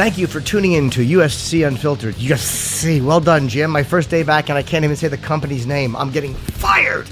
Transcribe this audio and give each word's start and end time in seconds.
Thank 0.00 0.16
you 0.16 0.26
for 0.26 0.40
tuning 0.40 0.72
in 0.72 0.88
to 0.92 1.04
USC 1.04 1.68
Unfiltered. 1.68 2.14
UFC. 2.14 3.04
Well 3.04 3.20
done, 3.20 3.50
Jim. 3.50 3.70
My 3.70 3.82
first 3.82 4.08
day 4.08 4.22
back, 4.22 4.48
and 4.48 4.56
I 4.56 4.62
can't 4.62 4.82
even 4.82 4.96
say 4.96 5.08
the 5.08 5.18
company's 5.18 5.66
name. 5.66 5.94
I'm 5.94 6.10
getting 6.10 6.32
fired. 6.32 7.06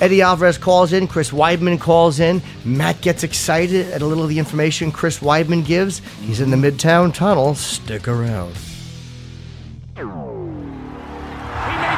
Eddie 0.00 0.20
Alvarez 0.20 0.58
calls 0.58 0.92
in. 0.92 1.06
Chris 1.06 1.30
Weidman 1.30 1.78
calls 1.78 2.18
in. 2.18 2.42
Matt 2.64 3.00
gets 3.02 3.22
excited 3.22 3.86
at 3.92 4.02
a 4.02 4.06
little 4.06 4.24
of 4.24 4.30
the 4.30 4.40
information 4.40 4.90
Chris 4.90 5.20
Weidman 5.20 5.64
gives. 5.64 6.00
He's 6.22 6.40
in 6.40 6.50
the 6.50 6.56
Midtown 6.56 7.14
Tunnel. 7.14 7.54
Stick 7.54 8.08
around. 8.08 8.56
He 8.56 10.02
may 10.02 10.10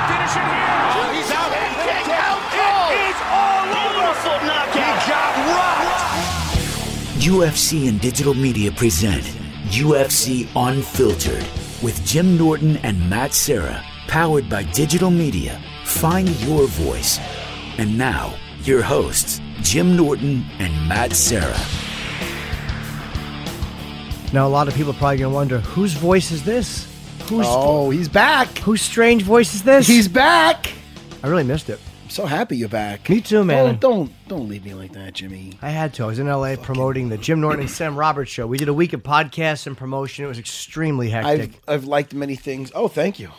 finish 0.04 0.36
it 0.36 0.44
here. 0.52 0.68
Oh, 0.92 1.12
he's 1.16 1.30
out. 1.32 1.48
Kick 1.80 2.12
out. 2.12 2.44
It 2.92 3.08
is 3.08 3.16
all 3.32 3.72
over. 3.72 4.44
Knockout. 4.44 5.00
He 5.00 5.08
got 5.08 5.32
rocked. 5.56 7.24
UFC 7.24 7.88
and 7.88 7.98
digital 7.98 8.34
media 8.34 8.70
present 8.70 9.24
UFC 9.70 10.48
Unfiltered 10.54 11.46
with 11.82 12.04
Jim 12.06 12.36
Norton 12.38 12.76
and 12.78 13.08
Matt 13.10 13.34
Serra, 13.34 13.82
powered 14.08 14.48
by 14.48 14.62
digital 14.62 15.10
media. 15.10 15.60
Find 15.84 16.28
your 16.42 16.66
voice. 16.66 17.18
And 17.78 17.98
now, 17.98 18.34
your 18.62 18.82
hosts, 18.82 19.40
Jim 19.62 19.96
Norton 19.96 20.44
and 20.58 20.88
Matt 20.88 21.12
Serra. 21.12 21.56
Now, 24.32 24.46
a 24.46 24.48
lot 24.48 24.68
of 24.68 24.74
people 24.74 24.92
are 24.92 24.96
probably 24.96 25.18
going 25.18 25.30
to 25.30 25.34
wonder 25.34 25.60
whose 25.60 25.92
voice 25.92 26.30
is 26.30 26.42
this? 26.42 26.90
Who's, 27.28 27.46
Oh, 27.48 27.90
he's 27.90 28.08
back. 28.08 28.58
whose 28.58 28.80
strange 28.82 29.22
voice 29.22 29.54
is 29.54 29.62
this? 29.62 29.86
He's 29.86 30.08
back. 30.08 30.72
I 31.22 31.28
really 31.28 31.44
missed 31.44 31.68
it. 31.70 31.80
So 32.16 32.24
happy 32.24 32.56
you're 32.56 32.70
back. 32.70 33.10
Me 33.10 33.20
too, 33.20 33.44
man. 33.44 33.78
Don't 33.78 33.80
don't 33.80 34.28
don't 34.28 34.48
leave 34.48 34.64
me 34.64 34.72
like 34.72 34.94
that, 34.94 35.12
Jimmy. 35.12 35.58
I 35.60 35.68
had 35.68 35.92
to. 35.94 36.04
I 36.04 36.06
was 36.06 36.18
in 36.18 36.26
LA 36.28 36.56
promoting 36.56 37.10
the 37.10 37.18
Jim 37.18 37.42
Norton 37.42 37.60
and 37.60 37.70
Sam 37.70 37.94
Roberts 37.94 38.30
show. 38.30 38.46
We 38.46 38.56
did 38.56 38.68
a 38.68 38.72
week 38.72 38.94
of 38.94 39.02
podcasts 39.02 39.66
and 39.66 39.76
promotion. 39.76 40.24
It 40.24 40.28
was 40.28 40.38
extremely 40.38 41.10
hectic. 41.10 41.60
I've 41.68 41.74
I've 41.74 41.84
liked 41.84 42.14
many 42.14 42.34
things. 42.34 42.72
Oh, 42.74 42.88
thank 42.88 43.20
you. 43.20 43.32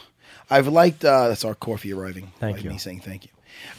I've 0.51 0.67
liked 0.67 1.03
uh 1.03 1.29
that's 1.29 1.43
our 1.43 1.55
coffee 1.55 1.91
arriving. 1.91 2.31
Thank 2.39 2.57
Like 2.57 2.65
you. 2.65 2.69
Me 2.69 2.77
saying 2.77 2.99
thank 2.99 3.23
you. 3.25 3.31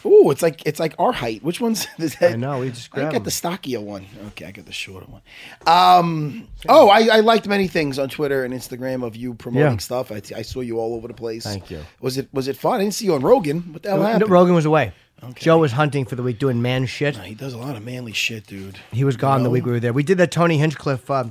Ooh, 0.04 0.30
it's 0.30 0.42
like 0.42 0.64
it's 0.66 0.78
like 0.80 0.94
our 0.98 1.12
height. 1.12 1.42
Which 1.42 1.60
one's 1.60 1.86
is 1.98 2.14
that? 2.16 2.32
I 2.32 2.36
know, 2.36 2.60
we 2.60 2.68
just 2.70 2.90
grabbed. 2.90 3.10
I 3.14 3.18
got 3.18 3.24
the 3.24 3.30
stockier 3.30 3.80
one. 3.80 4.06
Okay, 4.28 4.44
I 4.46 4.50
got 4.52 4.66
the 4.66 4.72
shorter 4.72 5.06
one. 5.06 5.22
Um. 5.66 6.48
Oh, 6.68 6.88
I, 6.88 7.08
I 7.18 7.20
liked 7.20 7.46
many 7.46 7.68
things 7.68 7.98
on 7.98 8.08
Twitter 8.08 8.44
and 8.44 8.54
Instagram 8.54 9.04
of 9.04 9.16
you 9.16 9.34
promoting 9.34 9.72
Yeah. 9.72 9.76
stuff. 9.78 10.10
I, 10.12 10.22
I 10.36 10.42
saw 10.42 10.60
you 10.60 10.78
all 10.78 10.94
over 10.94 11.08
the 11.08 11.14
place. 11.14 11.44
Thank 11.44 11.70
you. 11.70 11.82
Was 12.00 12.16
it 12.18 12.28
was 12.32 12.48
it 12.48 12.56
fun? 12.56 12.74
I 12.80 12.84
didn't 12.84 12.94
see 12.94 13.06
you 13.06 13.14
on 13.14 13.22
Rogan. 13.22 13.60
What 13.72 13.82
the 13.82 13.90
hell 13.90 13.98
No, 13.98 14.04
happened? 14.06 14.30
Rogan 14.30 14.54
was 14.54 14.64
away. 14.66 14.92
Joe 15.34 15.58
was 15.58 15.72
hunting 15.72 16.04
for 16.04 16.14
the 16.14 16.22
week 16.22 16.38
doing 16.38 16.62
man 16.62 16.86
shit. 16.86 17.16
He 17.16 17.34
does 17.34 17.52
a 17.52 17.58
lot 17.58 17.74
of 17.76 17.84
manly 17.84 18.12
shit, 18.12 18.46
dude. 18.46 18.78
He 18.92 19.02
was 19.02 19.16
gone 19.16 19.42
the 19.42 19.48
No. 19.48 19.52
week 19.52 19.66
we 19.66 19.72
were 19.72 19.80
there. 19.80 19.92
We 19.92 20.04
did 20.04 20.18
that 20.18 20.30
Tony 20.30 20.58
Hinchcliffe 20.58 21.10
uh, 21.10 21.24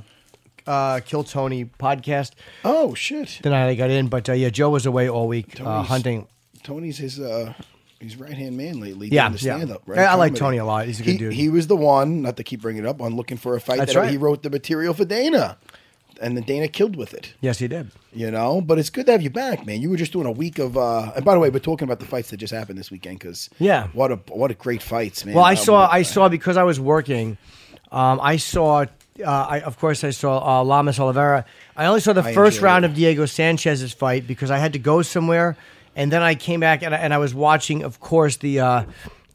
uh, 0.66 1.00
Kill 1.06 1.24
Tony 1.24 1.64
podcast. 1.64 2.32
Oh 2.66 2.92
shit. 2.92 3.40
the 3.42 3.48
night 3.48 3.66
I 3.68 3.74
got 3.74 3.88
in, 3.90 4.08
but 4.08 4.28
uh, 4.28 4.32
yeah, 4.34 4.50
Joe 4.50 4.68
was 4.68 4.84
away 4.84 5.08
all 5.08 5.26
week 5.26 5.58
uh, 5.58 5.64
Tony's- 5.64 5.88
hunting. 5.88 6.26
Tony's 6.62 6.98
his 6.98 7.18
uh 7.18 7.54
his 8.00 8.16
right 8.16 8.32
hand 8.32 8.56
man 8.56 8.80
lately. 8.80 9.08
Yeah, 9.08 9.28
the 9.28 9.34
yeah. 9.38 9.56
stand 9.56 9.70
up. 9.72 9.82
Right? 9.86 9.98
I- 10.00 10.04
I 10.12 10.14
like 10.14 10.34
Tony 10.34 10.56
a 10.58 10.64
lot. 10.64 10.86
He's 10.86 11.00
a 11.00 11.02
good 11.02 11.12
he, 11.12 11.18
dude. 11.18 11.32
He 11.32 11.48
was 11.48 11.66
the 11.66 11.76
one, 11.76 12.22
not 12.22 12.36
to 12.36 12.44
keep 12.44 12.60
bringing 12.62 12.84
it 12.84 12.88
up, 12.88 13.00
on 13.02 13.16
looking 13.16 13.36
for 13.36 13.56
a 13.56 13.60
fight. 13.60 13.78
That's 13.78 13.94
that 13.94 14.00
right. 14.00 14.10
He 14.10 14.16
wrote 14.16 14.42
the 14.42 14.50
material 14.50 14.94
for 14.94 15.04
Dana, 15.04 15.56
and 16.20 16.36
then 16.36 16.44
Dana 16.44 16.68
killed 16.68 16.96
with 16.96 17.14
it. 17.14 17.34
Yes, 17.40 17.58
he 17.58 17.68
did. 17.68 17.90
You 18.12 18.30
know, 18.30 18.60
but 18.60 18.78
it's 18.78 18.90
good 18.90 19.06
to 19.06 19.12
have 19.12 19.22
you 19.22 19.30
back, 19.30 19.66
man. 19.66 19.80
You 19.82 19.90
were 19.90 19.96
just 19.96 20.12
doing 20.12 20.26
a 20.26 20.32
week 20.32 20.58
of. 20.58 20.76
uh 20.76 21.12
And 21.16 21.24
by 21.24 21.34
the 21.34 21.40
way, 21.40 21.50
we're 21.50 21.58
talking 21.58 21.84
about 21.86 22.00
the 22.00 22.06
fights 22.06 22.30
that 22.30 22.36
just 22.38 22.52
happened 22.52 22.78
this 22.78 22.90
weekend 22.90 23.18
because 23.18 23.50
Yeah. 23.58 23.88
what 23.92 24.10
a 24.12 24.16
what 24.30 24.50
a 24.50 24.54
great 24.54 24.82
fights, 24.82 25.24
man. 25.24 25.34
Well, 25.34 25.44
I 25.44 25.52
Um, 25.52 25.56
saw, 25.56 25.88
I 25.90 26.02
saw 26.02 26.28
because 26.28 26.56
I 26.56 26.62
was 26.64 26.78
working. 26.80 27.36
Um, 27.90 28.20
I 28.22 28.36
saw, 28.36 28.80
uh, 28.82 28.86
I, 29.24 29.60
of 29.60 29.78
course, 29.78 30.04
I 30.04 30.10
saw 30.10 30.60
uh, 30.60 30.64
Lamas 30.64 30.98
Oliveira. 31.00 31.44
I 31.76 31.86
only 31.86 32.00
saw 32.00 32.12
the 32.12 32.22
I 32.22 32.34
first 32.34 32.60
round 32.60 32.84
it. 32.84 32.90
of 32.90 32.94
Diego 32.96 33.24
Sanchez's 33.24 33.92
fight 33.94 34.26
because 34.26 34.50
I 34.50 34.58
had 34.58 34.72
to 34.74 34.78
go 34.78 35.00
somewhere, 35.02 35.56
and 35.98 36.10
then 36.10 36.22
I 36.22 36.34
came 36.34 36.60
back 36.60 36.82
and 36.82 36.94
I, 36.94 36.98
and 36.98 37.12
I 37.12 37.18
was 37.18 37.34
watching, 37.34 37.82
of 37.82 38.00
course, 38.00 38.36
the 38.38 38.60
uh, 38.60 38.84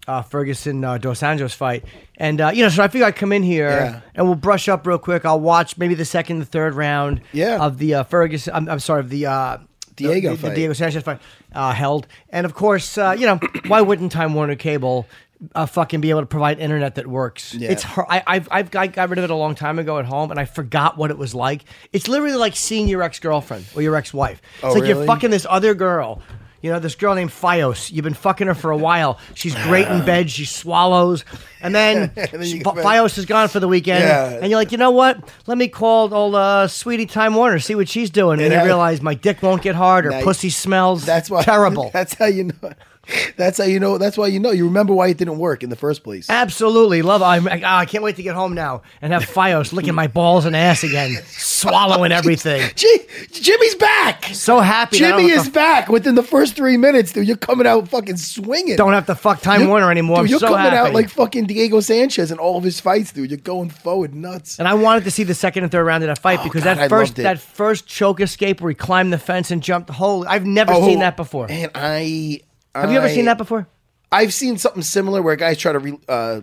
uh, 0.07 0.21
Ferguson 0.23 0.83
uh, 0.83 0.97
Dos 0.97 1.19
Anjos 1.21 1.53
fight, 1.53 1.83
and 2.17 2.41
uh, 2.41 2.51
you 2.53 2.63
know, 2.63 2.69
so 2.69 2.81
I 2.83 2.87
figured 2.87 3.07
I'd 3.07 3.15
come 3.15 3.31
in 3.31 3.43
here 3.43 3.69
Yeah. 3.69 4.01
and 4.15 4.25
we'll 4.25 4.35
brush 4.35 4.67
up 4.67 4.87
real 4.87 4.97
quick. 4.97 5.25
I'll 5.25 5.39
watch 5.39 5.77
maybe 5.77 5.93
the 5.93 6.05
second, 6.05 6.39
the 6.39 6.45
third 6.45 6.73
round, 6.73 7.21
Yeah. 7.31 7.59
of 7.63 7.77
the 7.77 7.93
uh, 7.95 8.03
Ferguson. 8.03 8.53
I'm, 8.55 8.67
I'm 8.69 8.79
sorry, 8.79 9.01
of 9.01 9.09
the. 9.09 9.25
Uh, 9.27 9.57
Diego 9.95 10.31
the, 10.31 10.35
the 10.37 10.47
fight. 10.47 10.55
Diego 10.55 10.73
Sanchez 10.73 11.03
fight 11.03 11.19
uh, 11.53 11.71
held, 11.71 12.07
and 12.31 12.47
of 12.47 12.55
course, 12.55 12.97
uh, 12.97 13.15
you 13.15 13.27
know, 13.27 13.39
why 13.67 13.79
wouldn't 13.81 14.11
Time 14.11 14.33
Warner 14.33 14.55
Cable 14.55 15.05
uh, 15.53 15.67
fucking 15.67 16.01
be 16.01 16.09
able 16.09 16.21
to 16.21 16.25
provide 16.25 16.57
internet 16.57 16.95
that 16.95 17.05
works? 17.05 17.53
Yeah. 17.53 17.69
It's. 17.73 17.85
I, 17.95 18.23
I've 18.25 18.47
I've 18.49 18.71
got, 18.71 18.91
got 18.93 19.09
rid 19.09 19.19
of 19.19 19.23
it 19.25 19.29
a 19.29 19.35
long 19.35 19.53
time 19.53 19.77
ago 19.77 19.99
at 19.99 20.05
home, 20.05 20.31
and 20.31 20.39
I 20.39 20.45
forgot 20.45 20.97
what 20.97 21.11
it 21.11 21.17
was 21.19 21.35
like. 21.35 21.63
It's 21.91 22.07
literally 22.07 22.35
like 22.35 22.55
seeing 22.55 22.87
your 22.87 23.03
ex 23.03 23.19
girlfriend 23.19 23.65
or 23.75 23.83
your 23.83 23.95
ex 23.95 24.11
wife. 24.15 24.41
It's 24.55 24.63
Oh, 24.63 24.69
like 24.73 24.85
you're 24.85 24.95
really? 24.95 25.05
fucking 25.05 25.29
this 25.29 25.45
other 25.47 25.75
girl. 25.75 26.23
You 26.63 26.71
know, 26.71 26.79
this 26.79 26.95
girl 26.95 27.13
named 27.13 27.29
Fios. 27.29 27.91
You've 27.91 28.05
been 28.05 28.13
fucking 28.13 28.47
her 28.47 28.55
for 28.55 28.71
a 28.71 28.77
while. 28.77 29.19
She's 29.35 29.53
great 29.63 29.85
in 29.89 30.03
bed. 30.05 30.31
She 30.31 30.45
swallows. 30.45 31.25
And 31.61 31.75
then, 31.75 32.09
And 32.17 32.41
then 32.41 32.63
Fi- 32.63 32.71
Fios 32.81 33.17
is 33.17 33.25
gone 33.25 33.49
for 33.49 33.59
the 33.59 33.67
weekend. 33.67 34.01
Yeah. 34.05 34.39
And 34.41 34.49
you're 34.49 34.57
like, 34.59 34.71
you 34.71 34.77
know 34.77 34.91
what? 34.91 35.29
Let 35.45 35.57
me 35.57 35.67
call 35.67 36.13
old 36.13 36.35
uh, 36.35 36.69
sweetie 36.69 37.05
Time 37.05 37.35
Warner, 37.35 37.59
see 37.59 37.75
what 37.75 37.89
she's 37.89 38.09
doing. 38.09 38.39
And 38.41 38.51
Yeah. 38.51 38.61
you 38.61 38.65
realize 38.65 39.01
my 39.01 39.13
dick 39.13 39.43
won't 39.43 39.61
get 39.61 39.75
hard 39.75 40.05
or 40.05 40.11
Now 40.11 40.23
pussy 40.23 40.49
smells 40.49 41.05
That's 41.05 41.29
why 41.29 41.43
terrible. 41.43 41.89
That's 41.93 42.13
how 42.13 42.25
you 42.27 42.45
know. 42.45 42.71
That's 43.35 43.57
how 43.57 43.65
you 43.65 43.79
know. 43.79 43.97
That's 43.97 44.17
why 44.17 44.27
you 44.27 44.39
know. 44.39 44.51
You 44.51 44.65
remember 44.65 44.93
why 44.93 45.07
it 45.09 45.17
didn't 45.17 45.37
work 45.37 45.63
in 45.63 45.69
the 45.69 45.75
first 45.75 46.03
place. 46.03 46.29
Absolutely 46.29 47.01
love. 47.01 47.21
I'm, 47.21 47.47
I, 47.47 47.61
I 47.81 47.85
can't 47.85 48.03
wait 48.03 48.15
to 48.15 48.23
get 48.23 48.35
home 48.35 48.53
now 48.53 48.83
and 49.01 49.11
have 49.11 49.23
Fios 49.23 49.73
licking 49.73 49.93
my 49.95 50.07
balls 50.07 50.45
and 50.45 50.55
ass 50.55 50.83
again, 50.83 51.17
swallowing 51.27 52.11
everything. 52.11 52.69
Gee, 52.75 52.99
Jimmy's 53.31 53.75
back. 53.75 54.25
So 54.33 54.59
happy. 54.59 54.97
Jimmy 54.97 55.29
is 55.29 55.43
to- 55.45 55.51
back 55.51 55.89
within 55.89 56.15
the 56.15 56.23
first 56.23 56.55
three 56.55 56.77
minutes, 56.77 57.11
dude. 57.11 57.27
You're 57.27 57.37
coming 57.37 57.67
out 57.67 57.87
fucking 57.89 58.17
swinging. 58.17 58.75
Don't 58.77 58.93
have 58.93 59.07
to 59.07 59.15
fuck 59.15 59.41
Time 59.41 59.61
You're- 59.61 59.69
Warner 59.69 59.91
anymore. 59.91 60.21
Dude, 60.21 60.29
you're 60.29 60.39
so 60.39 60.47
coming 60.47 60.71
happy. 60.71 60.77
out 60.77 60.93
like 60.93 61.09
fucking 61.09 61.45
Diego 61.45 61.81
Sanchez 61.81 62.31
in 62.31 62.37
all 62.37 62.57
of 62.57 62.63
his 62.63 62.79
fights, 62.79 63.11
dude. 63.11 63.29
You're 63.29 63.37
going 63.37 63.69
forward 63.69 64.15
nuts. 64.15 64.59
and 64.59 64.67
I 64.67 64.75
wanted 64.75 65.03
to 65.03 65.11
see 65.11 65.23
the 65.23 65.35
second 65.35 65.63
and 65.63 65.71
third 65.71 65.83
round 65.83 66.03
of 66.03 66.07
that 66.07 66.19
fight 66.19 66.39
Oh, 66.39 66.43
because 66.43 66.63
God, 66.63 66.77
I 66.77 66.87
that 66.87 66.89
first 66.89 67.15
that 67.17 67.39
first 67.39 67.87
choke 67.87 68.21
escape 68.21 68.61
where 68.61 68.69
he 68.69 68.75
climbed 68.75 69.11
the 69.11 69.17
fence 69.17 69.51
and 69.51 69.61
jumped 69.61 69.87
the 69.87 69.93
hole. 69.93 70.25
I've 70.27 70.45
never 70.45 70.73
oh, 70.73 70.85
seen 70.85 70.99
that 70.99 71.17
before. 71.17 71.47
And 71.49 71.69
I 71.75 72.41
Have 72.75 72.91
you 72.91 72.97
ever 72.97 73.07
I- 73.07 73.13
seen 73.13 73.25
that 73.25 73.37
before? 73.37 73.67
I've 74.11 74.31
seen 74.31 74.59
something 74.59 74.83
similar 74.83 75.23
where 75.23 75.35
guys 75.35 75.57
try 75.57 75.71
to 75.71 75.79
re, 75.79 75.97
uh, 76.07 76.41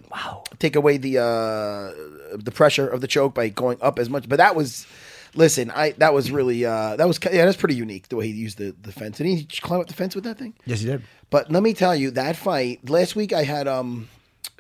take 0.58 0.74
away 0.74 0.96
the 0.96 1.18
uh, 1.18 2.36
the 2.36 2.50
pressure 2.50 2.88
of 2.88 3.00
the 3.00 3.06
choke 3.06 3.32
by 3.34 3.48
going 3.48 3.78
up 3.80 4.00
as 4.00 4.10
much. 4.10 4.28
But 4.28 4.38
that 4.38 4.56
was, 4.56 4.88
listen, 5.36 5.70
I 5.70 5.92
that 5.98 6.12
was 6.12 6.32
really 6.32 6.64
uh, 6.64 6.96
that 6.96 7.06
was 7.06 7.20
yeah, 7.32 7.44
that's 7.44 7.56
pretty 7.56 7.76
unique 7.76 8.08
the 8.08 8.16
way 8.16 8.26
he 8.26 8.32
used 8.32 8.58
the, 8.58 8.74
the 8.82 8.90
fence. 8.90 9.18
Did 9.18 9.26
he 9.28 9.44
climb 9.60 9.80
up 9.80 9.86
the 9.86 9.94
fence 9.94 10.16
with 10.16 10.24
that 10.24 10.36
thing? 10.36 10.54
Yes, 10.66 10.80
he 10.80 10.86
did. 10.86 11.02
But 11.30 11.52
let 11.52 11.62
me 11.62 11.72
tell 11.72 11.94
you, 11.94 12.10
that 12.12 12.34
fight 12.34 12.90
last 12.90 13.14
week, 13.14 13.32
I 13.32 13.44
had 13.44 13.68
um, 13.68 14.08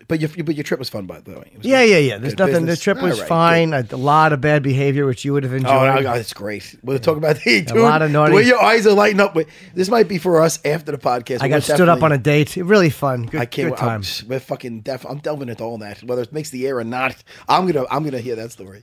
But 0.08 0.18
your 0.18 0.28
but 0.44 0.56
your 0.56 0.64
trip 0.64 0.80
was 0.80 0.88
fun, 0.88 1.06
by 1.06 1.20
the 1.20 1.38
way. 1.38 1.52
Yeah, 1.60 1.82
yeah, 1.82 1.98
yeah. 1.98 2.18
There's 2.18 2.36
nothing. 2.36 2.54
business. 2.66 2.78
The 2.80 2.82
trip 2.82 3.00
was 3.00 3.20
right, 3.20 3.28
fine. 3.28 3.70
good. 3.70 3.92
A, 3.92 3.94
a 3.94 3.96
lot 3.96 4.32
of 4.32 4.40
bad 4.40 4.60
behavior, 4.60 5.06
which 5.06 5.24
you 5.24 5.32
would 5.34 5.44
have 5.44 5.52
enjoyed. 5.52 5.70
Oh, 5.70 6.00
no, 6.00 6.02
that's 6.02 6.32
great. 6.32 6.74
We'll 6.82 6.98
talk 6.98 7.16
about 7.16 7.36
the 7.44 7.62
dude, 7.62 7.76
lot 7.76 8.02
of 8.02 8.10
naughty- 8.10 8.32
The 8.32 8.36
way 8.36 8.42
your 8.42 8.60
eyes 8.60 8.88
are 8.88 8.92
lighting 8.92 9.20
up. 9.20 9.36
With, 9.36 9.46
this 9.72 9.88
might 9.88 10.08
be 10.08 10.18
for 10.18 10.40
us 10.42 10.58
after 10.64 10.90
the 10.90 10.98
podcast. 10.98 11.42
I 11.42 11.48
got 11.48 11.62
stood 11.62 11.88
up 11.88 12.02
on 12.02 12.10
a 12.10 12.18
date. 12.18 12.56
Really 12.56 12.90
fun. 12.90 13.26
Good, 13.26 13.40
I 13.40 13.46
can't. 13.46 13.76
good 13.76 13.84
I'm, 13.84 14.02
we're 14.26 14.40
fucking. 14.40 14.80
deaf. 14.80 15.06
I'm 15.06 15.18
delving 15.18 15.48
into 15.48 15.62
all 15.62 15.78
that, 15.78 16.02
whether 16.02 16.22
it 16.22 16.32
makes 16.32 16.50
the 16.50 16.66
air 16.66 16.78
or 16.78 16.84
not. 16.84 17.14
I'm 17.48 17.70
gonna. 17.70 17.86
I'm 17.88 18.02
gonna 18.02 18.18
hear 18.18 18.34
that 18.34 18.50
story. 18.50 18.82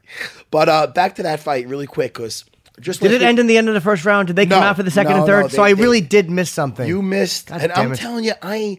But 0.49 0.69
uh 0.69 0.87
back 0.87 1.15
to 1.15 1.23
that 1.23 1.41
fight 1.41 1.67
really 1.67 1.87
quick 1.87 2.13
because 2.13 2.45
just 2.79 3.01
Did 3.01 3.11
it 3.11 3.21
end 3.21 3.39
in 3.39 3.47
the 3.47 3.57
end 3.57 3.67
of 3.67 3.73
the 3.73 3.81
first 3.81 4.05
round? 4.05 4.27
Did 4.27 4.37
they 4.37 4.45
come 4.45 4.63
out 4.63 4.77
for 4.77 4.83
the 4.83 4.91
second 4.91 5.11
no, 5.11 5.17
and 5.17 5.25
third? 5.25 5.41
no, 5.41 5.47
so 5.49 5.63
I 5.63 5.73
they- 5.73 5.81
really 5.81 5.99
did 5.99 6.29
miss 6.29 6.49
something. 6.51 6.87
You 6.87 7.01
missed, 7.01 7.47
God 7.47 7.63
and 7.63 7.71
I'm 7.73 7.91
it. 7.91 7.97
telling 7.97 8.23
you, 8.23 8.33
I 8.41 8.77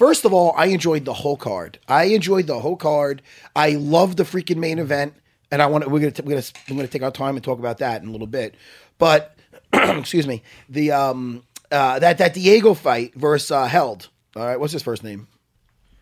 first 0.00 0.24
of 0.24 0.32
all, 0.32 0.54
I 0.56 0.66
enjoyed 0.66 1.04
the 1.04 1.12
whole 1.12 1.36
card. 1.36 1.78
I 1.86 2.04
enjoyed 2.04 2.46
the 2.46 2.58
whole 2.58 2.76
card. 2.76 3.20
I 3.54 3.72
love 3.72 4.16
the 4.16 4.22
freaking 4.22 4.56
main 4.56 4.78
event, 4.78 5.12
and 5.50 5.60
I 5.60 5.66
want 5.66 5.84
to. 5.84 5.90
We're 5.90 6.00
gonna. 6.00 6.12
t- 6.12 6.22
We're 6.22 6.36
gonna. 6.36 6.46
We're 6.70 6.76
gonna 6.76 6.88
take 6.88 7.02
our 7.02 7.10
time 7.10 7.36
and 7.36 7.44
talk 7.44 7.58
about 7.58 7.78
that 7.78 8.02
in 8.02 8.08
a 8.08 8.12
little 8.12 8.26
bit. 8.26 8.54
But 8.98 9.36
excuse 9.72 10.26
me, 10.26 10.42
the 10.70 10.92
um 10.92 11.44
uh 11.70 11.98
that 11.98 12.18
that 12.18 12.34
Diego 12.34 12.74
fight 12.74 13.14
versus 13.14 13.50
uh, 13.50 13.66
Held. 13.66 14.08
All 14.34 14.44
right, 14.44 14.58
what's 14.58 14.72
his 14.72 14.82
first 14.82 15.04
name? 15.04 15.28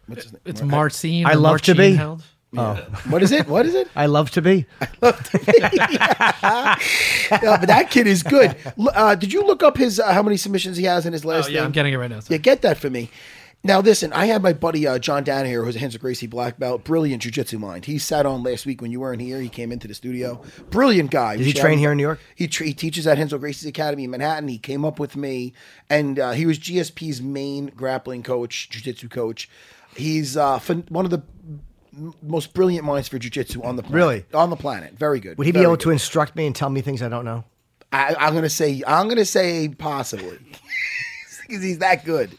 What's 0.07 0.23
his 0.23 0.33
name? 0.33 0.43
It's 0.45 0.63
Marcin. 0.63 1.27
I 1.27 1.33
or 1.33 1.37
love 1.37 1.63
to 1.63 1.75
be. 1.75 1.95
Held. 1.95 2.23
What 2.51 3.23
is 3.23 3.33
it? 3.33 3.47
What 3.47 3.67
is 3.67 3.75
it? 3.75 3.89
I 3.97 4.07
love 4.07 4.31
to 4.31 4.41
be. 4.41 4.65
Yeah, 4.81 4.89
but 7.31 7.67
that 7.67 7.89
kid 7.91 8.07
is 8.07 8.23
good. 8.23 8.57
Uh, 8.79 9.15
did 9.15 9.35
you 9.35 9.43
look 9.43 9.63
up 9.63 9.77
his 9.77 10.01
uh, 10.01 10.15
how 10.15 10.23
many 10.23 10.39
submissions 10.39 10.79
he 10.79 10.85
has 10.85 11.05
in 11.05 11.13
his 11.13 11.27
last? 11.27 11.35
Oh 11.35 11.41
last? 11.41 11.51
yeah, 11.51 11.65
I'm 11.65 11.73
getting 11.73 11.93
it 11.93 11.97
right 11.97 12.11
now. 12.11 12.21
Yeah, 12.29 12.39
get 12.39 12.63
that 12.63 12.79
for 12.79 12.89
me. 12.89 13.11
Now, 13.65 13.81
listen, 13.81 14.13
I 14.13 14.27
had 14.27 14.43
my 14.43 14.53
buddy 14.53 14.87
uh, 14.87 14.99
John 15.01 15.25
Danaher, 15.25 15.65
who's 15.65 15.75
a 15.75 15.81
Renzo 15.81 15.99
Gracie 15.99 16.29
black 16.29 16.59
belt, 16.59 16.85
brilliant 16.85 17.23
jujitsu 17.23 17.59
mind. 17.59 17.87
He 17.87 17.99
sat 17.99 18.25
on 18.25 18.43
last 18.45 18.67
week 18.67 18.81
when 18.81 18.93
you 18.93 19.01
weren't 19.01 19.21
here. 19.21 19.41
He 19.41 19.49
came 19.49 19.73
into 19.73 19.89
the 19.89 19.95
studio. 19.95 20.41
Brilliant 20.71 21.11
guy. 21.11 21.37
Did 21.37 21.45
he 21.45 21.53
train 21.53 21.77
here 21.79 21.91
in 21.91 21.97
New 21.97 22.05
York? 22.05 22.21
He, 22.37 22.47
tra- 22.47 22.67
he 22.67 22.73
teaches 22.73 23.07
at 23.07 23.19
Renzo 23.19 23.37
Gracie's 23.37 23.67
Academy 23.67 24.05
in 24.05 24.11
Manhattan. 24.11 24.49
He 24.49 24.59
came 24.59 24.85
up 24.85 25.01
with 25.01 25.17
me, 25.17 25.55
and 25.91 26.21
uh, 26.21 26.31
he 26.33 26.47
was 26.47 26.59
GSP's 26.59 27.21
main 27.21 27.67
grappling 27.67 28.23
coach, 28.23 28.71
jujitsu 28.71 29.11
coach. 29.11 29.51
He's 29.97 30.37
uh, 30.37 30.61
fin- 30.61 30.87
one 30.89 31.05
of 31.05 31.11
the 31.11 31.23
most 32.23 32.55
brilliant 32.55 32.85
minds 32.85 33.09
for 33.09 33.19
jujitsu 33.19 33.65
on 33.65 33.75
the 33.75 33.83
planet. 33.83 33.97
Really? 33.97 34.25
on 34.35 34.51
the 34.51 34.57
planet. 34.57 34.95
Very 34.97 35.19
good. 35.19 35.37
Would 35.37 35.47
he 35.47 35.53
be 35.53 35.61
able 35.61 35.73
good. 35.73 35.81
to 35.81 35.91
instruct 35.91 36.37
me 36.37 36.47
and 36.47 36.55
tell 36.55 36.71
me 36.71 36.81
things 36.81 37.03
I 37.03 37.09
don't 37.09 37.25
know? 37.25 37.45
I, 37.91 38.15
I'm 38.19 38.35
gonna 38.35 38.51
say 38.51 38.83
I'm 38.87 39.09
gonna 39.09 39.25
say 39.25 39.69
possibly 39.69 40.39
because 41.49 41.63
he's 41.63 41.79
that 41.79 42.05
good. 42.05 42.37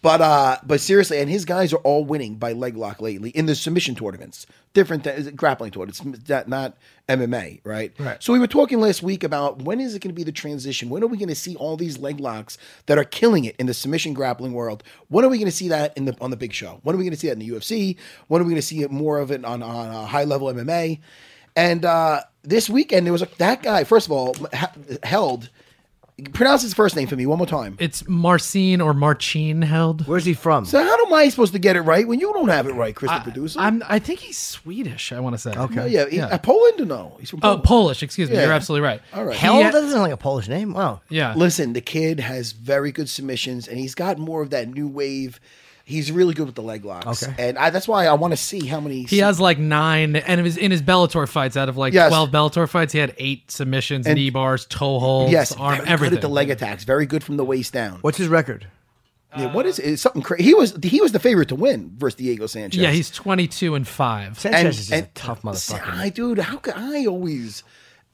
But 0.00 0.20
uh, 0.20 0.58
but 0.64 0.80
seriously, 0.80 1.18
and 1.18 1.28
his 1.28 1.44
guys 1.44 1.72
are 1.72 1.78
all 1.78 2.04
winning 2.04 2.36
by 2.36 2.52
leg 2.52 2.76
lock 2.76 3.00
lately 3.00 3.30
in 3.30 3.46
the 3.46 3.54
submission 3.54 3.94
tournaments. 3.94 4.46
Different 4.72 5.04
th- 5.04 5.36
grappling 5.36 5.70
tournaments, 5.70 6.04
not, 6.28 6.48
not 6.48 6.76
MMA, 7.08 7.60
right? 7.64 7.92
Right. 7.98 8.22
So 8.22 8.32
we 8.32 8.38
were 8.38 8.46
talking 8.46 8.80
last 8.80 9.02
week 9.02 9.22
about 9.22 9.62
when 9.62 9.80
is 9.80 9.94
it 9.94 10.02
going 10.02 10.10
to 10.10 10.14
be 10.14 10.24
the 10.24 10.32
transition? 10.32 10.90
When 10.90 11.02
are 11.02 11.06
we 11.06 11.16
going 11.16 11.28
to 11.28 11.34
see 11.34 11.56
all 11.56 11.76
these 11.76 11.98
leg 11.98 12.18
locks 12.20 12.58
that 12.86 12.98
are 12.98 13.04
killing 13.04 13.44
it 13.44 13.56
in 13.58 13.66
the 13.66 13.74
submission 13.74 14.14
grappling 14.14 14.52
world? 14.52 14.82
When 15.08 15.24
are 15.24 15.28
we 15.28 15.38
going 15.38 15.50
to 15.50 15.56
see 15.56 15.68
that 15.68 15.96
in 15.96 16.06
the 16.06 16.16
on 16.20 16.30
the 16.30 16.36
big 16.36 16.52
show? 16.52 16.80
When 16.82 16.94
are 16.94 16.98
we 16.98 17.04
going 17.04 17.14
to 17.14 17.18
see 17.18 17.28
that 17.28 17.34
in 17.34 17.38
the 17.38 17.50
UFC? 17.50 17.96
When 18.28 18.40
are 18.40 18.44
we 18.44 18.50
going 18.50 18.60
to 18.60 18.66
see 18.66 18.82
it 18.82 18.90
more 18.90 19.18
of 19.18 19.30
it 19.30 19.44
on 19.44 19.62
on 19.62 19.88
uh, 19.88 20.06
high 20.06 20.24
level 20.24 20.48
MMA? 20.48 21.00
And 21.56 21.84
uh, 21.84 22.22
this 22.42 22.68
weekend 22.68 23.06
there 23.06 23.12
was 23.12 23.22
a, 23.22 23.28
that 23.38 23.62
guy. 23.62 23.84
First 23.84 24.06
of 24.06 24.12
all, 24.12 24.36
ha- 24.52 24.72
held. 25.02 25.50
Pronounce 26.32 26.62
his 26.62 26.74
first 26.74 26.94
name 26.94 27.08
for 27.08 27.16
me 27.16 27.26
one 27.26 27.38
more 27.38 27.46
time. 27.46 27.76
It's 27.80 28.06
Marcin 28.08 28.80
or 28.80 28.94
Marcin 28.94 29.62
Held. 29.62 30.06
Where's 30.06 30.24
he 30.24 30.32
from? 30.32 30.64
So 30.64 30.80
how 30.80 31.06
am 31.06 31.12
I 31.12 31.28
supposed 31.28 31.52
to 31.54 31.58
get 31.58 31.74
it 31.74 31.80
right 31.80 32.06
when 32.06 32.20
you 32.20 32.32
don't 32.32 32.48
have 32.50 32.68
it 32.68 32.72
right, 32.74 32.94
Chris, 32.94 33.10
the 33.10 33.18
producer? 33.18 33.58
I'm. 33.58 33.82
I 33.88 33.98
think 33.98 34.20
he's 34.20 34.38
Swedish. 34.38 35.10
I 35.10 35.18
want 35.18 35.34
to 35.34 35.38
say. 35.38 35.50
Okay. 35.56 35.88
Yeah, 35.88 36.08
he- 36.08 36.18
Yeah. 36.18 36.26
uh, 36.26 36.38
Poland 36.38 36.80
or 36.80 36.84
no? 36.84 37.16
He's 37.18 37.30
from 37.30 37.40
Oh, 37.40 37.42
Poland. 37.42 37.64
Polish. 37.64 38.02
Excuse 38.04 38.30
me. 38.30 38.36
Yeah. 38.36 38.44
You're 38.44 38.52
absolutely 38.52 38.86
right. 38.86 39.02
All 39.12 39.24
right. 39.24 39.36
Hell, 39.36 39.56
He- 39.56 39.62
that 39.64 39.72
doesn't 39.72 39.90
sound 39.90 40.02
like 40.02 40.12
a 40.12 40.16
Polish 40.16 40.46
name. 40.46 40.72
Wow. 40.72 41.00
Yeah. 41.08 41.34
Listen, 41.34 41.72
the 41.72 41.80
kid 41.80 42.20
has 42.20 42.52
very 42.52 42.92
good 42.92 43.08
submissions, 43.08 43.66
and 43.66 43.76
he's 43.78 43.96
got 43.96 44.16
more 44.16 44.40
of 44.40 44.50
that 44.50 44.68
new 44.68 44.86
wave. 44.86 45.40
He's 45.86 46.10
really 46.10 46.32
good 46.32 46.46
with 46.46 46.54
the 46.54 46.62
leg 46.62 46.82
locks, 46.86 47.22
Okay. 47.22 47.34
and 47.48 47.58
I, 47.58 47.68
that's 47.68 47.86
why 47.86 48.06
I 48.06 48.14
want 48.14 48.32
to 48.32 48.38
see 48.38 48.66
how 48.66 48.80
many 48.80 49.02
He 49.02 49.18
has 49.18 49.38
like 49.38 49.58
nine, 49.58 50.16
and 50.16 50.40
it 50.40 50.42
was 50.42 50.56
in 50.56 50.70
his 50.70 50.80
Bellator 50.80 51.28
fights. 51.28 51.58
Out 51.58 51.68
of 51.68 51.76
like 51.76 51.92
Yes. 51.92 52.08
twelve 52.08 52.30
Bellator 52.30 52.66
fights, 52.66 52.94
he 52.94 52.98
had 52.98 53.14
eight 53.18 53.50
submissions, 53.50 54.06
And- 54.06 54.14
knee 54.16 54.30
bars, 54.30 54.64
toe 54.64 54.98
holds, 54.98 55.30
yes, 55.30 55.52
arm, 55.52 55.76
very 55.76 55.88
everything. 55.88 56.10
good 56.12 56.16
at 56.16 56.22
the 56.22 56.28
leg 56.28 56.48
attacks. 56.48 56.84
Very 56.84 57.04
good 57.04 57.22
from 57.22 57.36
the 57.36 57.44
waist 57.44 57.74
down. 57.74 57.98
What's 58.00 58.16
his 58.16 58.28
record? 58.28 58.66
Yeah, 59.36 59.52
what 59.52 59.66
is 59.66 59.78
it's 59.80 60.00
something 60.00 60.22
crazy? 60.22 60.44
He 60.44 60.54
was 60.54 60.74
he 60.82 61.00
was 61.02 61.10
the 61.12 61.18
favorite 61.18 61.48
to 61.48 61.54
win 61.56 61.90
versus 61.98 62.16
Diego 62.16 62.46
Sanchez. 62.46 62.80
Yeah, 62.80 62.90
he's 62.92 63.10
twenty-two 63.10 63.74
and 63.74 63.86
five. 63.86 64.38
Sanchez 64.38 64.78
is 64.78 64.88
just 64.88 65.02
a 65.02 65.08
tough 65.14 65.42
motherfucker. 65.42 65.92
I 65.92 66.08
dude, 66.08 66.38
how 66.38 66.56
could 66.58 66.74
I 66.76 67.04
always 67.06 67.62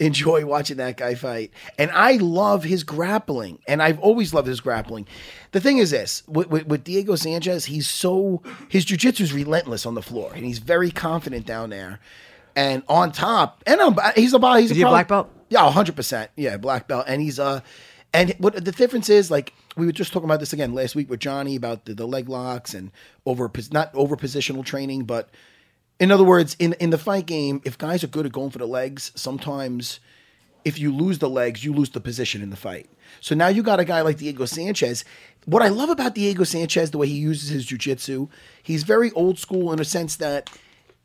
enjoy 0.00 0.44
watching 0.44 0.78
that 0.78 0.96
guy 0.96 1.14
fight? 1.14 1.52
And 1.78 1.90
I 1.92 2.14
love 2.14 2.64
his 2.64 2.82
grappling, 2.82 3.60
and 3.68 3.82
I've 3.82 4.00
always 4.00 4.34
loved 4.34 4.48
his 4.48 4.60
grappling. 4.60 5.06
The 5.52 5.60
thing 5.60 5.78
is 5.78 5.90
this: 5.90 6.24
with, 6.26 6.48
with, 6.48 6.66
with 6.66 6.84
Diego 6.84 7.14
Sanchez, 7.14 7.66
he's 7.66 7.88
so 7.88 8.42
his 8.68 8.84
jujitsu 8.84 9.20
is 9.20 9.32
relentless 9.32 9.86
on 9.86 9.94
the 9.94 10.02
floor, 10.02 10.32
and 10.34 10.44
he's 10.44 10.58
very 10.58 10.90
confident 10.90 11.46
down 11.46 11.70
there. 11.70 12.00
And 12.56 12.82
on 12.88 13.12
top, 13.12 13.62
and 13.66 13.80
um, 13.80 13.96
he's 14.16 14.34
a 14.34 14.58
he's 14.58 14.72
Is 14.72 14.76
he 14.76 14.82
a 14.82 14.88
black 14.88 15.06
belt? 15.06 15.30
Yeah, 15.50 15.70
hundred 15.70 15.94
percent. 15.94 16.30
Yeah, 16.34 16.56
black 16.56 16.88
belt, 16.88 17.04
and 17.06 17.22
he's 17.22 17.38
uh, 17.38 17.60
and 18.12 18.34
what 18.38 18.54
the 18.54 18.72
difference 18.72 19.08
is 19.08 19.30
like 19.30 19.52
we 19.76 19.86
were 19.86 19.92
just 19.92 20.12
talking 20.12 20.28
about 20.28 20.40
this 20.40 20.52
again 20.52 20.74
last 20.74 20.96
week 20.96 21.08
with 21.08 21.20
Johnny 21.20 21.54
about 21.56 21.84
the, 21.84 21.94
the 21.94 22.06
leg 22.06 22.28
locks 22.28 22.74
and 22.74 22.90
over 23.24 23.50
not 23.70 23.94
over 23.94 24.16
positional 24.16 24.64
training, 24.64 25.04
but 25.04 25.30
in 26.00 26.10
other 26.10 26.24
words, 26.24 26.56
in 26.58 26.72
in 26.80 26.90
the 26.90 26.98
fight 26.98 27.26
game, 27.26 27.60
if 27.64 27.78
guys 27.78 28.02
are 28.02 28.08
good 28.08 28.26
at 28.26 28.32
going 28.32 28.50
for 28.50 28.58
the 28.58 28.66
legs, 28.66 29.12
sometimes 29.14 30.00
if 30.64 30.78
you 30.78 30.94
lose 30.94 31.18
the 31.18 31.28
legs, 31.28 31.64
you 31.64 31.72
lose 31.72 31.90
the 31.90 32.00
position 32.00 32.42
in 32.42 32.50
the 32.50 32.56
fight. 32.56 32.90
So 33.20 33.34
now 33.34 33.48
you 33.48 33.62
got 33.62 33.80
a 33.80 33.84
guy 33.84 34.00
like 34.00 34.18
Diego 34.18 34.44
Sanchez. 34.44 35.04
What 35.46 35.62
I 35.62 35.68
love 35.68 35.88
about 35.88 36.14
Diego 36.14 36.44
Sanchez, 36.44 36.90
the 36.90 36.98
way 36.98 37.06
he 37.06 37.14
uses 37.14 37.48
his 37.48 37.66
jujitsu, 37.66 38.28
he's 38.62 38.82
very 38.82 39.10
old 39.12 39.38
school 39.38 39.72
in 39.72 39.80
a 39.80 39.84
sense 39.84 40.16
that 40.16 40.50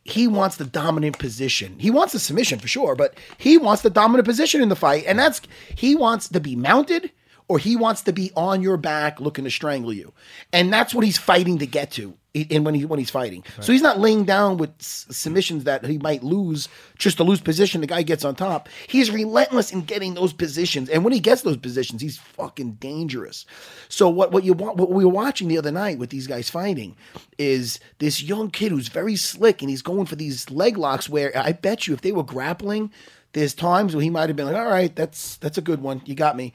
he 0.04 0.28
wants 0.28 0.58
the 0.58 0.66
dominant 0.66 1.18
position. 1.20 1.80
He 1.80 1.90
wants 1.90 2.14
the 2.14 2.20
submission 2.20 2.60
for 2.60 2.68
sure, 2.68 2.96
but 2.96 3.18
he 3.38 3.58
wants 3.58 3.82
the 3.82 3.90
dominant 3.90 4.28
position 4.28 4.62
in 4.62 4.70
the 4.70 4.76
fight, 4.76 5.04
and 5.08 5.18
that's 5.18 5.42
he 5.76 5.96
wants 5.96 6.30
to 6.30 6.40
be 6.40 6.56
mounted 6.56 7.12
or 7.48 7.60
he 7.60 7.76
wants 7.76 8.02
to 8.02 8.14
be 8.14 8.32
on 8.36 8.62
your 8.62 8.78
back 8.78 9.20
looking 9.20 9.46
to 9.46 9.52
strangle 9.52 9.94
you, 9.94 10.14
and 10.54 10.72
that's 10.72 10.94
what 10.94 11.06
he's 11.06 11.18
fighting 11.18 11.60
to 11.60 11.68
get 11.68 11.92
to. 11.92 12.18
And 12.36 12.66
when 12.66 12.76
he 12.76 12.84
when 12.84 13.00
he's 13.00 13.10
fighting, 13.10 13.46
so 13.62 13.72
he's 13.72 13.82
not 13.82 13.98
laying 14.00 14.26
down 14.26 14.58
with 14.58 14.72
s- 14.82 15.06
submissions 15.10 15.64
that 15.64 15.86
he 15.86 15.98
might 15.98 16.22
lose 16.22 16.68
just 16.98 17.16
to 17.18 17.24
lose 17.24 17.40
position. 17.40 17.80
The 17.80 17.88
guy 17.88 18.02
gets 18.02 18.26
on 18.26 18.36
top. 18.36 18.68
He's 18.88 19.10
relentless 19.10 19.72
in 19.72 19.82
getting 19.86 20.16
those 20.16 20.34
positions, 20.34 20.90
and 20.90 21.06
when 21.06 21.14
he 21.14 21.22
gets 21.22 21.44
those 21.44 21.56
positions, 21.56 22.02
he's 22.02 22.18
fucking 22.18 22.74
dangerous. 22.74 23.46
So 23.88 24.10
what 24.10 24.34
what 24.34 24.44
you 24.44 24.52
want 24.52 24.76
what 24.76 24.92
we 24.92 25.06
were 25.06 25.12
watching 25.12 25.48
the 25.48 25.58
other 25.58 25.72
night 25.72 25.98
with 25.98 26.10
these 26.10 26.28
guys 26.28 26.50
fighting 26.50 26.98
is 27.38 27.80
this 28.00 28.22
young 28.22 28.50
kid 28.52 28.72
who's 28.74 28.90
very 28.90 29.16
slick 29.16 29.62
and 29.62 29.70
he's 29.70 29.82
going 29.82 30.06
for 30.06 30.18
these 30.18 30.50
leg 30.50 30.78
locks 30.78 31.08
where 31.08 31.32
I 31.38 31.54
bet 31.54 31.88
you 31.88 31.94
if 31.94 32.02
they 32.02 32.12
were 32.12 32.24
grappling, 32.24 32.92
there's 33.34 33.54
times 33.54 33.96
where 33.96 34.04
he 34.04 34.10
might 34.10 34.30
have 34.30 34.36
been 34.36 34.46
like, 34.48 34.56
all 34.56 34.66
right, 34.66 34.94
that's 34.96 35.38
that's 35.38 35.58
a 35.58 35.62
good 35.62 35.82
one, 35.82 36.02
you 36.06 36.16
got 36.16 36.36
me. 36.36 36.54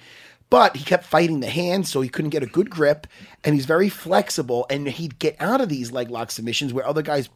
But 0.51 0.77
he 0.77 0.85
kept 0.85 1.05
fighting 1.05 1.41
the 1.41 1.49
hands, 1.49 1.89
so 1.91 2.01
he 2.01 2.09
couldn't 2.09 2.31
get 2.31 2.43
a 2.43 2.47
good 2.47 2.69
grip, 2.71 3.07
and 3.45 3.55
he's 3.55 3.67
very 3.67 3.89
flexible, 3.89 4.67
and 4.69 4.89
he'd 4.89 5.19
get 5.21 5.37
out 5.41 5.61
of 5.61 5.69
these 5.69 5.93
leg 5.93 6.11
lock 6.11 6.31
submissions 6.33 6.73
where 6.73 6.85
other 6.87 7.03
guys 7.03 7.29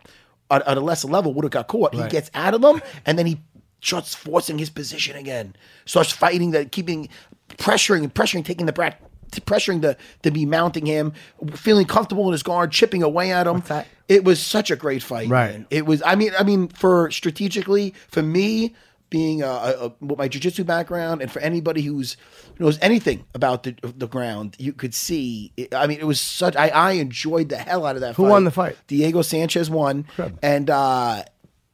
at, 0.51 0.67
at 0.67 0.77
a 0.77 0.81
lesser 0.81 1.07
level 1.09 1.33
would 1.35 1.45
have 1.45 1.53
got 1.53 1.69
caught. 1.69 1.95
He 1.95 2.07
gets 2.09 2.31
out 2.35 2.55
of 2.55 2.61
them, 2.61 2.83
and 3.07 3.17
then 3.19 3.27
he 3.27 3.41
starts 3.81 4.15
forcing 4.15 4.59
his 4.59 4.69
position 4.69 5.15
again, 5.17 5.55
starts 5.85 6.11
fighting 6.11 6.51
that, 6.53 6.73
keeping 6.73 7.09
pressuring 7.51 8.03
and 8.03 8.13
pressuring, 8.13 8.45
taking 8.45 8.67
the 8.67 8.73
brat, 8.73 9.01
pressuring 9.31 9.81
the 9.81 9.97
to 10.23 10.31
be 10.33 10.45
mounting 10.45 10.87
him, 10.87 11.13
feeling 11.53 11.87
comfortable 11.87 12.27
in 12.27 12.33
his 12.33 12.43
guard, 12.43 12.73
chipping 12.73 13.03
away 13.03 13.31
at 13.31 13.47
him. 13.47 13.63
It 14.09 14.25
was 14.25 14.41
such 14.41 14.71
a 14.71 14.77
great 14.77 15.03
fight, 15.03 15.29
Right. 15.29 15.53
man. 15.53 15.67
It 15.71 15.87
was. 15.87 16.03
I 16.05 16.15
mean, 16.15 16.33
I 16.39 16.43
mean, 16.43 16.69
for 16.69 17.11
strategically, 17.11 17.95
for 18.09 18.23
me 18.23 18.75
being 19.11 19.43
a, 19.43 19.47
a, 19.47 19.93
with 20.01 20.19
my 20.19 20.29
jujitsu 20.29 20.67
background, 20.67 21.23
and 21.23 21.31
for 21.31 21.39
anybody 21.41 21.83
who's 21.83 22.17
knows 22.59 22.79
anything 22.81 23.25
about 23.35 23.63
the 23.63 23.75
the 23.97 24.09
ground, 24.09 24.57
you 24.59 24.73
could 24.73 24.95
see. 24.95 25.53
It, 25.57 25.75
I 25.75 25.87
mean, 25.87 25.99
it 26.01 26.07
was 26.07 26.21
such. 26.21 26.57
I, 26.57 26.69
I 26.69 26.93
enjoyed 26.93 27.49
the 27.49 27.57
hell 27.57 27.87
out 27.87 27.95
of 27.97 28.01
that. 28.01 28.17
Who 28.17 28.25
fight. 28.25 28.31
won 28.31 28.45
the 28.45 28.51
fight? 28.51 28.77
Diego 28.89 29.23
Sanchez 29.23 29.71
won, 29.71 30.07
and 30.43 30.69
uh, 30.71 31.23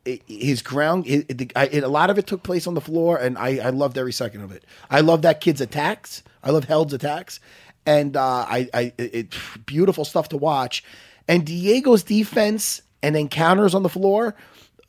his 0.04 0.62
ground. 0.62 1.06
It, 1.06 1.40
it, 1.40 1.52
I- 1.56 1.66
it- 1.66 1.84
a 1.84 1.88
lot 1.88 2.10
of 2.10 2.18
it 2.18 2.26
took 2.26 2.42
place 2.42 2.66
on 2.66 2.74
the 2.74 2.80
floor, 2.80 3.16
and 3.16 3.38
I, 3.38 3.58
I 3.58 3.70
loved 3.70 3.96
every 3.98 4.12
second 4.12 4.42
of 4.42 4.52
it. 4.52 4.64
I 4.90 5.00
love 5.00 5.22
that 5.22 5.40
kid's 5.40 5.60
attacks. 5.60 6.22
I 6.42 6.50
love 6.50 6.64
Held's 6.64 6.92
attacks, 6.94 7.40
and 7.86 8.16
uh, 8.16 8.22
I, 8.48 8.68
I 8.74 8.92
it- 8.98 9.34
beautiful 9.66 10.04
stuff 10.04 10.28
to 10.30 10.36
watch. 10.36 10.84
And 11.28 11.46
Diego's 11.46 12.02
defense 12.02 12.82
and 13.02 13.16
encounters 13.16 13.74
on 13.74 13.82
the 13.82 13.88
floor. 13.88 14.34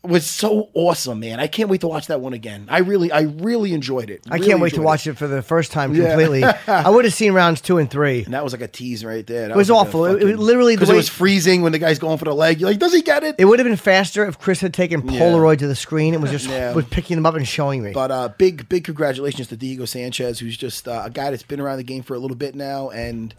Was 0.03 0.25
so 0.25 0.69
awesome, 0.73 1.19
man. 1.19 1.39
I 1.39 1.45
can't 1.45 1.69
wait 1.69 1.81
to 1.81 1.87
watch 1.87 2.07
that 2.07 2.21
one 2.21 2.33
again. 2.33 2.65
I 2.69 2.79
really, 2.79 3.11
I 3.11 3.21
really 3.21 3.71
enjoyed 3.73 4.09
it. 4.09 4.23
I 4.31 4.39
can't 4.39 4.59
wait 4.59 4.73
to 4.73 4.81
watch 4.81 5.05
it. 5.05 5.15
for 5.15 5.27
the 5.27 5.43
first 5.43 5.71
time 5.71 5.93
Yeah. 5.93 6.07
completely. 6.07 6.43
I 6.67 6.89
would 6.89 7.05
have 7.05 7.13
seen 7.13 7.33
rounds 7.33 7.61
two 7.61 7.77
and 7.77 7.87
three. 7.89 8.23
And 8.23 8.33
that 8.33 8.43
was 8.43 8.51
like 8.51 8.63
a 8.63 8.67
tease 8.67 9.05
right 9.05 9.25
there. 9.27 9.49
That 9.49 9.51
It 9.51 9.57
was 9.57 9.69
like 9.69 9.77
a 9.77 9.79
awful. 9.89 10.05
It- 10.05 10.23
it 10.23 10.39
literally 10.39 10.75
the 10.75 10.79
because 10.79 10.89
it 10.93 10.95
was 10.95 11.07
freezing 11.09 11.61
when 11.61 11.71
the 11.71 11.77
guy's 11.79 11.99
going 11.99 12.17
for 12.17 12.25
the 12.25 12.33
leg. 12.33 12.59
You're 12.59 12.69
like, 12.71 12.79
does 12.79 12.93
he 12.93 13.03
get 13.03 13.23
it? 13.23 13.35
It 13.37 13.45
would 13.45 13.59
have 13.59 13.67
been 13.67 13.75
faster 13.77 14.25
if 14.25 14.39
Chris 14.39 14.59
had 14.59 14.73
taken 14.73 15.07
Yeah. 15.07 15.19
Polaroid 15.21 15.59
to 15.59 15.67
the 15.67 15.75
screen 15.75 16.13
and 16.15 16.23
was 16.23 16.31
just 16.37 16.47
Yeah. 16.49 16.73
was 16.73 16.85
picking 16.85 17.15
them 17.15 17.25
up 17.27 17.35
and 17.35 17.47
showing 17.47 17.83
me. 17.83 17.91
But 17.91 18.09
uh, 18.09 18.29
big, 18.37 18.67
big 18.69 18.85
congratulations 18.85 19.49
to 19.49 19.55
Diego 19.57 19.85
Sanchez, 19.85 20.39
who's 20.39 20.57
just 20.57 20.87
uh, 20.87 21.03
a 21.05 21.09
guy 21.11 21.29
that's 21.29 21.43
been 21.43 21.59
around 21.59 21.77
the 21.77 21.83
game 21.83 22.01
for 22.01 22.15
a 22.15 22.19
little 22.19 22.37
bit 22.37 22.55
now, 22.55 22.89
and 22.89 23.35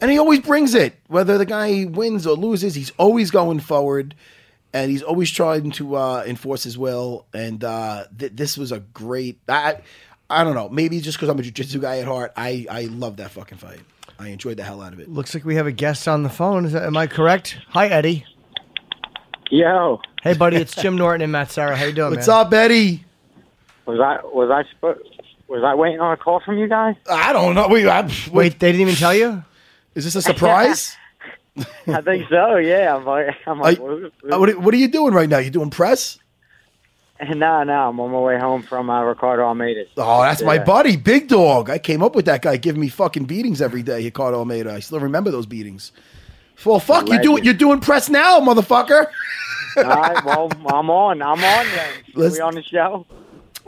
and 0.00 0.10
he 0.10 0.18
always 0.18 0.40
brings 0.40 0.74
it. 0.74 0.94
Whether 1.08 1.36
the 1.36 1.46
guy 1.46 1.84
wins 1.84 2.26
or 2.26 2.34
loses, 2.34 2.74
he's 2.74 2.92
always 2.98 3.30
going 3.30 3.60
forward, 3.60 4.14
and 4.72 4.90
he's 4.90 5.02
always 5.02 5.30
trying 5.30 5.70
to 5.72 5.96
uh, 5.96 6.24
enforce 6.26 6.62
his 6.64 6.76
will. 6.78 7.26
And 7.32 7.62
uh, 7.64 8.04
th- 8.18 8.32
this 8.34 8.56
was 8.58 8.72
a 8.72 8.80
great. 8.80 9.38
I, 9.48 9.78
I 10.30 10.44
don't 10.44 10.54
know. 10.54 10.68
Maybe 10.68 11.00
just 11.00 11.16
because 11.18 11.28
I'm 11.28 11.38
a 11.38 11.42
jiu-jitsu 11.42 11.80
guy 11.80 11.98
at 11.98 12.06
heart, 12.06 12.32
I 12.36 12.66
I 12.70 12.82
love 12.84 13.16
that 13.16 13.30
fucking 13.30 13.58
fight. 13.58 13.80
I 14.18 14.28
enjoyed 14.28 14.56
the 14.56 14.64
hell 14.64 14.82
out 14.82 14.92
of 14.92 15.00
it. 15.00 15.08
Looks 15.08 15.32
like 15.34 15.44
we 15.44 15.54
have 15.54 15.66
a 15.66 15.72
guest 15.72 16.08
on 16.08 16.22
the 16.24 16.28
phone. 16.28 16.64
Is 16.64 16.72
that, 16.72 16.82
am 16.82 16.96
I 16.96 17.06
correct? 17.06 17.56
Hi, 17.68 17.86
Eddie. 17.86 18.24
Yo, 19.50 20.00
Hey, 20.22 20.34
buddy. 20.34 20.56
It's 20.56 20.74
Jim 20.74 20.96
Norton 20.96 21.22
and 21.22 21.32
Matt 21.32 21.50
Serra. 21.50 21.74
How 21.76 21.84
you 21.86 21.92
doing, 21.92 22.10
What's 22.10 22.26
man? 22.28 22.36
up, 22.46 22.52
Eddie? 22.52 23.04
was 23.86 23.98
I 24.00 24.18
was 24.26 24.50
I 24.50 24.68
supposed 24.70 25.00
was 25.48 25.62
I 25.64 25.74
waiting 25.74 26.00
on 26.00 26.12
a 26.12 26.16
call 26.18 26.40
from 26.40 26.58
you 26.58 26.68
guys? 26.68 26.96
I 27.10 27.32
don't 27.32 27.54
know. 27.54 27.68
Wait, 27.68 27.86
I, 27.86 28.02
wait, 28.02 28.28
Wait, 28.32 28.58
they 28.60 28.70
didn't 28.72 28.82
even 28.82 28.94
tell 28.96 29.14
you? 29.14 29.42
is 29.94 30.04
this 30.04 30.14
a 30.16 30.20
surprise? 30.22 30.94
I 31.86 32.00
think 32.00 32.28
so. 32.28 32.56
Yeah, 32.56 32.96
I'm 32.96 33.04
like, 33.04 33.34
I'm 33.46 33.58
like, 33.60 33.78
you- 33.78 34.10
what, 34.22 34.58
what 34.58 34.74
are 34.74 34.78
you 34.78 34.88
doing 34.88 35.14
right 35.14 35.28
now? 35.28 35.38
You 35.38 35.50
doing 35.50 35.70
press? 35.70 36.18
no, 37.34 37.64
no, 37.64 37.88
I'm 37.88 37.98
on 37.98 38.10
my 38.12 38.18
way 38.20 38.38
home 38.38 38.62
from 38.62 38.88
uh, 38.90 39.02
Ricardo 39.02 39.42
Almeida. 39.44 39.84
Oh, 39.96 40.22
that's 40.22 40.42
my 40.42 40.58
buddy, 40.58 40.96
Big 40.96 41.28
Dog. 41.28 41.68
I 41.68 41.78
came 41.78 42.02
up 42.02 42.14
with 42.14 42.26
that 42.26 42.42
guy 42.42 42.56
giving 42.56 42.80
me 42.80 42.88
fucking 42.88 43.24
beatings 43.24 43.60
every 43.60 43.82
day, 43.82 44.04
Ricardo 44.04 44.38
Almeida. 44.38 44.72
I 44.72 44.80
still 44.80 45.00
remember 45.00 45.30
those 45.30 45.46
beatings. 45.46 45.90
Well, 46.64 46.80
fuck, 46.80 47.08
you 47.08 47.20
do. 47.20 47.40
You're 47.42 47.54
doing 47.54 47.80
press 47.80 48.08
now, 48.08 48.40
motherfucker. 48.40 49.06
All 49.76 49.82
right, 49.84 50.24
well, 50.24 50.50
I'm 50.66 50.90
on. 50.90 51.22
I'm 51.22 51.42
on 51.42 51.66
then. 51.66 51.90
Let's- 52.14 52.34
we 52.34 52.40
on 52.40 52.54
the 52.54 52.62
show? 52.62 53.06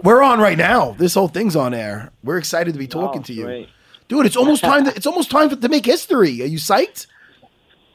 We're 0.02 0.22
on 0.22 0.40
right 0.40 0.56
now. 0.56 0.92
This 0.92 1.14
whole 1.14 1.28
thing's 1.28 1.54
on 1.56 1.74
air. 1.74 2.10
We're 2.24 2.38
excited 2.38 2.72
to 2.72 2.78
be 2.78 2.86
talking 2.86 3.20
Oh, 3.20 3.24
to 3.24 3.32
you, 3.34 3.66
dude. 4.08 4.24
It's 4.26 4.36
almost 4.36 4.62
time. 4.62 4.84
To, 4.86 4.94
it's 4.96 5.06
almost 5.06 5.30
time 5.30 5.50
for, 5.50 5.56
to 5.56 5.68
make 5.68 5.84
history. 5.84 6.40
Are 6.42 6.46
you 6.46 6.58
psyched? 6.58 7.06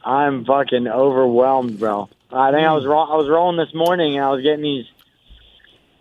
I'm 0.05 0.45
fucking 0.45 0.88
overwhelmed, 0.88 1.79
bro. 1.79 2.07
I 2.31 2.51
think 2.51 2.67
I 2.67 2.74
was 2.74 2.85
ro- 2.85 3.00
I 3.12 3.15
was 3.15 3.27
rolling 3.27 3.57
this 3.57 3.74
morning 3.74 4.15
and 4.15 4.24
I 4.25 4.29
was 4.29 4.41
getting 4.43 4.62
these 4.62 4.85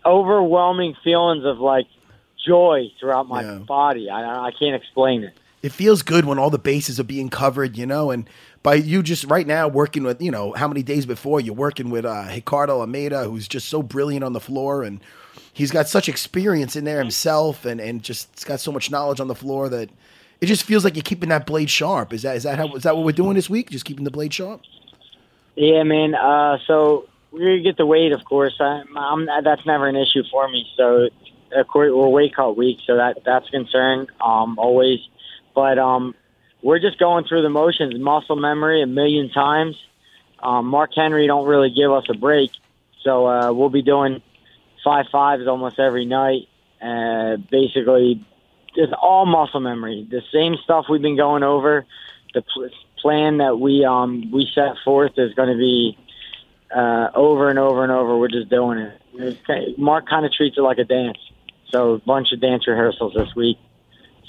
overwhelming 0.05 0.95
feelings 1.03 1.45
of 1.45 1.59
like 1.59 1.87
joy 2.45 2.91
throughout 2.99 3.27
my 3.27 3.41
Yeah. 3.41 3.55
body. 3.59 4.09
I 4.09 4.47
I 4.47 4.51
can't 4.51 4.75
explain 4.75 5.23
it. 5.23 5.33
it 5.63 5.71
feels 5.71 6.03
good 6.03 6.25
when 6.25 6.37
all 6.37 6.51
the 6.51 6.59
bases 6.59 6.99
are 6.99 7.03
being 7.03 7.27
covered, 7.29 7.75
you 7.75 7.87
know, 7.87 8.11
and 8.11 8.29
by 8.61 8.75
you 8.75 9.01
just 9.01 9.23
right 9.25 9.47
now 9.47 9.67
working 9.67 10.03
with, 10.03 10.21
you 10.21 10.29
know, 10.29 10.53
how 10.53 10.67
many 10.67 10.83
days 10.83 11.07
before 11.07 11.39
you're 11.41 11.55
working 11.55 11.89
with 11.89 12.05
uh, 12.05 12.25
Ricardo 12.29 12.81
Almeida, 12.81 13.23
who's 13.23 13.47
just 13.47 13.67
so 13.67 13.81
brilliant 13.81 14.23
on 14.23 14.33
the 14.33 14.39
floor, 14.39 14.83
and 14.83 14.99
he's 15.53 15.71
got 15.71 15.87
such 15.87 16.07
experience 16.07 16.75
in 16.75 16.83
there 16.83 16.99
himself, 16.99 17.65
and 17.65 17.81
and 17.81 18.03
just 18.03 18.45
got 18.45 18.59
so 18.59 18.71
much 18.71 18.91
knowledge 18.91 19.19
on 19.19 19.27
the 19.27 19.33
floor 19.35 19.67
that 19.69 19.89
it 20.41 20.47
just 20.47 20.63
feels 20.63 20.83
like 20.83 20.95
you're 20.95 21.03
keeping 21.03 21.29
that 21.29 21.45
blade 21.45 21.69
sharp. 21.69 22.13
Is 22.13 22.23
that 22.23 22.35
is 22.35 22.43
that 22.43 22.57
how 22.57 22.73
is 22.75 22.83
that 22.83 22.95
what 22.95 23.05
we're 23.05 23.11
doing 23.11 23.35
this 23.35 23.49
week? 23.49 23.69
Just 23.69 23.85
keeping 23.85 24.03
the 24.03 24.11
blade 24.11 24.33
sharp? 24.33 24.61
Yeah, 25.55 25.83
man. 25.83 26.15
Uh, 26.15 26.57
so 26.67 27.07
we're 27.31 27.59
get 27.59 27.77
the 27.77 27.85
weight, 27.85 28.11
of 28.11 28.23
course. 28.25 28.55
I, 28.59 28.83
I'm, 28.95 29.25
that's 29.43 29.65
never 29.65 29.87
an 29.87 29.95
issue 29.95 30.23
for 30.31 30.47
me. 30.49 30.65
So, 30.77 31.09
of 31.53 31.67
course, 31.67 31.91
we're 31.93 32.07
weight 32.07 32.35
cut 32.35 32.57
week, 32.57 32.79
so 32.85 32.97
that 32.97 33.19
that's 33.25 33.47
a 33.47 33.51
concern 33.51 34.07
um, 34.21 34.57
always. 34.59 34.99
But 35.53 35.79
um, 35.79 36.15
we're 36.61 36.79
just 36.79 36.99
going 36.99 37.25
through 37.25 37.41
the 37.41 37.49
motions, 37.49 37.97
muscle 37.99 38.35
memory 38.35 38.81
a 38.81 38.87
million 38.87 39.29
times. 39.29 39.77
Um, 40.41 40.67
Mark 40.67 40.91
Henry 40.95 41.27
don't 41.27 41.47
really 41.47 41.71
give 41.71 41.91
us 41.91 42.05
a 42.09 42.13
break, 42.13 42.51
so 43.03 43.27
uh, 43.27 43.53
we'll 43.53 43.69
be 43.69 43.81
doing 43.81 44.21
five 44.83 45.05
fives 45.11 45.47
almost 45.47 45.79
every 45.79 46.05
night. 46.05 46.47
Uh, 46.81 47.37
basically, 47.49 48.23
just 48.75 48.93
all 48.93 49.25
muscle 49.25 49.59
memory, 49.59 50.07
the 50.09 50.21
same 50.33 50.55
stuff 50.63 50.85
we've 50.89 51.01
been 51.01 51.17
going 51.17 51.43
over. 51.43 51.85
The 52.33 52.41
pl- 52.41 52.69
plan 53.01 53.37
that 53.37 53.59
we 53.59 53.85
um 53.85 54.31
we 54.31 54.49
set 54.53 54.75
forth 54.83 55.13
is 55.17 55.33
going 55.33 55.49
to 55.49 55.57
be 55.57 55.97
uh, 56.75 57.09
over 57.13 57.49
and 57.49 57.59
over 57.59 57.83
and 57.83 57.91
over. 57.91 58.17
We're 58.17 58.27
just 58.27 58.49
doing 58.49 58.79
it. 58.79 59.01
It's 59.13 59.39
ki- 59.47 59.75
Mark 59.77 60.09
kind 60.09 60.25
of 60.25 60.33
treats 60.33 60.57
it 60.57 60.61
like 60.61 60.77
a 60.77 60.83
dance, 60.83 61.17
so 61.69 61.93
a 61.93 61.99
bunch 61.99 62.31
of 62.33 62.41
dance 62.41 62.67
rehearsals 62.67 63.13
this 63.13 63.33
week. 63.35 63.57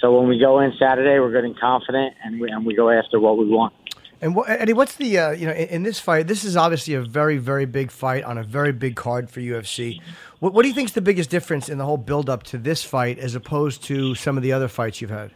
So 0.01 0.19
when 0.19 0.29
we 0.29 0.39
go 0.39 0.61
in 0.61 0.73
Saturday, 0.79 1.19
we're 1.19 1.35
and 1.37 1.59
confident, 1.59 2.15
and 2.23 2.41
we 2.41 2.51
and 2.51 2.65
we 2.67 2.75
go 2.75 2.91
after 2.91 3.19
what 3.19 3.39
we 3.39 3.47
want. 3.47 3.73
And 4.21 4.35
what, 4.35 4.49
Eddie, 4.49 4.73
what's 4.73 4.97
the 4.97 5.19
uh, 5.19 5.31
you 5.33 5.47
know 5.47 5.53
in, 5.53 5.69
in 5.69 5.83
this 5.83 6.01
fight? 6.01 6.27
This 6.27 6.45
is 6.45 6.57
obviously 6.57 6.95
a 6.95 7.03
very 7.03 7.39
very 7.39 7.67
big 7.67 7.91
fight 7.91 8.25
on 8.25 8.39
a 8.39 8.43
very 8.43 8.73
big 8.73 8.97
card 8.97 9.29
for 9.31 9.41
UFC. 9.41 10.01
What, 10.41 10.55
what 10.55 10.63
do 10.63 10.69
you 10.69 10.75
think 10.75 10.89
is 10.89 10.95
the 10.95 11.03
biggest 11.03 11.31
difference 11.31 11.69
in 11.69 11.79
the 11.79 11.85
whole 11.85 11.99
build 11.99 12.31
up 12.31 12.43
to 12.45 12.59
this 12.59 12.83
fight 12.83 13.19
as 13.19 13.35
opposed 13.35 13.83
to 13.85 14.15
some 14.15 14.37
of 14.37 14.43
the 14.43 14.53
other 14.53 14.69
fights 14.69 15.01
you've 15.01 15.11
had? 15.11 15.33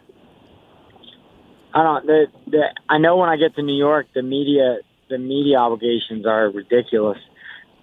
I 1.74 1.82
don't. 1.82 2.06
The, 2.06 2.26
the, 2.46 2.62
I 2.88 2.98
know 2.98 3.16
when 3.16 3.28
I 3.28 3.36
get 3.36 3.54
to 3.56 3.62
New 3.62 3.76
York, 3.76 4.06
the 4.14 4.22
media 4.22 4.78
the 5.08 5.18
media 5.18 5.58
obligations 5.58 6.24
are 6.26 6.50
ridiculous. 6.50 7.18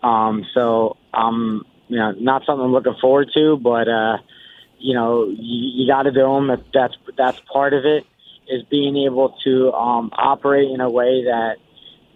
Um, 0.02 0.46
so 0.54 0.98
um, 1.14 1.64
you 1.88 1.98
know, 1.98 2.12
not 2.12 2.44
something 2.46 2.66
I'm 2.66 2.72
looking 2.72 2.96
forward 3.00 3.30
to, 3.34 3.58
but 3.58 3.88
uh, 3.88 4.18
you 4.80 4.94
know, 4.94 5.26
you, 5.26 5.84
you 5.84 5.88
got 5.88 6.04
to 6.04 6.12
do 6.12 6.22
them. 6.22 6.48
That, 6.48 6.64
that's 6.74 6.96
that's 7.18 7.40
part 7.52 7.74
of 7.74 7.86
it. 7.86 8.06
Is 8.50 8.64
being 8.64 8.96
able 8.98 9.36
to 9.44 9.74
um, 9.74 10.10
operate 10.14 10.70
in 10.70 10.82
a 10.82 10.90
way 10.90 11.26
that 11.26 11.58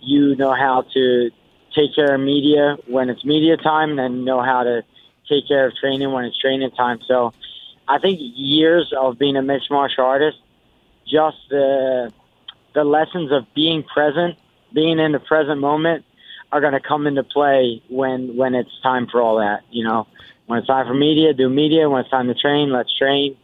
you 0.01 0.35
know 0.35 0.53
how 0.53 0.85
to 0.93 1.29
take 1.75 1.95
care 1.95 2.15
of 2.15 2.21
media 2.21 2.77
when 2.87 3.09
it's 3.09 3.23
media 3.25 3.57
time, 3.57 3.99
and 3.99 4.25
know 4.25 4.41
how 4.41 4.63
to 4.63 4.83
take 5.29 5.47
care 5.47 5.67
of 5.67 5.73
training 5.75 6.11
when 6.11 6.25
it's 6.25 6.39
training 6.39 6.71
time. 6.71 6.99
So, 7.07 7.33
I 7.87 7.99
think 7.99 8.19
years 8.21 8.93
of 8.97 9.19
being 9.19 9.35
a 9.35 9.41
mixed 9.41 9.69
martial 9.69 10.05
artist 10.05 10.37
just 11.11 11.37
the 11.49 12.11
the 12.73 12.83
lessons 12.83 13.31
of 13.31 13.45
being 13.53 13.83
present, 13.83 14.37
being 14.73 14.97
in 14.97 15.11
the 15.11 15.19
present 15.19 15.59
moment, 15.59 16.05
are 16.51 16.61
going 16.61 16.73
to 16.73 16.79
come 16.79 17.05
into 17.05 17.23
play 17.23 17.83
when 17.89 18.35
when 18.35 18.55
it's 18.55 18.71
time 18.81 19.07
for 19.11 19.21
all 19.21 19.37
that. 19.37 19.61
You 19.71 19.83
know, 19.83 20.07
when 20.47 20.59
it's 20.59 20.67
time 20.67 20.87
for 20.87 20.93
media, 20.93 21.33
do 21.33 21.49
media. 21.49 21.89
When 21.89 22.01
it's 22.01 22.09
time 22.09 22.27
to 22.27 22.33
train, 22.33 22.71
let's 22.71 22.95
train. 22.97 23.35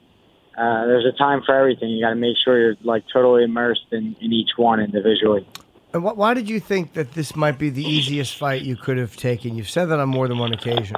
Uh, 0.57 0.87
there's 0.87 1.05
a 1.05 1.15
time 1.15 1.43
for 1.45 1.53
everything. 1.53 1.89
You 1.89 2.03
got 2.03 2.09
to 2.09 2.15
make 2.15 2.35
sure 2.43 2.59
you're 2.59 2.75
like 2.83 3.03
totally 3.13 3.43
immersed 3.43 3.85
in, 3.91 4.15
in 4.19 4.33
each 4.33 4.51
one 4.57 4.79
individually. 4.79 5.47
And 5.93 6.03
wh- 6.03 6.17
why 6.17 6.33
did 6.33 6.49
you 6.49 6.59
think 6.59 6.93
that 6.93 7.13
this 7.13 7.35
might 7.35 7.59
be 7.59 7.69
the 7.69 7.83
easiest 7.83 8.35
fight 8.35 8.63
you 8.63 8.75
could 8.75 8.97
have 8.97 9.15
taken? 9.15 9.55
You've 9.55 9.69
said 9.69 9.85
that 9.85 9.99
on 9.99 10.09
more 10.09 10.27
than 10.27 10.39
one 10.39 10.53
occasion. 10.53 10.95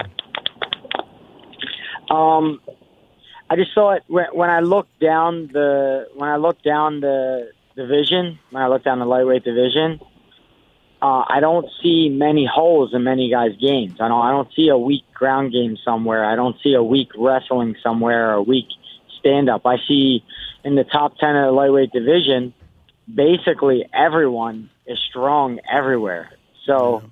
Um, 2.10 2.62
I 3.50 3.56
just 3.58 3.74
saw 3.74 3.92
it 3.92 4.04
when, 4.08 4.26
when 4.32 4.50
I 4.50 4.62
looked 4.62 4.98
down 5.00 5.50
the 5.52 6.08
when 6.16 6.30
I 6.30 6.38
looked 6.38 6.64
down 6.64 7.02
the 7.02 7.52
division. 7.76 8.40
When 8.52 8.64
I 8.64 8.68
looked 8.68 8.86
down 8.86 9.00
the 9.00 9.06
lightweight 9.06 9.44
division, 9.44 10.00
uh, 11.02 11.24
I 11.28 11.40
don't 11.42 11.68
see 11.84 12.10
many 12.10 12.46
holes 12.46 12.94
in 12.94 13.04
many 13.04 13.30
guys' 13.30 13.58
games. 13.60 13.98
I 14.00 14.08
don't. 14.08 14.22
I 14.22 14.32
don't 14.32 14.50
see 14.56 14.70
a 14.70 14.78
weak 14.78 15.04
ground 15.14 15.52
game 15.52 15.78
somewhere. 15.84 16.26
I 16.26 16.36
don't 16.36 16.56
see 16.64 16.74
a 16.74 16.84
weak 16.84 17.10
wrestling 17.18 17.76
somewhere 17.84 18.32
or 18.32 18.34
a 18.36 18.42
weak 18.42 18.68
stand 19.20 19.50
up. 19.50 19.66
I 19.66 19.78
see 19.88 20.24
in 20.64 20.76
the 20.76 20.84
top 20.84 21.18
ten 21.18 21.36
of 21.36 21.46
the 21.46 21.52
lightweight 21.52 21.92
division, 21.92 22.54
basically 23.14 23.86
everyone 23.94 24.70
is 24.86 25.00
strong 25.10 25.60
everywhere. 25.72 26.32
So 26.66 27.04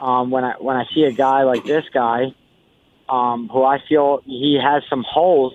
um, 0.00 0.30
when 0.30 0.44
I 0.44 0.54
when 0.58 0.76
I 0.76 0.84
see 0.94 1.04
a 1.04 1.12
guy 1.12 1.42
like 1.42 1.64
this 1.64 1.84
guy 1.92 2.34
um, 3.12 3.48
who 3.52 3.62
I 3.62 3.78
feel 3.88 4.22
he 4.24 4.58
has 4.62 4.82
some 4.88 5.04
holes. 5.06 5.52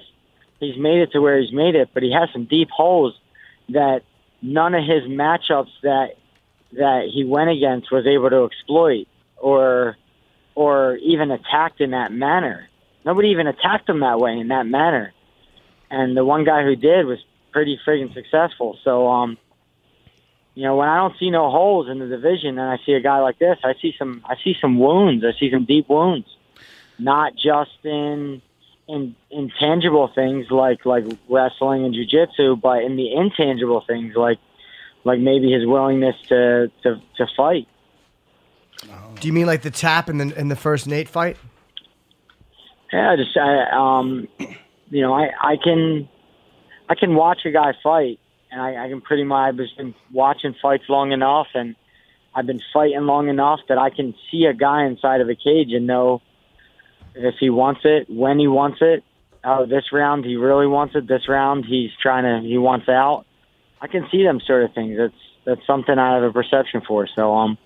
He's 0.60 0.78
made 0.78 1.00
it 1.00 1.12
to 1.12 1.20
where 1.20 1.40
he's 1.40 1.52
made 1.52 1.76
it, 1.76 1.90
but 1.94 2.04
he 2.04 2.12
has 2.12 2.30
some 2.32 2.46
deep 2.46 2.70
holes 2.70 3.20
that 3.70 4.04
none 4.42 4.76
of 4.76 4.84
his 4.84 5.04
matchups 5.04 5.72
that 5.84 6.18
that 6.74 7.10
he 7.12 7.24
went 7.24 7.50
against 7.50 7.92
was 7.92 8.06
able 8.06 8.30
to 8.30 8.46
exploit 8.46 9.08
or 9.38 9.98
or 10.56 10.98
even 10.98 11.32
attacked 11.32 11.82
in 11.82 11.92
that 11.92 12.12
manner. 12.12 12.68
Nobody 13.06 13.30
even 13.30 13.48
attacked 13.48 13.90
him 13.90 14.02
that 14.02 14.20
way 14.20 14.38
in 14.38 14.50
that 14.50 14.66
manner. 14.66 15.14
And 15.90 16.18
the 16.18 16.26
one 16.26 16.44
guy 16.44 16.64
who 16.64 16.76
did 16.76 17.06
was 17.06 17.20
pretty 17.52 17.80
friggin' 17.86 18.14
successful. 18.14 18.78
So 18.84 19.08
um 19.08 19.38
you 20.56 20.64
know, 20.64 20.76
when 20.76 20.90
I 20.90 20.98
don't 20.98 21.16
see 21.20 21.30
no 21.30 21.52
holes 21.52 21.88
in 21.88 22.00
the 22.00 22.08
division 22.08 22.58
and 22.58 22.68
I 22.68 22.78
see 22.84 22.94
a 22.94 23.00
guy 23.00 23.20
like 23.20 23.38
this, 23.38 23.60
I 23.64 23.76
see 23.82 23.94
some 23.98 24.24
I 24.26 24.36
see 24.44 24.56
some 24.60 24.80
wounds. 24.80 25.24
I 25.24 25.38
see 25.40 25.52
some 25.52 25.66
deep 25.66 25.88
wounds 25.90 26.28
not 27.00 27.34
just 27.36 27.78
in 27.84 28.42
in 28.88 29.16
intangible 29.30 30.10
things 30.14 30.50
like 30.50 30.86
like 30.86 31.06
wrestling 31.30 31.86
and 31.86 31.94
jujitsu, 31.94 32.60
but 32.60 32.84
in 32.84 32.96
the 32.96 33.14
intangible 33.14 33.84
things 33.86 34.16
like 34.16 34.40
like 35.04 35.20
maybe 35.20 35.52
his 35.52 35.66
willingness 35.66 36.16
to 36.28 36.72
to, 36.84 37.02
to 37.18 37.28
fight. 37.36 37.68
Do 39.20 39.28
you 39.28 39.34
mean 39.34 39.48
like 39.48 39.64
the 39.64 39.72
tap 39.72 40.10
in 40.10 40.18
the 40.18 40.40
in 40.40 40.48
the 40.48 40.56
first 40.56 40.88
Nate 40.88 41.10
fight? 41.10 41.38
Yeah, 42.94 43.16
just 43.18 43.36
I, 43.36 43.66
um, 43.72 44.28
you 44.90 45.02
know, 45.02 45.14
I 45.14 45.30
I 45.42 45.58
can 45.62 46.08
I 46.90 46.96
can 46.96 47.16
watch 47.16 47.42
a 47.46 47.52
guy 47.52 47.74
fight, 47.84 48.20
and 48.52 48.62
I, 48.62 48.86
I 48.86 48.90
can 48.90 49.02
pretty 49.02 49.24
much 49.24 49.50
I've 49.50 49.58
been 49.58 49.96
watching 50.12 50.56
fights 50.62 50.86
long 50.90 51.12
enough, 51.12 51.48
and 51.54 51.76
I've 52.34 52.46
been 52.46 52.62
fighting 52.74 53.02
long 53.02 53.30
enough 53.30 53.60
that 53.70 53.78
I 53.78 53.90
can 53.90 54.14
see 54.32 54.46
a 54.46 54.54
guy 54.54 54.86
inside 54.86 55.22
of 55.22 55.30
a 55.30 55.36
cage 55.36 55.72
and 55.72 55.88
know 55.88 56.22
if 57.16 57.36
he 57.40 57.50
wants 57.50 57.82
it, 57.84 58.10
when 58.10 58.40
he 58.40 58.48
wants 58.48 58.78
it. 58.82 59.04
Oh, 59.44 59.66
this 59.66 59.92
round 59.92 60.26
he 60.26 60.36
really 60.36 60.68
wants 60.68 60.96
it. 60.96 61.08
This 61.08 61.28
round 61.28 61.66
he's 61.66 61.92
trying 62.02 62.24
to 62.24 62.48
he 62.48 62.58
wants 62.58 62.90
out. 62.90 63.26
I 63.82 63.88
can 63.88 64.08
see 64.12 64.24
them 64.24 64.40
sort 64.46 64.64
of 64.64 64.74
things. 64.74 64.98
That's 64.98 65.14
that's 65.46 65.66
something 65.66 65.98
I 65.98 66.16
have 66.16 66.24
a 66.24 66.32
perception 66.32 66.82
for. 66.88 67.08
So 67.16 67.34
um, 67.34 67.58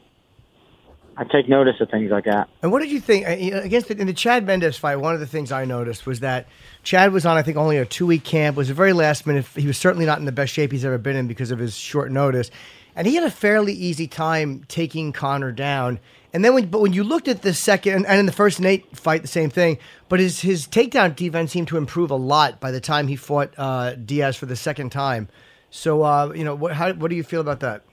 I 1.17 1.23
take 1.25 1.49
notice 1.49 1.75
of 1.81 1.89
things 1.89 2.09
like 2.09 2.23
that. 2.25 2.49
And 2.61 2.71
what 2.71 2.81
did 2.81 2.89
you 2.89 2.99
think 2.99 3.27
uh, 3.27 3.59
against 3.59 3.89
the, 3.89 3.97
in 3.97 4.07
the 4.07 4.13
Chad 4.13 4.45
Mendes 4.45 4.77
fight? 4.77 4.95
One 4.95 5.13
of 5.13 5.19
the 5.19 5.27
things 5.27 5.51
I 5.51 5.65
noticed 5.65 6.05
was 6.05 6.21
that 6.21 6.47
Chad 6.83 7.11
was 7.11 7.25
on, 7.25 7.37
I 7.37 7.41
think, 7.41 7.57
only 7.57 7.77
a 7.77 7.85
two 7.85 8.07
week 8.07 8.23
camp. 8.23 8.55
Was 8.55 8.69
a 8.69 8.73
very 8.73 8.93
last 8.93 9.27
minute. 9.27 9.45
He 9.55 9.67
was 9.67 9.77
certainly 9.77 10.05
not 10.05 10.19
in 10.19 10.25
the 10.25 10.31
best 10.31 10.53
shape 10.53 10.71
he's 10.71 10.85
ever 10.85 10.97
been 10.97 11.15
in 11.15 11.27
because 11.27 11.51
of 11.51 11.59
his 11.59 11.75
short 11.75 12.11
notice, 12.11 12.49
and 12.95 13.05
he 13.05 13.15
had 13.15 13.25
a 13.25 13.31
fairly 13.31 13.73
easy 13.73 14.07
time 14.07 14.63
taking 14.67 15.11
Conor 15.11 15.51
down. 15.51 15.99
And 16.33 16.45
then, 16.45 16.53
when, 16.53 16.67
but 16.67 16.79
when 16.79 16.93
you 16.93 17.03
looked 17.03 17.27
at 17.27 17.41
the 17.41 17.53
second 17.53 18.05
and 18.05 18.19
in 18.19 18.25
the 18.25 18.31
first 18.31 18.61
Nate 18.61 18.97
fight, 18.97 19.21
the 19.21 19.27
same 19.27 19.49
thing. 19.49 19.79
But 20.07 20.21
his 20.21 20.39
his 20.39 20.65
takedown 20.65 21.15
defense 21.15 21.51
seemed 21.51 21.67
to 21.67 21.77
improve 21.77 22.09
a 22.09 22.15
lot 22.15 22.61
by 22.61 22.71
the 22.71 22.79
time 22.79 23.07
he 23.07 23.17
fought 23.17 23.53
uh, 23.57 23.95
Diaz 23.95 24.37
for 24.37 24.45
the 24.45 24.55
second 24.55 24.91
time. 24.91 25.27
So, 25.71 26.03
uh, 26.03 26.31
you 26.33 26.45
know, 26.45 26.55
what 26.55 26.71
how, 26.73 26.93
what 26.93 27.09
do 27.09 27.15
you 27.17 27.23
feel 27.23 27.41
about 27.41 27.59
that 27.59 27.83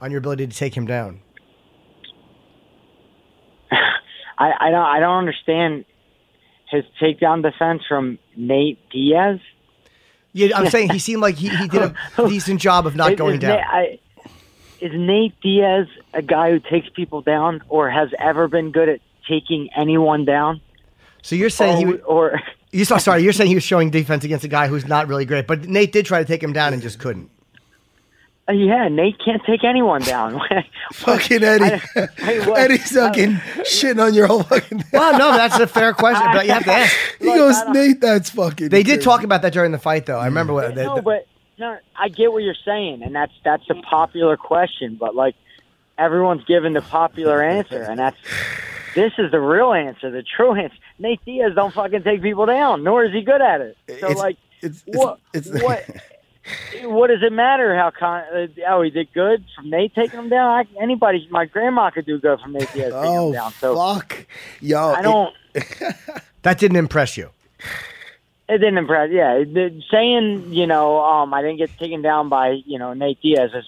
on 0.00 0.10
your 0.10 0.18
ability 0.18 0.48
to 0.48 0.56
take 0.56 0.76
him 0.76 0.84
down? 0.84 1.20
I, 4.38 4.52
I 4.60 4.70
don't 4.70 4.84
I 4.84 5.00
don't 5.00 5.18
understand 5.18 5.84
his 6.70 6.84
takedown 7.00 7.42
defense 7.42 7.82
from 7.88 8.18
Nate 8.36 8.78
Diaz. 8.90 9.38
Yeah, 10.32 10.56
I'm 10.56 10.68
saying 10.70 10.90
he 10.90 10.98
seemed 11.08 11.22
like 11.22 11.36
he, 11.36 11.48
he 11.48 11.68
did 11.68 11.82
a 11.82 12.28
decent 12.28 12.60
job 12.60 12.86
of 12.86 12.96
not 12.96 13.12
Is- 13.12 13.18
going 13.18 13.34
is 13.34 13.40
down. 13.40 13.58
Na- 13.58 13.66
I, 13.66 13.98
is 14.80 14.92
Nate 14.94 15.40
Diaz 15.40 15.86
a 16.12 16.22
guy 16.22 16.50
who 16.50 16.60
takes 16.60 16.88
people 16.88 17.22
down, 17.22 17.62
or 17.68 17.88
has 17.90 18.10
ever 18.18 18.48
been 18.48 18.72
good 18.72 18.88
at 18.88 19.00
taking 19.28 19.70
anyone 19.76 20.24
down? 20.24 20.60
So 21.22 21.36
you're 21.36 21.48
saying 21.50 21.78
he 21.78 21.84
or, 21.84 21.88
would- 21.88 22.02
or 22.02 22.40
You 22.74 22.84
saw, 22.84 22.98
sorry, 22.98 23.22
you're 23.22 23.32
saying 23.32 23.50
he 23.50 23.54
was 23.54 23.62
showing 23.62 23.90
defense 23.90 24.24
against 24.24 24.44
a 24.44 24.48
guy 24.48 24.66
who's 24.66 24.84
not 24.84 25.06
really 25.06 25.24
great, 25.24 25.46
but 25.46 25.68
Nate 25.68 25.92
did 25.92 26.06
try 26.06 26.18
to 26.18 26.24
take 26.24 26.42
him 26.42 26.52
down 26.52 26.72
and 26.72 26.82
just 26.82 26.98
couldn't. 26.98 27.30
Uh, 28.46 28.52
yeah, 28.52 28.88
Nate 28.88 29.16
can't 29.24 29.42
take 29.44 29.64
anyone 29.64 30.02
down. 30.02 30.38
Fucking 30.92 31.42
Eddie. 31.42 31.64
I- 31.96 32.08
what- 32.46 32.58
Eddie's 32.58 32.92
fucking 32.92 33.32
shitting 33.64 34.04
on 34.04 34.12
your 34.12 34.26
whole 34.26 34.42
fucking. 34.42 34.84
Well, 34.92 35.18
no, 35.18 35.32
that's 35.32 35.58
a 35.58 35.66
fair 35.66 35.94
question, 35.94 36.26
but 36.32 36.44
you 36.46 36.52
have 36.52 36.64
to 36.64 36.72
ask. 36.72 36.94
He 37.18 37.24
goes, 37.26 37.56
Nate, 37.70 38.00
that's 38.02 38.28
fucking. 38.30 38.68
They 38.68 38.82
did 38.82 38.96
crazy." 38.96 39.02
talk 39.02 39.22
about 39.24 39.40
that 39.42 39.52
during 39.54 39.72
the 39.72 39.78
fight, 39.78 40.04
though. 40.06 40.18
I 40.18 40.26
remember 40.26 40.52
what. 40.52 40.74
They, 40.74 40.84
no, 40.84 41.00
but 41.00 41.26
no, 41.58 41.78
I 41.98 42.08
get 42.10 42.32
what 42.32 42.42
you're 42.42 42.54
saying, 42.66 43.02
and 43.02 43.14
that's 43.14 43.32
that's 43.44 43.64
a 43.70 43.74
popular 43.76 44.36
question, 44.36 44.96
but 45.00 45.14
like 45.14 45.36
everyone's 45.96 46.44
given 46.44 46.74
the 46.74 46.82
popular 46.82 47.42
answer, 47.42 47.82
and 47.82 47.98
that's 47.98 48.16
this 48.94 49.12
is 49.18 49.30
the 49.30 49.40
real 49.40 49.72
answer, 49.72 50.10
the 50.10 50.22
true 50.22 50.54
answer. 50.54 50.76
Nate 50.98 51.24
Diaz 51.24 51.52
don't 51.54 51.72
fucking 51.72 52.02
take 52.02 52.20
people 52.22 52.44
down, 52.46 52.82
nor 52.84 53.04
is 53.04 53.12
he 53.12 53.22
good 53.22 53.40
at 53.40 53.60
it. 53.62 53.76
So 53.88 53.94
It's- 53.94 54.16
like, 54.18 54.36
it's- 54.60 54.82
it's- 54.86 54.96
what 54.98 55.18
it's- 55.32 55.62
what 55.62 55.84
what 56.82 57.08
does 57.08 57.22
it 57.22 57.32
matter 57.32 57.74
how 57.76 57.90
con- 57.90 58.24
oh 58.68 58.82
he 58.82 58.90
did 58.90 59.12
good 59.12 59.44
from 59.54 59.70
Nate 59.70 59.94
taking 59.94 60.18
him 60.18 60.28
down? 60.28 60.50
I, 60.50 60.82
anybody, 60.82 61.26
my 61.30 61.46
grandma 61.46 61.90
could 61.90 62.06
do 62.06 62.18
good 62.18 62.40
from 62.40 62.52
Nate 62.52 62.72
Diaz 62.72 62.92
taking 62.92 62.94
Oh 62.94 63.28
him 63.28 63.32
down. 63.34 63.52
So 63.52 63.76
fuck, 63.76 64.26
yo! 64.60 64.92
I 64.92 65.02
don't. 65.02 65.34
that 66.42 66.58
didn't 66.58 66.76
impress 66.76 67.16
you. 67.16 67.30
It 68.48 68.58
didn't 68.58 68.78
impress. 68.78 69.10
Yeah, 69.10 69.42
saying 69.90 70.52
you 70.52 70.66
know, 70.66 71.02
um, 71.02 71.32
I 71.32 71.40
didn't 71.42 71.58
get 71.58 71.76
taken 71.78 72.02
down 72.02 72.28
by 72.28 72.60
you 72.66 72.78
know 72.78 72.92
Nate 72.92 73.20
Diaz 73.22 73.50
is. 73.54 73.64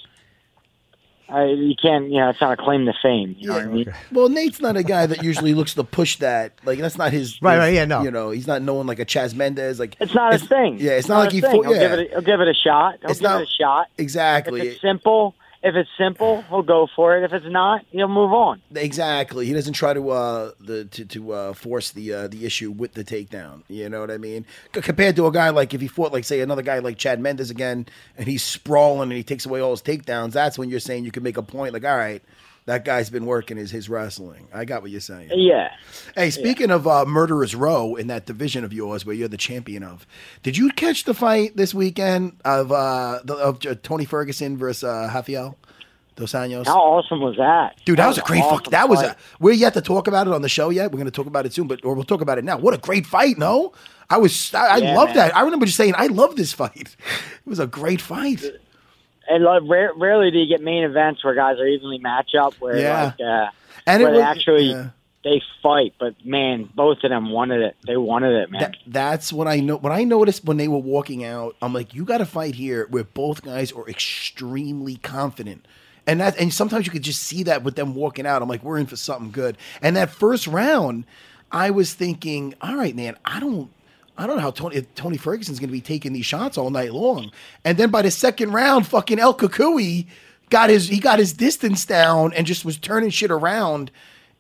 Uh, 1.33 1.45
you 1.45 1.75
can't, 1.81 2.09
you 2.11 2.19
know, 2.21 2.29
it's 2.31 2.41
not 2.41 2.53
a 2.53 2.57
claim 2.63 2.87
to 2.87 2.93
fame. 3.03 3.35
You 3.39 3.49
know 3.49 3.55
what 3.55 3.63
I 3.65 3.67
mean? 3.67 3.95
Well, 4.13 4.29
Nate's 4.29 4.61
not 4.61 4.77
a 4.77 4.83
guy 4.85 5.07
that 5.07 5.25
usually 5.25 5.55
looks 5.55 5.75
to 5.75 5.83
push 5.83 6.17
that. 6.19 6.53
Like 6.65 6.79
that's 6.79 6.97
not 6.97 7.13
his. 7.13 7.43
Right, 7.43 7.55
his- 7.55 7.59
right, 7.61 7.75
yeah, 7.75 7.85
no. 7.85 8.03
You 8.03 8.11
know, 8.13 8.31
he's 8.31 8.47
not 8.47 8.63
knowing 8.63 8.87
like 8.87 9.01
a 9.01 9.05
Chad 9.05 9.35
Mendes. 9.35 9.81
Like 9.81 9.97
It's 9.99 10.15
not 10.15 10.33
his 10.33 10.45
thing. 10.47 10.79
Yeah, 10.79 10.93
it's 10.93 11.09
not 11.09 11.19
like 11.19 11.33
his 11.33 11.41
he. 11.45 11.51
thing. 11.51 11.51
Fought, 11.65 11.67
He'll 11.67 11.75
yeah, 11.75 11.89
give 11.89 11.99
it. 11.99 12.07
A, 12.09 12.11
he'll 12.13 12.21
give 12.23 12.41
it 12.41 12.49
a 12.49 12.55
shot. 12.55 12.99
He'll 13.01 13.11
It's 13.11 13.19
give 13.21 13.29
not- 13.29 13.41
it 13.43 13.49
a 13.49 13.51
shot. 13.51 13.89
exactly. 13.99 14.61
If 14.61 14.67
it's 14.75 14.81
simple, 14.81 15.35
if 15.67 15.75
it's 15.75 15.91
simple, 15.99 16.43
he'll 16.43 16.63
go 16.63 16.87
for 16.95 17.19
it. 17.19 17.25
If 17.25 17.33
it's 17.33 17.47
not, 17.49 17.85
he'll 17.91 18.07
move 18.07 18.33
on. 18.33 18.63
Exactly. 18.73 19.47
He 19.47 19.53
doesn't 19.53 19.73
try 19.73 19.93
to 19.93 20.11
uh 20.11 20.53
the 20.61 20.85
to, 20.85 21.05
to 21.05 21.33
uh 21.33 21.53
force 21.55 21.91
the 21.91 22.13
uh 22.13 22.29
the 22.29 22.47
issue 22.47 22.71
with 22.71 22.95
the 22.95 23.03
takedown. 23.03 23.63
You 23.69 23.89
know 23.89 24.01
what 24.01 24.13
I 24.13 24.17
mean? 24.19 24.47
C- 24.73 24.81
compared 24.81 25.17
to 25.17 25.27
a 25.27 25.33
guy 25.33 25.51
like 25.51 25.75
if 25.75 25.81
he 25.81 25.89
fought 25.89 26.13
like 26.13 26.25
say 26.25 26.41
another 26.41 26.63
guy 26.63 26.79
like 26.79 26.99
Chad 26.99 27.19
Mendes 27.21 27.51
again 27.51 27.87
and 28.17 28.29
he's 28.29 28.45
sprawling 28.45 29.11
and 29.11 29.13
he 29.13 29.25
takes 29.25 29.45
away 29.45 29.61
all 29.61 29.73
his 29.73 29.83
takedowns, 29.83 30.33
that's 30.33 30.57
when 30.57 30.69
you're 30.71 30.79
saying 30.79 31.05
you 31.05 31.11
can 31.11 31.25
make 31.25 31.37
a 31.37 31.43
point 31.43 31.73
like, 31.75 31.85
all 31.85 31.97
right, 31.97 32.23
that 32.67 32.85
guy's 32.85 33.11
been 33.11 33.27
working 33.27 33.57
his 33.57 33.71
his 33.71 33.89
wrestling. 33.89 34.49
I 34.53 34.65
got 34.65 34.83
what 34.83 34.91
you're 34.91 35.01
saying. 35.01 35.31
Yeah. 35.35 35.71
Hey, 36.15 36.31
speaking 36.31 36.71
of 36.71 36.87
uh, 36.87 37.05
Murderers 37.07 37.55
Row 37.55 37.95
in 37.95 38.09
that 38.09 38.27
division 38.27 38.65
of 38.65 38.73
yours 38.73 39.07
where 39.07 39.15
you're 39.15 39.29
the 39.29 39.37
champion 39.37 39.83
of, 39.83 40.07
did 40.43 40.57
you 40.57 40.71
catch 40.71 41.05
the 41.05 41.15
fight 41.15 41.57
this 41.57 41.73
weekend 41.73 42.37
of 42.45 42.71
uh, 42.73 43.21
the, 43.25 43.35
of 43.35 43.65
uh, 43.67 43.75
Tony 43.83 44.05
Ferguson 44.05 44.57
versus 44.57 44.85
uh, 44.85 45.11
Rafael 45.15 45.57
Dos 46.17 46.33
Anjos? 46.33 46.67
How 46.67 46.79
awesome 46.81 47.21
was 47.21 47.37
that, 47.37 47.77
Dude, 47.85 47.99
that, 47.99 48.09
was, 48.09 48.19
a 48.19 48.23
great 48.23 48.43
awesome 48.43 48.65
fuck. 48.65 48.71
That 48.73 48.89
was 48.89 49.01
fight. 49.01 49.13
a. 49.13 49.17
We're 49.39 49.53
yet 49.55 49.75
to 49.75 49.81
talk 49.81 50.09
about 50.09 50.27
it 50.27 50.33
on 50.33 50.43
the 50.43 50.49
show 50.49 50.71
yet. 50.71 50.91
We're 50.91 50.99
going 50.99 51.05
to 51.07 51.11
talk 51.11 51.27
about 51.27 51.47
it 51.47 51.53
soon, 51.53 51.69
but 51.69 51.85
or 51.85 51.95
we'll 51.95 52.05
talk 52.05 52.21
about 52.21 52.39
it 52.39 52.45
now. 52.45 52.59
What 52.59 52.75
a 52.75 52.79
great 52.79 53.07
fight! 53.07 53.39
No, 53.39 53.73
I 54.11 54.17
was. 54.19 54.53
I, 54.55 54.67
I 54.67 54.77
Yeah, 54.79 54.97
love 54.97 55.15
that. 55.15 55.37
I 55.37 55.43
remember 55.43 55.67
just 55.67 55.77
saying, 55.77 55.95
I 55.97 56.07
love 56.09 56.35
this 56.37 56.53
fight. 56.53 56.97
It 57.47 57.51
was 57.51 57.61
a 57.61 57.67
great 57.69 58.01
fight. 58.01 58.43
And 59.29 59.45
like, 59.45 59.63
rare, 59.67 59.93
rarely 59.97 60.31
do 60.31 60.39
you 60.39 60.47
get 60.47 60.61
main 60.63 60.85
events 60.85 61.25
where 61.25 61.35
guys 61.35 61.59
are 61.59 61.67
evenly 61.67 61.99
match 61.99 62.35
up, 62.35 62.55
where 62.55 62.79
Yeah. 62.79 63.05
like, 63.05 63.21
uh, 63.21 63.51
And 63.87 64.03
it 64.03 64.05
where 64.05 64.13
they 64.13 64.19
was- 64.19 64.27
actually 64.27 64.65
yeah. 64.71 64.89
they 65.25 65.43
fight. 65.63 65.95
But 65.99 66.15
man, 66.25 66.69
both 66.75 66.99
of 67.03 67.11
them 67.11 67.31
wanted 67.31 67.61
it. 67.63 67.77
They 67.87 67.97
wanted 67.97 68.33
it, 68.35 68.51
man. 68.51 68.61
That, 68.61 68.77
that's 68.87 69.33
what 69.33 69.49
I 69.49 69.61
know. 69.61 69.77
When 69.77 69.93
I 69.93 70.05
noticed 70.05 70.45
when 70.45 70.57
they 70.57 70.69
were 70.69 70.79
walking 70.79 71.25
out, 71.25 71.57
I'm 71.61 71.73
like, 71.73 71.95
you 71.95 72.05
got 72.05 72.19
to 72.19 72.27
fight 72.27 72.55
here 72.55 72.87
where 72.91 73.05
both 73.05 73.43
guys 73.43 73.73
are 73.73 73.89
extremely 73.89 74.97
confident. 74.97 75.67
And 76.07 76.21
that, 76.21 76.39
and 76.39 76.53
sometimes 76.55 76.87
you 76.87 76.93
could 76.93 77.03
just 77.03 77.23
see 77.23 77.43
that 77.45 77.65
with 77.65 77.75
them 77.75 77.95
walking 77.97 78.27
out. 78.27 78.41
I'm 78.43 78.49
like, 78.49 78.63
we're 78.63 78.79
in 78.79 78.87
for 78.87 78.95
something 78.97 79.33
good. 79.33 79.57
And 79.83 79.97
that 79.97 80.11
first 80.11 80.47
round, 80.47 81.05
I 81.51 81.71
was 81.71 81.95
thinking, 81.95 82.55
all 82.61 82.77
right, 82.77 82.95
man, 82.95 83.17
I 83.25 83.41
don't, 83.41 83.71
I 84.19 84.27
don't 84.27 84.37
know 84.37 84.43
how 84.43 84.51
Tony 84.51 84.77
if 84.77 84.95
Tony 84.95 85.17
Ferguson's 85.17 85.59
going 85.59 85.69
to 85.69 85.73
be 85.73 85.81
taking 85.81 86.13
these 86.13 86.27
shots 86.27 86.57
all 86.57 86.71
night 86.71 86.93
long. 86.93 87.31
And 87.65 87.77
then 87.79 87.91
by 87.91 88.03
the 88.03 88.11
second 88.11 88.53
round, 88.53 88.87
fucking 88.87 89.19
El 89.19 89.35
Cucuy 89.35 90.07
got 90.51 90.71
his, 90.71 90.89
he 90.89 90.99
got 91.01 91.19
his 91.19 91.33
distance 91.33 91.85
down 91.85 92.33
and 92.33 92.47
just 92.47 92.65
was 92.65 92.77
turning 92.79 93.11
shit 93.11 93.31
around, 93.31 93.91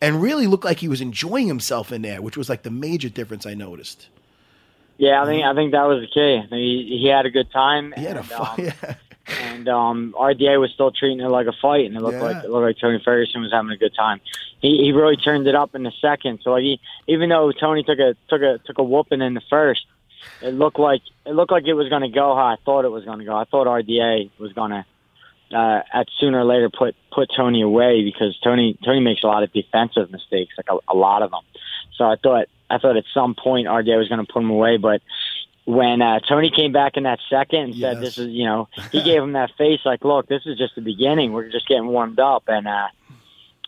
and 0.00 0.20
really 0.22 0.46
looked 0.46 0.64
like 0.64 0.78
he 0.78 0.88
was 0.88 1.00
enjoying 1.00 1.46
himself 1.48 1.90
in 1.92 2.02
there, 2.02 2.22
which 2.22 2.36
was 2.36 2.48
like 2.48 2.62
the 2.62 2.70
major 2.70 3.08
difference 3.08 3.44
I 3.46 3.54
noticed. 3.54 4.08
Yeah, 4.98 5.22
I 5.22 5.26
think 5.26 5.44
I 5.44 5.54
think 5.54 5.72
that 5.72 5.82
was 5.84 6.00
the 6.00 6.06
key. 6.06 6.36
I 6.38 6.46
think 6.48 6.52
he, 6.60 6.98
he 7.02 7.08
had 7.08 7.26
a 7.26 7.30
good 7.30 7.50
time. 7.50 7.92
He 7.96 8.04
had 8.04 8.16
a 8.16 8.20
and, 8.20 8.28
fight. 8.28 8.58
um, 8.58 8.64
yeah. 8.64 8.94
and 9.42 9.68
um, 9.68 10.14
RDA 10.18 10.58
was 10.58 10.70
still 10.72 10.90
treating 10.90 11.20
it 11.20 11.28
like 11.28 11.46
a 11.46 11.52
fight, 11.60 11.84
and 11.86 11.94
it 11.96 12.02
looked 12.02 12.14
Yeah. 12.16 12.22
like 12.22 12.44
it 12.44 12.50
looked 12.50 12.64
like 12.64 12.78
Tony 12.78 13.00
Ferguson 13.04 13.42
was 13.42 13.52
having 13.52 13.70
a 13.72 13.76
good 13.76 13.94
time. 13.94 14.20
He 14.60 14.78
he 14.78 14.92
really 14.92 15.16
turned 15.16 15.46
it 15.46 15.54
up 15.54 15.74
in 15.74 15.82
the 15.82 15.92
second. 16.00 16.40
So 16.42 16.50
like 16.50 16.62
he, 16.62 16.80
even 17.06 17.28
though 17.28 17.52
Tony 17.52 17.82
took 17.82 17.98
a 17.98 18.14
took 18.28 18.42
a 18.42 18.58
took 18.64 18.78
a 18.78 18.82
whooping 18.82 19.20
in 19.20 19.34
the 19.34 19.42
first, 19.50 19.86
it 20.42 20.54
looked 20.54 20.78
like 20.78 21.02
it 21.24 21.32
looked 21.32 21.52
like 21.52 21.66
it 21.66 21.74
was 21.74 21.88
going 21.88 22.02
to 22.02 22.08
go 22.08 22.34
how 22.34 22.46
I 22.46 22.56
thought 22.64 22.84
it 22.84 22.90
was 22.90 23.04
going 23.04 23.18
to 23.18 23.24
go. 23.24 23.36
I 23.36 23.44
thought 23.44 23.66
RDA 23.66 24.30
was 24.38 24.52
going 24.52 24.70
to 24.70 24.84
uh, 25.54 25.82
at 25.92 26.08
sooner 26.18 26.40
or 26.40 26.44
later 26.44 26.70
put 26.70 26.96
put 27.12 27.30
Tony 27.34 27.62
away 27.62 28.02
because 28.02 28.38
Tony 28.42 28.78
Tony 28.84 29.00
makes 29.00 29.22
a 29.22 29.26
lot 29.26 29.42
of 29.42 29.52
defensive 29.52 30.10
mistakes, 30.10 30.54
like 30.56 30.66
a, 30.70 30.92
a 30.92 30.96
lot 30.96 31.22
of 31.22 31.30
them. 31.30 31.42
So 31.96 32.04
I 32.04 32.16
thought 32.16 32.46
I 32.68 32.78
thought 32.78 32.96
at 32.96 33.04
some 33.14 33.34
point 33.34 33.66
RDA 33.66 33.98
was 33.98 34.08
going 34.08 34.24
to 34.24 34.32
put 34.32 34.42
him 34.42 34.50
away, 34.50 34.76
but 34.76 35.02
when 35.64 36.00
uh, 36.00 36.20
Tony 36.20 36.50
came 36.50 36.72
back 36.72 36.96
in 36.96 37.02
that 37.04 37.18
second 37.28 37.60
and 37.60 37.74
said, 37.74 38.00
"This 38.00 38.18
is," 38.18 38.28
you 38.30 38.44
know, 38.44 38.68
he 38.92 39.02
gave 39.02 39.22
him 39.22 39.32
that 39.32 39.50
face 39.58 39.80
like, 39.84 40.04
"Look, 40.04 40.28
this 40.28 40.42
is 40.46 40.56
just 40.58 40.74
the 40.76 40.80
beginning. 40.80 41.32
We're 41.32 41.50
just 41.50 41.66
getting 41.68 41.86
warmed 41.86 42.20
up," 42.20 42.44
and 42.48 42.68
uh, 42.68 42.88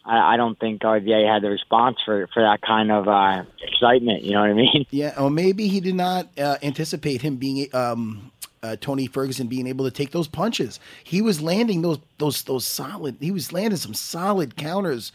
I, 0.09 0.35
I 0.35 0.37
don't 0.37 0.59
think 0.59 0.81
RDA 0.83 1.33
had 1.33 1.43
the 1.43 1.51
response 1.51 1.99
for 2.05 2.27
for 2.33 2.43
that 2.43 2.63
kind 2.63 2.91
of 2.91 3.07
uh, 3.07 3.45
excitement. 3.63 4.23
You 4.23 4.33
know 4.33 4.41
what 4.41 4.51
I 4.51 4.55
mean? 4.55 4.87
Yeah, 4.91 5.15
or 5.19 5.31
maybe 5.31 5.69
he 5.69 5.81
did 5.81 5.95
not 5.95 6.29
uh, 6.39 6.57
anticipate 6.63 7.21
him 7.21 7.37
being 7.37 7.69
um, 7.75 8.33
uh, 8.63 8.77
Tony 8.81 9.07
Ferguson 9.07 9.47
being 9.47 9.67
able 9.67 9.85
to 9.85 9.91
take 9.91 10.11
those 10.13 10.27
punches. 10.29 10.81
He 11.05 11.21
was 11.21 11.41
landing 11.41 11.83
those 11.83 11.99
those 12.19 12.43
those 12.43 12.67
solid. 12.67 13.17
He 13.21 13.31
was 13.31 13.53
landing 13.53 13.77
some 13.77 13.95
solid 13.95 14.57
counters 14.57 15.13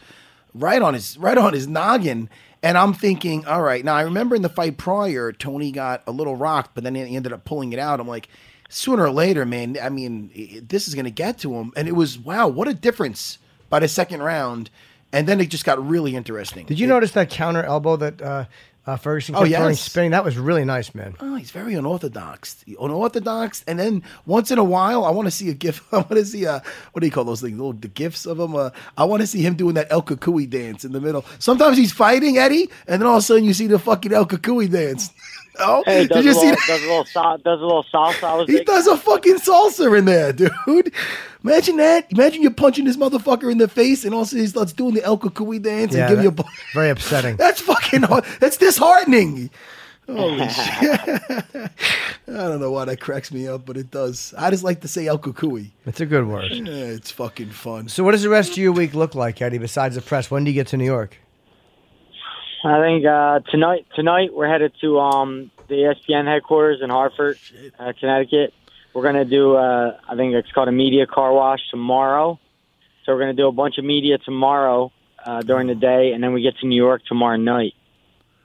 right 0.54 0.80
on 0.80 0.94
his 0.94 1.18
right 1.18 1.36
on 1.36 1.52
his 1.52 1.66
noggin. 1.66 2.30
And 2.62 2.78
I'm 2.78 2.94
thinking, 2.94 3.44
all 3.46 3.62
right. 3.62 3.84
Now 3.84 3.94
I 3.94 4.02
remember 4.02 4.34
in 4.36 4.42
the 4.42 4.48
fight 4.48 4.78
prior, 4.78 5.32
Tony 5.32 5.70
got 5.70 6.02
a 6.06 6.12
little 6.12 6.36
rocked, 6.36 6.74
but 6.74 6.84
then 6.84 6.94
he 6.94 7.16
ended 7.16 7.32
up 7.32 7.44
pulling 7.44 7.72
it 7.74 7.78
out. 7.78 8.00
I'm 8.00 8.08
like, 8.08 8.28
sooner 8.70 9.04
or 9.04 9.10
later, 9.10 9.44
man. 9.44 9.76
I 9.82 9.90
mean, 9.90 10.62
this 10.66 10.88
is 10.88 10.94
going 10.94 11.04
to 11.04 11.10
get 11.10 11.38
to 11.38 11.54
him. 11.54 11.72
And 11.76 11.88
it 11.88 11.92
was 11.92 12.18
wow, 12.18 12.48
what 12.48 12.68
a 12.68 12.74
difference 12.74 13.38
by 13.74 13.80
the 13.80 13.88
second 13.88 14.22
round. 14.22 14.70
and 15.12 15.26
then 15.26 15.40
it 15.40 15.48
just 15.48 15.64
got 15.64 15.84
really 15.84 16.14
interesting. 16.14 16.64
Did 16.64 16.78
you 16.78 16.86
notice 16.86 17.10
that 17.12 17.28
counter 17.28 17.64
elbow 17.64 17.96
that 17.96 18.22
uh, 18.22 18.44
uh, 18.86 18.96
Ferguson 18.96 19.34
Oh, 19.34 19.40
kept 19.42 19.52
throwing, 19.56 19.74
spinning? 19.74 20.10
That 20.12 20.24
was 20.24 20.38
really 20.38 20.64
nice, 20.64 20.94
man. 20.94 21.16
Oh, 21.18 21.34
he's 21.34 21.50
very 21.50 21.74
unorthodox. 21.74 22.64
Unorthodox, 22.80 23.64
and 23.66 23.76
then 23.80 24.04
once 24.26 24.52
in 24.52 24.58
a 24.58 24.64
while, 24.64 25.04
I 25.04 25.10
want 25.10 25.26
to 25.26 25.32
see 25.32 25.50
a 25.50 25.54
gif. 25.54 25.82
I 25.92 25.96
want 25.96 26.10
to 26.10 26.24
see 26.24 26.44
a 26.44 26.62
what 26.92 27.00
do 27.00 27.06
you 27.08 27.10
call 27.12 27.24
those 27.24 27.40
things? 27.40 27.56
Little 27.58 27.72
the 27.72 27.88
gifs 27.88 28.26
of 28.26 28.38
him. 28.38 28.54
Uh, 28.54 28.70
I 28.96 29.02
want 29.06 29.22
to 29.22 29.26
see 29.26 29.42
him 29.42 29.56
doing 29.56 29.74
that 29.74 29.88
El 29.90 30.02
Cucuy 30.02 30.48
dance 30.48 30.84
in 30.84 30.92
the 30.92 31.00
middle. 31.00 31.24
Sometimes 31.40 31.76
he's 31.76 31.90
fighting 31.92 32.38
Eddie, 32.38 32.70
and 32.86 33.02
then 33.02 33.08
all 33.08 33.16
of 33.16 33.22
a 33.24 33.26
sudden 33.26 33.42
you 33.42 33.54
see 33.54 33.66
the 33.66 33.80
fucking 33.80 34.12
El 34.12 34.26
Cucuy 34.26 34.70
dance. 34.70 35.10
oh, 35.58 35.82
Hey, 35.86 36.06
does 36.06 36.16
did 36.16 36.24
you 36.24 36.30
a 36.30 36.34
see 36.34 36.40
little, 36.50 36.56
that? 36.56 36.66
does 36.66 36.82
a 36.82 36.86
little 36.86 37.04
sal- 37.04 37.38
does 37.38 37.60
a 37.60 37.64
little 37.64 37.84
salsa. 37.84 38.24
I 38.24 38.34
was 38.36 38.46
He 38.46 38.56
thinking- 38.56 38.74
does 38.74 38.86
a 38.86 38.96
fucking 38.96 39.36
salsa 39.36 39.98
in 39.98 40.04
there, 40.04 40.32
dude. 40.32 40.92
Imagine 41.42 41.76
that. 41.76 42.06
Imagine 42.10 42.42
you're 42.42 42.50
punching 42.50 42.84
this 42.86 42.96
motherfucker 42.96 43.50
in 43.52 43.58
the 43.58 43.68
face, 43.68 44.04
and 44.04 44.14
also 44.14 44.36
he 44.36 44.46
starts 44.46 44.72
doing 44.72 44.94
the 44.94 45.04
El 45.04 45.18
Cucuy 45.18 45.60
dance 45.62 45.94
Yeah, 45.94 46.06
and 46.08 46.16
give 46.16 46.24
you 46.24 46.30
a. 46.44 46.44
very 46.72 46.90
upsetting. 46.90 47.36
That's 47.38 47.60
fucking. 47.60 48.02
hard. 48.02 48.24
That's 48.40 48.56
disheartening. 48.56 49.50
Holy 50.06 50.46
shit! 50.50 51.00
I 51.56 51.70
don't 52.26 52.60
know 52.60 52.70
why 52.70 52.84
that 52.86 53.00
cracks 53.00 53.32
me 53.32 53.48
up, 53.48 53.64
but 53.64 53.76
it 53.78 53.90
does. 53.90 54.34
I 54.36 54.50
just 54.50 54.62
like 54.62 54.80
to 54.82 54.88
say 54.88 55.06
El 55.06 55.18
Cucuy. 55.18 55.70
It's 55.86 56.00
a 56.00 56.06
good 56.06 56.26
word. 56.26 56.50
Yeah, 56.52 56.72
it's 56.74 57.10
fucking 57.10 57.50
fun. 57.50 57.88
So, 57.88 58.04
what 58.04 58.10
does 58.12 58.22
the 58.22 58.28
rest 58.28 58.52
of 58.52 58.58
your 58.58 58.72
week 58.72 58.92
look 58.94 59.14
like, 59.14 59.40
Eddie? 59.40 59.56
Besides 59.58 59.94
the 59.94 60.02
press, 60.02 60.30
when 60.30 60.44
do 60.44 60.50
you 60.50 60.54
get 60.54 60.66
to 60.68 60.76
New 60.76 60.84
York? 60.84 61.16
I 62.64 62.80
think 62.80 63.04
uh, 63.04 63.40
tonight 63.50 63.86
tonight 63.94 64.30
we're 64.32 64.48
headed 64.48 64.72
to 64.80 64.98
um, 64.98 65.50
the 65.68 65.74
ESPN 65.74 66.26
headquarters 66.26 66.80
in 66.82 66.88
Hartford, 66.90 67.38
uh, 67.78 67.92
Connecticut. 67.98 68.54
We're 68.94 69.02
gonna 69.02 69.24
do 69.26 69.54
uh, 69.56 69.98
I 70.08 70.16
think 70.16 70.34
it's 70.34 70.50
called 70.52 70.68
a 70.68 70.72
media 70.72 71.06
car 71.06 71.32
wash 71.32 71.60
tomorrow. 71.70 72.38
So 73.04 73.12
we're 73.12 73.18
gonna 73.20 73.34
do 73.34 73.48
a 73.48 73.52
bunch 73.52 73.76
of 73.76 73.84
media 73.84 74.16
tomorrow 74.18 74.92
uh, 75.24 75.42
during 75.42 75.66
the 75.66 75.74
day, 75.74 76.12
and 76.12 76.22
then 76.22 76.32
we 76.32 76.42
get 76.42 76.56
to 76.58 76.66
New 76.66 76.76
York 76.82 77.02
tomorrow 77.06 77.36
night. 77.36 77.74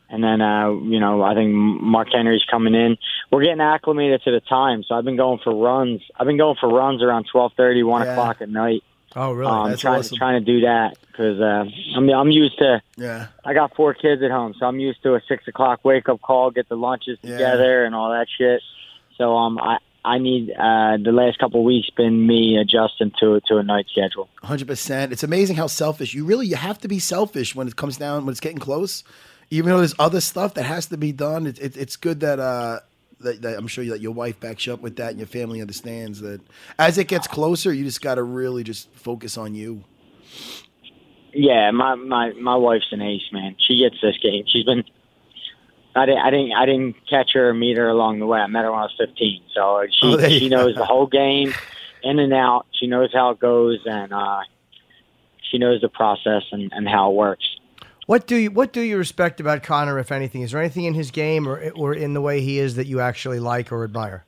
And 0.10 0.21
then 0.23 0.41
uh, 0.41 0.71
you 0.71 0.99
know 0.99 1.21
I 1.21 1.34
think 1.34 1.53
Mark 1.53 2.10
Henry's 2.12 2.43
coming 2.51 2.73
in. 2.75 2.97
We're 3.32 3.43
getting 3.43 3.62
acclimated 3.62 4.23
to 4.23 4.32
the 4.32 4.41
time, 4.41 4.84
so 4.84 4.95
I've 4.95 5.05
been 5.05 5.17
going 5.17 5.39
for 5.43 5.53
runs. 5.55 6.01
I've 6.19 6.27
been 6.27 6.38
going 6.38 6.58
for 6.60 6.67
runs 6.67 7.01
around 7.01 7.27
twelve 7.32 7.53
thirty, 7.55 7.84
one 7.84 8.01
Yeah. 8.03 8.12
o'clock 8.12 8.38
at 8.41 8.49
night. 8.49 8.84
Oh, 9.15 9.32
really? 9.34 9.52
Um, 9.52 9.69
That's 9.69 9.82
trying 9.82 10.00
awesome. 10.00 10.17
trying 10.17 10.43
to 10.43 10.52
do 10.54 10.62
that 10.62 10.98
because 11.12 11.39
uh, 11.39 11.65
I'm 11.98 12.10
I'm 12.10 12.32
used 12.32 12.58
to. 12.60 12.82
Yeah. 12.98 13.28
I 13.43 13.54
got 13.54 13.76
four 13.76 13.93
kids 13.93 14.22
at 14.22 14.32
home, 14.32 14.54
so 14.60 14.65
I'm 14.65 14.80
used 14.80 15.02
to 15.04 15.15
a 15.15 15.22
six 15.28 15.48
o'clock 15.48 15.84
wake 15.84 16.08
up 16.10 16.22
call, 16.22 16.52
get 16.52 16.69
the 16.69 16.76
lunches 16.78 17.17
Yeah. 17.22 17.32
together, 17.32 17.86
and 17.86 17.95
all 17.95 18.12
that 18.12 18.28
shit. 18.38 18.62
So 19.17 19.36
um, 19.36 19.58
I 19.60 19.78
I 20.06 20.17
need 20.19 20.52
uh, 20.52 20.98
the 21.04 21.12
last 21.12 21.39
couple 21.39 21.60
of 21.62 21.65
weeks 21.65 21.89
been 21.89 22.26
me 22.28 22.58
adjusting 22.58 23.12
to 23.19 23.39
to 23.48 23.58
a 23.58 23.63
night 23.63 23.88
schedule. 23.91 24.30
Hundred 24.43 24.67
percent. 24.67 25.12
It's 25.12 25.24
amazing 25.24 25.56
how 25.56 25.67
selfish 25.67 26.13
you 26.13 26.24
really. 26.24 26.45
You 26.48 26.56
have 26.58 26.78
to 26.80 26.88
be 26.88 27.00
selfish 27.00 27.56
when 27.56 27.67
it 27.67 27.76
comes 27.76 27.98
down 27.98 28.26
when 28.26 28.32
it's 28.32 28.39
getting 28.39 28.60
close. 28.60 29.04
Even 29.52 29.72
though 29.72 29.80
there's 29.80 29.95
other 29.98 30.22
stuff 30.22 30.54
that 30.54 30.63
has 30.63 30.86
to 30.88 30.98
be 30.98 31.12
done, 31.12 31.48
it, 31.48 31.58
it, 31.60 31.76
it's 31.76 31.95
good 31.95 32.19
that 32.19 32.39
uh 32.39 32.80
that, 33.21 33.41
that 33.41 33.58
I'm 33.58 33.67
sure 33.67 33.86
that 33.86 34.01
your 34.01 34.12
wife 34.12 34.39
backs 34.39 34.65
you 34.65 34.73
up 34.73 34.82
with 34.82 34.95
that, 34.97 35.10
and 35.12 35.19
your 35.19 35.27
family 35.27 35.62
understands 35.62 36.21
that. 36.21 36.41
As 36.77 36.97
it 36.97 37.08
gets 37.08 37.27
closer, 37.27 37.73
you 37.73 37.84
just 37.84 38.01
got 38.01 38.15
to 38.15 38.23
really 38.23 38.63
just 38.63 38.91
focus 38.93 39.38
on 39.38 39.55
you. 39.55 39.84
Yeah, 41.34 41.69
my 41.71 41.95
my 41.95 42.34
my 42.34 42.55
wife's 42.55 42.88
an 42.91 43.01
ace, 43.01 43.21
man. 43.32 43.55
She 43.60 43.79
gets 43.79 43.95
this 44.01 44.17
game. 44.21 44.45
She's 44.47 44.65
been. 44.65 44.84
I 45.95 46.05
didn't, 46.05 46.21
I 46.21 46.29
didn't, 46.29 46.51
I 46.53 46.65
didn't 46.65 46.95
catch 47.10 47.32
her 47.34 47.49
or 47.49 47.53
meet 47.53 47.75
her 47.77 47.89
along 47.89 48.19
the 48.19 48.25
way. 48.27 48.39
I 48.39 48.47
met 48.47 48.63
her 48.63 48.71
when 48.71 48.79
I 48.79 48.84
was 48.84 48.95
15, 48.97 49.41
so 49.53 49.84
she 49.89 49.99
Oh, 50.03 50.29
she 50.29 50.47
knows 50.47 50.75
the 50.75 50.86
whole 50.86 51.08
game, 51.08 51.51
in 52.03 52.19
and 52.19 52.32
out. 52.32 52.67
She 52.79 52.86
knows 52.86 53.10
how 53.12 53.32
it 53.32 53.39
goes, 53.39 53.79
and 53.86 54.13
uh, 54.13 54.41
she 55.49 55.58
knows 55.58 55.82
the 55.82 55.89
process 55.89 56.43
and, 56.51 56.71
and 56.73 56.88
how 56.88 57.12
it 57.12 57.15
works. 57.15 57.43
What 58.10 58.26
do 58.26 58.38
you 58.38 58.50
What 58.50 58.74
do 58.74 58.82
you 58.82 58.98
respect 58.98 59.39
about 59.39 59.62
Conor, 59.62 60.00
if 60.00 60.12
anything? 60.12 60.41
Is 60.41 60.50
there 60.50 60.60
anything 60.60 60.86
in 60.86 60.95
his 60.95 61.12
game 61.12 61.48
or 61.48 61.69
or 61.76 61.93
in 61.93 62.15
the 62.15 62.22
way 62.22 62.41
he 62.41 62.58
is 62.58 62.76
that 62.78 62.88
you 62.88 63.02
actually 63.02 63.39
like 63.39 63.72
or 63.72 63.84
admire? 63.84 64.26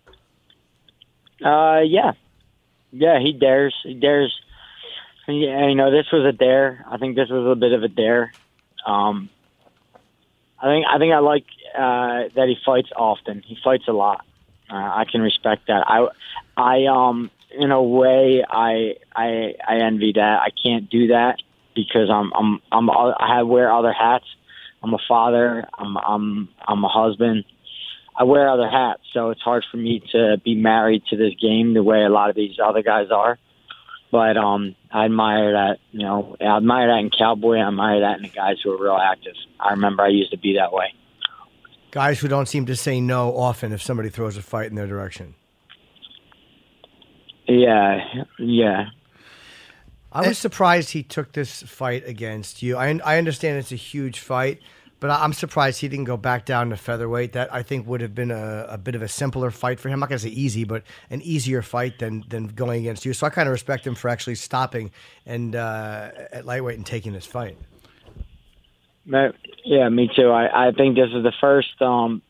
Uh, 1.44 1.80
yeah, 1.84 2.12
yeah. 2.92 3.20
He 3.20 3.34
dares. 3.34 3.76
He 3.82 3.96
dares. 3.96 4.40
Yeah, 5.28 5.68
you 5.68 5.74
know, 5.74 5.90
this 5.90 6.06
was 6.14 6.24
a 6.24 6.32
dare. 6.32 6.86
I 6.92 6.98
think 7.00 7.16
this 7.16 7.30
was 7.30 7.52
a 7.52 7.56
bit 7.56 7.74
of 7.74 7.82
a 7.82 7.88
dare. 7.88 8.32
Um, 8.86 9.32
I 10.60 10.68
think 10.68 10.86
I 10.88 11.00
think 11.00 11.14
I 11.14 11.18
like 11.18 11.46
uh, 11.76 12.30
that 12.36 12.46
he 12.50 12.58
fights 12.64 12.92
often. 12.96 13.42
He 13.44 13.58
fights 13.64 13.88
a 13.88 13.94
lot. 13.94 14.24
Uh, 14.70 14.76
I 14.76 15.06
can 15.12 15.24
respect 15.24 15.66
that. 15.70 15.86
I, 15.88 16.08
I 16.56 16.86
um, 16.86 17.32
in 17.50 17.72
a 17.72 17.82
way, 17.82 18.46
I 18.48 18.98
I 19.16 19.56
I 19.68 19.78
envy 19.78 20.14
that. 20.18 20.40
I 20.42 20.50
can't 20.64 20.88
do 20.88 21.08
that 21.08 21.42
because 21.88 22.10
I'm 22.10 22.32
I'm 22.34 22.60
I'm 22.72 22.90
I 22.90 23.38
have 23.38 23.48
wear 23.48 23.74
other 23.74 23.94
hats. 23.94 24.26
I'm 24.84 24.94
a 24.94 25.00
father. 25.08 25.66
I'm 25.78 25.98
I'm 25.98 26.50
I'm 26.68 26.84
a 26.84 26.90
husband. 26.90 27.46
I 28.18 28.24
wear 28.24 28.50
other 28.50 28.70
hats, 28.70 29.02
so 29.14 29.30
it's 29.30 29.42
hard 29.42 29.66
for 29.72 29.78
me 29.78 30.02
to 30.12 30.38
be 30.44 30.56
married 30.56 31.04
to 31.10 31.18
this 31.18 31.34
game 31.42 31.74
the 31.74 31.84
way 31.84 32.04
a 32.04 32.10
lot 32.10 32.30
of 32.30 32.36
these 32.36 32.58
other 32.64 32.84
guys 32.84 33.08
are. 33.10 33.40
But 34.12 34.36
um, 34.36 34.76
I 34.92 35.06
admire 35.06 35.54
that. 35.54 35.78
You 35.92 36.04
know, 36.04 36.36
I 36.42 36.58
admire 36.58 36.88
that 36.88 37.00
in 37.00 37.10
cowboy. 37.10 37.58
I 37.58 37.68
admire 37.68 38.02
that 38.02 38.18
in 38.18 38.24
the 38.24 38.30
guys 38.30 38.58
who 38.64 38.72
are 38.72 38.82
real 38.82 38.98
active. 39.02 39.36
I 39.60 39.72
remember 39.72 40.04
I 40.04 40.10
used 40.10 40.32
to 40.32 40.38
be 40.38 40.56
that 40.58 40.74
way. 40.74 40.94
Guys 41.92 42.20
who 42.20 42.28
don't 42.28 42.48
seem 42.48 42.66
to 42.66 42.76
say 42.76 43.00
no 43.02 43.36
often 43.36 43.72
if 43.72 43.82
somebody 43.82 44.10
throws 44.10 44.38
a 44.38 44.42
fight 44.42 44.70
in 44.70 44.76
their 44.76 44.88
direction. 44.88 45.36
Yeah, 47.48 48.00
yeah. 48.40 48.86
I 50.12 50.28
was 50.28 50.38
surprised 50.38 50.92
he 50.92 51.04
took 51.04 51.32
this 51.34 51.64
fight 51.64 52.08
against 52.08 52.62
you. 52.62 52.78
I 52.78 53.00
I 53.06 53.18
understand 53.18 53.58
it's 53.58 53.72
a 53.72 53.76
huge 53.78 54.20
fight, 54.20 54.60
but 55.00 55.10
I- 55.10 55.24
I'm 55.24 55.34
surprised 55.34 55.80
he 55.82 55.88
didn't 55.88 56.06
go 56.06 56.18
back 56.18 56.46
down 56.46 56.70
to 56.72 56.78
featherweight. 56.78 57.32
That 57.34 57.54
I 57.54 57.64
think 57.64 57.88
would 57.88 58.02
have 58.02 58.14
been 58.14 58.32
a, 58.32 58.66
a 58.70 58.78
bit 58.78 58.96
of 58.96 59.02
a 59.02 59.08
simpler 59.08 59.52
fight 59.52 59.80
for 59.80 59.88
him. 59.88 59.94
I'm 59.96 60.00
not 60.02 60.10
going 60.10 60.20
to 60.20 60.28
say 60.28 60.34
easy, 60.34 60.66
but 60.66 60.84
an 61.10 61.22
easier 61.22 61.62
fight 61.62 62.00
than 62.00 62.26
than 62.28 62.48
going 62.48 62.82
against 62.82 63.06
you. 63.06 63.14
So 63.14 63.26
I 63.26 63.30
kind 63.30 63.48
of 63.48 63.52
respect 63.54 63.88
him 63.88 63.96
for 63.96 64.10
actually 64.10 64.36
stopping 64.36 64.92
and 65.26 65.56
uh, 65.56 66.12
at 66.32 66.46
lightweight 66.46 66.76
and 66.78 66.86
taking 66.86 67.14
this 67.14 67.26
fight. 67.26 67.58
Yeah, 69.64 69.90
me 69.90 70.10
too. 70.16 70.30
I, 70.30 70.68
I 70.68 70.72
think 70.72 70.96
this 70.96 71.10
is 71.14 71.24
the 71.24 71.34
first 71.40 71.82
um 71.82 72.22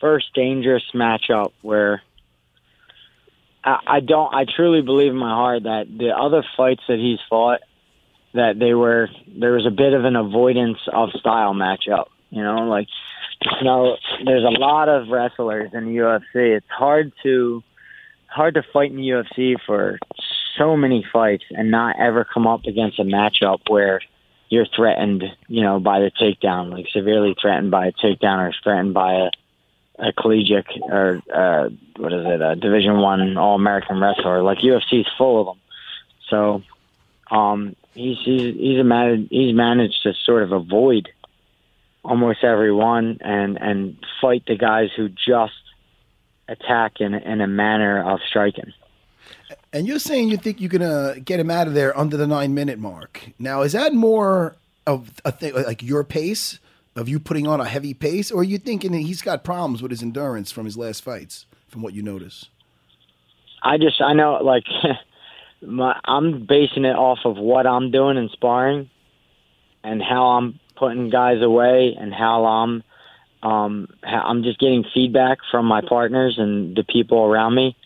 first 0.00 0.34
dangerous 0.34 0.82
matchup 0.94 1.52
where 1.62 2.02
I, 3.64 3.78
I 3.86 4.00
don't 4.00 4.32
I 4.34 4.44
truly 4.44 4.82
believe 4.82 5.12
in 5.12 5.18
my 5.18 5.34
heart 5.34 5.64
that 5.64 5.86
the 5.88 6.10
other 6.10 6.44
fights 6.56 6.82
that 6.88 6.98
he's 6.98 7.18
fought 7.28 7.60
that 8.34 8.58
they 8.58 8.74
were 8.74 9.08
there 9.38 9.52
was 9.52 9.66
a 9.66 9.70
bit 9.70 9.92
of 9.92 10.04
an 10.04 10.16
avoidance 10.16 10.78
of 10.92 11.10
style 11.18 11.54
matchup. 11.54 12.06
You 12.30 12.42
know, 12.42 12.66
like 12.68 12.88
you 13.60 13.64
know, 13.64 13.96
there's 14.24 14.44
a 14.44 14.58
lot 14.58 14.88
of 14.88 15.08
wrestlers 15.08 15.70
in 15.74 15.86
the 15.86 15.96
UFC. 15.96 16.56
It's 16.56 16.66
hard 16.68 17.12
to 17.22 17.62
hard 18.26 18.54
to 18.54 18.62
fight 18.72 18.90
in 18.90 18.96
the 18.96 19.08
UFC 19.08 19.56
for 19.66 19.98
so 20.58 20.76
many 20.76 21.04
fights 21.12 21.44
and 21.50 21.70
not 21.70 21.96
ever 21.98 22.24
come 22.24 22.46
up 22.46 22.64
against 22.66 22.98
a 22.98 23.04
matchup 23.04 23.60
where 23.68 24.00
you're 24.48 24.66
threatened, 24.76 25.24
you 25.48 25.62
know, 25.62 25.80
by 25.80 26.00
the 26.00 26.10
takedown, 26.10 26.70
like 26.70 26.86
severely 26.92 27.34
threatened 27.40 27.70
by 27.70 27.86
a 27.86 27.92
takedown 27.92 28.38
or 28.38 28.52
threatened 28.62 28.92
by 28.94 29.14
a, 29.14 29.30
a 30.02 30.12
collegiate 30.12 30.66
or 30.82 31.22
uh, 31.32 31.68
what 31.96 32.12
is 32.12 32.26
it, 32.26 32.42
a 32.42 32.56
Division 32.56 32.98
One 32.98 33.38
All 33.38 33.54
American 33.54 34.00
wrestler. 34.00 34.42
Like 34.42 34.58
UFC's 34.58 35.08
full 35.16 35.40
of 35.40 35.46
them. 35.46 35.60
So 36.28 36.62
um, 37.34 37.76
he's 37.94 38.18
he's 38.24 38.54
he's 38.56 38.80
a 38.80 38.84
man, 38.84 39.28
he's 39.30 39.54
managed 39.54 40.02
to 40.02 40.12
sort 40.24 40.42
of 40.42 40.52
avoid 40.52 41.08
almost 42.04 42.42
everyone 42.42 43.18
and 43.20 43.56
and 43.60 43.96
fight 44.20 44.44
the 44.46 44.56
guys 44.56 44.90
who 44.96 45.08
just 45.08 45.54
attack 46.48 47.00
in 47.00 47.14
in 47.14 47.40
a 47.40 47.46
manner 47.46 48.02
of 48.02 48.20
striking. 48.28 48.72
And 49.72 49.86
you're 49.86 50.00
saying 50.00 50.28
you 50.28 50.36
think 50.36 50.60
you're 50.60 50.68
gonna 50.68 51.20
get 51.20 51.38
him 51.38 51.50
out 51.50 51.68
of 51.68 51.74
there 51.74 51.96
under 51.96 52.16
the 52.16 52.26
nine 52.26 52.54
minute 52.54 52.80
mark. 52.80 53.30
Now, 53.38 53.62
is 53.62 53.72
that 53.72 53.94
more 53.94 54.56
of 54.84 55.12
a 55.24 55.30
thing 55.30 55.54
like 55.54 55.80
your 55.80 56.02
pace 56.02 56.58
of 56.94 57.08
you 57.08 57.18
putting 57.18 57.46
on 57.46 57.60
a 57.60 57.64
heavy 57.64 57.94
pace, 57.94 58.30
or 58.30 58.40
are 58.40 58.44
you 58.44 58.58
thinking 58.58 58.92
that 58.92 58.98
he's 58.98 59.22
got 59.22 59.44
problems 59.44 59.82
with 59.82 59.90
his 59.90 60.02
endurance 60.02 60.52
from 60.52 60.64
his 60.64 60.76
last 60.76 61.02
fights, 61.02 61.46
from 61.68 61.82
what 61.82 61.94
you 61.94 62.02
notice? 62.02 62.46
I 63.62 63.78
just 63.78 64.00
I 64.00 64.12
know 64.12 64.38
like 64.42 64.64
my 65.62 65.98
I'm 66.04 66.46
basing 66.46 66.84
it 66.84 66.96
off 66.96 67.20
of 67.24 67.36
what 67.36 67.66
I'm 67.66 67.90
doing 67.90 68.16
in 68.16 68.28
sparring 68.30 68.90
and 69.84 70.02
how 70.02 70.24
I'm 70.30 70.60
putting 70.76 71.10
guys 71.10 71.40
away 71.42 71.96
and 71.98 72.12
how 72.12 72.44
I'm 72.44 72.82
um 73.42 73.88
how 74.02 74.22
I'm 74.22 74.42
just 74.42 74.58
getting 74.58 74.84
feedback 74.92 75.38
from 75.50 75.66
my 75.66 75.80
partners 75.80 76.36
and 76.38 76.76
the 76.76 76.84
people 76.84 77.24
around 77.24 77.54
me 77.54 77.76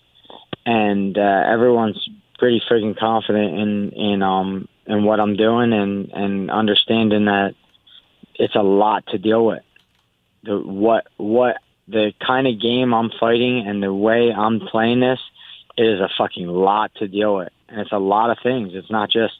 and 0.64 1.16
uh, 1.16 1.44
everyone's 1.46 2.08
pretty 2.38 2.62
freaking 2.70 2.98
confident 2.98 3.58
in 3.58 3.90
in 3.90 4.22
um 4.22 4.68
in 4.86 5.04
what 5.04 5.20
I'm 5.20 5.36
doing 5.36 5.72
and 5.72 6.10
and 6.10 6.50
understanding 6.50 7.26
that 7.26 7.54
it's 8.38 8.54
a 8.54 8.62
lot 8.62 9.06
to 9.08 9.18
deal 9.18 9.44
with 9.44 9.62
the 10.44 10.58
what 10.58 11.06
what 11.16 11.56
the 11.88 12.12
kind 12.24 12.46
of 12.46 12.60
game 12.60 12.94
I'm 12.94 13.10
fighting 13.20 13.64
and 13.66 13.82
the 13.82 13.92
way 13.92 14.32
I'm 14.32 14.60
playing 14.60 15.00
this 15.00 15.20
is 15.76 16.00
a 16.00 16.08
fucking 16.16 16.46
lot 16.46 16.90
to 16.96 17.08
deal 17.08 17.36
with, 17.36 17.52
and 17.68 17.80
it's 17.80 17.92
a 17.92 17.98
lot 17.98 18.30
of 18.30 18.38
things. 18.42 18.70
It's 18.74 18.90
not 18.90 19.10
just 19.10 19.34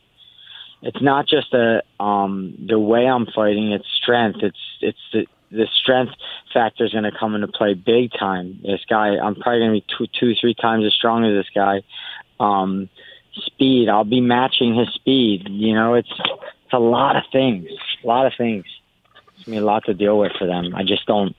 it's 0.83 1.01
not 1.01 1.27
just 1.27 1.55
a 1.55 1.83
um, 2.03 2.55
the 2.69 2.79
way 2.79 3.07
I'm 3.07 3.27
fighting; 3.27 3.73
it's 3.73 3.87
strength. 4.03 4.41
It's 4.43 4.59
it's 4.81 4.99
the 5.13 5.27
the 5.51 5.67
strength 5.81 6.13
factor 6.53 6.85
is 6.85 6.93
going 6.93 7.05
to 7.05 7.13
come 7.19 7.35
into 7.35 7.49
play 7.49 7.75
big 7.75 8.11
time. 8.19 8.61
This 8.63 8.81
guy, 8.89 9.17
I'm 9.17 9.37
probably 9.37 9.61
going 9.61 9.81
to 9.81 9.81
be 9.81 9.87
two, 9.97 10.07
two, 10.19 10.35
three 10.41 10.55
times 10.55 10.85
as 10.85 10.93
strong 10.93 11.25
as 11.25 11.33
this 11.33 11.51
guy. 11.55 11.83
Um, 12.41 12.89
speed, 13.33 13.89
I'll 13.89 14.05
be 14.05 14.21
matching 14.21 14.75
his 14.75 14.89
speed. 14.95 15.49
You 15.49 15.75
know, 15.75 15.95
it's 15.95 16.11
it's 16.11 16.73
a 16.73 16.79
lot 16.79 17.17
of 17.17 17.23
things, 17.33 17.69
a 18.03 18.07
lot 18.07 18.27
of 18.27 18.33
things. 18.37 18.65
Be 19.47 19.57
a 19.57 19.65
lot 19.65 19.85
to 19.85 19.95
deal 19.95 20.19
with 20.19 20.33
for 20.39 20.47
them. 20.47 20.75
I 20.75 20.83
just 20.83 21.07
don't, 21.07 21.35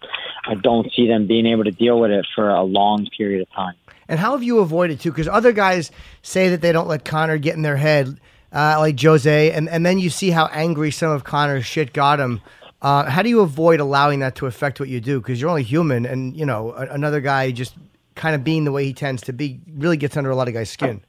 I 0.46 0.56
don't 0.56 0.92
see 0.96 1.08
them 1.08 1.28
being 1.28 1.46
able 1.46 1.66
to 1.66 1.72
deal 1.72 2.00
with 2.00 2.12
it 2.12 2.26
for 2.34 2.50
a 2.50 2.64
long 2.64 3.08
period 3.18 3.42
of 3.42 3.52
time. 3.52 3.76
And 4.08 4.20
how 4.20 4.32
have 4.32 4.44
you 4.44 4.60
avoided 4.60 5.02
too? 5.02 5.12
Because 5.12 5.28
other 5.28 5.52
guys 5.52 5.92
say 6.22 6.50
that 6.50 6.62
they 6.62 6.72
don't 6.72 6.88
let 6.88 7.04
Conor 7.04 7.38
get 7.38 7.56
in 7.56 7.64
their 7.64 7.76
head, 7.76 8.20
uh, 8.54 8.76
like 8.80 9.00
Jose, 9.02 9.52
and, 9.52 9.68
and 9.68 9.86
then 9.86 10.00
you 10.00 10.10
see 10.10 10.30
how 10.30 10.46
angry 10.48 10.92
some 10.92 11.12
of 11.12 11.26
Conor's 11.26 11.66
shit 11.66 11.92
got 11.92 12.20
him. 12.20 12.42
Uh, 12.82 13.10
how 13.10 13.22
do 13.22 13.30
you 13.30 13.42
avoid 13.42 13.80
allowing 13.80 14.20
that 14.20 14.36
to 14.36 14.46
affect 14.46 14.80
what 14.80 14.88
you 14.88 15.02
do? 15.02 15.20
Because 15.20 15.42
you're 15.42 15.50
only 15.50 15.64
human, 15.64 16.06
and 16.06 16.38
you 16.38 16.46
know 16.46 16.74
a- 16.74 16.88
another 16.94 17.20
guy 17.20 17.52
just 17.52 17.76
kind 18.16 18.36
of 18.36 18.44
being 18.44 18.64
the 18.64 18.72
way 18.72 18.86
he 18.86 18.94
tends 18.94 19.24
to 19.24 19.34
be 19.34 19.60
really 19.76 19.98
gets 19.98 20.16
under 20.16 20.30
a 20.30 20.36
lot 20.36 20.48
of 20.48 20.54
guys' 20.54 20.70
skin. 20.70 21.02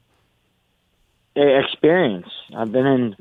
Eh, 1.35 1.59
experience. 1.63 2.27
I've 2.55 2.71
been 2.71 2.85
in 2.85 3.15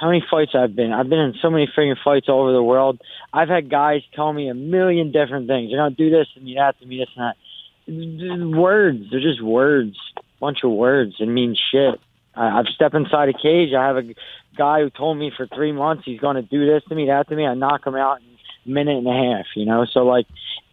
how 0.00 0.06
many 0.06 0.24
fights 0.30 0.52
I've 0.54 0.74
been. 0.74 0.94
I've 0.94 1.10
been 1.10 1.18
in 1.18 1.34
so 1.42 1.50
many 1.50 1.68
freaking 1.76 1.96
fights 2.02 2.26
all 2.26 2.40
over 2.40 2.52
the 2.52 2.62
world. 2.62 3.02
I've 3.34 3.50
had 3.50 3.70
guys 3.70 4.00
tell 4.14 4.32
me 4.32 4.48
a 4.48 4.54
million 4.54 5.12
different 5.12 5.46
things. 5.46 5.70
You're 5.70 5.78
gonna 5.78 5.94
do 5.94 6.08
this 6.08 6.26
and 6.34 6.44
me 6.44 6.54
that 6.54 6.80
to 6.80 6.86
me 6.86 6.98
this 6.98 7.08
and 7.14 7.26
that. 7.26 8.56
Words. 8.56 9.04
They're 9.10 9.20
just 9.20 9.42
words. 9.42 9.96
Bunch 10.40 10.60
of 10.64 10.70
words. 10.70 11.16
It 11.20 11.26
means 11.26 11.60
shit. 11.70 12.00
I, 12.34 12.60
I've 12.60 12.68
stepped 12.74 12.94
inside 12.94 13.28
a 13.28 13.34
cage. 13.34 13.74
I 13.74 13.88
have 13.88 13.98
a 13.98 14.14
guy 14.56 14.80
who 14.80 14.88
told 14.88 15.18
me 15.18 15.32
for 15.36 15.46
three 15.46 15.72
months 15.72 16.04
he's 16.06 16.18
gonna 16.18 16.42
do 16.42 16.64
this 16.64 16.82
to 16.88 16.94
me, 16.94 17.08
that 17.08 17.28
to 17.28 17.36
me. 17.36 17.46
I 17.46 17.52
knock 17.52 17.86
him 17.86 17.94
out 17.94 18.20
in 18.22 18.26
a 18.72 18.74
minute 18.74 18.96
and 18.96 19.06
a 19.06 19.36
half. 19.36 19.46
You 19.54 19.66
know. 19.66 19.84
So 19.84 20.06
like 20.06 20.26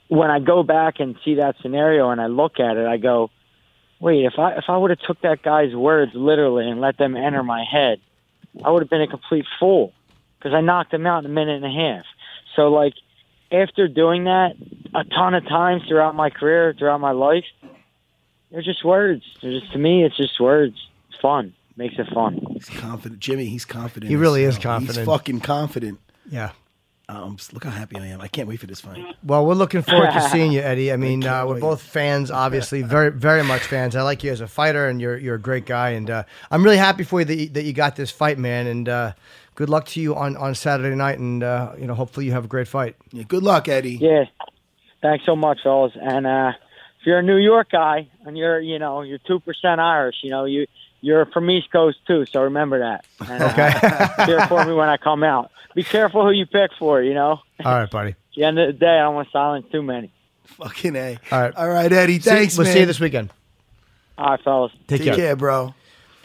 when 0.08 0.32
I 0.32 0.40
go 0.40 0.64
back 0.64 1.02
and 1.02 1.18
see 1.26 1.36
that 1.36 1.56
scenario 1.62 2.12
and 2.12 2.22
I 2.22 2.28
look 2.28 2.62
at 2.62 2.78
it, 2.78 2.88
I 2.88 2.96
go, 2.96 3.30
wait, 4.00 4.24
if 4.24 4.40
I 4.40 4.54
if 4.54 4.66
I 4.70 4.78
would 4.78 4.92
have 4.92 5.00
took 5.00 5.20
that 5.24 5.44
guy's 5.44 5.76
words 5.76 6.14
literally 6.16 6.70
and 6.70 6.80
let 6.80 6.98
them 6.98 7.18
enter 7.18 7.44
my 7.44 7.66
head, 7.70 8.00
I 8.64 8.72
would 8.72 8.82
have 8.82 8.90
been 8.90 9.02
a 9.02 9.08
complete 9.08 9.46
fool 9.60 9.94
because 10.38 10.54
I 10.54 10.62
knocked 10.62 10.94
him 10.94 11.06
out 11.06 11.20
in 11.20 11.26
a 11.26 11.34
minute 11.34 11.64
and 11.64 11.66
a 11.66 11.96
half. 11.96 12.06
So 12.56 12.70
like 12.70 12.94
after 13.52 13.88
doing 13.88 14.26
that 14.26 14.56
a 14.94 15.04
ton 15.04 15.34
of 15.34 15.48
times 15.48 15.84
throughout 15.88 16.16
my 16.16 16.30
career, 16.30 16.74
throughout 16.78 17.00
my 17.00 17.12
life, 17.12 17.46
they're 18.52 18.62
just 18.62 18.84
words. 18.84 19.24
They're 19.42 19.60
just 19.60 19.72
to 19.74 19.78
me, 19.78 20.04
it's 20.04 20.18
just 20.18 20.40
words. 20.40 20.76
It's 21.10 21.20
fun. 21.22 21.54
Makes 21.76 21.96
it 22.00 22.08
fun. 22.14 22.44
He's 22.54 22.70
confident, 22.70 23.20
Jimmy. 23.20 23.46
He's 23.46 23.66
confident. 23.66 24.10
He 24.10 24.16
really 24.16 24.44
is 24.44 24.58
confident. 24.58 24.98
He's 24.98 25.06
fucking 25.06 25.42
confident. 25.42 26.00
Yeah. 26.28 26.52
Um, 27.10 27.38
look 27.54 27.64
how 27.64 27.70
happy 27.72 27.96
I 27.98 28.08
am. 28.08 28.20
I 28.20 28.28
can't 28.28 28.50
wait 28.50 28.60
for 28.60 28.68
this 28.68 28.82
fight. 28.82 29.02
Well, 29.24 29.46
we're 29.46 29.54
looking 29.54 29.82
forward 29.82 30.12
to 30.12 30.22
seeing 30.30 30.52
you, 30.52 30.60
Eddie. 30.60 30.92
I 30.92 30.98
mean, 30.98 31.24
uh, 31.24 31.46
we're 31.46 31.54
wait. 31.54 31.62
both 31.62 31.82
fans, 31.82 32.30
obviously, 32.30 32.82
very, 32.82 33.12
very 33.12 33.44
much 33.44 33.62
fans. 33.62 33.96
I 33.96 34.02
like 34.02 34.26
you 34.26 34.32
as 34.34 34.42
a 34.42 34.48
fighter, 34.48 34.90
and 34.90 35.00
you're 35.00 35.18
you're 35.18 35.36
a 35.36 35.40
great 35.40 35.66
guy, 35.66 35.92
and 35.92 36.10
uh, 36.10 36.24
I'm 36.52 36.64
really 36.64 36.76
happy 36.76 37.06
for 37.06 37.20
you 37.20 37.26
that 37.26 37.38
you, 37.38 37.50
that 37.50 37.64
you 37.64 37.72
got 37.72 37.96
this 37.96 38.12
fight, 38.12 38.38
man. 38.38 38.68
And 38.68 38.90
uh, 38.90 39.14
good 39.56 39.70
luck 39.70 39.86
to 39.86 40.02
you 40.02 40.16
on, 40.16 40.36
on 40.36 40.54
Saturday 40.54 40.96
night, 40.96 41.18
and 41.18 41.44
uh, 41.44 41.72
you 41.80 41.88
know, 41.88 41.94
hopefully 41.94 42.26
you 42.26 42.34
have 42.34 42.44
a 42.44 42.50
great 42.50 42.68
fight. 42.68 42.98
Yeah, 43.14 43.24
good 43.24 43.44
luck, 43.44 43.70
Eddie. 43.70 43.96
Yeah. 44.02 44.26
Thanks 45.02 45.26
so 45.26 45.36
much, 45.36 45.60
fellas. 45.64 45.94
And 45.96 46.28
uh, 46.28 46.52
if 47.00 47.06
you're 47.06 47.20
a 47.20 47.24
New 47.24 47.38
York 47.38 47.70
guy 47.72 48.10
and 48.26 48.38
you're, 48.38 48.60
you 48.60 48.80
know, 48.80 49.02
you're 49.02 49.20
two 49.20 49.40
percent 49.40 49.80
Irish, 49.80 50.16
you 50.24 50.30
know, 50.30 50.46
you 50.46 50.68
you're 51.02 51.26
from 51.28 51.50
East 51.50 51.72
Coast 51.72 52.00
too. 52.08 52.26
So 52.26 52.42
remember 52.44 52.80
that. 52.80 53.06
And, 53.30 53.44
uh, 53.44 54.26
cheer 54.26 54.42
for 54.48 54.66
me 54.66 54.74
when 54.74 54.90
I 54.90 54.98
come 54.98 55.24
out. 55.24 55.52
Be 55.76 55.84
careful 55.84 56.24
who 56.24 56.32
you 56.32 56.46
pick 56.46 56.72
for. 56.80 57.02
You 57.02 57.14
know. 57.14 57.40
All 57.66 57.74
right, 57.80 57.90
buddy. 57.90 58.10
At 58.12 58.16
the 58.36 58.44
end 58.44 58.60
of 58.60 58.68
the 58.68 58.74
day, 58.74 58.98
I 58.98 59.04
don't 59.04 59.16
want 59.16 59.28
to 59.28 59.32
silence 59.32 59.66
too 59.72 59.82
many. 59.84 60.12
Fucking 60.46 60.96
a. 60.96 61.18
All 61.32 61.42
right. 61.42 61.56
All 61.56 61.70
right, 61.70 61.92
Eddie. 61.92 62.20
See- 62.20 62.30
Thanks, 62.30 62.58
we'll 62.58 62.66
man. 62.66 62.74
see 62.74 62.80
you 62.82 62.86
this 62.86 63.00
weekend. 63.00 63.32
All 64.18 64.32
right, 64.32 64.42
fellas. 64.44 64.72
Take, 64.88 65.00
Take 65.02 65.04
care. 65.04 65.16
care, 65.16 65.36
bro. 65.36 65.74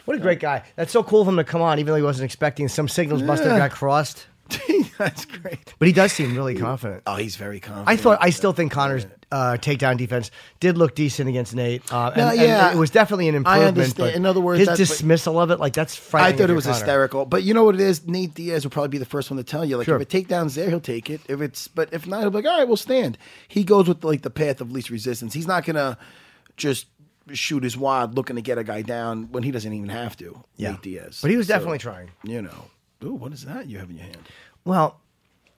What 0.05 0.17
a 0.17 0.19
great 0.19 0.39
guy. 0.39 0.63
That's 0.75 0.91
so 0.91 1.01
cool 1.03 1.21
of 1.21 1.27
him 1.27 1.37
to 1.37 1.43
come 1.43 1.61
on, 1.61 1.79
even 1.79 1.91
though 1.91 1.97
he 1.97 2.03
wasn't 2.03 2.25
expecting. 2.25 2.67
Some 2.67 2.87
signals 2.87 3.21
must 3.23 3.43
have 3.43 3.57
got 3.57 3.71
crossed, 3.71 4.25
That's 4.97 5.25
great. 5.25 5.73
but 5.79 5.87
he 5.87 5.91
does 5.93 6.11
seem 6.13 6.35
really 6.35 6.55
confident. 6.55 7.03
Oh, 7.07 7.15
he's 7.15 7.35
very 7.35 7.59
confident. 7.59 7.89
I 7.89 7.97
thought 7.97 8.19
I 8.21 8.29
still 8.29 8.53
think 8.53 8.71
Conor's 8.71 9.05
uh, 9.31 9.57
takedown 9.59 9.97
defense 9.97 10.29
did 10.59 10.77
look 10.77 10.93
decent 10.95 11.27
against 11.29 11.55
Nate. 11.55 11.81
Uh, 11.91 12.07
and, 12.07 12.17
No, 12.17 12.27
and 12.29 12.39
yeah. 12.41 12.71
it 12.71 12.77
was 12.77 12.91
definitely 12.91 13.27
an 13.29 13.35
I 13.35 13.37
improvement. 13.37 13.67
understand. 13.77 13.97
but 14.11 14.15
In 14.15 14.25
other 14.25 14.39
words, 14.41 14.59
his 14.67 14.77
dismissal 14.77 15.39
of 15.39 15.49
it, 15.51 15.59
like 15.59 15.73
that's 15.73 15.95
I 16.13 16.31
thought 16.31 16.49
it 16.49 16.53
was 16.53 16.65
Conor. 16.65 16.75
hysterical, 16.77 17.25
but 17.25 17.43
you 17.43 17.53
know 17.53 17.63
what 17.63 17.75
it 17.75 17.81
is. 17.81 18.07
Nate 18.07 18.33
Diaz 18.35 18.63
will 18.63 18.71
probably 18.71 18.89
be 18.89 18.97
the 18.99 19.05
first 19.05 19.31
one 19.31 19.37
to 19.37 19.43
tell 19.43 19.65
you. 19.65 19.77
Like 19.77 19.85
Sure. 19.85 19.95
if 19.99 20.01
a 20.01 20.05
takedown's 20.05 20.55
there, 20.55 20.69
he'll 20.69 20.79
take 20.79 21.09
it. 21.09 21.21
If 21.27 21.41
it's, 21.41 21.67
but 21.67 21.91
if 21.93 22.05
not, 22.05 22.21
he'll 22.21 22.29
be 22.29 22.37
like, 22.37 22.45
all 22.45 22.57
right, 22.59 22.67
we'll 22.67 22.77
stand. 22.77 23.17
He 23.47 23.63
goes 23.63 23.87
with 23.87 24.03
like 24.03 24.21
the 24.21 24.29
path 24.29 24.61
of 24.61 24.71
least 24.71 24.89
resistance. 24.89 25.33
He's 25.33 25.47
not 25.47 25.65
gonna 25.65 25.97
just 26.57 26.85
shoot 27.31 27.63
his 27.63 27.77
wad 27.77 28.15
looking 28.15 28.35
to 28.35 28.41
get 28.41 28.57
a 28.57 28.63
guy 28.63 28.81
down 28.81 29.31
when 29.31 29.43
he 29.43 29.49
doesn't 29.51 29.71
even 29.73 29.89
have 29.89 30.15
to. 30.17 30.43
Yeah. 30.57 30.71
Nate 30.71 30.81
Diaz, 30.81 31.19
But 31.21 31.31
he 31.31 31.37
was 31.37 31.47
So, 31.47 31.53
definitely 31.53 31.77
trying. 31.79 32.11
You 32.23 32.41
know, 32.41 32.65
ooh, 33.03 33.13
what 33.13 33.31
is 33.31 33.45
that 33.45 33.67
you 33.67 33.79
have 33.79 33.89
in 33.89 33.95
your 33.95 34.05
hand? 34.05 34.17
Well, 34.65 34.99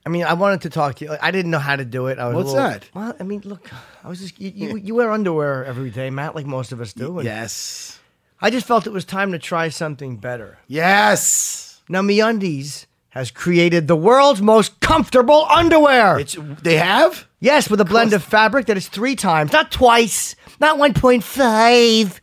I 0.06 0.10
mean, 0.10 0.24
I 0.24 0.34
wanted 0.34 0.62
to 0.62 0.70
talk 0.70 0.96
to 0.96 1.06
you. 1.06 1.16
I 1.22 1.32
didn't 1.32 1.52
know 1.52 1.60
how 1.60 1.76
to 1.76 1.86
do 1.86 2.08
it. 2.08 2.20
I 2.20 2.26
was 2.28 2.34
a 2.34 2.38
What's 2.38 2.50
little- 2.54 2.70
that? 2.70 2.90
Well, 2.94 3.16
I 3.20 3.24
mean, 3.24 3.42
look, 3.46 3.70
I 4.04 4.08
was 4.10 4.20
just 4.20 4.40
you, 4.40 4.52
you, 4.54 4.78
you 4.78 4.96
wear 4.96 5.12
underwear 5.12 5.66
every 5.66 5.90
day, 5.90 6.10
Matt, 6.10 6.36
like 6.36 6.46
most 6.46 6.72
of 6.72 6.80
us 6.82 6.94
do. 6.94 7.18
and 7.20 7.26
Yes, 7.26 8.00
I 8.42 8.50
just 8.50 8.68
felt 8.68 8.86
it 8.88 8.94
was 8.94 9.06
time 9.06 9.32
to 9.32 9.40
try 9.40 9.70
something 9.70 10.18
better. 10.18 10.60
yes. 10.68 11.82
Now, 11.88 12.02
MeUndies 12.02 12.88
has 13.10 13.30
created 13.30 13.88
the 13.88 13.96
world's 13.96 14.42
most 14.42 14.80
comfortable 14.80 15.46
underwear. 15.46 16.18
It's 16.20 16.36
they 16.64 16.78
have. 16.78 17.28
Yes, 17.40 17.70
with 17.70 17.80
a 17.80 17.86
blend 17.86 18.12
of 18.14 18.24
fabric 18.24 18.66
that 18.66 18.76
is 18.78 18.88
three 18.88 19.16
times, 19.16 19.52
not 19.52 19.72
twice, 19.72 20.36
not 20.60 20.80
1.5, 20.80 22.20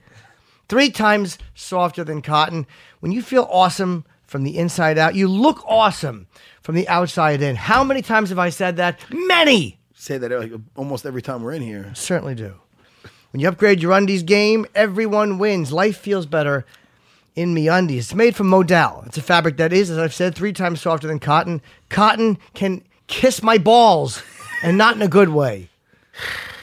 three 0.69 0.91
times 0.91 1.39
softer 1.55 2.03
than 2.05 2.23
cotton. 2.23 2.67
When 3.01 3.13
you 3.13 3.23
feel 3.23 3.47
awesome 3.51 4.05
from 4.25 4.43
the 4.43 4.59
inside 4.59 4.99
out, 4.99 5.15
you 5.15 5.29
look 5.29 5.63
awesome 5.67 6.27
from 6.63 6.75
the 6.75 6.89
outside 6.89 7.43
in. 7.43 7.57
How 7.57 7.85
many 7.85 8.03
times 8.03 8.31
have 8.31 8.39
I 8.39 8.51
said 8.51 8.77
that? 8.77 8.99
Many! 9.11 9.79
Say 9.95 10.19
that 10.19 10.31
like, 10.31 10.53
almost 10.75 11.07
every 11.07 11.23
time 11.23 11.43
we're 11.43 11.53
in 11.53 11.63
here. 11.63 11.93
Certainly 11.95 12.37
do. 12.37 12.55
When 13.31 13.41
you 13.41 13.49
upgrade 13.49 13.81
your 13.81 13.93
undies 13.93 14.23
game, 14.23 14.67
everyone 14.75 15.39
wins. 15.39 15.73
Life 15.73 15.97
feels 15.97 16.27
better 16.27 16.67
in 17.35 17.55
MeUndies. 17.55 17.99
It's 17.99 18.15
made 18.15 18.37
from 18.37 18.49
Modal. 18.49 19.05
It's 19.07 19.17
a 19.17 19.23
fabric 19.23 19.57
that 19.57 19.73
is, 19.73 19.91
as 19.91 19.99
I've 19.99 20.15
said, 20.15 20.35
three 20.35 20.53
times 20.53 20.81
softer 20.81 21.07
than 21.07 21.19
cotton. 21.19 21.63
Cotton 21.89 22.39
can 22.53 22.83
kiss 23.07 23.43
my 23.43 23.59
balls, 23.59 24.23
and 24.63 24.77
not 24.77 24.97
in 24.97 25.03
a 25.03 25.09
good 25.09 25.31
way. 25.31 25.69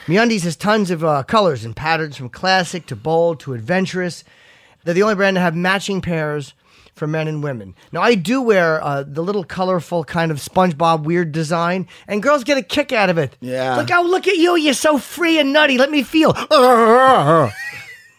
MeUndies 0.06 0.42
has 0.42 0.56
tons 0.56 0.90
of 0.90 1.04
uh, 1.04 1.22
colors 1.24 1.64
and 1.64 1.74
patterns, 1.74 2.16
from 2.16 2.28
classic 2.28 2.86
to 2.86 2.96
bold 2.96 3.40
to 3.40 3.54
adventurous. 3.54 4.24
They're 4.84 4.94
the 4.94 5.02
only 5.02 5.14
brand 5.14 5.36
to 5.36 5.40
have 5.40 5.56
matching 5.56 6.00
pairs 6.00 6.54
for 7.00 7.06
men 7.06 7.26
and 7.26 7.42
women. 7.42 7.74
Now, 7.92 8.02
I 8.02 8.14
do 8.14 8.42
wear 8.42 8.84
uh, 8.84 9.04
the 9.06 9.22
little 9.22 9.42
colorful 9.42 10.04
kind 10.04 10.30
of 10.30 10.36
SpongeBob 10.36 11.02
weird 11.04 11.32
design, 11.32 11.88
and 12.06 12.22
girls 12.22 12.44
get 12.44 12.58
a 12.58 12.62
kick 12.62 12.92
out 12.92 13.08
of 13.08 13.16
it. 13.16 13.38
Yeah. 13.40 13.76
Like, 13.76 13.90
oh, 13.90 14.02
look 14.02 14.28
at 14.28 14.36
you. 14.36 14.54
You're 14.56 14.74
so 14.74 14.98
free 14.98 15.38
and 15.38 15.50
nutty. 15.50 15.78
Let 15.78 15.90
me 15.90 16.02
feel. 16.02 16.36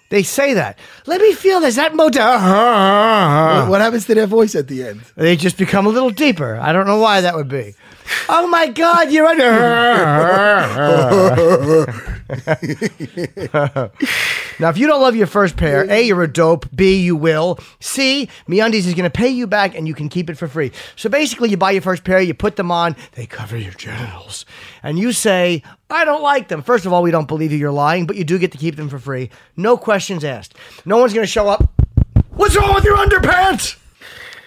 They 0.09 0.23
say 0.23 0.55
that. 0.55 0.77
Let 1.05 1.21
me 1.21 1.31
feel 1.31 1.61
this. 1.61 1.77
That. 1.77 1.95
What- 1.95 3.69
what 3.69 3.79
happens 3.79 4.07
to 4.07 4.13
their 4.15 4.27
voice 4.27 4.55
at 4.55 4.67
the 4.67 4.83
end? 4.83 5.03
They 5.15 5.37
just 5.37 5.57
become 5.57 5.85
a 5.85 5.89
little 5.89 6.09
deeper. 6.09 6.57
I 6.59 6.73
don't 6.73 6.85
know 6.85 6.99
why 6.99 7.21
that 7.21 7.33
would 7.33 7.47
be. 7.47 7.75
Oh 8.27 8.45
my 8.47 8.67
God, 8.67 9.09
you're 9.09 9.25
under. 9.25 9.47
now, 14.61 14.69
if 14.69 14.77
you 14.77 14.85
don't 14.85 15.01
love 15.01 15.15
your 15.15 15.25
first 15.25 15.57
pair, 15.57 15.89
A, 15.89 16.03
you're 16.03 16.21
a 16.21 16.31
dope. 16.31 16.67
B, 16.73 17.01
you 17.01 17.15
will. 17.15 17.57
C, 17.79 18.29
MeUndies 18.47 18.85
is 18.85 18.93
going 18.93 19.05
to 19.05 19.09
pay 19.09 19.27
you 19.27 19.47
back 19.47 19.73
and 19.73 19.87
you 19.87 19.95
can 19.95 20.07
keep 20.07 20.29
it 20.29 20.37
for 20.37 20.47
free. 20.47 20.71
So 20.95 21.09
basically, 21.09 21.49
you 21.49 21.57
buy 21.57 21.71
your 21.71 21.81
first 21.81 22.03
pair, 22.03 22.21
you 22.21 22.35
put 22.35 22.57
them 22.57 22.69
on, 22.71 22.95
they 23.13 23.25
cover 23.25 23.57
your 23.57 23.71
genitals. 23.71 24.45
And 24.83 24.99
you 24.99 25.13
say, 25.13 25.63
I 25.89 26.05
don't 26.05 26.21
like 26.21 26.47
them. 26.49 26.61
First 26.61 26.85
of 26.85 26.93
all, 26.93 27.01
we 27.01 27.09
don't 27.09 27.27
believe 27.27 27.51
you, 27.51 27.57
you're 27.57 27.71
lying, 27.71 28.05
but 28.05 28.17
you 28.17 28.23
do 28.23 28.37
get 28.37 28.51
to 28.51 28.59
keep 28.59 28.75
them 28.75 28.87
for 28.87 28.99
free. 28.99 29.31
No 29.57 29.77
questions 29.77 30.23
asked. 30.23 30.53
No 30.85 30.99
one's 30.99 31.13
going 31.13 31.25
to 31.25 31.31
show 31.31 31.49
up. 31.49 31.67
What's 32.29 32.55
wrong 32.55 32.75
with 32.75 32.83
your 32.83 32.97
underpants? 32.97 33.77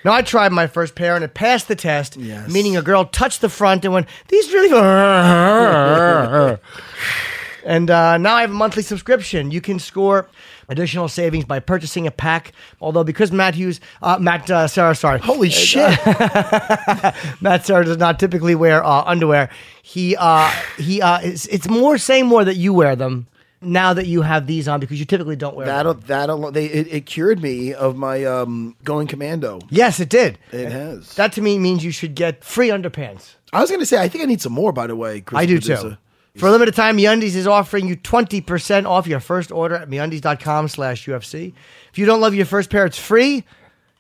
Now 0.05 0.13
I 0.13 0.23
tried 0.23 0.53
my 0.53 0.69
first 0.69 0.95
pair 0.95 1.17
and 1.17 1.25
it 1.25 1.35
passed 1.35 1.67
the 1.67 1.75
test. 1.75 2.17
Yes. 2.17 2.49
Meaning 2.53 2.77
a 2.77 2.83
girl 2.83 3.05
touched 3.05 3.41
the 3.41 3.49
front 3.49 3.85
and 3.85 3.93
went, 3.93 4.07
"These 4.29 4.53
really." 4.53 4.71
and 7.65 7.91
uh, 7.91 8.19
now 8.19 8.35
I 8.35 8.43
have 8.43 8.51
a 8.51 8.55
monthly 8.55 8.83
subscription. 8.83 9.51
You 9.51 9.61
can 9.61 9.79
score 9.79 10.29
additional 10.69 11.09
savings 11.09 11.45
by 11.45 11.61
purchasing 11.61 12.07
a 12.07 12.11
pack. 12.11 12.53
Although 12.81 13.05
because 13.05 13.33
Matt 13.33 13.55
Hughes, 13.55 13.81
uh, 14.03 14.19
Matt 14.21 14.51
uh, 14.51 14.67
Serra, 14.69 14.95
sorry, 14.95 15.19
Holy 15.21 15.51
shit! 15.51 15.99
Matt 17.41 17.63
Serra 17.67 17.85
does 17.85 17.99
not 17.99 18.19
typically 18.19 18.55
wear 18.55 18.85
uh, 18.85 19.03
underwear. 19.05 19.51
He 19.83 20.17
uh, 20.17 20.51
he 20.79 21.03
uh, 21.03 21.21
it's, 21.23 21.47
it's 21.47 21.69
more 21.69 21.99
saying 21.99 22.27
more 22.27 22.45
that 22.45 22.57
you 22.57 22.73
wear 22.73 22.97
them 22.97 23.27
now 23.61 23.95
that 23.95 24.07
you 24.07 24.21
have 24.23 24.47
these 24.47 24.69
on 24.69 24.79
because 24.81 24.99
you 25.01 25.07
typically 25.07 25.37
don't 25.37 25.57
wear 25.57 25.67
That 25.67 25.85
them. 25.85 26.01
that 26.07 26.29
alone, 26.31 26.53
they 26.53 26.67
it, 26.67 26.87
it 26.93 27.07
cured 27.07 27.41
me 27.43 27.73
of 27.73 27.97
my 27.97 28.25
um 28.25 28.77
going 28.85 29.07
commando. 29.07 29.61
Yes, 29.71 30.01
it 30.01 30.09
did. 30.09 30.39
It 30.53 30.71
has. 30.71 31.15
That 31.15 31.33
to 31.35 31.43
me 31.43 31.59
means 31.59 31.85
you 31.85 31.91
should 31.91 32.15
get 32.15 32.45
free 32.45 32.69
underpants. 32.69 33.35
I 33.53 33.61
was 33.61 33.71
gonna 33.71 33.87
say 33.87 34.01
I 34.03 34.09
think 34.09 34.23
I 34.25 34.27
need 34.27 34.41
some 34.43 34.53
more. 34.53 34.73
By 34.73 34.87
the 34.87 34.97
way, 34.97 35.21
Chris 35.21 35.39
I 35.41 35.47
do 35.47 35.55
producer. 35.61 35.91
too. 35.91 35.97
For 36.37 36.49
a 36.49 36.51
limited 36.51 36.75
time, 36.75 36.99
MeUndies 36.99 37.37
is 37.37 37.47
offering 37.47 37.87
you 37.87 37.97
20% 37.97 38.87
off 38.87 39.07
your 39.07 39.21
first 39.21 39.53
order 39.53 39.77
at 39.77 39.89
MeUndies.com 39.89 40.67
slash 40.67 41.07
UFC. 41.07 41.53
If 41.93 41.99
you 41.99 42.07
don't 42.07 42.21
love 42.21 42.35
your 42.35 42.45
first 42.45 42.71
pair, 42.71 42.85
it's 42.85 42.99
free. 42.99 43.45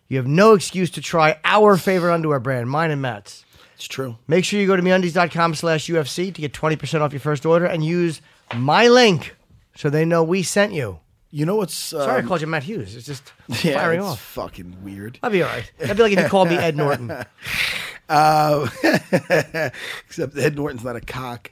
You 0.08 0.16
have 0.16 0.26
no 0.26 0.54
excuse 0.54 0.90
to 0.92 1.00
try 1.00 1.38
our 1.44 1.76
favorite 1.76 2.12
underwear 2.12 2.40
brand, 2.40 2.68
mine 2.68 2.90
and 2.90 3.00
Matt's. 3.00 3.44
It's 3.76 3.86
true. 3.86 4.18
Make 4.26 4.44
sure 4.44 4.60
you 4.60 4.66
go 4.66 4.74
to 4.74 4.82
MeUndies.com 4.82 5.54
slash 5.54 5.86
UFC 5.86 6.34
to 6.34 6.40
get 6.40 6.52
20% 6.52 7.00
off 7.02 7.12
your 7.12 7.20
first 7.20 7.46
order 7.46 7.66
and 7.66 7.84
use 7.84 8.20
my 8.56 8.88
link 8.88 9.36
so 9.76 9.88
they 9.88 10.04
know 10.04 10.24
we 10.24 10.42
sent 10.42 10.72
you. 10.72 10.98
You 11.30 11.46
know 11.46 11.56
what's 11.56 11.92
um, 11.92 12.00
Sorry 12.00 12.22
I 12.22 12.26
called 12.26 12.40
you 12.40 12.46
Matt 12.48 12.64
Hughes. 12.64 12.96
It's 12.96 13.06
just 13.06 13.32
yeah, 13.64 13.74
firing 13.74 14.00
it's 14.00 14.08
off. 14.08 14.20
fucking 14.20 14.82
weird. 14.82 15.20
I'd 15.22 15.32
be 15.32 15.42
all 15.44 15.48
right. 15.48 15.70
That'd 15.78 15.96
be 15.96 16.02
like 16.02 16.12
if 16.12 16.18
you 16.18 16.28
called 16.28 16.48
me 16.48 16.56
Ed 16.56 16.76
Norton. 16.76 17.10
Uh, 18.08 18.68
except 20.06 20.36
Ed 20.36 20.56
Norton's 20.56 20.84
not 20.84 20.96
a 20.96 21.00
cock. 21.00 21.50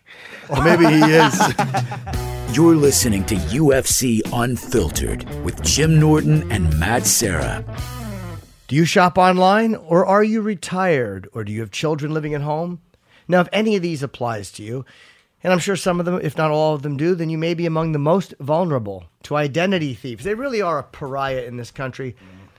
Or 0.49 0.62
maybe 0.62 0.87
he 0.87 1.01
is. 1.01 1.41
You're 2.57 2.77
listening 2.77 3.25
to 3.27 3.37
UFC 3.37 4.21
Unfiltered 4.33 5.29
with 5.43 5.62
Jim 5.62 5.99
Norton 5.99 6.51
and 6.53 6.79
Matt 6.79 7.07
Serra. 7.07 7.65
Do 8.69 8.77
you 8.77 8.85
shop 8.85 9.17
online 9.17 9.75
or 9.75 10.05
are 10.05 10.25
you 10.25 10.41
retired 10.43 11.29
or 11.33 11.45
do 11.45 11.53
you 11.53 11.61
have 11.61 11.71
children 11.71 12.12
living 12.12 12.35
at 12.35 12.43
home? 12.43 12.81
Now, 13.29 13.41
if 13.41 13.49
any 13.53 13.77
of 13.77 13.83
these 13.83 14.03
applies 14.03 14.51
to 14.53 14.62
you, 14.62 14.85
and 15.43 15.53
I'm 15.53 15.59
sure 15.59 15.77
some 15.77 15.99
of 15.99 16.07
them, 16.07 16.21
if 16.23 16.37
not 16.37 16.51
all 16.51 16.75
of 16.75 16.83
them, 16.83 16.97
do, 16.97 17.15
then 17.15 17.31
you 17.31 17.38
may 17.38 17.55
be 17.55 17.67
among 17.67 17.93
the 17.93 17.99
most 17.99 18.35
vulnerable 18.38 19.05
to 19.25 19.37
identity 19.37 19.95
thieves. 19.95 20.25
They 20.25 20.35
really 20.35 20.61
are 20.62 20.79
a 20.79 20.85
pariah 20.85 21.45
in 21.45 21.57
this 21.57 21.71
country. 21.71 22.15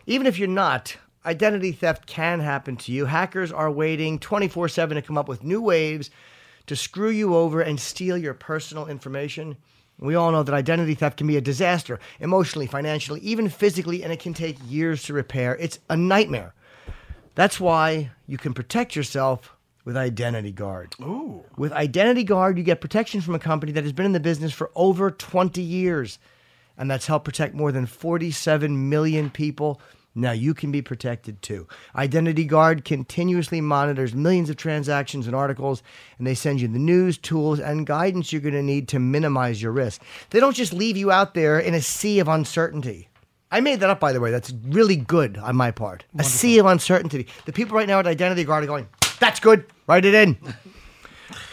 Even 0.05 0.27
if 0.27 0.37
you're 0.37 0.47
not, 0.47 0.97
identity 1.25 1.71
theft 1.71 2.05
can 2.05 2.39
happen 2.39 2.75
to 2.77 2.91
you. 2.91 3.05
Hackers 3.05 3.51
are 3.51 3.71
waiting 3.71 4.19
24 4.19 4.69
7 4.69 4.95
to 4.95 5.01
come 5.01 5.17
up 5.17 5.27
with 5.27 5.43
new 5.43 5.61
waves 5.61 6.09
to 6.67 6.75
screw 6.75 7.09
you 7.09 7.35
over 7.35 7.61
and 7.61 7.79
steal 7.79 8.17
your 8.17 8.33
personal 8.33 8.87
information. 8.87 9.57
We 9.99 10.15
all 10.15 10.31
know 10.31 10.43
that 10.43 10.55
identity 10.55 10.95
theft 10.95 11.17
can 11.17 11.27
be 11.27 11.37
a 11.37 11.41
disaster, 11.41 11.99
emotionally, 12.19 12.67
financially, 12.67 13.19
even 13.21 13.47
physically, 13.49 14.03
and 14.03 14.11
it 14.11 14.19
can 14.19 14.33
take 14.33 14.57
years 14.65 15.03
to 15.03 15.13
repair. 15.13 15.55
It's 15.57 15.79
a 15.89 15.95
nightmare. 15.95 16.53
That's 17.35 17.59
why 17.59 18.11
you 18.27 18.37
can 18.37 18.53
protect 18.53 18.95
yourself 18.95 19.55
with 19.85 19.97
Identity 19.97 20.51
Guard. 20.51 20.95
Ooh. 21.01 21.43
With 21.57 21.71
Identity 21.73 22.23
Guard, 22.23 22.57
you 22.57 22.63
get 22.63 22.81
protection 22.81 23.21
from 23.21 23.35
a 23.35 23.39
company 23.39 23.71
that 23.73 23.83
has 23.83 23.93
been 23.93 24.05
in 24.05 24.13
the 24.13 24.19
business 24.19 24.53
for 24.53 24.71
over 24.75 25.11
20 25.11 25.61
years, 25.61 26.19
and 26.77 26.89
that's 26.89 27.07
helped 27.07 27.25
protect 27.25 27.53
more 27.53 27.71
than 27.71 27.85
47 27.85 28.89
million 28.89 29.29
people. 29.29 29.81
Now 30.15 30.31
you 30.31 30.53
can 30.53 30.71
be 30.71 30.81
protected 30.81 31.41
too. 31.41 31.67
Identity 31.95 32.45
Guard 32.45 32.85
continuously 32.85 33.61
monitors 33.61 34.13
millions 34.13 34.49
of 34.49 34.57
transactions 34.57 35.25
and 35.25 35.35
articles, 35.35 35.81
and 36.17 36.27
they 36.27 36.35
send 36.35 36.61
you 36.61 36.67
the 36.67 36.79
news, 36.79 37.17
tools, 37.17 37.59
and 37.59 37.87
guidance 37.87 38.31
you're 38.31 38.41
going 38.41 38.53
to 38.53 38.61
need 38.61 38.87
to 38.89 38.99
minimize 38.99 39.61
your 39.61 39.71
risk. 39.71 40.01
They 40.29 40.39
don't 40.39 40.55
just 40.55 40.73
leave 40.73 40.97
you 40.97 41.11
out 41.11 41.33
there 41.33 41.57
in 41.59 41.73
a 41.73 41.81
sea 41.81 42.19
of 42.19 42.27
uncertainty. 42.27 43.09
I 43.51 43.59
made 43.61 43.79
that 43.81 43.89
up, 43.89 43.99
by 43.99 44.13
the 44.13 44.19
way. 44.19 44.31
That's 44.31 44.51
really 44.67 44.95
good 44.95 45.37
on 45.37 45.55
my 45.55 45.71
part. 45.71 46.05
A 46.17 46.23
sea 46.23 46.57
of 46.57 46.65
uncertainty. 46.65 47.27
The 47.45 47.53
people 47.53 47.77
right 47.77 47.87
now 47.87 47.99
at 47.99 48.07
Identity 48.07 48.43
Guard 48.43 48.63
are 48.63 48.67
going, 48.67 48.87
that's 49.19 49.39
good. 49.39 49.65
Write 49.87 50.05
it 50.05 50.15
in. 50.15 50.37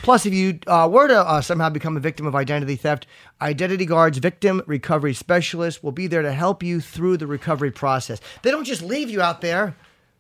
Plus, 0.03 0.27
if 0.27 0.33
you 0.33 0.59
uh, 0.67 0.89
were 0.91 1.09
to 1.09 1.19
uh, 1.21 1.41
somehow 1.41 1.69
become 1.69 1.97
a 1.97 2.01
victim 2.01 2.27
of 2.27 2.35
identity 2.35 2.77
theft, 2.77 3.07
Identity 3.41 3.87
Guard's 3.87 4.19
victim 4.19 4.63
recovery 4.67 5.15
specialist 5.15 5.83
will 5.83 5.93
be 5.93 6.07
there 6.07 6.23
to 6.23 6.33
help 6.33 6.63
you 6.63 6.81
through 6.81 7.17
the 7.17 7.27
recovery 7.27 7.71
process. 7.71 8.21
They 8.43 8.51
don't 8.51 8.65
just 8.65 8.83
leave 8.83 9.11
you 9.11 9.21
out 9.23 9.41
there 9.41 9.77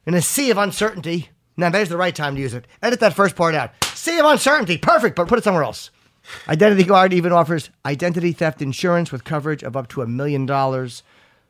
in 0.06 0.14
a 0.14 0.22
sea 0.22 0.50
of 0.50 0.58
uncertainty. 0.58 1.30
Now, 1.56 1.70
there's 1.70 1.88
the 1.88 1.96
right 1.96 2.14
time 2.14 2.34
to 2.34 2.40
use 2.40 2.54
it. 2.54 2.66
Edit 2.82 3.00
that 3.00 3.14
first 3.14 3.36
part 3.36 3.54
out. 3.54 3.72
Sea 3.94 4.18
of 4.18 4.26
uncertainty. 4.26 4.78
Perfect, 4.78 5.16
but 5.16 5.28
put 5.28 5.38
it 5.38 5.44
somewhere 5.44 5.64
else. 5.64 5.90
Identity 6.48 6.84
Guard 6.84 7.12
even 7.12 7.32
offers 7.32 7.70
identity 7.84 8.32
theft 8.32 8.62
insurance 8.62 9.10
with 9.10 9.24
coverage 9.24 9.62
of 9.62 9.76
up 9.76 9.88
to 9.88 10.02
a 10.02 10.06
million 10.06 10.46
dollars. 10.46 11.02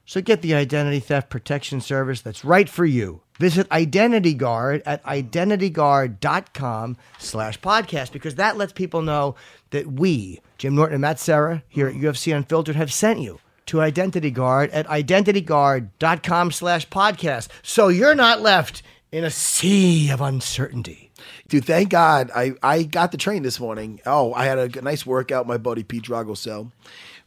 So 0.04 0.20
get 0.20 0.42
the 0.42 0.54
identity 0.54 1.00
theft 1.00 1.30
protection 1.30 1.80
service 1.80 2.20
that's 2.20 2.44
right 2.44 2.68
for 2.68 2.84
you. 2.84 3.22
Visit 3.40 3.72
Identity 3.72 4.34
Guard 4.34 4.82
at 4.84 5.02
identityguard.com 5.04 6.98
slash 7.18 7.58
podcast 7.58 8.12
because 8.12 8.34
that 8.34 8.58
lets 8.58 8.74
people 8.74 9.00
know 9.00 9.34
that 9.70 9.86
we, 9.86 10.42
Jim 10.58 10.74
Norton 10.74 10.96
and 10.96 11.00
Matt 11.00 11.18
Serra, 11.18 11.62
here 11.66 11.86
at 11.88 11.94
UFC 11.94 12.36
Unfiltered, 12.36 12.76
have 12.76 12.92
sent 12.92 13.18
you 13.18 13.40
to 13.64 13.80
Identity 13.80 14.30
Guard 14.30 14.68
at 14.72 14.86
identityguard.com 14.88 16.50
slash 16.50 16.86
podcast. 16.90 17.48
So 17.62 17.88
you're 17.88 18.14
not 18.14 18.42
left 18.42 18.82
in 19.10 19.24
a 19.24 19.30
sea 19.30 20.10
of 20.10 20.20
uncertainty. 20.20 21.10
Dude, 21.48 21.64
thank 21.64 21.88
God 21.88 22.30
I, 22.36 22.52
I 22.62 22.82
got 22.82 23.10
the 23.10 23.16
train 23.18 23.42
this 23.42 23.58
morning. 23.58 24.00
Oh, 24.04 24.34
I 24.34 24.44
had 24.44 24.58
a 24.76 24.82
nice 24.82 25.06
workout. 25.06 25.46
My 25.46 25.56
buddy 25.56 25.82
Pete 25.82 26.02
Drago 26.02 26.36
cell 26.36 26.72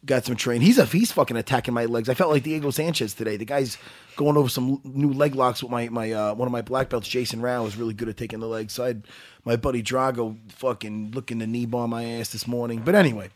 got 0.06 0.26
some 0.26 0.36
train. 0.36 0.62
He's 0.62 0.78
a 0.78 0.86
he's 0.86 1.12
fucking 1.12 1.38
attacking 1.38 1.74
my 1.74 1.86
legs. 1.86 2.10
I 2.10 2.14
felt 2.14 2.32
like 2.32 2.44
Diego 2.44 2.70
Sanchez 2.72 3.14
today. 3.14 3.38
The 3.38 3.46
guy's 3.46 3.78
going 4.16 4.38
over 4.38 4.50
some 4.50 4.82
new 4.84 5.12
leg 5.12 5.36
locks 5.36 5.64
with 5.64 5.72
my 5.72 5.90
my 5.90 6.12
uh, 6.12 6.34
one 6.34 6.48
of 6.48 6.52
my 6.52 6.62
black 6.62 6.90
belts. 6.90 7.08
Jason 7.08 7.42
Rao 7.42 7.64
was 7.64 7.78
really 7.78 7.94
good 7.94 8.10
at 8.10 8.18
taking 8.18 8.40
the 8.40 8.48
legs. 8.48 8.74
So 8.74 8.84
I 8.84 8.88
had 8.88 9.08
my 9.46 9.56
buddy 9.56 9.82
Drago 9.84 10.38
fucking 10.52 11.12
looking 11.12 11.40
to 11.40 11.48
knee 11.48 11.66
bomb 11.66 11.92
my 11.92 12.04
ass 12.04 12.32
this 12.32 12.48
morning. 12.48 12.82
But 12.84 12.96
anyway, 12.96 13.30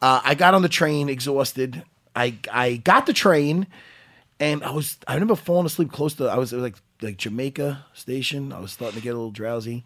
uh, 0.00 0.20
I 0.24 0.34
got 0.34 0.54
on 0.54 0.62
the 0.62 0.68
train 0.68 1.08
exhausted. 1.08 1.84
I 2.16 2.38
I 2.52 2.76
got 2.76 3.06
the 3.06 3.12
train 3.12 3.66
and 4.40 4.62
I 4.62 4.70
was 4.70 4.98
I 5.06 5.14
remember 5.14 5.34
falling 5.34 5.66
asleep 5.66 5.92
close 5.92 6.14
to 6.14 6.26
I 6.26 6.36
was, 6.36 6.52
was 6.52 6.62
like 6.62 6.76
like 7.02 7.16
Jamaica 7.16 7.84
station. 7.94 8.52
I 8.52 8.60
was 8.60 8.72
starting 8.72 8.98
to 8.98 9.02
get 9.02 9.10
a 9.10 9.14
little 9.14 9.30
drowsy, 9.30 9.84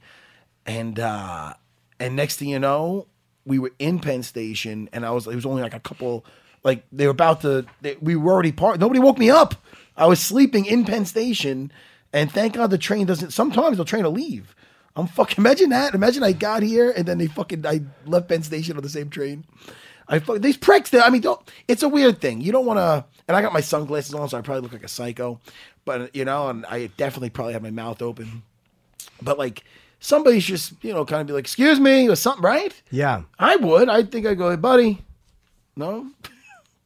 and 0.66 0.98
uh 0.98 1.54
and 1.98 2.16
next 2.16 2.36
thing 2.36 2.48
you 2.48 2.58
know, 2.58 3.06
we 3.44 3.58
were 3.58 3.72
in 3.78 3.98
Penn 3.98 4.22
Station, 4.22 4.88
and 4.92 5.04
I 5.04 5.10
was 5.10 5.26
it 5.26 5.34
was 5.34 5.46
only 5.46 5.62
like 5.62 5.74
a 5.74 5.80
couple 5.80 6.24
like 6.64 6.84
they 6.92 7.06
were 7.06 7.12
about 7.12 7.42
to 7.42 7.66
they, 7.80 7.96
we 8.00 8.16
were 8.16 8.32
already 8.32 8.52
part. 8.52 8.80
Nobody 8.80 9.00
woke 9.00 9.18
me 9.18 9.30
up. 9.30 9.54
I 9.96 10.06
was 10.06 10.20
sleeping 10.20 10.64
in 10.66 10.84
Penn 10.84 11.04
Station, 11.04 11.72
and 12.12 12.30
thank 12.30 12.54
God 12.54 12.70
the 12.70 12.78
train 12.78 13.06
doesn't. 13.06 13.32
Sometimes 13.32 13.76
the 13.76 13.84
train 13.84 14.04
will 14.04 14.12
leave. 14.12 14.54
I'm 14.94 15.06
fucking 15.06 15.38
imagine 15.38 15.70
that. 15.70 15.94
Imagine 15.94 16.22
I 16.22 16.32
got 16.32 16.62
here 16.62 16.90
and 16.90 17.06
then 17.06 17.18
they 17.18 17.26
fucking 17.26 17.66
I 17.66 17.80
left 18.04 18.28
Penn 18.28 18.42
Station 18.42 18.76
on 18.76 18.82
the 18.82 18.88
same 18.88 19.08
train. 19.08 19.44
I 20.08 20.18
fuck 20.18 20.40
these 20.40 20.56
pricks. 20.56 20.90
There, 20.90 21.02
I 21.02 21.10
mean, 21.10 21.22
don't. 21.22 21.40
It's 21.68 21.82
a 21.82 21.88
weird 21.88 22.20
thing. 22.20 22.40
You 22.40 22.52
don't 22.52 22.66
want 22.66 22.78
to. 22.78 23.04
And 23.28 23.36
I 23.36 23.40
got 23.40 23.52
my 23.52 23.60
sunglasses 23.60 24.14
on, 24.14 24.28
so 24.28 24.36
I 24.36 24.42
probably 24.42 24.62
look 24.62 24.72
like 24.72 24.84
a 24.84 24.88
psycho. 24.88 25.40
But 25.84 26.14
you 26.14 26.24
know, 26.24 26.48
and 26.48 26.66
I 26.66 26.88
definitely 26.96 27.30
probably 27.30 27.54
have 27.54 27.62
my 27.62 27.70
mouth 27.70 28.02
open. 28.02 28.42
But 29.22 29.38
like, 29.38 29.64
somebody's 30.02 30.44
just 30.44 30.74
you 30.84 30.92
know 30.92 31.06
kind 31.06 31.22
of 31.22 31.26
be 31.26 31.32
like, 31.32 31.44
"Excuse 31.44 31.80
me" 31.80 32.08
or 32.10 32.16
something, 32.16 32.42
right? 32.44 32.74
Yeah. 32.90 33.22
I 33.38 33.56
would. 33.56 33.88
I 33.88 34.02
think 34.02 34.26
I'd 34.26 34.36
go, 34.36 34.50
hey, 34.50 34.56
buddy. 34.56 35.02
No. 35.76 36.06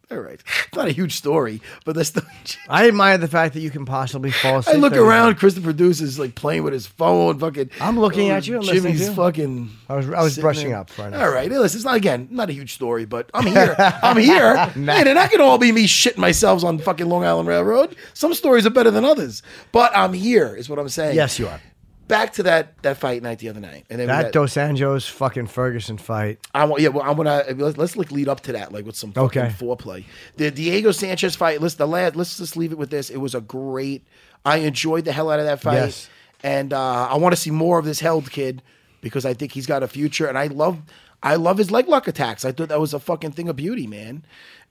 All 0.09 0.19
right. 0.19 0.41
It's 0.69 0.77
not 0.77 0.87
a 0.87 0.93
huge 0.93 1.17
story, 1.17 1.61
but 1.85 1.97
that's 1.97 2.11
the. 2.11 2.25
I 2.69 2.87
admire 2.87 3.19
the 3.19 3.27
fact 3.27 3.55
that 3.55 3.61
you 3.61 3.71
can 3.71 3.85
possibly 3.85 4.31
fall 4.31 4.63
I 4.65 4.75
look 4.75 4.93
around. 4.93 5.31
night. 5.31 5.39
Chris 5.39 5.55
the 5.55 5.61
producer's 5.61 6.17
like 6.17 6.37
playing 6.37 6.63
with 6.63 6.73
his 6.73 6.87
phone. 6.87 7.41
Fucking. 7.41 7.71
I'm 7.81 7.99
looking 7.99 8.31
at 8.31 8.47
you 8.47 8.55
and 8.59 8.65
listening 8.65 8.95
Jimmy's 8.95 9.17
fucking. 9.17 9.69
I 9.89 9.97
was- 9.97 10.09
I 10.09 10.23
was 10.23 10.39
brushing 10.39 10.69
there. 10.69 10.79
up 10.79 10.97
right 10.97 11.11
now. 11.11 11.25
All 11.25 11.31
right. 11.33 11.51
Listen, 11.51 11.79
it's 11.79 11.85
not 11.85 11.97
again 11.97 12.29
not 12.31 12.51
a 12.51 12.53
huge 12.53 12.73
story, 12.75 13.05
but 13.05 13.29
I'm 13.35 13.47
here. 13.47 13.75
I'm 13.79 14.17
here. 14.17 14.57
hey, 14.69 15.03
they're 15.03 15.13
not 15.15 15.33
gonna 15.33 15.43
all 15.43 15.59
be 15.59 15.73
me 15.73 15.89
shitting 15.89 16.19
myself 16.19 16.63
on 16.63 16.79
fucking 16.79 17.09
Long 17.09 17.25
Island 17.25 17.49
Railroad. 17.49 17.97
Some 18.15 18.33
stories 18.33 18.65
are 18.65 18.71
better 18.71 18.93
than 18.93 19.05
others, 19.05 19.43
but 19.73 19.91
I'm 19.97 20.13
here. 20.13 20.55
Is 20.55 20.69
what 20.69 20.79
I'm 20.79 20.89
saying. 20.89 21.17
Yes, 21.17 21.37
you 21.41 21.49
are. 21.49 21.61
Back 22.09 22.35
to 22.35 22.45
that 22.45 22.81
that 22.83 22.99
fight 22.99 23.21
night 23.23 23.40
the 23.40 23.49
other 23.49 23.59
night, 23.59 23.85
and 23.90 23.99
then 23.99 24.07
we 24.07 24.12
That 24.12 24.23
got- 24.25 24.33
Dos 24.33 24.55
Anjos 24.55 25.11
fucking 25.11 25.49
Ferguson 25.49 25.99
fight. 25.99 26.38
I 26.55 26.64
want, 26.64 26.81
yeah, 26.81 26.90
well, 26.90 27.03
I'm 27.05 27.16
gonna 27.16 27.42
let's, 27.57 27.77
let's 27.77 27.97
like 27.97 28.12
lead 28.12 28.29
up 28.29 28.42
to 28.42 28.53
that, 28.53 28.73
like 28.73 28.85
with 28.87 28.95
some 28.95 29.12
fucking 29.12 29.42
Okay. 29.42 29.55
foreplay. 29.59 30.05
The 30.37 30.53
Diego 30.53 30.92
Sanchez 30.92 31.35
fight. 31.35 31.61
Let's 31.61 31.75
the 31.75 31.87
lad. 31.88 32.14
Let's 32.14 32.37
just 32.38 32.57
leave 32.57 32.71
it 32.71 32.79
with 32.79 32.90
this. 32.90 33.11
It 33.11 33.16
was 33.16 33.35
a 33.35 33.40
great. 33.40 34.07
I 34.45 34.59
enjoyed 34.59 35.05
the 35.05 35.11
hell 35.11 35.31
out 35.31 35.40
of 35.40 35.47
that 35.47 35.61
fight, 35.61 35.75
Yes. 35.75 36.09
and 36.45 36.73
uh, 36.73 37.09
I 37.11 37.16
want 37.16 37.35
to 37.35 37.40
see 37.40 37.51
more 37.51 37.81
of 37.81 37.85
this 37.85 37.99
Held 37.99 38.31
kid 38.31 38.62
because 39.01 39.25
I 39.27 39.35
think 39.35 39.51
he's 39.51 39.66
got 39.66 39.83
a 39.83 39.88
future, 39.88 40.29
and 40.29 40.38
I 40.38 40.47
love, 40.47 40.79
I 41.25 41.35
love 41.35 41.59
his 41.59 41.73
leg 41.73 41.88
lock 41.88 42.07
attacks. 42.07 42.45
I 42.45 42.53
thought 42.53 42.69
that 42.69 42.79
was 42.79 42.95
a 42.95 43.01
fucking 43.01 43.33
thing 43.33 43.49
of 43.49 43.57
beauty, 43.57 43.88
man. 43.88 44.25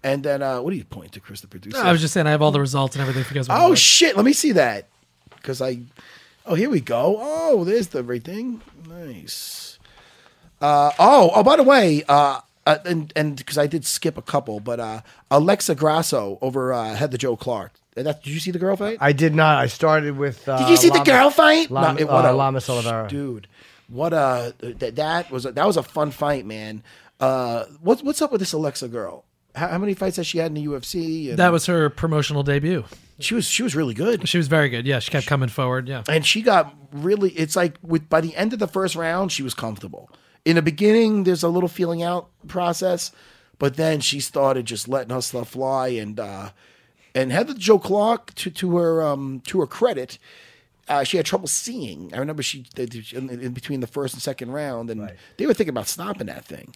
And 0.03 0.23
then 0.23 0.41
uh, 0.41 0.61
what 0.61 0.71
do 0.71 0.77
you 0.77 0.85
point 0.85 1.11
to, 1.13 1.19
Chris, 1.19 1.41
the 1.41 1.47
producer? 1.47 1.77
I 1.79 1.91
was 1.91 1.99
just 1.99 2.13
saying 2.13 2.27
I 2.27 2.31
have 2.31 2.41
all 2.41 2.51
the 2.51 2.59
results 2.61 2.95
and 2.95 3.01
everything 3.01 3.23
if 3.23 3.29
you 3.29 3.35
guys 3.35 3.49
want. 3.49 3.61
Oh 3.61 3.69
look. 3.69 3.77
shit! 3.77 4.15
Let 4.15 4.23
me 4.23 4.31
see 4.31 4.53
that 4.53 4.87
because 5.35 5.61
I. 5.61 5.79
Oh, 6.45 6.55
here 6.55 6.69
we 6.69 6.79
go. 6.79 7.17
Oh, 7.19 7.63
there's 7.63 7.87
the 7.87 7.99
everything. 7.99 8.61
Nice. 8.87 9.79
Uh, 10.61 10.91
oh, 10.99 11.31
oh. 11.33 11.43
By 11.43 11.55
the 11.57 11.63
way, 11.63 12.03
uh, 12.07 12.39
uh, 12.65 12.77
and 12.85 13.11
and 13.15 13.35
because 13.35 13.57
I 13.57 13.67
did 13.67 13.85
skip 13.85 14.17
a 14.17 14.21
couple, 14.21 14.59
but 14.59 14.79
uh, 14.79 15.01
Alexa 15.31 15.75
Grasso 15.75 16.37
over 16.41 16.71
uh, 16.73 16.93
Heather 16.95 17.17
Jo 17.17 17.35
Clark. 17.35 17.73
And 17.97 18.05
That, 18.07 18.23
did 18.23 18.33
you 18.33 18.39
see 18.39 18.51
the 18.51 18.59
girl 18.59 18.75
fight? 18.75 18.97
I 18.99 19.13
did 19.13 19.33
not. 19.33 19.57
I 19.57 19.67
started 19.67 20.17
with. 20.17 20.47
Uh, 20.47 20.59
did 20.59 20.69
you 20.69 20.77
see 20.77 20.89
the 20.89 20.99
girl 21.03 21.29
fight? 21.29 21.71
Lama, 21.71 21.99
it- 21.99 22.09
uh, 22.09 22.33
Lamas 22.33 22.69
Oliveira. 22.69 23.07
dude. 23.07 23.47
What 23.87 24.13
a 24.13 24.53
that, 24.59 24.95
that 24.95 25.31
was 25.31 25.45
a, 25.45 25.51
that 25.51 25.65
was 25.65 25.77
a 25.77 25.83
fun 25.83 26.11
fight, 26.11 26.45
man. 26.45 26.83
Uh, 27.19 27.65
what's 27.81 28.01
what's 28.03 28.21
up 28.21 28.31
with 28.31 28.39
this 28.39 28.53
Alexa 28.53 28.87
girl? 28.89 29.23
how, 29.55 29.67
how 29.69 29.77
many 29.77 29.93
fights 29.93 30.17
has 30.17 30.27
she 30.27 30.37
had 30.39 30.47
in 30.47 30.53
the 30.55 30.65
UFC? 30.65 31.29
And 31.29 31.39
That 31.39 31.51
was 31.51 31.65
her 31.67 31.89
promotional 31.89 32.43
debut. 32.43 32.83
She 33.19 33.33
was 33.33 33.45
she 33.45 33.63
was 33.63 33.75
really 33.75 33.93
good. 33.93 34.27
She 34.27 34.37
was 34.37 34.47
very 34.47 34.69
good. 34.69 34.85
Yeah, 34.85 34.99
she 34.99 35.11
kept 35.11 35.25
coming 35.27 35.49
forward. 35.49 35.87
Yeah. 35.87 36.03
and 36.09 36.25
she 36.25 36.41
got 36.41 36.75
really 36.91 37.31
it's 37.31 37.55
like 37.55 37.77
with 37.81 38.09
by 38.09 38.21
the 38.21 38.35
end 38.35 38.53
of 38.53 38.59
the 38.59 38.67
first 38.67 38.95
round 38.95 39.31
she 39.31 39.43
was 39.43 39.53
comfortable 39.53 40.09
in 40.45 40.55
the 40.55 40.61
beginning 40.61 41.23
there's 41.25 41.43
a 41.43 41.49
little 41.49 41.67
feeling 41.67 42.01
out 42.03 42.29
process 42.47 43.11
but 43.59 43.75
then 43.75 43.99
she 43.99 44.21
started 44.21 44.65
just 44.65 44.87
letting 44.87 45.13
her 45.13 45.21
stuff 45.21 45.49
fly 45.49 45.89
and 45.89 46.19
uh 46.21 46.49
and 47.13 47.31
Heather 47.33 47.53
Jo 47.53 47.79
Clark 47.79 48.33
to 48.35 48.49
to 48.51 48.77
her 48.77 49.01
um 49.05 49.41
to 49.47 49.59
her 49.59 49.67
credit 49.67 50.17
uh, 50.87 51.03
she 51.03 51.17
had 51.17 51.25
trouble 51.25 51.47
seeing. 51.47 52.13
I 52.13 52.17
remember 52.19 52.43
she 52.43 52.65
they- 52.75 52.85
they- 52.85 53.17
in, 53.17 53.27
in 53.29 53.53
between 53.53 53.79
the 53.79 53.87
first 53.87 54.13
and 54.13 54.21
second 54.21 54.51
round, 54.51 54.91
and 54.91 55.11
they 55.37 55.47
were 55.47 55.53
thinking 55.55 55.71
about 55.73 55.87
stopping 55.87 56.27
that 56.27 56.45
thing, 56.45 56.75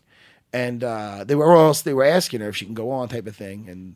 and 0.52 0.84
uh, 0.84 1.24
they 1.26 1.36
were 1.36 1.46
or 1.46 1.56
else 1.58 1.84
they 1.84 1.94
were 1.94 2.04
asking 2.06 2.40
her 2.42 2.50
if 2.50 2.56
she 2.58 2.66
can 2.66 2.74
go 2.74 2.90
on, 2.90 3.08
type 3.08 3.28
of 3.28 3.36
thing, 3.36 3.70
and 3.70 3.96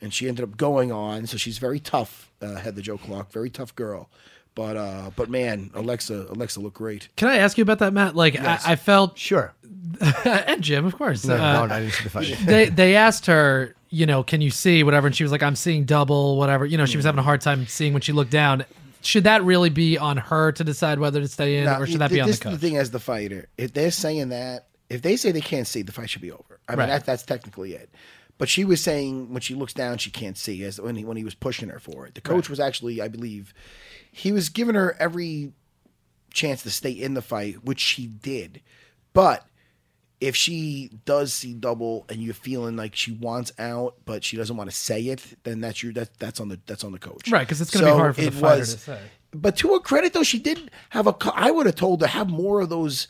and 0.00 0.12
she 0.14 0.28
ended 0.28 0.42
up 0.44 0.56
going 0.56 0.90
on. 0.92 1.26
So 1.26 1.36
she's 1.36 1.58
very 1.58 1.80
tough. 1.80 2.30
Uh, 2.40 2.70
the 2.70 2.82
Jo 2.82 2.96
Clark, 2.98 3.32
very 3.32 3.50
tough 3.50 3.74
girl, 3.74 4.08
but 4.54 4.76
uh, 4.76 5.10
but 5.16 5.28
man, 5.28 5.70
Alexa 5.74 6.26
Alexa 6.30 6.60
looked 6.60 6.76
great. 6.76 7.08
Can 7.16 7.28
I 7.28 7.36
ask 7.38 7.58
you 7.58 7.62
about 7.62 7.80
that, 7.80 7.92
Matt? 7.92 8.14
Like, 8.14 8.34
Yes. 8.34 8.64
I, 8.66 8.72
I 8.72 8.76
felt 8.76 9.18
Sure. 9.18 9.54
and 10.24 10.62
Jim, 10.62 10.84
of 10.84 10.94
course. 10.96 11.24
No, 11.24 11.34
Uh, 11.34 11.66
no, 11.66 11.74
I 11.74 11.80
didn't 11.80 11.94
see 11.94 12.04
the 12.04 12.10
fight. 12.10 12.36
they 12.44 12.66
they 12.66 12.94
asked 12.96 13.26
her, 13.26 13.74
you 13.90 14.06
know, 14.06 14.22
can 14.22 14.40
you 14.40 14.50
see 14.50 14.82
whatever, 14.84 15.06
and 15.08 15.16
she 15.16 15.22
was 15.24 15.32
like, 15.32 15.42
I'm 15.42 15.56
seeing 15.56 15.84
double, 15.84 16.36
whatever. 16.36 16.64
You 16.64 16.76
know, 16.78 16.86
she 16.86 16.96
was 16.96 17.04
having 17.06 17.18
a 17.18 17.22
hard 17.22 17.40
time 17.40 17.66
seeing 17.66 17.92
when 17.92 18.02
she 18.02 18.12
looked 18.12 18.30
down. 18.30 18.64
Should 19.00 19.24
that 19.24 19.42
really 19.44 19.70
be 19.70 19.96
on 19.96 20.16
her 20.16 20.52
to 20.52 20.64
decide 20.64 20.98
whether 20.98 21.20
to 21.20 21.28
stay 21.28 21.58
in, 21.58 21.64
Now, 21.64 21.80
or 21.80 21.86
should 21.86 22.00
that 22.00 22.10
be 22.10 22.20
on 22.20 22.26
the 22.26 22.30
this 22.32 22.36
is 22.38 22.42
coach? 22.42 22.52
the 22.52 22.58
thing 22.58 22.76
as 22.76 22.90
the 22.90 22.98
fighter. 23.00 23.48
If 23.56 23.72
they're 23.72 23.90
saying 23.92 24.30
that, 24.30 24.66
if 24.90 25.02
they 25.02 25.16
say 25.16 25.30
they 25.32 25.40
can't 25.40 25.66
see, 25.66 25.82
the 25.82 25.92
fight 25.92 26.10
should 26.10 26.22
be 26.22 26.32
over. 26.32 26.58
I 26.68 26.72
mean, 26.72 26.78
Right. 26.80 26.86
that, 26.88 27.06
that's 27.06 27.22
technically 27.22 27.74
it. 27.74 27.90
But 28.38 28.48
she 28.48 28.64
was 28.64 28.80
saying 28.80 29.32
when 29.32 29.40
she 29.40 29.54
looks 29.54 29.74
down, 29.74 29.98
she 29.98 30.10
can't 30.10 30.38
see. 30.38 30.62
As 30.64 30.80
when 30.80 30.94
he 30.96 31.04
when 31.04 31.16
he 31.16 31.24
was 31.24 31.34
pushing 31.34 31.68
her 31.68 31.80
for 31.80 32.06
it, 32.06 32.14
the 32.14 32.20
coach 32.20 32.48
was 32.48 32.60
actually, 32.60 33.00
I 33.02 33.08
believe, 33.08 33.52
he 34.12 34.30
was 34.32 34.48
giving 34.48 34.76
her 34.76 34.96
every 35.00 35.52
chance 36.32 36.62
to 36.62 36.70
stay 36.70 36.90
in 36.92 37.14
the 37.14 37.22
fight, 37.22 37.64
which 37.64 37.80
she 37.80 38.06
did. 38.06 38.60
But 39.12 39.44
if 40.20 40.34
she 40.36 40.90
does 41.04 41.32
see 41.32 41.52
double 41.54 42.04
and 42.08 42.22
you're 42.22 42.34
feeling 42.34 42.76
like 42.76 42.94
she 42.94 43.12
wants 43.12 43.52
out, 43.58 43.94
but 44.04 44.22
she 44.24 44.36
doesn't 44.36 44.56
want 44.56 44.70
to 44.70 44.74
say 44.76 45.02
it, 45.02 45.22
then 45.44 45.60
that's 45.60 45.82
your 45.82 45.92
that, 45.94 46.16
that's 46.18 46.38
on 46.40 46.48
the 46.48 46.60
that's 46.66 46.84
on 46.84 46.92
the 46.92 46.98
coach, 46.98 47.30
Right, 47.30 47.46
'cause 47.48 47.60
it's 47.60 47.70
gonna 47.70 47.86
be 47.86 47.90
hard 47.98 48.14
for 48.16 48.22
the 48.22 48.30
fighter 48.30 48.60
to 48.72 48.78
say. 48.78 49.00
But 49.32 49.56
to 49.58 49.72
her 49.74 49.80
credit, 49.80 50.12
though, 50.14 50.22
she 50.22 50.38
did 50.38 50.70
have 50.90 51.06
a. 51.06 51.14
I 51.34 51.50
would 51.50 51.66
have 51.66 51.74
told 51.74 52.00
her 52.02 52.06
have 52.06 52.28
more 52.30 52.60
of 52.60 52.68
those. 52.68 53.08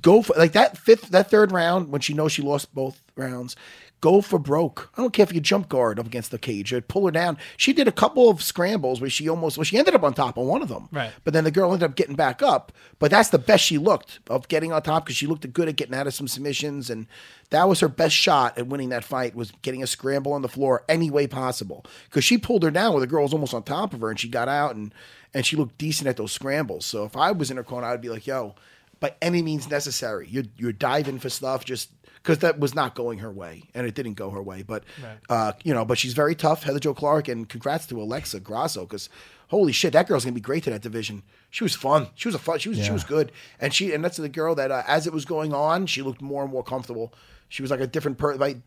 Go 0.00 0.22
for 0.22 0.34
like 0.38 0.52
that 0.52 0.78
fifth, 0.78 1.10
that 1.10 1.30
third 1.30 1.52
round 1.52 1.90
when 1.90 2.00
she 2.00 2.14
knows 2.14 2.32
she 2.32 2.40
lost 2.42 2.74
both 2.74 3.00
rounds. 3.16 3.54
Go 4.02 4.20
for 4.20 4.40
broke. 4.40 4.90
I 4.96 5.00
don't 5.00 5.12
care 5.12 5.22
if 5.22 5.32
you 5.32 5.40
jump 5.40 5.68
guard 5.68 6.00
up 6.00 6.06
against 6.06 6.32
the 6.32 6.38
cage 6.38 6.72
or 6.72 6.80
pull 6.80 7.04
her 7.06 7.12
down. 7.12 7.38
She 7.56 7.72
did 7.72 7.86
a 7.86 7.92
couple 7.92 8.28
of 8.28 8.42
scrambles 8.42 9.00
where 9.00 9.08
she 9.08 9.28
almost, 9.28 9.56
well, 9.56 9.62
she 9.62 9.78
ended 9.78 9.94
up 9.94 10.02
on 10.02 10.12
top 10.12 10.36
on 10.36 10.48
one 10.48 10.60
of 10.60 10.68
them. 10.68 10.88
Right. 10.90 11.12
But 11.22 11.34
then 11.34 11.44
the 11.44 11.52
girl 11.52 11.72
ended 11.72 11.88
up 11.88 11.94
getting 11.94 12.16
back 12.16 12.42
up. 12.42 12.72
But 12.98 13.12
that's 13.12 13.28
the 13.28 13.38
best 13.38 13.62
she 13.62 13.78
looked 13.78 14.18
of 14.28 14.48
getting 14.48 14.72
on 14.72 14.82
top 14.82 15.04
because 15.04 15.16
she 15.16 15.28
looked 15.28 15.50
good 15.52 15.68
at 15.68 15.76
getting 15.76 15.94
out 15.94 16.08
of 16.08 16.14
some 16.14 16.26
submissions, 16.26 16.90
and 16.90 17.06
that 17.50 17.68
was 17.68 17.78
her 17.78 17.86
best 17.86 18.16
shot 18.16 18.58
at 18.58 18.66
winning 18.66 18.88
that 18.88 19.04
fight 19.04 19.36
was 19.36 19.52
getting 19.62 19.84
a 19.84 19.86
scramble 19.86 20.32
on 20.32 20.42
the 20.42 20.48
floor 20.48 20.82
any 20.88 21.08
way 21.08 21.28
possible. 21.28 21.86
Because 22.06 22.24
she 22.24 22.36
pulled 22.38 22.64
her 22.64 22.72
down 22.72 22.92
where 22.92 23.00
the 23.00 23.06
girl 23.06 23.22
was 23.22 23.32
almost 23.32 23.54
on 23.54 23.62
top 23.62 23.94
of 23.94 24.00
her, 24.00 24.10
and 24.10 24.18
she 24.18 24.28
got 24.28 24.48
out 24.48 24.74
and 24.74 24.92
and 25.32 25.46
she 25.46 25.54
looked 25.54 25.78
decent 25.78 26.08
at 26.08 26.16
those 26.16 26.32
scrambles. 26.32 26.84
So 26.84 27.04
if 27.04 27.16
I 27.16 27.30
was 27.30 27.52
in 27.52 27.56
her 27.56 27.62
corner, 27.62 27.86
I'd 27.86 28.00
be 28.00 28.10
like, 28.10 28.26
"Yo, 28.26 28.56
by 28.98 29.14
any 29.22 29.42
means 29.42 29.70
necessary, 29.70 30.26
you're 30.28 30.44
you're 30.56 30.72
diving 30.72 31.20
for 31.20 31.30
stuff 31.30 31.64
just." 31.64 31.90
Because 32.22 32.38
that 32.38 32.60
was 32.60 32.72
not 32.74 32.94
going 32.94 33.18
her 33.18 33.32
way, 33.32 33.64
and 33.74 33.84
it 33.84 33.94
didn't 33.96 34.14
go 34.14 34.30
her 34.30 34.40
way. 34.42 34.62
But, 34.62 34.84
uh, 35.28 35.52
you 35.64 35.74
know, 35.74 35.84
but 35.84 35.98
she's 35.98 36.12
very 36.14 36.36
tough, 36.36 36.62
Heather 36.62 36.78
Jo 36.78 36.94
Clark, 36.94 37.26
and 37.26 37.48
congrats 37.48 37.84
to 37.86 38.00
Alexa 38.00 38.38
Grasso. 38.40 38.82
Because 38.82 39.08
holy 39.48 39.72
shit, 39.72 39.92
that 39.92 40.06
girl's 40.06 40.24
gonna 40.24 40.34
be 40.34 40.40
great 40.40 40.62
to 40.64 40.70
that 40.70 40.82
division. 40.82 41.24
She 41.50 41.64
was 41.64 41.74
fun. 41.74 42.08
She 42.14 42.28
was 42.28 42.34
a 42.34 42.38
fun. 42.38 42.60
She 42.60 42.68
was 42.68 42.78
she 42.78 42.92
was 42.92 43.02
good, 43.04 43.32
and 43.60 43.74
she 43.74 43.92
and 43.92 44.04
that's 44.04 44.18
the 44.18 44.28
girl 44.28 44.54
that 44.54 44.70
uh, 44.70 44.82
as 44.86 45.06
it 45.06 45.12
was 45.12 45.24
going 45.24 45.52
on, 45.52 45.86
she 45.86 46.00
looked 46.02 46.22
more 46.22 46.42
and 46.44 46.52
more 46.52 46.62
comfortable. 46.62 47.12
She 47.48 47.60
was 47.60 47.70
like 47.70 47.80
a 47.80 47.86
different 47.86 48.18
person. 48.18 48.40
Like 48.40 48.58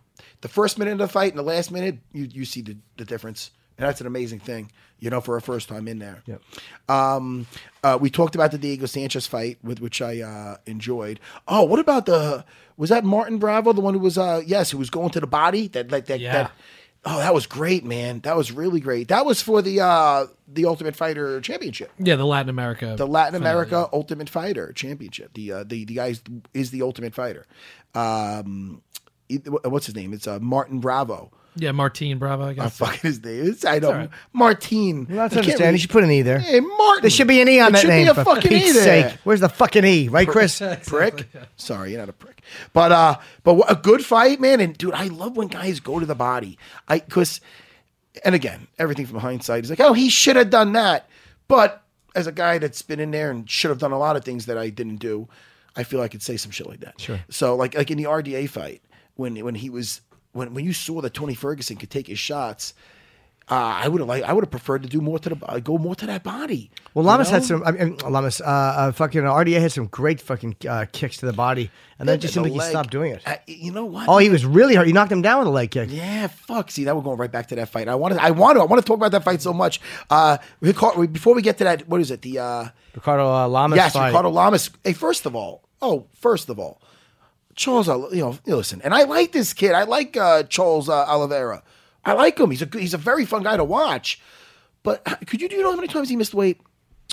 the 0.41 0.47
first 0.47 0.77
minute 0.77 0.91
of 0.91 0.97
the 0.97 1.07
fight 1.07 1.31
and 1.31 1.39
the 1.39 1.43
last 1.43 1.71
minute, 1.71 1.99
you 2.11 2.25
you 2.25 2.45
see 2.45 2.61
the, 2.61 2.77
the 2.97 3.05
difference, 3.05 3.51
and 3.77 3.87
that's 3.87 4.01
an 4.01 4.07
amazing 4.07 4.39
thing. 4.39 4.71
You 4.99 5.09
know, 5.09 5.19
for 5.19 5.35
a 5.35 5.41
first 5.41 5.67
time 5.67 5.87
in 5.87 5.99
there. 5.99 6.23
Yep. 6.25 6.41
Um, 6.87 7.47
uh, 7.83 7.97
we 7.99 8.09
talked 8.09 8.33
about 8.33 8.51
the 8.51 8.57
Diego 8.57 8.85
Sanchez 8.85 9.27
fight, 9.27 9.57
with 9.61 9.79
which 9.81 10.01
I 10.01 10.21
uh, 10.21 10.57
enjoyed. 10.65 11.19
Oh, 11.47 11.63
what 11.63 11.79
about 11.79 12.05
the? 12.05 12.45
Was 12.77 12.89
that 12.89 13.03
Martin 13.03 13.37
Bravo, 13.37 13.73
the 13.73 13.81
one 13.81 13.93
who 13.93 13.99
was? 13.99 14.17
Uh, 14.17 14.41
yes, 14.45 14.71
who 14.71 14.77
was 14.77 14.89
going 14.89 15.09
to 15.11 15.19
the 15.19 15.27
body? 15.27 15.67
That 15.67 15.91
like 15.91 16.05
that. 16.05 16.19
Yeah. 16.19 16.33
that 16.33 16.51
oh, 17.05 17.17
that 17.19 17.33
was 17.33 17.45
great, 17.45 17.83
man. 17.83 18.19
That 18.21 18.35
was 18.35 18.51
really 18.51 18.79
great. 18.79 19.09
That 19.09 19.25
was 19.25 19.41
for 19.41 19.61
the 19.61 19.81
uh, 19.81 20.27
the 20.47 20.65
Ultimate 20.65 20.95
Fighter 20.95 21.39
Championship, 21.41 21.91
yeah, 21.99 22.15
the 22.15 22.25
Latin 22.25 22.49
America. 22.49 22.95
the 22.97 23.07
Latin 23.07 23.33
finale, 23.33 23.51
America 23.51 23.89
Ultimate 23.93 24.29
Fighter 24.29 24.71
Championship. 24.73 25.33
The 25.33 25.51
uh, 25.51 25.63
the 25.63 25.85
the 25.85 25.93
guy 25.93 26.07
is, 26.07 26.21
is 26.53 26.71
the 26.71 26.81
Ultimate 26.81 27.13
Fighter. 27.13 27.45
Um, 27.93 28.81
what's 29.63 29.85
his 29.85 29.95
name? 29.95 30.13
It's 30.13 30.27
uh, 30.27 30.39
Martin 30.39 30.79
Bravo. 30.79 31.31
Yeah, 31.57 31.71
Martine 31.71 32.17
Bravo. 32.17 32.43
I 32.45 32.49
I 32.49 32.53
guess. 32.53 32.77
fucking 32.77 32.99
his 33.01 33.23
name. 33.23 33.47
It's, 33.47 33.63
I 33.65 33.79
know 33.79 33.87
all 33.87 33.93
right. 33.93 34.09
Martine. 34.33 35.05
Well, 35.07 35.17
that's 35.17 35.33
I 35.33 35.35
can't 35.37 35.45
understanding. 35.45 35.73
You 35.75 35.79
should 35.79 35.89
put 35.89 36.03
an 36.03 36.11
E 36.11 36.21
there. 36.21 36.39
Hey, 36.39 36.59
Martin. 36.59 37.01
There 37.01 37.09
should 37.09 37.27
be 37.27 37.41
an 37.41 37.47
E 37.49 37.59
on 37.59 37.71
There 37.71 37.71
that 37.71 37.81
should 37.81 37.87
name. 37.89 38.05
Be 38.05 38.09
a 38.11 38.13
for 38.15 38.23
fucking 38.25 38.49
Pete's 38.49 38.69
E 38.69 38.71
there. 38.73 39.09
sake. 39.09 39.19
Where's 39.23 39.39
the 39.39 39.49
fucking 39.49 39.85
E? 39.85 40.07
Right, 40.09 40.27
Chris? 40.27 40.61
prick. 40.85 41.27
Sorry, 41.55 41.91
you're 41.91 41.99
not 41.99 42.09
a 42.09 42.13
prick. 42.13 42.41
But 42.73 42.91
uh, 42.91 43.17
but 43.43 43.53
what- 43.55 43.71
a 43.71 43.75
good 43.75 44.03
fight, 44.03 44.39
man. 44.41 44.59
And 44.59 44.77
dude, 44.77 44.93
I 44.93 45.07
love 45.07 45.37
when 45.37 45.47
guys 45.47 45.79
go 45.79 45.99
to 45.99 46.05
the 46.05 46.15
body. 46.15 46.57
I 46.87 46.99
because, 46.99 47.39
and 48.23 48.35
again, 48.35 48.67
everything 48.77 49.05
from 49.05 49.19
hindsight 49.19 49.63
is 49.63 49.69
like, 49.69 49.79
oh, 49.79 49.93
he 49.93 50.09
should 50.09 50.35
have 50.35 50.49
done 50.49 50.73
that. 50.73 51.07
But 51.47 51.83
as 52.15 52.27
a 52.27 52.31
guy 52.31 52.57
that's 52.57 52.81
been 52.81 52.99
in 52.99 53.11
there 53.11 53.29
and 53.31 53.49
should 53.49 53.69
have 53.69 53.79
done 53.79 53.91
a 53.91 53.99
lot 53.99 54.15
of 54.15 54.23
things 54.25 54.45
that 54.47 54.57
I 54.57 54.69
didn't 54.69 54.97
do, 54.97 55.27
I 55.75 55.83
feel 55.83 56.01
I 56.01 56.07
could 56.07 56.21
say 56.21 56.37
some 56.37 56.51
shit 56.51 56.67
like 56.67 56.79
that. 56.81 56.99
Sure. 56.99 57.19
So 57.29 57.55
like 57.55 57.75
like 57.75 57.91
in 57.91 57.97
the 57.97 58.05
RDA 58.05 58.49
fight 58.49 58.81
when 59.15 59.37
when 59.43 59.55
he 59.55 59.69
was 59.69 60.01
when 60.35 60.53
when 60.53 60.65
you 60.65 60.73
saw 60.73 61.01
that 61.01 61.13
Tony 61.13 61.33
Ferguson 61.33 61.77
could 61.77 61.89
take 61.89 62.07
his 62.07 62.19
shots. 62.19 62.73
Uh, 63.47 63.53
I 63.53 63.87
would 63.87 64.01
have 64.01 64.07
like 64.07 64.23
I 64.23 64.33
would 64.33 64.43
have 64.43 64.49
preferred 64.49 64.81
to 64.81 64.89
do 64.89 65.01
more 65.01 65.19
to 65.19 65.29
the 65.29 65.45
uh, 65.45 65.59
go 65.59 65.77
more 65.77 65.93
to 65.95 66.07
that 66.07 66.23
body. 66.23 66.71
Well, 66.95 67.03
you 67.03 67.09
Lamas 67.09 67.29
had 67.29 67.43
some. 67.43 67.61
I 67.63 67.73
mean, 67.73 67.95
Lamas, 67.97 68.41
uh, 68.41 68.45
uh, 68.45 68.91
fucking 68.91 69.21
RDA 69.21 69.61
had 69.61 69.71
some 69.71 69.85
great 69.85 70.19
fucking 70.19 70.55
uh, 70.67 70.87
kicks 70.91 71.17
to 71.17 71.27
the 71.27 71.33
body, 71.33 71.69
and 71.99 72.09
then 72.09 72.19
just 72.19 72.33
seemed 72.33 72.47
like 72.47 72.53
he 72.53 72.59
stopped 72.71 72.89
doing 72.89 73.11
it. 73.11 73.21
Uh, 73.23 73.35
you 73.45 73.71
know 73.71 73.85
what? 73.85 74.09
Oh, 74.09 74.17
he 74.17 74.31
was 74.31 74.47
really 74.47 74.73
hurt. 74.73 74.87
He 74.87 74.93
knocked 74.93 75.11
him 75.11 75.21
down 75.21 75.39
with 75.39 75.47
a 75.47 75.51
leg 75.51 75.69
kick. 75.69 75.89
Yeah, 75.91 76.25
fuck. 76.25 76.71
See, 76.71 76.85
that 76.85 76.95
we're 76.95 77.03
going 77.03 77.19
right 77.19 77.31
back 77.31 77.47
to 77.49 77.55
that 77.57 77.69
fight. 77.69 77.87
I 77.87 77.93
wanted, 77.93 78.17
I 78.17 78.31
want 78.31 78.57
to, 78.57 78.61
I 78.61 78.65
want 78.65 78.83
to 78.83 78.87
talk 78.87 78.97
about 78.97 79.11
that 79.11 79.23
fight 79.23 79.43
so 79.43 79.53
much. 79.53 79.79
Uh, 80.09 80.39
Ricardo, 80.59 81.05
before 81.05 81.35
we 81.35 81.43
get 81.43 81.59
to 81.59 81.65
that, 81.65 81.87
what 81.87 82.01
is 82.01 82.09
it? 82.09 82.23
The 82.23 82.39
uh, 82.39 82.69
Ricardo 82.95 83.31
uh, 83.31 83.47
Lamas. 83.47 83.77
yes, 83.77 83.93
fight. 83.93 84.07
Ricardo 84.07 84.29
Lamas. 84.29 84.71
Hey, 84.83 84.93
first 84.93 85.27
of 85.27 85.35
all, 85.35 85.61
oh, 85.83 86.07
first 86.15 86.49
of 86.49 86.57
all, 86.57 86.81
Charles, 87.55 87.87
Ol- 87.89 88.13
you 88.13 88.21
know, 88.21 88.37
listen, 88.45 88.81
and 88.83 88.93
I 88.93 89.03
like 89.03 89.31
this 89.31 89.53
kid. 89.53 89.71
I 89.73 89.83
like 89.83 90.17
uh, 90.17 90.43
Charles 90.43 90.89
uh, 90.89 91.05
Oliveira. 91.05 91.63
I 92.03 92.13
like 92.13 92.37
him. 92.39 92.51
He's 92.51 92.61
a 92.61 92.69
he's 92.73 92.93
a 92.93 92.97
very 92.97 93.25
fun 93.25 93.43
guy 93.43 93.57
to 93.57 93.63
watch. 93.63 94.19
But 94.83 95.03
could 95.25 95.41
you 95.41 95.49
do 95.49 95.55
you 95.55 95.63
know 95.63 95.71
how 95.71 95.75
many 95.77 95.87
times 95.87 96.09
he 96.09 96.15
missed 96.15 96.33
weight? 96.33 96.61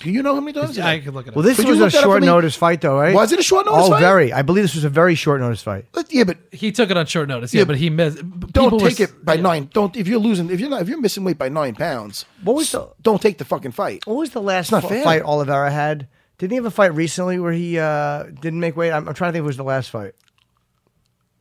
Do 0.02 0.10
you 0.10 0.22
know 0.22 0.34
how 0.34 0.40
many 0.40 0.58
times? 0.58 0.76
I 0.78 0.98
could 1.00 1.14
look 1.14 1.26
it 1.26 1.30
up. 1.30 1.36
Well, 1.36 1.44
this 1.44 1.56
Could 1.58 1.66
you 1.66 1.70
was 1.72 1.80
a 1.80 1.84
look 1.84 1.92
that 1.92 1.98
up 1.98 2.02
for 2.04 2.08
short 2.08 2.20
me? 2.22 2.26
notice 2.26 2.56
fight, 2.56 2.80
though, 2.80 2.98
right? 2.98 3.14
Was 3.14 3.30
it 3.30 3.38
a 3.38 3.42
short 3.42 3.66
notice 3.66 3.86
Oh, 3.86 3.90
fight? 3.90 4.00
very. 4.00 4.32
I 4.32 4.42
believe 4.42 4.64
this 4.64 4.74
was 4.74 4.84
a 4.84 4.88
very 4.88 5.14
short 5.14 5.40
notice 5.40 5.62
fight. 5.62 5.84
But, 5.92 6.12
yeah, 6.12 6.24
but 6.24 6.38
he 6.50 6.72
took 6.72 6.90
it 6.90 6.96
on 6.96 7.06
short 7.06 7.28
notice. 7.28 7.54
Yeah, 7.54 7.60
Yeah, 7.60 7.64
but 7.66 7.76
he 7.76 7.88
missed. 7.90 8.16
don't 8.18 8.64
people 8.64 8.80
were 8.80 8.88
take 8.88 9.00
it 9.00 9.24
by 9.24 9.34
yeah. 9.34 9.42
nine. 9.42 9.70
Don't 9.72 9.94
if 9.96 10.08
you're 10.08 10.18
losing 10.18 10.50
if 10.50 10.58
you're 10.58 10.70
not 10.70 10.82
if 10.82 10.88
you're 10.88 11.00
missing 11.00 11.22
weight 11.24 11.38
by 11.38 11.48
nine 11.50 11.74
pounds. 11.76 12.24
What 12.42 12.56
was 12.56 12.72
the- 12.72 12.88
Don't 13.02 13.22
take 13.22 13.38
the 13.38 13.44
fucking 13.44 13.72
fight. 13.72 14.04
What 14.06 14.16
was 14.16 14.30
the 14.30 14.42
last 14.42 14.72
not 14.72 14.82
f- 14.82 14.90
fair. 14.90 15.04
fight 15.04 15.22
Oliveira 15.22 15.70
had? 15.70 16.08
Didn't 16.38 16.50
he 16.52 16.56
have 16.56 16.64
a 16.66 16.70
fight 16.70 16.94
recently 16.94 17.38
where 17.38 17.52
he 17.52 17.78
uh, 17.78 18.24
didn't 18.40 18.58
make 18.60 18.76
weight? 18.76 18.90
I'm, 18.92 19.06
I'm 19.06 19.14
trying 19.14 19.28
to 19.28 19.32
think. 19.34 19.42
If 19.42 19.44
It 19.44 19.46
was 19.46 19.56
the 19.58 19.62
last 19.64 19.90
fight. 19.90 20.14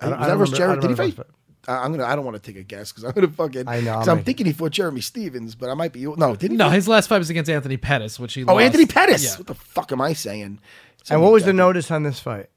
I 0.02 0.10
don't- 0.10 0.20
was 0.20 0.26
I 0.26 0.30
don't 0.30 0.38
versus 0.40 0.54
remember- 0.54 0.56
I 0.56 0.58
Jeremy? 0.58 0.82
don't 0.82 0.98
Did 0.98 1.06
he 1.06 1.12
fight? 1.18 1.28
I'm 1.68 1.92
gonna. 1.92 2.06
I 2.06 2.16
don't 2.16 2.26
want 2.26 2.42
to 2.42 2.52
take 2.52 2.60
a 2.60 2.64
guess 2.64 2.92
because 2.92 3.04
I'm 3.04 3.12
gonna 3.12 3.28
fucking. 3.28 3.68
I 3.68 3.82
know, 3.82 3.94
'cause 3.94 4.08
I'm 4.08 4.18
I'm 4.18 4.24
thinking 4.24 4.48
he 4.48 4.52
fought 4.52 4.72
Jeremy 4.72 5.02
Stephens, 5.02 5.54
but 5.54 5.70
I 5.70 5.76
might 5.76 5.94
be. 5.94 6.02
No, 6.06 6.36
did 6.36 6.50
he? 6.52 6.58
No, 6.58 6.66
fight- 6.70 6.74
his 6.76 6.88
last 6.88 7.08
fight 7.08 7.20
was 7.20 7.30
against 7.30 7.52
Anthony 7.52 7.78
Pettis, 7.78 8.20
which 8.20 8.34
he 8.34 8.44
Oh, 8.46 8.54
lost. 8.56 8.64
Anthony 8.64 8.88
Pettis. 8.88 9.24
Yeah. 9.24 9.38
What 9.38 9.46
the 9.48 9.54
fuck 9.54 9.92
am 9.92 10.02
I 10.02 10.14
saying? 10.14 10.60
And 11.10 11.22
what 11.22 11.32
was 11.32 11.46
the 11.46 11.54
notice 11.54 11.92
on 11.92 12.02
this 12.04 12.20
fight? 12.20 12.48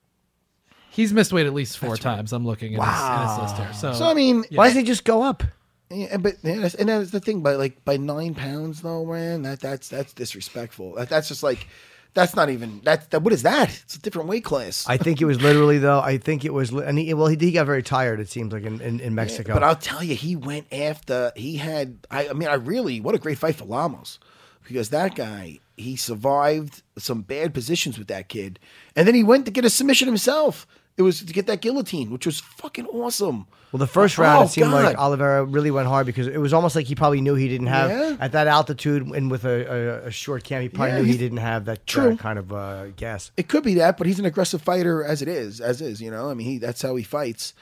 He's 0.90 1.12
missed 1.12 1.32
weight 1.32 1.46
at 1.46 1.52
least 1.52 1.76
four 1.78 1.96
times. 1.96 2.32
I'm 2.32 2.46
looking 2.46 2.72
in, 2.74 2.80
his, 2.80 2.88
in 2.88 3.28
his 3.28 3.38
list 3.38 3.56
here. 3.56 3.72
So, 3.74 3.92
So 3.94 4.04
I 4.06 4.14
mean, 4.14 4.44
Why 4.52 4.68
doesn't 4.68 4.82
he 4.82 4.86
just 4.86 5.04
go 5.04 5.22
up? 5.22 5.42
yeah, 5.90 6.16
but 6.16 6.36
yeah, 6.42 6.54
that's- 6.54 6.74
and 6.74 6.88
that's 6.88 7.10
the 7.10 7.20
thing. 7.20 7.42
By 7.42 7.56
like 7.56 7.84
by 7.84 7.96
nine 7.98 8.34
pounds, 8.34 8.80
though, 8.80 9.04
man, 9.04 9.42
that 9.42 9.60
that's 9.60 9.88
that's 9.88 10.12
disrespectful. 10.14 10.94
That, 10.94 11.08
that's 11.10 11.28
just 11.28 11.42
like 11.42 11.66
that's 12.14 12.34
not 12.36 12.48
even 12.48 12.80
that. 12.84 13.10
That 13.10 13.22
what 13.22 13.32
is 13.32 13.42
that? 13.42 13.70
It's 13.84 13.96
a 13.96 14.00
different 14.00 14.28
weight 14.28 14.44
class. 14.44 14.84
I 14.88 14.96
think 14.96 15.20
it 15.20 15.24
was 15.24 15.42
literally 15.42 15.78
though. 15.78 16.00
I 16.00 16.18
think 16.18 16.44
it 16.44 16.52
was, 16.52 16.72
li- 16.72 16.84
and 16.86 16.98
he, 16.98 17.12
well, 17.14 17.26
he, 17.26 17.36
he 17.36 17.52
got 17.52 17.66
very 17.66 17.82
tired. 17.82 18.20
It 18.20 18.28
seems 18.28 18.52
like 18.52 18.62
in, 18.64 18.80
in, 18.80 19.00
in 19.00 19.14
Mexico. 19.14 19.54
But 19.54 19.62
I'll 19.62 19.76
tell 19.76 20.02
you, 20.02 20.14
he 20.14 20.36
went 20.36 20.72
after 20.72 21.32
he 21.36 21.56
had. 21.56 22.06
I, 22.10 22.28
I 22.28 22.32
mean, 22.32 22.48
I 22.48 22.54
really 22.54 23.00
what 23.00 23.14
a 23.14 23.18
great 23.18 23.38
fight 23.38 23.56
for 23.56 23.64
Lamas 23.64 24.18
because 24.66 24.90
that 24.90 25.14
guy 25.14 25.60
he 25.76 25.96
survived 25.96 26.82
some 26.96 27.22
bad 27.22 27.52
positions 27.52 27.98
with 27.98 28.08
that 28.08 28.28
kid, 28.28 28.58
and 28.94 29.06
then 29.06 29.14
he 29.14 29.24
went 29.24 29.44
to 29.46 29.50
get 29.50 29.64
a 29.64 29.70
submission 29.70 30.06
himself 30.06 30.66
It 30.96 31.02
was 31.02 31.22
to 31.22 31.32
get 31.32 31.46
that 31.46 31.60
guillotine, 31.60 32.10
which 32.10 32.26
was 32.26 32.40
fucking 32.40 32.86
awesome. 32.86 33.46
Well, 33.74 33.80
the 33.80 33.88
first 33.88 34.18
round, 34.18 34.38
Oh, 34.40 34.44
it 34.44 34.50
seemed 34.50 34.70
like 34.70 34.94
God. 34.94 35.02
Oliveira 35.04 35.44
really 35.44 35.72
went 35.72 35.88
hard 35.88 36.06
because 36.06 36.28
it 36.28 36.38
was 36.38 36.52
almost 36.52 36.76
like 36.76 36.86
he 36.86 36.94
probably 36.94 37.20
knew 37.20 37.34
he 37.34 37.48
didn't 37.48 37.66
have 37.66 37.90
Yeah. 37.90 38.16
at 38.20 38.30
that 38.30 38.46
altitude 38.46 39.04
and 39.04 39.28
with 39.32 39.44
a, 39.44 39.48
a, 40.04 40.06
a 40.06 40.10
short 40.12 40.44
cam. 40.44 40.62
He 40.62 40.68
probably 40.68 40.92
Yeah, 40.92 40.98
knew 41.00 41.04
he 41.10 41.18
didn't 41.18 41.38
have 41.38 41.64
that 41.64 41.78
uh, 41.80 41.82
True. 41.84 42.16
kind 42.16 42.38
of 42.38 42.52
uh, 42.52 42.86
gas. 42.90 43.32
It 43.36 43.48
could 43.48 43.64
be 43.64 43.74
that, 43.74 43.98
but 43.98 44.06
he's 44.06 44.20
an 44.20 44.26
aggressive 44.26 44.62
fighter 44.62 45.02
as 45.02 45.22
it 45.22 45.26
is, 45.28 45.60
as 45.60 45.80
is. 45.80 46.00
You 46.00 46.12
know, 46.12 46.30
I 46.30 46.34
mean, 46.34 46.46
he 46.46 46.58
that's 46.58 46.82
how 46.82 46.94
he 46.94 47.02
fights, 47.02 47.52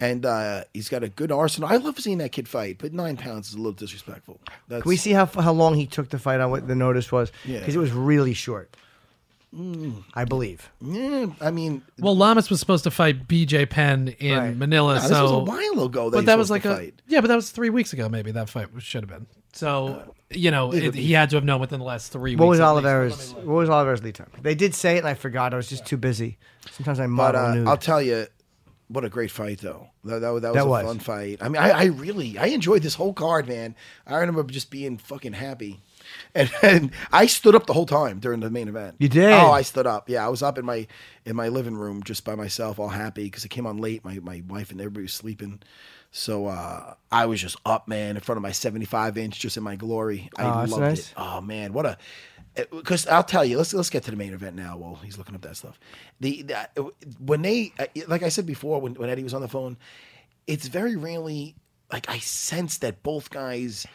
and 0.00 0.26
uh, 0.26 0.64
he's 0.74 0.88
got 0.88 1.04
a 1.04 1.08
good 1.08 1.30
arsenal. 1.30 1.68
I 1.70 1.76
love 1.76 2.00
seeing 2.00 2.18
that 2.18 2.32
kid 2.32 2.48
fight, 2.48 2.78
but 2.80 2.92
nine 2.92 3.16
pounds 3.16 3.50
is 3.50 3.54
a 3.54 3.58
little 3.58 3.70
disrespectful. 3.70 4.40
That's, 4.66 4.82
Can 4.82 4.88
we 4.88 4.96
see 4.96 5.12
how 5.12 5.26
how 5.26 5.52
long 5.52 5.74
he 5.74 5.86
took 5.86 6.08
to 6.08 6.18
fight 6.18 6.40
on 6.40 6.50
what 6.50 6.66
the 6.66 6.74
notice 6.74 7.12
was? 7.12 7.30
Yeah. 7.44 7.60
because 7.60 7.76
it 7.76 7.78
was 7.78 7.92
really 7.92 8.34
short. 8.34 8.76
Mm. 9.54 10.04
I 10.14 10.24
believe. 10.24 10.70
Yeah, 10.80 11.26
I 11.40 11.50
mean, 11.50 11.82
Well, 11.98 12.16
Lamas 12.16 12.50
was 12.50 12.60
supposed 12.60 12.84
to 12.84 12.90
fight 12.90 13.26
BJ 13.26 13.68
Penn 13.68 14.14
in 14.20 14.38
Right. 14.38 14.56
Manila, 14.56 14.94
Nah, 14.94 15.00
so 15.00 15.08
this 15.08 15.20
was 15.22 15.30
a 15.32 15.38
while 15.40 15.86
ago. 15.86 16.10
That 16.10 16.18
but 16.18 16.26
that 16.26 16.38
was 16.38 16.50
like 16.50 16.64
a 16.64 16.76
fight. 16.76 17.02
yeah, 17.08 17.20
but 17.20 17.26
that 17.28 17.34
was 17.34 17.50
three 17.50 17.70
weeks 17.70 17.92
ago. 17.92 18.08
Maybe 18.08 18.30
that 18.32 18.48
fight 18.48 18.68
should 18.78 19.02
have 19.02 19.10
been. 19.10 19.26
So 19.52 20.14
you 20.30 20.52
know, 20.52 20.72
it, 20.72 20.94
he 20.94 21.12
had 21.12 21.30
to 21.30 21.36
have 21.36 21.44
known 21.44 21.60
within 21.60 21.80
the 21.80 21.84
last 21.84 22.12
three. 22.12 22.36
What 22.36 22.46
weeks 22.48 22.60
was 22.60 22.60
at 22.60 22.66
least. 22.74 22.84
Oliveira's? 22.84 23.34
What 23.34 23.46
was 23.46 23.68
Oliveira's 23.68 24.02
lead 24.04 24.14
time? 24.14 24.30
They 24.40 24.54
did 24.54 24.72
say 24.76 24.94
it, 24.94 24.98
and 24.98 25.08
I 25.08 25.14
forgot. 25.14 25.52
I 25.52 25.56
was 25.56 25.68
just 25.68 25.84
too 25.84 25.96
busy. 25.96 26.38
Sometimes 26.70 27.00
I 27.00 27.04
But 27.06 27.08
model 27.08 27.66
uh. 27.66 27.70
I'll 27.70 27.76
tell 27.76 28.00
you, 28.00 28.26
what 28.86 29.04
a 29.04 29.08
great 29.08 29.32
fight 29.32 29.58
though. 29.58 29.88
That, 30.04 30.20
that, 30.20 30.30
was- 30.30 30.42
that 30.42 30.48
was 30.50 30.56
That 30.62 30.66
a 30.66 30.70
was. 30.70 30.86
fun 30.86 30.98
fight. 31.00 31.38
I 31.40 31.48
mean, 31.48 31.60
I, 31.60 31.70
I 31.70 31.84
really 31.86 32.38
I 32.38 32.46
enjoyed 32.46 32.82
this 32.82 32.94
whole 32.94 33.12
card, 33.12 33.48
man. 33.48 33.74
I 34.06 34.18
remember 34.18 34.44
just 34.44 34.70
being 34.70 34.96
fucking 34.96 35.32
happy. 35.32 35.80
And, 36.34 36.50
and 36.62 36.90
I 37.12 37.26
stood 37.26 37.54
up 37.54 37.66
the 37.66 37.72
whole 37.72 37.86
time 37.86 38.18
during 38.20 38.40
the 38.40 38.50
main 38.50 38.68
event. 38.68 38.96
You 38.98 39.08
did? 39.08 39.32
Oh, 39.32 39.50
I 39.50 39.62
stood 39.62 39.86
up. 39.86 40.08
Yeah, 40.08 40.24
I 40.24 40.28
was 40.28 40.42
up 40.42 40.58
in 40.58 40.64
my 40.64 40.86
in 41.24 41.36
my 41.36 41.48
living 41.48 41.76
room 41.76 42.02
just 42.02 42.24
by 42.24 42.34
myself, 42.34 42.78
all 42.78 42.88
happy 42.88 43.24
because 43.24 43.44
it 43.44 43.48
came 43.48 43.66
on 43.66 43.78
late. 43.78 44.04
My 44.04 44.18
my 44.20 44.42
wife 44.48 44.70
and 44.70 44.80
everybody 44.80 45.02
was 45.02 45.12
sleeping, 45.12 45.60
so 46.10 46.46
uh, 46.46 46.94
I 47.10 47.26
was 47.26 47.40
just 47.40 47.56
up, 47.66 47.88
man, 47.88 48.16
in 48.16 48.22
front 48.22 48.36
of 48.36 48.42
my 48.42 48.52
seventy 48.52 48.86
five 48.86 49.18
inch, 49.18 49.38
just 49.40 49.56
in 49.56 49.62
my 49.62 49.76
glory. 49.76 50.30
I 50.36 50.44
Oh, 50.44 50.64
loved 50.66 50.78
nice. 50.80 50.98
it. 51.08 51.14
Oh 51.16 51.40
man, 51.40 51.72
what 51.72 51.86
a 51.86 51.98
because 52.70 53.06
I'll 53.06 53.22
tell 53.24 53.44
you. 53.44 53.56
Let's 53.58 53.72
let's 53.74 53.90
get 53.90 54.02
to 54.04 54.10
the 54.10 54.16
main 54.16 54.32
event 54.32 54.56
now. 54.56 54.76
While 54.76 54.96
he's 54.96 55.16
looking 55.18 55.34
up 55.34 55.42
that 55.42 55.56
stuff, 55.56 55.78
the, 56.20 56.42
the 56.42 56.90
when 57.18 57.42
they 57.42 57.72
uh, 57.78 57.86
like 58.08 58.22
I 58.22 58.28
said 58.28 58.46
before 58.46 58.80
when 58.80 58.94
when 58.94 59.08
Eddie 59.08 59.22
was 59.24 59.34
on 59.34 59.40
the 59.42 59.48
phone, 59.48 59.76
it's 60.46 60.66
very 60.68 60.96
rarely 60.96 61.54
like 61.92 62.08
I 62.08 62.18
sense 62.18 62.78
that 62.78 63.02
both 63.02 63.30
guys. 63.30 63.86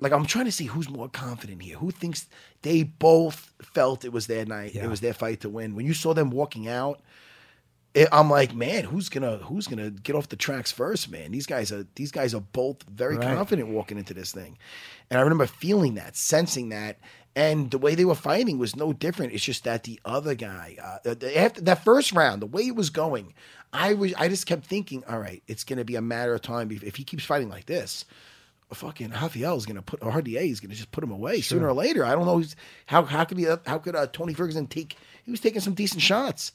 Like 0.00 0.12
I'm 0.12 0.26
trying 0.26 0.44
to 0.44 0.52
see 0.52 0.66
who's 0.66 0.88
more 0.88 1.08
confident 1.08 1.62
here. 1.62 1.76
Who 1.78 1.90
thinks 1.90 2.28
they 2.62 2.84
both 2.84 3.52
felt 3.60 4.04
it 4.04 4.12
was 4.12 4.26
their 4.28 4.44
night? 4.46 4.74
It 4.84 4.88
was 4.88 5.00
their 5.00 5.14
fight 5.14 5.40
to 5.40 5.48
win. 5.48 5.74
When 5.74 5.86
you 5.86 5.94
saw 5.94 6.14
them 6.14 6.30
walking 6.30 6.68
out, 6.68 7.00
it, 7.94 8.06
I'm 8.12 8.30
like, 8.30 8.54
man, 8.54 8.84
who's 8.84 9.08
gonna 9.08 9.38
who's 9.38 9.66
gonna 9.66 9.90
get 9.90 10.14
off 10.14 10.28
the 10.28 10.36
tracks 10.36 10.70
first, 10.70 11.10
man? 11.10 11.32
These 11.32 11.46
guys 11.46 11.72
are 11.72 11.84
these 11.96 12.12
guys 12.12 12.34
are 12.34 12.40
both 12.40 12.82
very 12.84 13.16
Right. 13.16 13.34
confident 13.34 13.68
walking 13.70 13.98
into 13.98 14.14
this 14.14 14.30
thing, 14.30 14.56
and 15.10 15.18
I 15.18 15.22
remember 15.22 15.46
feeling 15.46 15.94
that, 15.94 16.14
sensing 16.16 16.68
that, 16.68 16.98
and 17.34 17.70
the 17.70 17.78
way 17.78 17.94
they 17.96 18.04
were 18.04 18.14
fighting 18.14 18.58
was 18.58 18.76
no 18.76 18.92
different. 18.92 19.32
It's 19.32 19.42
just 19.42 19.64
that 19.64 19.84
the 19.84 19.98
other 20.04 20.34
guy, 20.36 20.76
uh, 20.80 21.14
after 21.34 21.62
that 21.62 21.82
first 21.82 22.12
round, 22.12 22.42
the 22.42 22.46
way 22.46 22.66
it 22.68 22.76
was 22.76 22.90
going, 22.90 23.32
I 23.72 23.94
was 23.94 24.14
I 24.14 24.28
just 24.28 24.46
kept 24.46 24.64
thinking, 24.66 25.02
all 25.08 25.18
right, 25.18 25.42
it's 25.48 25.64
gonna 25.64 25.84
be 25.84 25.96
a 25.96 26.02
matter 26.02 26.34
of 26.34 26.42
time 26.42 26.70
if, 26.70 26.84
if 26.84 26.96
he 26.96 27.04
keeps 27.04 27.24
fighting 27.24 27.48
like 27.48 27.66
this. 27.66 28.04
Fucking 28.72 29.10
Rafael 29.10 29.56
is 29.56 29.66
gonna 29.66 29.82
put 29.82 30.02
or 30.02 30.12
RDA 30.12 30.50
is 30.50 30.60
gonna 30.60 30.74
just 30.74 30.92
put 30.92 31.02
him 31.02 31.10
away 31.10 31.40
sooner 31.40 31.68
or 31.68 31.72
later. 31.72 32.04
I 32.04 32.14
don't 32.14 32.26
know 32.26 32.42
how 32.86 33.04
how 33.04 33.24
could 33.24 33.38
he 33.38 33.46
how 33.66 33.78
could 33.78 33.96
uh, 33.96 34.06
Tony 34.08 34.34
Ferguson 34.34 34.66
take? 34.66 34.96
He 35.24 35.30
was 35.30 35.40
taking 35.40 35.60
some 35.60 35.74
decent 35.74 36.02
shots. 36.02 36.52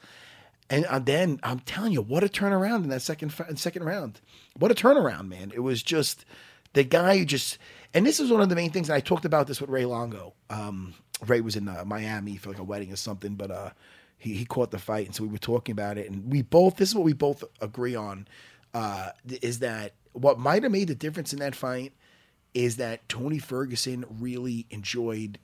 And 0.69 0.85
uh, 0.85 0.99
then 0.99 1.39
I'm 1.43 1.59
telling 1.59 1.91
you, 1.91 2.01
what 2.01 2.23
a 2.23 2.27
turnaround 2.27 2.83
in 2.83 2.89
that 2.89 3.01
second 3.01 3.33
second 3.55 3.83
round. 3.83 4.21
What 4.57 4.71
a 4.71 4.75
turnaround, 4.75 5.27
man! 5.27 5.51
It 5.53 5.59
was 5.59 5.83
just 5.83 6.25
the 6.73 6.83
guy 6.83 7.17
who 7.17 7.25
just. 7.25 7.57
And 7.95 8.05
this 8.05 8.19
is 8.19 8.31
one 8.31 8.41
of 8.41 8.49
the 8.49 8.55
main 8.55 8.71
things. 8.71 8.89
And 8.89 8.95
I 8.95 8.99
talked 8.99 9.25
about 9.25 9.45
this 9.45 9.61
with 9.61 9.69
Ray 9.69 9.85
Longo. 9.85 10.33
Um, 10.49 10.95
Ray 11.27 11.41
was 11.41 11.55
in 11.55 11.67
uh, 11.67 11.83
Miami 11.85 12.37
for 12.37 12.49
like 12.49 12.57
a 12.57 12.63
wedding 12.63 12.91
or 12.91 12.95
something, 12.95 13.35
but 13.35 13.51
uh, 13.51 13.69
he 14.17 14.33
he 14.33 14.45
caught 14.45 14.71
the 14.71 14.79
fight, 14.79 15.05
and 15.05 15.15
so 15.15 15.23
we 15.23 15.29
were 15.29 15.37
talking 15.37 15.73
about 15.73 15.97
it. 15.97 16.09
And 16.09 16.31
we 16.31 16.41
both. 16.41 16.77
This 16.77 16.89
is 16.89 16.95
what 16.95 17.03
we 17.03 17.13
both 17.13 17.43
agree 17.61 17.95
on. 17.95 18.27
Uh, 18.73 19.09
is 19.41 19.59
that 19.59 19.93
what 20.13 20.39
might 20.39 20.63
have 20.63 20.71
made 20.71 20.87
the 20.87 20.95
difference 20.95 21.33
in 21.33 21.39
that 21.39 21.55
fight? 21.55 21.93
Is 22.53 22.77
that 22.77 23.07
Tony 23.09 23.39
Ferguson 23.39 24.05
really 24.19 24.65
enjoyed 24.69 25.39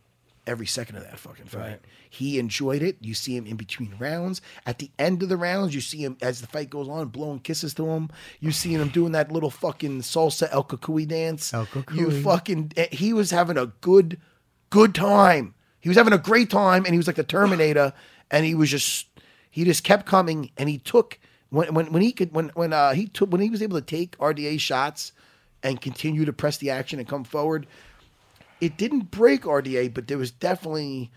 every 0.48 0.66
second 0.66 0.96
of 0.96 1.04
that 1.04 1.20
fucking 1.20 1.46
fight. 1.46 1.80
He 2.10 2.40
enjoyed 2.40 2.82
it. 2.82 2.98
You 3.02 3.14
see 3.14 3.36
him 3.36 3.46
in 3.46 3.56
between 3.56 3.94
rounds. 4.00 4.42
At 4.66 4.80
the 4.80 4.90
end 4.98 5.22
of 5.22 5.30
the 5.30 5.38
rounds, 5.38 5.76
you 5.76 5.82
see 5.82 6.00
him 6.04 6.18
as 6.22 6.42
the 6.42 6.48
fight 6.48 6.70
goes 6.72 6.88
on, 6.90 7.10
blowing 7.10 7.40
kisses 7.40 7.74
to 7.76 7.86
him. 7.88 8.10
You 8.40 8.52
see 8.52 8.74
him 8.74 8.90
doing 8.90 9.12
that 9.12 9.32
little 9.32 9.52
fucking 9.52 10.02
salsa 10.02 10.48
El 10.52 10.64
Cucuy 10.64 11.08
dance. 11.08 11.54
El 11.54 11.68
You 11.94 12.10
fucking. 12.24 12.72
eh, 12.78 12.88
He 12.92 13.14
was 13.14 13.30
having 13.32 13.58
a 13.58 13.68
good, 13.68 14.20
good 14.72 14.96
time. 14.96 15.54
He 15.80 15.90
was 15.90 15.98
having 15.98 16.14
a 16.14 16.18
great 16.18 16.50
time, 16.50 16.84
and 16.86 16.94
he 16.94 16.98
was 16.98 17.08
like 17.08 17.16
the 17.16 17.24
Terminator. 17.24 17.94
And 18.32 18.46
he 18.46 18.56
was 18.56 18.70
just, 18.72 19.08
he 19.52 19.64
just 19.66 19.84
kept 19.84 20.06
coming, 20.08 20.52
and 20.58 20.68
he 20.70 20.78
took 20.80 21.20
when 21.50 21.74
when 21.74 21.92
when 21.92 22.02
he 22.02 22.12
could 22.12 22.32
when 22.34 22.50
when 22.50 22.74
uh 22.74 22.94
he 22.94 23.08
took 23.08 23.32
when 23.32 23.42
he 23.42 23.50
was 23.50 23.62
able 23.64 23.80
to 23.80 23.86
take 23.86 24.16
RDA 24.20 24.60
shots 24.60 25.12
and 25.64 25.82
continue 25.82 26.26
to 26.26 26.34
press 26.34 26.58
the 26.58 26.70
action 26.70 27.00
and 27.00 27.08
come 27.08 27.24
forward 27.24 27.68
it 28.62 28.78
didn't 28.78 29.12
break 29.12 29.44
RDA, 29.44 29.94
but 29.94 30.08
there 30.08 30.18
was 30.18 30.32
definitely 30.32 31.12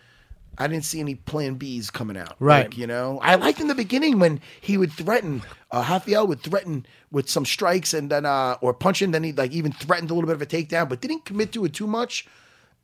I 0.59 0.66
didn't 0.66 0.84
see 0.84 1.01
any 1.01 1.14
plan 1.14 1.59
Bs 1.59 1.90
coming 1.90 2.16
out. 2.16 2.36
Right. 2.38 2.64
Like, 2.66 2.76
you 2.76 2.86
know, 2.86 3.18
I 3.22 3.36
liked 3.36 3.61
in 3.61 3.68
the 3.68 3.74
beginning 3.74 4.18
when 4.18 4.38
he 4.61 4.76
would 4.76 4.93
threaten, 4.93 5.43
uh, 5.70 5.86
Rafael 5.88 6.26
would 6.26 6.40
threaten 6.40 6.84
with 7.11 7.30
some 7.30 7.47
strikes 7.47 7.95
and 7.95 8.11
then, 8.11 8.26
uh, 8.26 8.59
or 8.61 8.74
punching, 8.74 9.12
then 9.12 9.24
he 9.24 9.32
like 9.32 9.53
even 9.53 9.72
threatened 9.72 10.11
a 10.11 10.14
little 10.14 10.28
bit 10.28 10.36
of 10.36 10.43
a 10.43 10.47
takedown, 10.47 10.90
but 10.90 11.01
didn't 11.01 11.24
commit 11.24 11.53
to 11.53 11.64
it 11.64 11.72
too 11.72 11.86
much. 11.86 12.26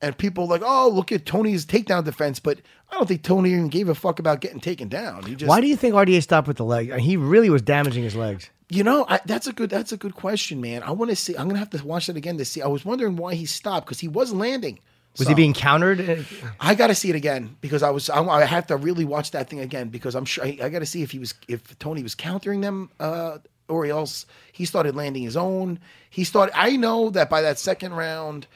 And 0.00 0.16
people 0.16 0.46
like, 0.46 0.62
oh, 0.64 0.88
look 0.88 1.12
at 1.12 1.26
Tony's 1.26 1.66
takedown 1.66 2.04
defense. 2.04 2.40
But 2.40 2.61
I 2.90 2.94
don't 2.94 3.06
think 3.06 3.22
Tony 3.22 3.50
even 3.50 3.68
gave 3.68 3.90
a 3.90 3.94
fuck 3.94 4.18
about 4.18 4.40
getting 4.40 4.61
taken 4.61 4.88
down. 4.88 5.24
He 5.24 5.34
just, 5.34 5.48
Why 5.48 5.61
do 5.61 5.66
you 5.66 5.76
think 5.76 5.94
RDA 5.94 6.22
stopped 6.22 6.48
with 6.48 6.56
the 6.56 6.64
leg? 6.64 6.94
He 7.00 7.18
really 7.18 7.50
was 7.50 7.61
damaging 7.61 8.02
his 8.02 8.16
legs. 8.16 8.48
You 8.69 8.85
know, 8.85 9.07
I, 9.09 9.21
that's 9.25 9.47
a 9.47 9.53
good 9.53 9.71
that's 9.71 9.93
a 9.93 9.97
good 9.97 10.14
question, 10.14 10.61
man. 10.61 10.83
I 10.83 10.91
want 10.91 11.11
to 11.11 11.16
see. 11.16 11.37
I'm 11.37 11.49
gonna 11.49 11.59
have 11.59 11.71
to 11.71 11.85
watch 11.85 12.07
that 12.09 12.16
again 12.16 12.37
to 12.39 12.45
see. 12.45 12.61
I 12.62 12.66
was 12.66 12.85
wondering 12.85 13.16
why 13.16 13.35
he 13.35 13.47
stopped 13.47 13.87
because 13.87 14.01
he 14.01 14.09
was 14.09 14.33
landing. 14.33 14.79
Was 15.19 15.27
So- 15.27 15.31
he 15.31 15.35
being 15.35 15.55
countered? 15.55 16.27
I 16.61 16.75
got 16.75 16.89
to 16.89 16.95
see 16.95 17.09
it 17.11 17.16
again 17.16 17.57
because 17.61 17.83
I 17.83 17.91
was 17.91 18.11
I, 18.11 18.23
I 18.23 18.45
have 18.45 18.66
to 18.69 18.77
really 18.77 19.05
watch 19.05 19.31
that 19.33 19.49
thing 19.49 19.61
again 19.61 19.89
because 19.89 20.14
I'm 20.14 20.25
sure 20.27 20.45
I, 20.45 20.59
I 20.62 20.69
got 20.69 20.81
to 20.81 20.87
see 20.87 21.03
if 21.03 21.11
he 21.11 21.19
was 21.19 21.35
if 21.49 21.79
Tony 21.79 22.03
was 22.03 22.14
countering 22.14 22.61
them 22.61 22.91
uh, 23.01 23.39
or 23.69 23.87
else 23.87 24.27
he 24.53 24.64
started 24.64 24.95
landing 24.95 25.23
his 25.23 25.37
own. 25.37 25.79
He 26.11 26.25
started. 26.25 26.53
I 26.57 26.77
know 26.77 27.11
that 27.11 27.31
by 27.31 27.41
that 27.43 27.59
second 27.59 27.95
round, 27.95 28.47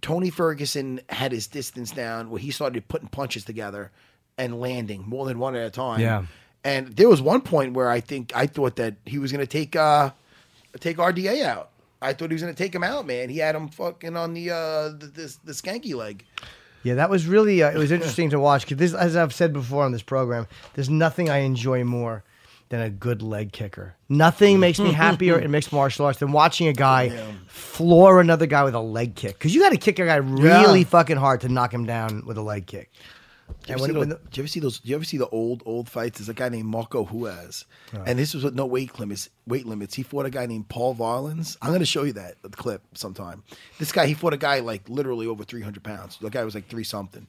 Tony 0.00 0.30
Ferguson 0.30 1.00
had 1.08 1.30
his 1.32 1.46
distance 1.46 1.92
down 1.92 2.30
where 2.30 2.40
he 2.40 2.50
started 2.50 2.88
putting 2.88 3.08
punches 3.08 3.44
together 3.44 3.92
and 4.36 4.58
landing 4.60 5.04
more 5.06 5.24
than 5.26 5.38
one 5.38 5.54
at 5.54 5.64
a 5.64 5.70
time. 5.70 6.00
Yeah. 6.00 6.24
And 6.64 6.88
there 6.96 7.08
was 7.08 7.20
one 7.20 7.40
point 7.40 7.74
where 7.74 7.88
I 7.90 8.00
think 8.00 8.32
I 8.36 8.46
thought 8.46 8.76
that 8.76 8.94
he 9.04 9.18
was 9.18 9.32
going 9.32 9.40
to 9.44 9.50
take 9.50 9.74
uh 9.76 10.10
take 10.80 10.96
RDA 10.98 11.42
out. 11.44 11.70
I 12.00 12.12
thought 12.12 12.30
he 12.30 12.34
was 12.34 12.42
going 12.42 12.54
to 12.54 12.58
take 12.62 12.74
him 12.74 12.82
out, 12.84 13.06
man. 13.06 13.28
He 13.30 13.38
had 13.38 13.54
him 13.54 13.68
fucking 13.68 14.16
on 14.16 14.34
the 14.34 14.50
uh 14.50 14.88
the, 14.90 15.10
the, 15.14 15.36
the 15.44 15.52
skanky 15.52 15.94
leg. 15.94 16.24
Yeah, 16.84 16.94
that 16.94 17.10
was 17.10 17.26
really 17.26 17.62
uh, 17.62 17.70
it 17.70 17.76
was 17.78 17.92
interesting 17.92 18.30
to 18.30 18.40
watch 18.40 18.62
because 18.64 18.76
this, 18.78 18.92
as 18.94 19.16
I've 19.16 19.32
said 19.34 19.52
before 19.52 19.84
on 19.84 19.92
this 19.92 20.02
program, 20.02 20.46
there's 20.74 20.90
nothing 20.90 21.30
I 21.30 21.38
enjoy 21.38 21.84
more 21.84 22.24
than 22.70 22.80
a 22.80 22.90
good 22.90 23.22
leg 23.22 23.52
kicker. 23.52 23.94
Nothing 24.08 24.58
makes 24.58 24.78
me 24.80 24.92
happier 24.92 25.38
in 25.38 25.50
mixed 25.50 25.72
martial 25.72 26.06
arts 26.06 26.18
than 26.20 26.32
watching 26.32 26.68
a 26.68 26.72
guy 26.72 27.10
floor 27.46 28.20
another 28.20 28.46
guy 28.46 28.64
with 28.64 28.74
a 28.74 28.80
leg 28.80 29.14
kick 29.14 29.32
because 29.34 29.54
you 29.54 29.60
got 29.60 29.70
to 29.70 29.76
kick 29.76 29.98
a 29.98 30.06
guy 30.06 30.16
really 30.16 30.80
Yeah. 30.80 30.84
fucking 30.86 31.18
hard 31.18 31.42
to 31.42 31.48
knock 31.48 31.72
him 31.72 31.84
down 31.86 32.24
with 32.26 32.36
a 32.38 32.42
leg 32.42 32.66
kick. 32.66 32.90
Do 33.62 33.68
you, 33.68 33.74
And 33.74 33.80
ever 33.80 33.86
see 33.86 33.92
when- 33.92 33.98
when 34.00 34.08
those, 34.10 34.18
do 34.30 34.38
you 34.40 34.42
ever 34.42 34.48
see 34.48 34.60
those? 34.60 34.80
Do 34.80 34.88
you 34.88 34.94
ever 34.96 35.04
see 35.04 35.16
the 35.18 35.28
old 35.28 35.62
old 35.66 35.88
fights? 35.88 36.18
There's 36.18 36.28
a 36.28 36.34
guy 36.34 36.48
named 36.48 36.68
Marco 36.68 37.04
Ruas, 37.06 37.64
and 38.06 38.18
this 38.18 38.34
was 38.34 38.44
with 38.44 38.54
no 38.54 38.66
weight 38.66 38.98
limits. 38.98 39.28
Weight 39.46 39.66
limits. 39.66 39.94
He 39.94 40.02
fought 40.04 40.24
a 40.26 40.30
guy 40.30 40.46
named 40.46 40.68
Paul 40.68 40.94
Varelans. 40.94 41.56
I'm 41.60 41.70
going 41.70 41.80
to 41.80 41.86
show 41.86 42.04
you 42.04 42.12
that 42.12 42.36
the 42.42 42.48
clip 42.50 42.82
sometime. 42.94 43.42
This 43.78 43.90
guy, 43.90 44.06
he 44.06 44.14
fought 44.14 44.32
a 44.32 44.36
guy 44.36 44.60
like 44.60 44.88
literally 44.88 45.26
over 45.26 45.42
300 45.44 45.82
pounds. 45.82 46.16
The 46.20 46.30
guy 46.30 46.44
was 46.44 46.54
like 46.54 46.68
three 46.68 46.84
something, 46.84 47.26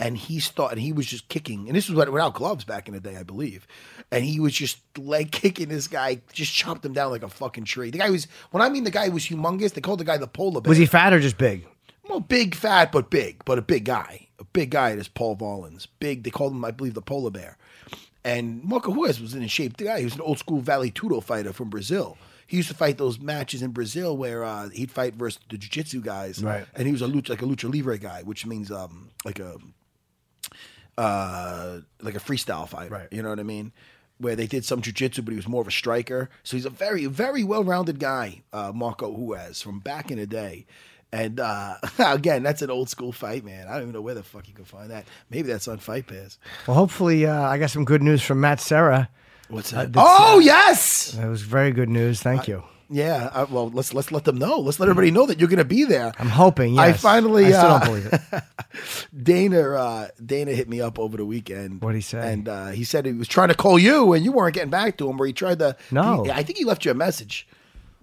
and 0.00 0.16
he 0.16 0.40
started. 0.40 0.78
He 0.78 0.92
was 0.92 1.06
just 1.06 1.28
kicking, 1.28 1.68
and 1.68 1.76
this 1.76 1.88
was 1.88 1.96
without 1.96 2.34
gloves 2.34 2.64
back 2.64 2.88
in 2.88 2.94
the 2.94 3.00
day, 3.00 3.16
I 3.16 3.22
believe. 3.22 3.66
And 4.10 4.24
he 4.24 4.40
was 4.40 4.52
just 4.54 4.78
leg 4.98 5.30
kicking 5.32 5.68
this 5.68 5.86
guy, 5.88 6.20
just 6.32 6.52
chopped 6.52 6.84
him 6.84 6.92
down 6.92 7.10
like 7.10 7.22
a 7.22 7.28
fucking 7.28 7.64
tree. 7.64 7.90
The 7.90 7.98
guy 7.98 8.10
was. 8.10 8.26
When 8.50 8.62
I 8.62 8.68
mean 8.68 8.84
the 8.84 8.90
guy 8.90 9.08
was 9.08 9.24
humongous, 9.24 9.72
they 9.74 9.80
called 9.80 10.00
the 10.00 10.04
guy 10.04 10.16
the 10.16 10.26
polar 10.26 10.60
bear. 10.60 10.68
Was 10.68 10.78
he 10.78 10.86
fat 10.86 11.12
or 11.12 11.20
just 11.20 11.38
big? 11.38 11.66
Well, 12.08 12.18
big, 12.20 12.54
fat, 12.56 12.90
but 12.90 13.08
big, 13.10 13.44
but 13.44 13.58
a 13.58 13.62
big 13.62 13.84
guy. 13.84 14.26
A 14.42 14.44
big 14.52 14.70
guy 14.70 14.90
is 14.90 15.06
Paul 15.06 15.36
Varelans. 15.36 15.86
Big, 16.00 16.24
they 16.24 16.30
called 16.30 16.52
him, 16.52 16.64
I 16.64 16.72
believe, 16.72 16.94
the 16.94 17.00
polar 17.00 17.30
bear. 17.30 17.56
And 18.24 18.64
Marco 18.64 18.92
Ruas 18.92 19.20
was 19.20 19.34
in 19.34 19.42
a 19.42 19.48
shape 19.48 19.76
The 19.76 19.84
guy. 19.84 19.98
He 20.00 20.04
was 20.04 20.16
an 20.16 20.20
old 20.20 20.40
school 20.40 20.60
Vale 20.60 20.90
Tudo 20.90 21.22
fighter 21.22 21.52
from 21.52 21.70
Brazil. 21.70 22.18
He 22.48 22.56
used 22.56 22.68
to 22.68 22.74
fight 22.74 22.98
those 22.98 23.20
matches 23.20 23.62
in 23.62 23.70
Brazil 23.70 24.16
where 24.16 24.44
uh, 24.44 24.68
he'd 24.70 24.90
fight 24.90 25.14
versus 25.14 25.40
the 25.48 25.56
jiu-jitsu 25.56 26.00
guys. 26.00 26.42
Right. 26.42 26.66
And 26.74 26.86
he 26.86 26.92
was 26.92 27.02
a 27.02 27.06
lucha, 27.06 27.30
like 27.30 27.42
a 27.42 27.46
lucha 27.46 27.72
libre 27.72 27.98
guy, 27.98 28.22
which 28.24 28.44
means 28.44 28.72
um, 28.72 29.10
like 29.24 29.38
a 29.38 29.56
uh, 30.98 31.80
like 32.00 32.16
a 32.16 32.20
freestyle 32.20 32.68
fighter. 32.68 32.92
Right. 32.92 33.08
You 33.12 33.22
know 33.22 33.30
what 33.30 33.38
I 33.40 33.44
mean? 33.44 33.72
where 34.22 34.36
they 34.36 34.46
did 34.46 34.64
some 34.64 34.80
jiu-jitsu, 34.80 35.22
but 35.22 35.32
he 35.32 35.36
was 35.36 35.48
more 35.48 35.60
of 35.60 35.66
a 35.66 35.72
striker. 35.72 36.30
So 36.44 36.56
he's 36.56 36.64
a 36.64 36.70
very, 36.70 37.06
very 37.06 37.42
well-rounded 37.42 37.98
guy, 37.98 38.42
uh, 38.52 38.70
Marco 38.72 39.10
Ruas 39.10 39.60
from 39.60 39.80
back 39.80 40.10
in 40.12 40.18
the 40.18 40.26
day. 40.26 40.64
And 41.12 41.38
uh, 41.40 41.76
again, 41.98 42.42
that's 42.42 42.62
an 42.62 42.70
old 42.70 42.88
school 42.88 43.12
fight, 43.12 43.44
man. 43.44 43.68
I 43.68 43.72
don't 43.74 43.82
even 43.82 43.92
know 43.92 44.00
where 44.00 44.14
the 44.14 44.22
fuck 44.22 44.48
you 44.48 44.54
can 44.54 44.64
find 44.64 44.90
that. 44.90 45.04
Maybe 45.30 45.48
that's 45.48 45.68
on 45.68 45.78
Fight 45.78 46.06
Pass. 46.06 46.38
Well, 46.66 46.76
hopefully, 46.76 47.26
uh, 47.26 47.42
I 47.42 47.58
got 47.58 47.70
some 47.70 47.84
good 47.84 48.02
news 48.02 48.22
from 48.22 48.40
Matt 48.40 48.60
Serra. 48.60 49.08
What's 49.48 49.72
Uh, 49.74 49.84
that? 49.84 49.90
oh 49.96 50.36
uh, 50.36 50.38
yes, 50.38 51.12
That 51.12 51.28
was 51.28 51.42
very 51.42 51.70
good 51.72 51.90
news. 51.90 52.22
Thank 52.22 52.48
you. 52.48 52.62
yeah. 52.88 53.28
Uh, 53.34 53.46
well, 53.50 53.68
let's 53.68 53.92
let's 53.92 54.10
let 54.10 54.24
them 54.24 54.38
know. 54.38 54.58
Let's 54.58 54.80
let 54.80 54.88
everybody 54.88 55.10
know 55.10 55.26
that 55.26 55.38
you're 55.38 55.50
going 55.50 55.58
to 55.58 55.64
be 55.66 55.84
there. 55.84 56.12
I'm 56.18 56.28
hoping. 56.30 56.78
I 56.78 56.94
finally. 56.94 57.44
I 57.46 57.50
still 57.50 57.60
uh, 57.60 57.78
don't 57.78 57.84
believe 57.86 58.06
it. 58.12 58.42
Dana 59.22 59.60
uh, 59.72 60.08
Dana 60.24 60.52
hit 60.52 60.68
me 60.68 60.80
up 60.80 60.98
over 60.98 61.16
the 61.18 61.26
weekend. 61.26 61.82
What'd 61.82 61.96
he 61.96 62.00
say? 62.02 62.32
And 62.32 62.48
uh, 62.48 62.68
he 62.68 62.84
said 62.84 63.04
he 63.04 63.12
was 63.12 63.28
trying 63.28 63.48
to 63.48 63.54
call 63.54 63.78
you, 63.78 64.12
and 64.14 64.24
you 64.24 64.32
weren't 64.32 64.54
getting 64.54 64.70
back 64.70 64.96
to 64.98 65.10
him. 65.10 65.18
Where 65.18 65.26
he 65.26 65.32
tried 65.34 65.58
to. 65.58 65.76
No. 65.90 66.24
he- 66.24 66.30
I 66.30 66.42
think 66.42 66.58
he 66.58 66.64
left 66.64 66.84
you 66.84 66.90
a 66.90 66.94
message. 66.94 67.46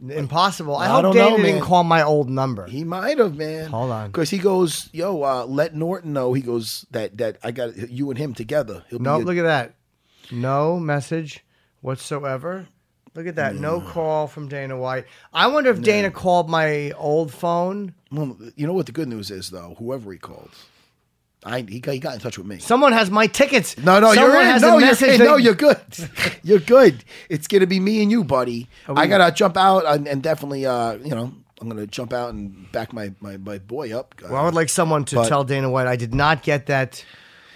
Impossible. 0.08 0.76
I, 0.76 0.86
I 0.86 0.88
hope 0.88 1.02
don't 1.04 1.16
Dana 1.16 1.30
know, 1.32 1.38
didn't 1.38 1.56
man. 1.60 1.62
call 1.64 1.84
my 1.84 2.04
old 2.04 2.30
number. 2.30 2.66
He 2.68 2.84
might 2.84 3.18
have, 3.18 3.36
man. 3.36 3.70
Hold 3.70 3.92
on. 3.92 4.08
because 4.12 4.30
he 4.30 4.38
goes, 4.38 4.90
"Yo, 4.94 5.24
uh, 5.24 5.46
let 5.46 5.76
Norton 5.76 6.14
know." 6.14 6.34
He 6.34 6.42
goes 6.42 6.86
that 6.92 7.18
that 7.18 7.38
I 7.44 7.52
got 7.52 7.76
you 7.90 8.10
and 8.10 8.18
him 8.18 8.34
together. 8.34 8.84
He'll 8.90 9.00
Nope, 9.00 9.20
be 9.22 9.26
look 9.26 9.38
at 9.38 9.44
that. 9.44 9.76
No 10.32 10.80
message 10.80 11.44
whatsoever. 11.82 12.68
Look 13.16 13.26
at 13.28 13.36
that. 13.38 13.56
No 13.56 13.82
call 13.82 14.28
from 14.28 14.48
Dana 14.48 14.78
White. 14.78 15.06
I 15.34 15.48
wonder 15.48 15.72
if 15.72 15.82
Dana 15.82 16.12
called 16.12 16.50
my 16.50 16.92
old 16.92 17.34
phone. 17.34 17.94
Well, 18.12 18.38
you 18.56 18.68
know 18.68 18.74
what 18.74 18.86
the 18.86 18.92
good 18.92 19.08
news 19.08 19.32
is, 19.32 19.50
though. 19.50 19.76
Whoever 19.80 20.12
he 20.14 20.20
called, 20.20 20.52
I 21.44 21.62
he 21.62 21.80
got, 21.80 21.94
he 21.94 22.00
got 22.00 22.14
in 22.16 22.20
touch 22.20 22.38
with 22.38 22.48
me. 22.48 22.60
Someone 22.60 22.92
has 22.92 23.10
my 23.10 23.28
tickets. 23.28 23.78
No, 23.78 24.00
no, 24.00 24.14
Someone 24.14 24.32
you're 24.34 24.42
in. 24.56 24.62
No, 24.62 24.78
you're 24.78 24.90
in. 24.90 24.96
that- 24.98 25.20
No, 25.20 25.36
you're 25.38 25.54
good. 25.56 25.80
you're 26.44 26.60
good. 26.60 27.04
It's 27.30 27.48
gonna 27.48 27.68
be 27.68 27.80
me 27.80 28.02
and 28.02 28.12
you, 28.12 28.24
buddy. 28.24 28.68
we- 28.88 28.96
I 28.96 29.08
gotta 29.08 29.34
jump 29.34 29.56
out 29.56 29.86
and, 29.86 30.08
and 30.08 30.22
definitely, 30.22 30.66
uh, 30.66 30.94
you 30.96 31.12
know, 31.12 31.32
I'm 31.62 31.70
gonna 31.70 31.88
jump 31.88 32.12
out 32.14 32.34
and 32.34 32.70
back 32.74 32.92
my 32.94 33.14
my, 33.22 33.38
my 33.38 33.58
boy 33.58 33.98
up. 33.98 34.16
Uh, 34.24 34.28
Well, 34.32 34.42
I 34.42 34.46
would 34.46 34.54
like 34.54 34.70
someone 34.70 35.06
to 35.06 35.16
But- 35.16 35.30
tell 35.30 35.44
Dana 35.46 35.70
White 35.70 35.88
I 35.88 35.96
did 35.96 36.14
not 36.14 36.44
get 36.44 36.66
that 36.66 37.04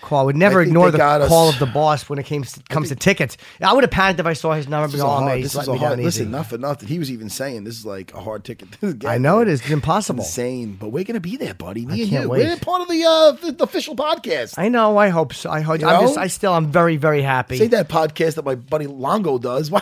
call. 0.04 0.20
I 0.20 0.24
would 0.24 0.36
never 0.36 0.60
I 0.60 0.64
ignore 0.64 0.92
the 0.92 0.98
got 0.98 1.22
us- 1.22 1.30
call 1.30 1.50
of 1.50 1.58
the 1.60 1.66
boss 1.66 2.08
when 2.10 2.20
it 2.20 2.26
came 2.26 2.44
to, 2.44 2.64
comes 2.70 2.90
to 2.90 2.96
tickets. 2.96 3.38
I 3.62 3.74
would 3.74 3.84
have 3.84 3.92
panicked 3.92 4.20
if 4.20 4.26
I 4.26 4.34
saw 4.34 4.54
his 4.54 4.68
number. 4.68 4.88
this 4.88 4.94
But 4.94 4.98
is 4.98 5.04
oh, 5.04 5.08
hard. 5.08 5.44
This 5.44 5.56
is 5.56 5.68
a 5.68 5.78
hard. 5.78 6.00
Listen, 6.00 6.32
not 6.32 6.48
for 6.48 6.58
nothing. 6.58 6.88
He 6.88 7.00
was 7.00 7.10
even 7.12 7.30
saying 7.30 7.64
this 7.64 7.78
is 7.78 7.86
like 7.86 8.14
a 8.14 8.22
hard 8.22 8.44
ticket. 8.44 8.72
to 8.82 8.94
get, 8.94 9.10
I 9.10 9.18
know 9.18 9.40
it 9.40 9.48
is. 9.48 9.62
It's 9.62 9.70
impossible. 9.72 10.24
insane, 10.24 10.78
but 10.80 10.90
we're 10.90 11.04
gonna 11.04 11.20
be 11.20 11.38
there, 11.38 11.54
buddy. 11.54 11.86
Me 11.86 11.94
I 11.94 11.98
and 12.04 12.10
can't 12.10 12.24
you. 12.24 12.30
wait. 12.30 12.48
We're 12.48 12.58
part 12.58 12.82
of 12.82 12.88
the 12.90 13.04
uh 13.04 13.32
the, 13.32 13.52
the 13.54 13.64
official 13.64 13.96
podcast. 13.96 14.56
I 14.58 14.70
know. 14.70 14.98
I 14.98 15.10
hope 15.10 15.34
so. 15.34 15.50
I 15.50 15.62
hope. 15.62 15.82
You 15.82 15.88
I'm 15.88 16.02
know? 16.02 16.08
just. 16.08 16.18
I 16.18 16.28
still. 16.28 16.54
I'm 16.54 16.72
very, 16.72 16.98
very 16.98 17.22
happy. 17.22 17.58
Say 17.58 17.68
that 17.68 17.90
podcast 17.90 18.36
that 18.36 18.46
my 18.46 18.56
buddy 18.56 18.88
Longo 18.88 19.38
does. 19.38 19.72
Why 19.72 19.82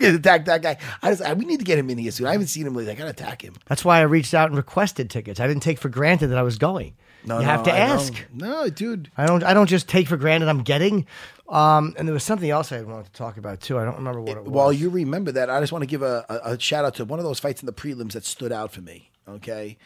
attack 0.00 0.46
that 0.46 0.62
guy? 0.62 0.76
I 1.02 1.10
just 1.10 1.22
I, 1.22 1.32
we 1.34 1.44
need 1.44 1.58
to 1.58 1.64
get 1.64 1.78
him 1.78 1.88
in 1.90 1.98
here 1.98 2.10
soon. 2.10 2.26
I 2.26 2.32
haven't 2.32 2.48
seen 2.48 2.66
him 2.66 2.74
lately. 2.74 2.92
I 2.92 2.96
gotta 2.96 3.10
attack 3.10 3.42
him. 3.42 3.54
That's 3.66 3.84
why 3.84 3.98
I 3.98 4.02
reached 4.02 4.34
out 4.34 4.48
and 4.48 4.56
requested 4.56 5.10
tickets. 5.10 5.40
I 5.40 5.46
didn't 5.46 5.62
take 5.62 5.78
for 5.78 5.88
granted 5.88 6.28
that 6.28 6.38
I 6.38 6.42
was 6.42 6.58
going. 6.58 6.94
No, 7.24 7.38
you 7.38 7.44
no, 7.44 7.50
have 7.50 7.62
to 7.64 7.72
I 7.72 7.78
know. 7.78 7.94
ask. 7.94 8.14
No, 8.32 8.68
dude. 8.68 9.10
I 9.16 9.26
don't. 9.26 9.42
I 9.44 9.54
don't 9.54 9.68
just 9.68 9.88
take 9.88 10.08
for 10.08 10.16
granted 10.16 10.48
I'm 10.48 10.62
getting. 10.62 11.06
Um, 11.48 11.94
and 11.98 12.08
there 12.08 12.14
was 12.14 12.24
something 12.24 12.48
else 12.48 12.72
I 12.72 12.80
wanted 12.80 13.06
to 13.06 13.12
talk 13.12 13.36
about 13.36 13.60
too. 13.60 13.78
I 13.78 13.84
don't 13.84 13.96
remember 13.96 14.20
what 14.22 14.36
it 14.36 14.44
was. 14.44 14.50
While 14.50 14.72
you 14.72 14.88
remember 14.88 15.32
that, 15.32 15.50
I 15.50 15.60
just 15.60 15.70
want 15.70 15.82
to 15.82 15.86
give 15.86 16.02
a, 16.02 16.24
a, 16.28 16.52
a 16.52 16.60
shout 16.60 16.84
out 16.84 16.94
to 16.96 17.04
one 17.04 17.18
of 17.18 17.24
those 17.24 17.38
fights 17.40 17.62
in 17.62 17.66
the 17.66 17.72
prelims 17.72 18.12
that 18.12 18.24
stood 18.24 18.52
out 18.52 18.72
for 18.72 18.80
me. 18.80 19.10
Okay, 19.28 19.76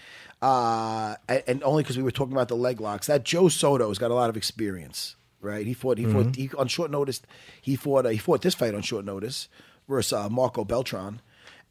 uh, 0.41 1.17
and, 1.29 1.43
and 1.47 1.63
only 1.65 1.83
because 1.83 1.97
we 1.97 2.03
were 2.03 2.11
talking 2.11 2.33
about 2.33 2.49
the 2.49 2.57
leg 2.57 2.81
locks. 2.81 3.07
That 3.07 3.25
Joe 3.25 3.49
Soto's 3.49 3.99
got 3.99 4.11
a 4.11 4.15
lot 4.15 4.31
of 4.31 4.37
experience, 4.37 5.17
right? 5.41 5.67
He 5.67 5.75
fought. 5.75 5.99
He 5.99 6.07
fought 6.07 6.37
he, 6.37 6.51
on 6.57 6.69
short 6.69 6.91
notice. 6.91 7.21
He 7.61 7.77
fought. 7.77 8.07
Uh, 8.07 8.11
he 8.11 8.19
fought 8.19 8.43
this 8.43 8.55
fight 8.55 8.75
on 8.75 8.83
short 8.83 9.05
notice 9.05 9.49
versus 9.89 10.13
uh, 10.13 10.29
Marco 10.29 10.65
Beltran, 10.65 11.21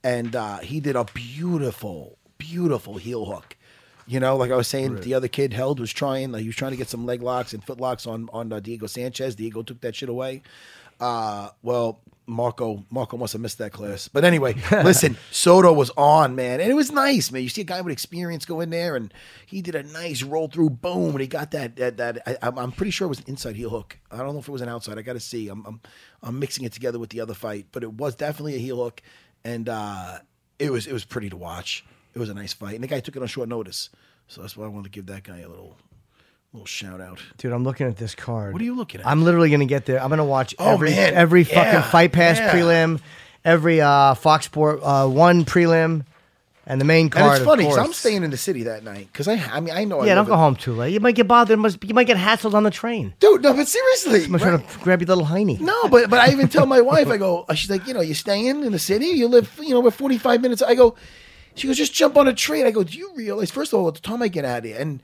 and 0.03 0.35
uh, 0.35 0.59
he 0.59 0.79
did 0.79 0.95
a 0.95 1.05
beautiful, 1.05 2.17
beautiful 2.37 2.97
heel 2.97 3.25
hook. 3.25 3.55
You 4.07 4.19
know, 4.19 4.37
like 4.37 4.51
I 4.51 4.55
was 4.55 4.67
saying, 4.67 5.01
the 5.01 5.15
other 5.15 5.27
kid 5.27 5.53
Held 5.53 5.79
was 5.79 5.91
trying. 5.91 6.31
Like 6.31 6.41
he 6.41 6.47
was 6.47 6.55
trying 6.55 6.71
to 6.71 6.77
get 6.77 6.89
some 6.89 7.05
leg 7.05 7.23
locks 7.23 7.53
and 7.53 7.63
foot 7.63 7.79
locks 7.79 8.05
on 8.05 8.29
on 8.31 8.53
uh, 8.53 8.59
Diego 8.59 8.85
Sanchez. 8.85 9.35
Diego 9.35 9.63
took 9.63 9.81
that 9.81 9.95
shit 9.95 10.09
away. 10.09 10.43
Uh, 10.99 11.49
well, 11.63 11.99
Marco 12.27 12.85
Marco 12.89 13.17
must 13.17 13.33
have 13.33 13.41
missed 13.41 13.57
that 13.59 13.71
class. 13.71 14.07
But 14.07 14.23
anyway, 14.23 14.55
listen, 14.71 15.17
Soto 15.31 15.71
was 15.73 15.91
on, 15.97 16.35
man, 16.35 16.59
and 16.59 16.69
it 16.69 16.73
was 16.73 16.91
nice, 16.91 17.31
man. 17.31 17.43
You 17.43 17.49
see 17.49 17.61
a 17.61 17.65
guy 17.65 17.81
with 17.81 17.91
experience 17.91 18.45
go 18.45 18.61
in 18.61 18.69
there, 18.69 18.95
and 18.95 19.13
he 19.45 19.61
did 19.61 19.75
a 19.75 19.83
nice 19.83 20.23
roll 20.23 20.47
through, 20.47 20.71
boom, 20.71 21.11
and 21.11 21.21
he 21.21 21.27
got 21.27 21.51
that 21.51 21.75
that 21.77 21.97
that. 21.97 22.21
I, 22.25 22.37
I'm, 22.41 22.57
I'm 22.57 22.71
pretty 22.71 22.91
sure 22.91 23.05
it 23.05 23.09
was 23.09 23.19
an 23.19 23.25
inside 23.27 23.55
heel 23.55 23.69
hook. 23.69 23.97
I 24.11 24.17
don't 24.17 24.33
know 24.33 24.39
if 24.39 24.47
it 24.47 24.51
was 24.51 24.61
an 24.61 24.69
outside. 24.69 24.97
I 24.97 25.01
got 25.01 25.13
to 25.13 25.19
see. 25.19 25.49
I'm, 25.49 25.65
I'm 25.65 25.81
I'm 26.23 26.39
mixing 26.39 26.65
it 26.65 26.73
together 26.73 26.99
with 26.99 27.09
the 27.09 27.21
other 27.21 27.33
fight, 27.33 27.67
but 27.71 27.83
it 27.83 27.93
was 27.93 28.15
definitely 28.15 28.55
a 28.55 28.59
heel 28.59 28.77
hook, 28.77 29.01
and 29.43 29.69
uh, 29.69 30.19
it 30.57 30.71
was 30.71 30.87
it 30.87 30.93
was 30.93 31.05
pretty 31.05 31.29
to 31.29 31.37
watch. 31.37 31.85
It 32.15 32.19
was 32.19 32.29
a 32.29 32.33
nice 32.33 32.53
fight, 32.53 32.75
and 32.75 32.83
the 32.83 32.87
guy 32.87 33.01
took 33.01 33.15
it 33.17 33.21
on 33.21 33.27
short 33.27 33.49
notice, 33.49 33.89
so 34.27 34.41
that's 34.41 34.55
why 34.55 34.65
I 34.65 34.69
wanted 34.69 34.85
to 34.85 34.89
give 34.89 35.07
that 35.07 35.23
guy 35.23 35.39
a 35.39 35.49
little 35.49 35.75
little 36.53 36.65
shout 36.65 37.01
out. 37.01 37.19
Dude, 37.37 37.51
I'm 37.51 37.65
looking 37.65 37.87
at 37.87 37.97
this 37.97 38.15
card. 38.15 38.53
What 38.53 38.61
are 38.61 38.65
you 38.65 38.75
looking 38.75 39.01
at? 39.01 39.07
I'm 39.07 39.23
literally 39.25 39.49
gonna 39.49 39.65
get 39.65 39.85
there. 39.85 40.01
I'm 40.01 40.09
gonna 40.09 40.23
watch 40.23 40.55
Oh, 40.57 40.73
every 40.73 40.91
man. 40.91 41.13
every 41.13 41.41
Yeah, 41.43 41.63
fucking 41.73 41.91
Fight 41.91 42.11
Pass 42.13 42.37
yeah. 42.37 42.51
prelim, 42.53 43.01
every 43.43 43.81
uh, 43.81 44.13
Fox 44.15 44.45
Sport 44.45 44.79
uh, 44.81 45.07
one 45.07 45.43
prelim, 45.43 46.05
and 46.65 46.79
the 46.79 46.85
main 46.85 47.09
card. 47.09 47.25
And 47.25 47.35
it's 47.35 47.45
funny 47.45 47.63
because 47.65 47.77
I'm 47.79 47.91
staying 47.91 48.23
in 48.23 48.31
the 48.31 48.37
city 48.37 48.63
that 48.63 48.85
night 48.85 49.09
because 49.11 49.27
I 49.27 49.33
I 49.33 49.59
mean 49.59 49.73
I 49.75 49.83
know 49.83 49.99
I 49.99 50.05
Yeah, 50.05 50.15
don't 50.15 50.25
go 50.25 50.33
in- 50.35 50.39
home 50.39 50.55
too 50.55 50.73
late. 50.73 50.93
You 50.93 51.01
might 51.01 51.15
get 51.15 51.27
bothered. 51.27 51.59
Must 51.59 51.83
you 51.83 51.93
might 51.93 52.07
get 52.07 52.15
hassled 52.15 52.53
on 52.53 52.63
the 52.63 52.71
train. 52.71 53.13
dude. 53.19 53.41
No, 53.43 53.51
but 53.53 53.67
seriously, 53.67 54.21
Someone's 54.21 54.41
trying 54.43 54.59
to 54.65 54.79
grab 54.79 55.01
your 55.01 55.07
little 55.09 55.25
hiney. 55.25 55.59
No, 55.59 55.89
but 55.89 56.09
but 56.09 56.19
I 56.19 56.31
even 56.31 56.47
tell 56.47 56.65
my 56.65 56.79
wife, 56.79 57.07
I 57.09 57.17
go, 57.17 57.45
she's 57.55 57.69
like, 57.69 57.85
you 57.85 57.93
know, 57.93 57.99
you're 57.99 58.15
staying 58.15 58.63
in 58.63 58.71
the 58.71 58.79
city, 58.79 59.07
you 59.07 59.27
live, 59.27 59.51
you 59.61 59.71
know, 59.73 59.81
we're 59.81 59.91
45 59.91 60.41
minutes. 60.41 60.61
I 60.61 60.75
go, 60.75 60.95
she 61.55 61.67
goes, 61.67 61.77
just 61.77 61.93
jump 61.93 62.17
on 62.17 62.27
a 62.27 62.33
tree. 62.33 62.59
And 62.59 62.67
I 62.67 62.71
go, 62.71 62.83
do 62.83 62.97
you 62.97 63.11
realize, 63.15 63.49
first 63.49 63.73
of 63.73 63.79
all, 63.79 63.91
the 63.91 63.99
time 63.99 64.21
I 64.21 64.27
get 64.27 64.45
out 64.45 64.59
of 64.59 64.65
here, 64.65 64.77
and 64.79 65.01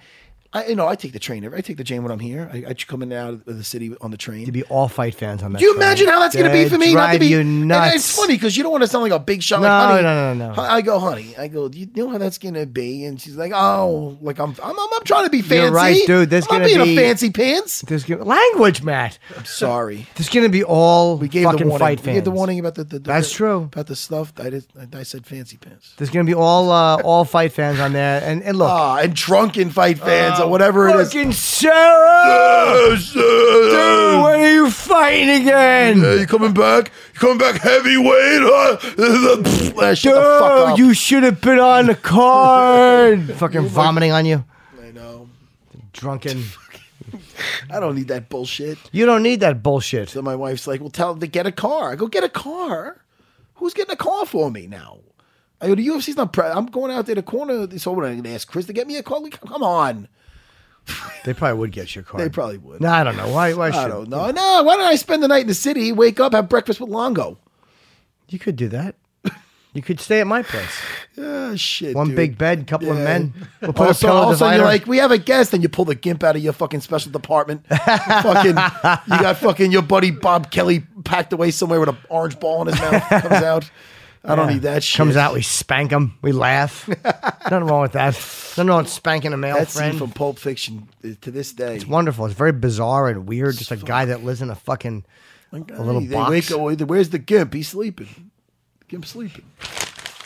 I, 0.54 0.66
you 0.68 0.76
know, 0.76 0.86
I 0.86 0.95
take 0.95 1.14
the 1.14 1.20
train. 1.20 1.45
I 1.54 1.62
take 1.62 1.78
the 1.78 1.84
train 1.86 2.04
when 2.04 2.12
I'm 2.12 2.20
here. 2.20 2.49
I, 2.52 2.66
I 2.70 2.74
come 2.74 3.02
in 3.04 3.12
and 3.14 3.22
out 3.22 3.34
of 3.34 3.45
the 3.58 3.64
city 3.64 3.95
on 4.02 4.12
the 4.12 4.18
train. 4.18 4.45
To 4.47 4.52
be 4.52 4.64
all 4.64 4.89
fight 4.89 5.16
fans 5.16 5.41
on 5.43 5.54
that. 5.54 5.60
Do 5.60 5.66
you 5.66 5.72
train. 5.74 5.82
imagine 5.82 6.08
how 6.08 6.20
that's 6.20 6.36
going 6.36 6.47
to 6.47 6.52
be 6.52 6.68
for 6.68 6.78
me? 6.78 6.93
Not 6.93 7.06
to 7.06 7.08
drive 7.12 7.20
be, 7.22 7.28
you 7.28 7.39
and 7.39 7.68
nuts. 7.70 7.95
it's 7.95 8.16
funny 8.18 8.34
because 8.36 8.58
you 8.58 8.64
don't 8.64 8.72
want 8.74 8.84
to 8.84 8.88
sound 8.89 9.04
like 9.04 9.14
a 9.14 9.20
big 9.20 9.41
shot. 9.41 9.62
No, 9.62 9.70
like, 9.70 9.89
honey, 9.89 10.04
no, 10.04 10.34
no, 10.34 10.47
no, 10.49 10.54
no. 10.56 10.62
I 10.62 10.82
go, 10.82 10.99
honey. 10.99 11.36
I 11.38 11.47
go. 11.47 11.70
Do 11.70 11.80
you 11.80 11.88
know 11.95 12.10
how 12.10 12.18
that's 12.18 12.38
going 12.38 12.56
to 12.56 12.66
be? 12.66 13.06
And 13.06 13.20
she's 13.22 13.38
like, 13.38 13.54
oh, 13.56 14.18
like 14.22 14.39
I'm, 14.39 14.49
I'm, 14.62 14.78
I'm, 14.78 14.93
I'm 14.93 15.04
trying 15.06 15.24
to 15.24 15.30
be 15.30 15.41
fancy. 15.41 15.56
You're 15.56 15.72
right, 15.72 16.02
dude. 16.06 16.30
There's 16.30 16.47
gonna 16.47 16.66
being 16.66 16.84
be- 16.84 16.97
a 16.97 16.99
fancy 16.99 17.30
pants. 17.30 17.82
There's 17.84 18.04
gonna, 18.04 18.26
language, 18.26 18.84
Matt. 18.84 19.20
I'm 19.38 19.45
sorry. 19.45 20.06
There's 20.16 20.28
gonna 20.28 20.49
be 20.49 20.66
all 20.66 21.18
We 21.18 21.30
gave 21.30 21.45
fucking 21.45 21.60
the 21.60 21.66
warning. 21.68 21.80
fight 21.97 22.06
We 22.06 22.12
gave 22.14 22.26
the 22.26 22.32
warning 22.32 22.60
about 22.60 22.76
the. 22.76 22.84
the, 22.84 22.99
the 22.99 23.08
That's 23.08 23.32
true. 23.32 23.64
About 23.72 23.88
the 23.88 23.95
stuff. 23.95 24.34
I 24.38 24.49
did. 24.49 24.66
I 24.93 25.04
said 25.04 25.26
fancy 25.26 25.56
pants. 25.56 25.93
There's 25.97 26.10
gonna 26.10 26.26
be 26.26 26.34
all 26.34 26.72
uh, 26.72 27.02
all 27.04 27.24
fight 27.24 27.54
fans 27.54 27.80
on 27.80 27.93
there, 27.93 28.22
and 28.22 28.43
and 28.43 28.58
look, 28.58 28.70
Ah, 28.70 28.97
and 28.97 29.16
drunken 29.16 29.70
fight 29.70 29.97
fans 29.97 30.41
or 30.42 30.50
whatever 30.50 30.89
it 30.89 30.96
is. 30.98 31.08
fucking 31.14 31.32
Serra, 31.34 32.26
Yes, 32.92 33.14
dude, 33.14 33.24
when 34.24 34.39
are 34.42 34.52
you 34.52 34.70
fighting 34.70 35.30
again? 35.42 36.04
uh, 36.04 36.12
you 36.14 36.28
coming 36.28 36.54
back? 36.54 36.92
You 37.14 37.20
coming 37.20 37.38
back 37.38 37.62
heavyweight? 37.62 38.42
Huh? 38.44 38.78
Uh, 39.82 39.96
Shut 39.96 40.16
the 40.16 40.38
fuck 40.39 40.66
Dude, 40.66 40.74
up. 40.74 40.78
you 40.78 40.94
should 40.94 41.24
have 41.24 41.42
been 41.42 41.60
on 41.60 41.88
the 41.88 41.96
card. 41.96 43.34
fucking 43.36 43.68
vomiting 43.68 44.12
on 44.12 44.26
you, 44.26 44.44
I 44.82 44.92
know. 44.92 45.30
drunken. 45.94 46.44
I 47.70 47.80
don't 47.80 47.96
need 47.96 48.08
that 48.10 48.30
bullshit. 48.30 48.78
You 48.92 49.06
don't 49.06 49.24
need 49.24 49.39
that 49.42 49.64
bullshit. 49.64 50.10
So 50.10 50.22
my 50.22 50.36
wife's 50.36 50.68
like, 50.68 50.80
"Well, 50.80 50.89
tell 50.89 51.12
them 51.14 51.20
to 51.22 51.28
get 51.28 51.48
a 51.48 51.52
car." 51.52 51.92
I 51.92 51.96
go, 51.96 52.08
"Get 52.08 52.24
a 52.24 52.30
car? 52.30 52.98
Who's 53.56 53.74
getting 53.74 53.92
a 53.94 53.98
car 53.98 54.26
for 54.26 54.52
me 54.52 54.68
now?" 54.68 55.00
I 55.60 55.68
go, 55.68 55.76
"The 55.76 55.88
UFC's 55.88 56.18
not. 56.18 56.34
Pre- 56.34 56.46
I'm 56.46 56.68
going 56.68 56.92
out 56.92 57.06
there 57.08 57.16
to 57.16 57.22
the 57.22 57.26
corner. 57.26 57.68
So 57.80 57.92
what? 57.92 58.06
I'm 58.06 58.12
going 58.14 58.24
to 58.24 58.30
ask 58.34 58.48
Chris 58.48 58.66
to 58.68 58.74
get 58.74 58.88
me 58.88 58.98
a 58.98 59.04
car. 59.04 59.20
Like, 59.20 59.39
Come 59.42 59.64
on." 59.64 60.08
They 61.24 61.34
probably 61.34 61.60
would 61.60 61.72
get 61.72 61.94
your 61.96 62.04
card. 62.04 62.24
They 62.24 62.30
probably 62.30 62.58
would. 62.58 62.82
No, 62.82 62.90
I 62.90 63.04
don't 63.04 63.16
know. 63.16 63.30
Why? 63.30 63.54
Why 63.54 63.68
I 63.68 63.72
should? 63.72 63.90
don't 63.90 64.10
know. 64.10 64.32
No, 64.32 64.64
why 64.64 64.76
don't 64.78 64.86
I 64.88 64.96
spend 64.96 65.22
the 65.22 65.28
night 65.28 65.42
in 65.42 65.48
the 65.48 65.54
city, 65.54 65.92
wake 65.92 66.20
up, 66.20 66.34
have 66.34 66.50
breakfast 66.50 66.80
with 66.82 66.90
Longo? 66.90 67.38
You 68.30 68.40
could 68.40 68.56
do 68.56 68.68
that. 68.70 68.96
You 69.74 69.82
could 69.82 70.00
stay 70.02 70.20
at 70.20 70.28
my 70.28 70.44
place. 70.44 70.70
Ah, 71.24 71.54
shit. 71.56 71.94
One 71.96 72.08
dude. 72.08 72.16
big 72.16 72.38
bed, 72.38 72.66
couple 72.68 72.90
of 72.90 72.98
Yeah. 72.98 73.04
men. 73.04 73.34
We'll 73.62 73.74
put 73.74 73.88
Also, 73.88 74.08
a 74.08 74.10
pillow 74.12 74.22
also 74.22 74.34
divider. 74.46 74.58
you're 74.60 74.66
like, 74.66 74.88
we 74.88 74.98
have 74.98 75.12
a 75.12 75.18
guest, 75.18 75.54
and 75.54 75.62
you 75.62 75.68
pull 75.68 75.84
the 75.84 75.94
gimp 75.94 76.24
out 76.24 76.38
of 76.38 76.42
your 76.42 76.54
fucking 76.54 76.80
special 76.80 77.12
department. 77.12 77.66
fucking, 77.70 78.52
you 78.52 78.54
got 79.20 79.38
fucking 79.38 79.72
your 79.74 79.82
buddy 79.82 80.10
Bob 80.12 80.50
Kelly 80.52 80.84
packed 81.04 81.34
away 81.34 81.52
somewhere 81.52 81.82
with 81.82 81.90
an 81.90 81.98
orange 82.10 82.40
ball 82.40 82.62
in 82.62 82.70
his 82.70 82.80
mouth. 82.80 83.04
Comes 83.10 83.44
out. 83.44 83.70
I 84.24 84.36
don't 84.36 84.47
need 84.53 84.61
that 84.63 84.84
shit. 84.84 84.97
Comes 84.97 85.15
out, 85.17 85.34
we 85.34 85.41
spank 85.41 85.91
him, 85.91 86.17
we 86.22 86.32
laugh. 86.32 86.88
Nothing 87.03 87.63
wrong 87.65 87.82
with 87.82 87.93
that. 87.93 88.13
Nothing 88.13 88.67
wrong 88.67 88.84
with 88.84 88.89
spanking 88.91 89.34
a 89.34 89.38
male 89.38 89.55
That 89.57 89.69
scene 89.69 89.80
friend. 89.82 89.97
from 89.97 90.11
Pulp 90.11 90.38
Fiction 90.38 90.88
uh, 91.03 91.09
to 91.22 91.32
this 91.32 91.51
day. 91.53 91.76
it's 91.76 91.88
wonderful. 91.88 92.26
It's 92.28 92.36
very 92.36 92.51
bizarre 92.51 93.07
and 93.09 93.28
weird. 93.28 93.57
Just 93.57 93.72
a 93.72 93.78
guy 93.78 94.05
that 94.05 94.24
lives 94.24 94.41
in 94.41 94.49
a 94.51 94.55
fucking 94.55 95.05
a 95.51 95.57
little 95.57 96.01
Hey, 96.01 96.07
they 96.07 96.15
box. 96.15 96.30
wake 96.30 96.51
up. 96.51 96.88
Where's 96.88 97.09
the 97.09 97.17
gimp? 97.19 97.53
He's 97.53 97.67
sleeping. 97.69 98.30
Gimp's 98.88 99.09
sleeping. 99.09 99.45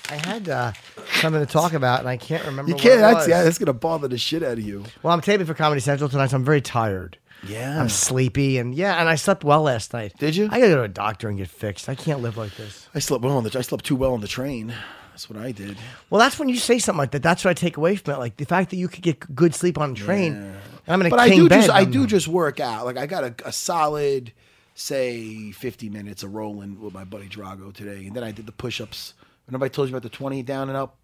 I 0.10 0.16
had 0.18 0.50
uh, 0.50 0.74
something 1.14 1.44
to 1.44 1.52
talk 1.52 1.74
about, 1.74 2.02
and 2.02 2.10
I 2.10 2.18
can't 2.18 2.46
remember. 2.46 2.70
You 2.70 2.76
what 2.76 2.84
can't. 2.84 2.96
it 3.00 3.02
That's 3.02 3.16
was. 3.16 3.28
yeah. 3.28 3.44
That's 3.44 3.58
gonna 3.58 3.74
bother 3.74 4.08
the 4.08 4.18
shit 4.20 4.44
out 4.44 4.54
of 4.54 4.60
you. 4.60 4.84
Well, 5.02 5.14
I'm 5.14 5.22
taping 5.22 5.48
for 5.48 5.54
Comedy 5.56 5.82
Central 5.82 6.10
tonight, 6.10 6.28
so 6.28 6.36
I'm 6.38 6.44
very 6.46 6.62
tired. 6.62 7.18
Yeah. 7.48 7.80
I'm 7.80 7.90
sleepy, 7.90 8.58
and 8.58 8.74
yeah, 8.76 9.00
and 9.00 9.08
I 9.10 9.16
slept 9.16 9.44
well 9.44 9.64
last 9.64 9.94
night. 9.94 10.14
Did 10.18 10.36
you? 10.36 10.46
I 10.46 10.60
gotta 10.60 10.70
go 10.72 10.76
to 10.78 10.82
a 10.84 10.88
doctor 10.88 11.30
and 11.30 11.38
get 11.38 11.50
fixed. 11.50 11.88
I 11.90 11.96
can't 11.96 12.22
live 12.22 12.38
like 12.38 12.56
this. 12.56 12.88
I 12.96 13.00
slept 13.00 13.24
well 13.24 13.38
on 13.38 13.44
the. 13.44 13.58
I 13.58 13.62
slept 13.62 13.86
too 13.86 13.96
well 13.96 14.14
on 14.14 14.22
the 14.22 14.28
train. 14.28 14.74
That's 15.12 15.30
what 15.30 15.40
I 15.40 15.52
did. 15.54 15.78
Well, 16.10 16.20
that's 16.20 16.38
when 16.38 16.50
you 16.50 16.58
say 16.58 16.78
something 16.78 16.98
like 17.00 17.12
that. 17.12 17.24
That's 17.24 17.46
what 17.46 17.52
I 17.52 17.54
take 17.54 17.78
away 17.78 17.96
from 17.96 18.16
it. 18.16 18.18
Like 18.20 18.36
the 18.38 18.46
fact 18.46 18.70
that 18.72 18.76
you 18.78 18.88
could 18.90 19.02
get 19.04 19.34
good 19.34 19.56
sleep 19.56 19.78
on 19.78 19.92
a 19.92 19.96
train. 19.96 20.34
and 20.34 20.58
I'm 20.88 21.00
in 21.02 21.08
a 21.08 21.10
But 21.10 21.20
I 21.20 21.30
do 21.30 21.48
bed. 21.48 21.56
just 21.62 21.70
I 21.70 21.80
I'm- 21.80 21.92
do 21.92 22.06
just 22.06 22.28
work 22.28 22.60
out. 22.60 22.84
Like 22.86 22.98
I 22.98 23.06
got 23.06 23.24
a, 23.24 23.34
a 23.48 23.52
solid, 23.54 24.34
say, 24.74 25.52
fifty 25.52 25.90
minutes 25.90 26.24
of 26.24 26.34
rolling 26.34 26.82
with 26.82 26.94
my 26.94 27.04
buddy 27.06 27.28
Drago 27.30 27.74
today, 27.74 28.08
and 28.08 28.16
then 28.16 28.24
I 28.24 28.32
did 28.32 28.46
the 28.46 28.52
push-ups. 28.52 29.14
Remember 29.48 29.66
I 29.66 29.70
told 29.70 29.88
you 29.90 29.96
about 29.96 30.04
the 30.04 30.10
twenty 30.16 30.44
down 30.44 30.70
and 30.70 30.78
up. 30.78 30.98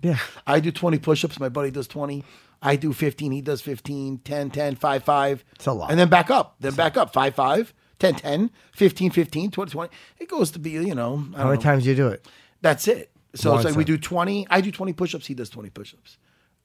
Yeah. 0.00 0.18
I 0.46 0.60
do 0.60 0.70
20 0.70 0.98
push-ups. 1.00 1.40
My 1.40 1.48
buddy 1.48 1.72
does 1.72 1.88
20. 1.88 2.22
I 2.62 2.76
do 2.76 2.92
15. 2.92 3.32
He 3.32 3.40
does 3.40 3.60
15, 3.60 4.18
10, 4.18 4.50
10, 4.50 4.74
5, 4.76 5.02
5. 5.04 5.44
It's 5.54 5.66
a 5.66 5.72
lot. 5.72 5.90
And 5.90 5.98
then 5.98 6.08
back 6.08 6.30
up. 6.30 6.56
Then 6.60 6.74
back 6.74 6.96
up. 6.96 7.12
5, 7.12 7.34
5, 7.34 7.74
10, 7.98 8.14
10, 8.14 8.50
15, 8.72 9.10
15, 9.10 9.50
20, 9.50 9.70
20. 9.70 9.94
It 10.18 10.28
goes 10.28 10.50
to 10.52 10.58
be, 10.58 10.70
you 10.70 10.94
know, 10.94 11.24
I 11.34 11.38
How 11.38 11.42
don't 11.44 11.46
many 11.52 11.56
know. 11.56 11.62
times 11.62 11.84
do 11.84 11.90
you 11.90 11.96
do 11.96 12.08
it? 12.08 12.26
That's 12.60 12.88
it. 12.88 13.10
So 13.34 13.54
it's 13.54 13.64
like 13.64 13.76
we 13.76 13.84
do 13.84 13.98
20. 13.98 14.46
I 14.50 14.60
do 14.60 14.72
20 14.72 14.92
push-ups. 14.94 15.26
He 15.26 15.34
does 15.34 15.50
20 15.50 15.70
push-ups. 15.70 16.18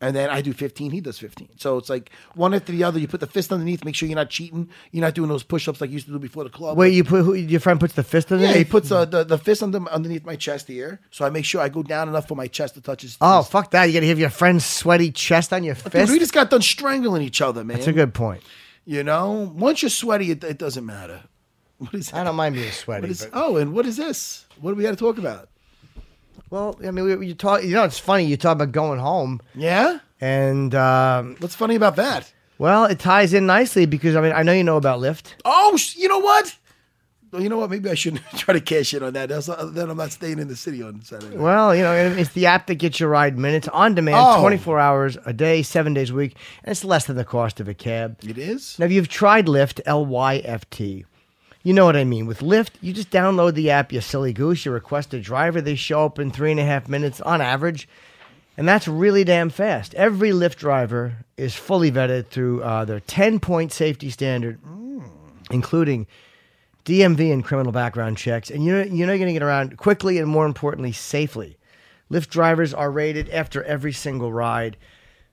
And 0.03 0.13
then 0.13 0.29
I 0.29 0.41
do 0.41 0.51
15. 0.51 0.91
He 0.91 0.99
does 0.99 1.17
15. 1.17 1.51
So 1.55 1.77
it's 1.77 1.89
like 1.89 2.11
one 2.35 2.53
after 2.53 2.73
the 2.73 2.83
other. 2.83 2.99
You 2.99 3.07
put 3.07 3.21
the 3.21 3.25
fist 3.25 3.53
underneath. 3.53 3.85
Make 3.85 3.95
sure 3.95 4.09
you're 4.09 4.17
not 4.17 4.29
cheating. 4.29 4.69
You're 4.91 4.99
not 4.99 5.13
doing 5.13 5.29
those 5.29 5.43
push-ups 5.43 5.79
like 5.79 5.91
you 5.91 5.93
used 5.93 6.07
to 6.07 6.11
do 6.11 6.19
before 6.19 6.43
the 6.43 6.49
club. 6.49 6.77
Wait, 6.77 6.93
you 6.93 7.05
put 7.05 7.23
who, 7.23 7.35
your 7.35 7.61
friend 7.61 7.79
puts 7.79 7.93
the 7.93 8.03
fist 8.03 8.29
in 8.29 8.41
yeah, 8.41 8.51
he 8.51 8.65
puts 8.65 8.91
uh, 8.91 9.05
the, 9.05 9.23
the 9.23 9.37
fist 9.37 9.63
under, 9.63 9.79
underneath 9.89 10.25
my 10.25 10.35
chest 10.35 10.67
here. 10.67 10.99
So 11.09 11.23
I 11.23 11.29
make 11.29 11.45
sure 11.45 11.61
I 11.61 11.69
go 11.69 11.83
down 11.83 12.09
enough 12.09 12.27
for 12.27 12.35
my 12.35 12.47
chest 12.47 12.73
to 12.73 12.81
touch 12.81 13.03
his 13.03 13.17
Oh, 13.21 13.43
fuck 13.43 13.71
that! 13.71 13.85
You 13.85 13.93
gotta 13.93 14.07
have 14.07 14.19
your 14.19 14.29
friend's 14.29 14.65
sweaty 14.65 15.09
chest 15.09 15.53
on 15.53 15.63
your 15.63 15.75
Dude, 15.75 15.93
fist. 15.93 16.11
we 16.11 16.19
just 16.19 16.33
got 16.33 16.49
done 16.49 16.61
strangling 16.61 17.21
each 17.21 17.39
other, 17.39 17.63
man. 17.63 17.77
That's 17.77 17.87
a 17.87 17.93
good 17.93 18.13
point. 18.13 18.43
You 18.83 19.03
know, 19.03 19.53
once 19.55 19.83
you're 19.83 19.89
sweaty, 19.89 20.31
it, 20.31 20.43
it 20.43 20.57
doesn't 20.57 20.85
matter. 20.85 21.21
What 21.77 21.93
is 21.93 22.11
that? 22.11 22.17
I 22.17 22.23
don't 22.25 22.35
mind 22.35 22.55
being 22.55 22.71
sweaty. 22.71 23.07
Is, 23.07 23.25
but- 23.25 23.39
oh, 23.41 23.55
and 23.55 23.73
what 23.73 23.85
is 23.85 23.95
this? 23.95 24.45
What 24.59 24.71
do 24.71 24.75
we 24.75 24.83
got 24.83 24.91
to 24.91 24.97
talk 24.97 25.17
about? 25.17 25.47
Well, 26.53 26.79
I 26.85 26.91
mean, 26.91 27.19
we, 27.19 27.27
you 27.27 27.33
talk. 27.33 27.63
You 27.63 27.73
know, 27.75 27.83
it's 27.83 27.99
funny. 27.99 28.25
You 28.25 28.37
talk 28.37 28.53
about 28.53 28.71
going 28.71 28.99
home, 28.99 29.41
Yeah, 29.55 29.99
and 30.21 30.73
um, 30.75 31.35
what's 31.39 31.55
funny 31.55 31.75
about 31.75 31.95
that? 31.97 32.31
well, 32.59 32.85
it 32.85 32.99
ties 32.99 33.33
in 33.33 33.45
nicely 33.45 33.85
because 33.85 34.15
I 34.15 34.21
mean, 34.21 34.31
I 34.31 34.43
know 34.43 34.53
you 34.53 34.63
know 34.63 34.77
about 34.77 34.99
Lyft. 34.99 35.33
Oh, 35.43 35.75
sh- 35.77 35.97
you 35.97 36.07
know 36.07 36.19
what? 36.19 36.55
Well, 37.31 37.41
you 37.41 37.49
know 37.49 37.57
what? 37.57 37.71
Maybe 37.71 37.89
I 37.89 37.95
shouldn't 37.95 38.21
try 38.37 38.53
to 38.53 38.61
cash 38.61 38.93
in 38.93 39.01
on 39.01 39.13
that. 39.13 39.29
That's, 39.29 39.49
uh, 39.49 39.65
then 39.73 39.89
I'm 39.89 39.97
not 39.97 40.11
staying 40.11 40.37
in 40.37 40.47
the 40.49 40.55
city 40.55 40.83
on 40.83 41.01
Saturday. 41.01 41.35
Well, 41.35 41.75
you 41.75 41.81
know, 41.81 41.91
it's 41.91 42.33
the 42.33 42.45
app 42.45 42.67
that 42.67 42.75
gets 42.75 42.99
your 42.99 43.09
ride 43.09 43.39
minutes 43.39 43.67
on 43.69 43.95
demand, 43.95 44.17
Oh. 44.19 44.39
24 44.41 44.79
hours 44.79 45.17
a 45.25 45.33
day, 45.33 45.63
seven 45.63 45.95
days 45.95 46.11
a 46.11 46.13
week, 46.13 46.35
and 46.63 46.71
it's 46.71 46.83
less 46.85 47.05
than 47.05 47.15
the 47.15 47.25
cost 47.25 47.59
of 47.59 47.67
a 47.67 47.73
cab. 47.73 48.19
it 48.23 48.37
is. 48.37 48.77
Now, 48.77 48.85
if 48.85 48.91
you've 48.91 49.07
tried 49.07 49.47
Lyft, 49.47 49.81
L 49.87 50.05
Y 50.05 50.37
F 50.45 50.69
T, 50.69 51.05
you 51.63 51.73
know 51.73 51.85
what 51.85 51.95
I 51.95 52.03
mean. 52.03 52.25
With 52.25 52.39
Lyft, 52.39 52.71
you 52.81 52.93
just 52.93 53.09
download 53.09 53.55
the 53.55 53.71
app, 53.71 53.91
you 53.93 54.01
silly 54.01 54.33
goose, 54.33 54.65
you 54.65 54.71
request 54.71 55.13
a 55.13 55.21
driver, 55.21 55.61
they 55.61 55.75
show 55.75 56.05
up 56.05 56.19
in 56.19 56.29
three 56.29 56.51
and 56.51 56.59
a 56.59 56.65
half 56.65 56.89
minutes 56.89 57.21
on 57.21 57.41
average, 57.41 57.87
and 58.57 58.67
that's 58.67 58.87
really 58.87 59.23
damn 59.23 59.49
fast. 59.49 59.93
Every 59.95 60.31
Lyft 60.31 60.57
driver 60.57 61.25
is 61.37 61.55
fully 61.55 61.91
vetted 61.91 62.27
through 62.27 62.61
uh, 62.63 62.85
their 62.85 62.99
10 62.99 63.39
point 63.39 63.71
safety 63.71 64.09
standard, 64.09 64.59
including 65.49 66.05
DMV 66.85 67.31
and 67.31 67.45
criminal 67.45 67.71
background 67.71 68.17
checks, 68.17 68.51
and 68.51 68.63
you 68.65 68.73
know, 68.73 68.83
you 68.83 69.05
know 69.05 69.13
you're 69.13 69.17
going 69.17 69.27
to 69.27 69.33
get 69.33 69.41
around 69.41 69.77
quickly 69.77 70.17
and 70.17 70.27
more 70.27 70.45
importantly, 70.45 70.91
safely. 70.91 71.57
Lyft 72.11 72.29
drivers 72.29 72.73
are 72.73 72.91
rated 72.91 73.29
after 73.29 73.63
every 73.63 73.93
single 73.93 74.31
ride. 74.31 74.75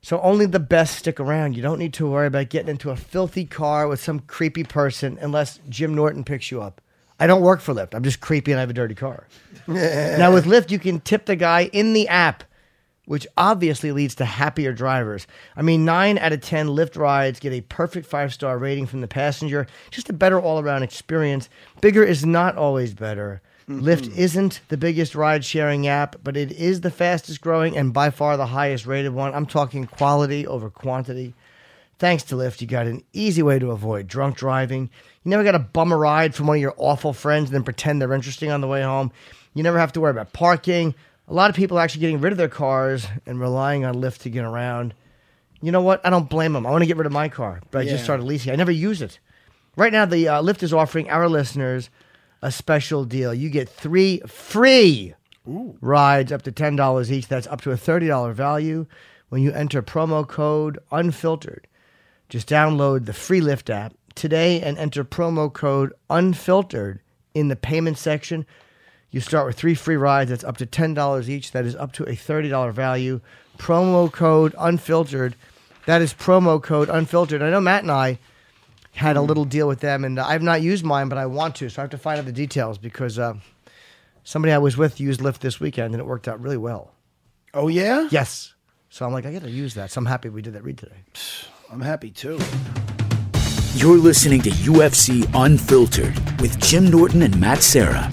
So 0.02 0.20
only 0.22 0.46
the 0.46 0.60
best 0.60 0.96
stick 0.96 1.20
around. 1.20 1.56
You 1.56 1.62
don't 1.62 1.78
need 1.78 1.92
to 1.94 2.08
worry 2.08 2.26
about 2.26 2.48
getting 2.48 2.70
into 2.70 2.90
a 2.90 2.96
filthy 2.96 3.44
car 3.44 3.86
with 3.86 4.02
some 4.02 4.20
creepy 4.20 4.64
person 4.64 5.18
unless 5.20 5.60
Jim 5.68 5.94
Norton 5.94 6.24
picks 6.24 6.50
you 6.50 6.62
up. 6.62 6.80
I 7.18 7.26
don't 7.26 7.42
work 7.42 7.60
for 7.60 7.74
Lyft. 7.74 7.94
I'm 7.94 8.02
just 8.02 8.20
creepy 8.20 8.50
and 8.50 8.58
I 8.58 8.62
have 8.62 8.70
a 8.70 8.74
dirty 8.74 8.94
car. 8.94 9.26
now 9.66 10.32
with 10.32 10.46
Lyft, 10.46 10.70
you 10.70 10.78
can 10.78 11.00
tip 11.00 11.26
the 11.26 11.36
guy 11.36 11.68
in 11.72 11.92
the 11.92 12.08
app, 12.08 12.44
which 13.04 13.26
obviously 13.36 13.92
leads 13.92 14.14
to 14.16 14.24
happier 14.24 14.72
drivers. 14.72 15.26
I 15.54 15.60
mean, 15.60 15.84
nine 15.84 16.16
out 16.16 16.32
of 16.32 16.40
ten 16.40 16.68
Lyft 16.68 16.96
rides 16.96 17.38
get 17.38 17.52
a 17.52 17.60
perfect 17.60 18.06
five 18.06 18.32
star 18.32 18.56
rating 18.56 18.86
from 18.86 19.02
the 19.02 19.08
passenger. 19.08 19.66
Just 19.90 20.08
a 20.08 20.14
better 20.14 20.40
all 20.40 20.60
around 20.60 20.82
experience. 20.82 21.50
Bigger 21.82 22.02
is 22.02 22.24
not 22.24 22.56
always 22.56 22.94
better. 22.94 23.42
Lyft 23.70 24.16
isn't 24.16 24.62
the 24.68 24.76
biggest 24.76 25.14
ride 25.14 25.44
sharing 25.44 25.86
app, 25.86 26.16
but 26.24 26.36
it 26.36 26.50
is 26.50 26.80
the 26.80 26.90
fastest 26.90 27.40
growing 27.40 27.76
and 27.76 27.92
by 27.92 28.10
far 28.10 28.36
the 28.36 28.46
highest 28.46 28.84
rated 28.84 29.14
one. 29.14 29.32
I'm 29.32 29.46
talking 29.46 29.86
quality 29.86 30.44
over 30.44 30.70
quantity. 30.70 31.34
Thanks 32.00 32.24
to 32.24 32.34
Lyft, 32.34 32.60
you 32.60 32.66
got 32.66 32.86
an 32.86 33.04
easy 33.12 33.42
way 33.42 33.60
to 33.60 33.70
avoid 33.70 34.08
drunk 34.08 34.36
driving. 34.36 34.90
You 35.22 35.30
never 35.30 35.44
got 35.44 35.52
to 35.52 35.60
bum 35.60 35.92
a 35.92 35.96
ride 35.96 36.34
from 36.34 36.48
one 36.48 36.56
of 36.56 36.60
your 36.60 36.74
awful 36.78 37.12
friends 37.12 37.50
and 37.50 37.54
then 37.54 37.62
pretend 37.62 38.00
they're 38.02 38.12
interesting 38.12 38.50
on 38.50 38.60
the 38.60 38.66
way 38.66 38.82
home. 38.82 39.12
You 39.54 39.62
never 39.62 39.78
have 39.78 39.92
to 39.92 40.00
worry 40.00 40.10
about 40.10 40.32
parking. 40.32 40.94
A 41.28 41.34
lot 41.34 41.50
of 41.50 41.54
people 41.54 41.78
are 41.78 41.82
actually 41.82 42.00
getting 42.00 42.20
rid 42.20 42.32
of 42.32 42.38
their 42.38 42.48
cars 42.48 43.06
and 43.24 43.38
relying 43.38 43.84
on 43.84 43.94
Lyft 43.94 44.18
to 44.22 44.30
get 44.30 44.44
around. 44.44 44.94
You 45.62 45.70
know 45.70 45.82
what? 45.82 46.04
I 46.04 46.10
don't 46.10 46.28
blame 46.28 46.54
them. 46.54 46.66
I 46.66 46.70
want 46.70 46.82
to 46.82 46.86
get 46.86 46.96
rid 46.96 47.06
of 47.06 47.12
my 47.12 47.28
car, 47.28 47.60
but 47.70 47.82
I 47.82 47.84
just 47.84 48.02
started 48.02 48.24
leasing. 48.24 48.52
I 48.52 48.56
never 48.56 48.72
use 48.72 49.00
it. 49.00 49.20
Right 49.76 49.92
now, 49.92 50.06
the 50.06 50.26
uh, 50.26 50.42
Lyft 50.42 50.64
is 50.64 50.72
offering 50.72 51.08
our 51.08 51.28
listeners 51.28 51.90
a 52.42 52.50
special 52.50 53.04
deal. 53.04 53.34
You 53.34 53.50
get 53.50 53.68
three 53.68 54.20
free 54.26 55.14
rides 55.44 56.32
up 56.32 56.42
to 56.42 56.52
$10 56.52 57.10
each. 57.10 57.28
That's 57.28 57.46
up 57.46 57.60
to 57.62 57.72
a 57.72 57.76
$30 57.76 58.32
value 58.32 58.86
when 59.28 59.42
you 59.42 59.52
enter 59.52 59.82
promo 59.82 60.26
code 60.26 60.78
unfiltered. 60.90 61.66
Just 62.28 62.48
download 62.48 63.06
the 63.06 63.12
free 63.12 63.40
Lyft 63.40 63.70
app 63.70 63.94
today 64.14 64.60
and 64.60 64.78
enter 64.78 65.04
promo 65.04 65.52
code 65.52 65.92
unfiltered 66.08 67.00
in 67.34 67.48
the 67.48 67.56
payment 67.56 67.98
section. 67.98 68.46
You 69.10 69.20
start 69.20 69.46
with 69.46 69.56
three 69.56 69.74
free 69.74 69.96
rides. 69.96 70.30
That's 70.30 70.44
up 70.44 70.56
to 70.58 70.66
$10 70.66 71.28
each. 71.28 71.50
That 71.52 71.64
is 71.64 71.74
up 71.74 71.92
to 71.94 72.04
a 72.04 72.12
$30 72.12 72.72
value. 72.72 73.20
Promo 73.58 74.10
code 74.10 74.54
unfiltered. 74.58 75.34
That 75.86 76.02
is 76.02 76.14
promo 76.14 76.62
code 76.62 76.88
unfiltered. 76.88 77.42
I 77.42 77.50
know 77.50 77.60
Matt 77.60 77.82
and 77.82 77.90
I 77.90 78.18
had 78.92 79.16
a 79.16 79.22
little 79.22 79.44
deal 79.44 79.68
with 79.68 79.80
them, 79.80 80.04
and 80.04 80.18
I've 80.18 80.42
not 80.42 80.62
used 80.62 80.84
mine, 80.84 81.08
but 81.08 81.18
I 81.18 81.26
want 81.26 81.54
to. 81.56 81.68
So 81.68 81.80
I 81.80 81.84
have 81.84 81.90
to 81.90 81.98
find 81.98 82.18
out 82.18 82.26
the 82.26 82.32
details 82.32 82.78
because 82.78 83.18
uh, 83.18 83.34
somebody 84.24 84.52
I 84.52 84.58
was 84.58 84.76
with 84.76 85.00
used 85.00 85.20
Lyft 85.20 85.38
this 85.38 85.60
weekend, 85.60 85.94
and 85.94 86.00
it 86.00 86.06
worked 86.06 86.28
out 86.28 86.40
really 86.40 86.56
well. 86.56 86.92
Oh 87.54 87.68
yeah. 87.68 88.08
Yes. 88.10 88.54
So 88.88 89.06
I'm 89.06 89.12
like, 89.12 89.24
I 89.24 89.32
got 89.32 89.42
to 89.42 89.50
use 89.50 89.74
that. 89.74 89.90
So 89.90 90.00
I'm 90.00 90.06
happy 90.06 90.28
we 90.28 90.42
did 90.42 90.54
that 90.54 90.64
read 90.64 90.78
today. 90.78 90.96
I'm 91.72 91.80
happy 91.80 92.10
too. 92.10 92.38
You're 93.74 93.98
listening 93.98 94.42
to 94.42 94.50
UFC 94.50 95.30
Unfiltered 95.32 96.18
with 96.40 96.60
Jim 96.60 96.90
Norton 96.90 97.22
and 97.22 97.40
Matt 97.40 97.62
Serra. 97.62 98.10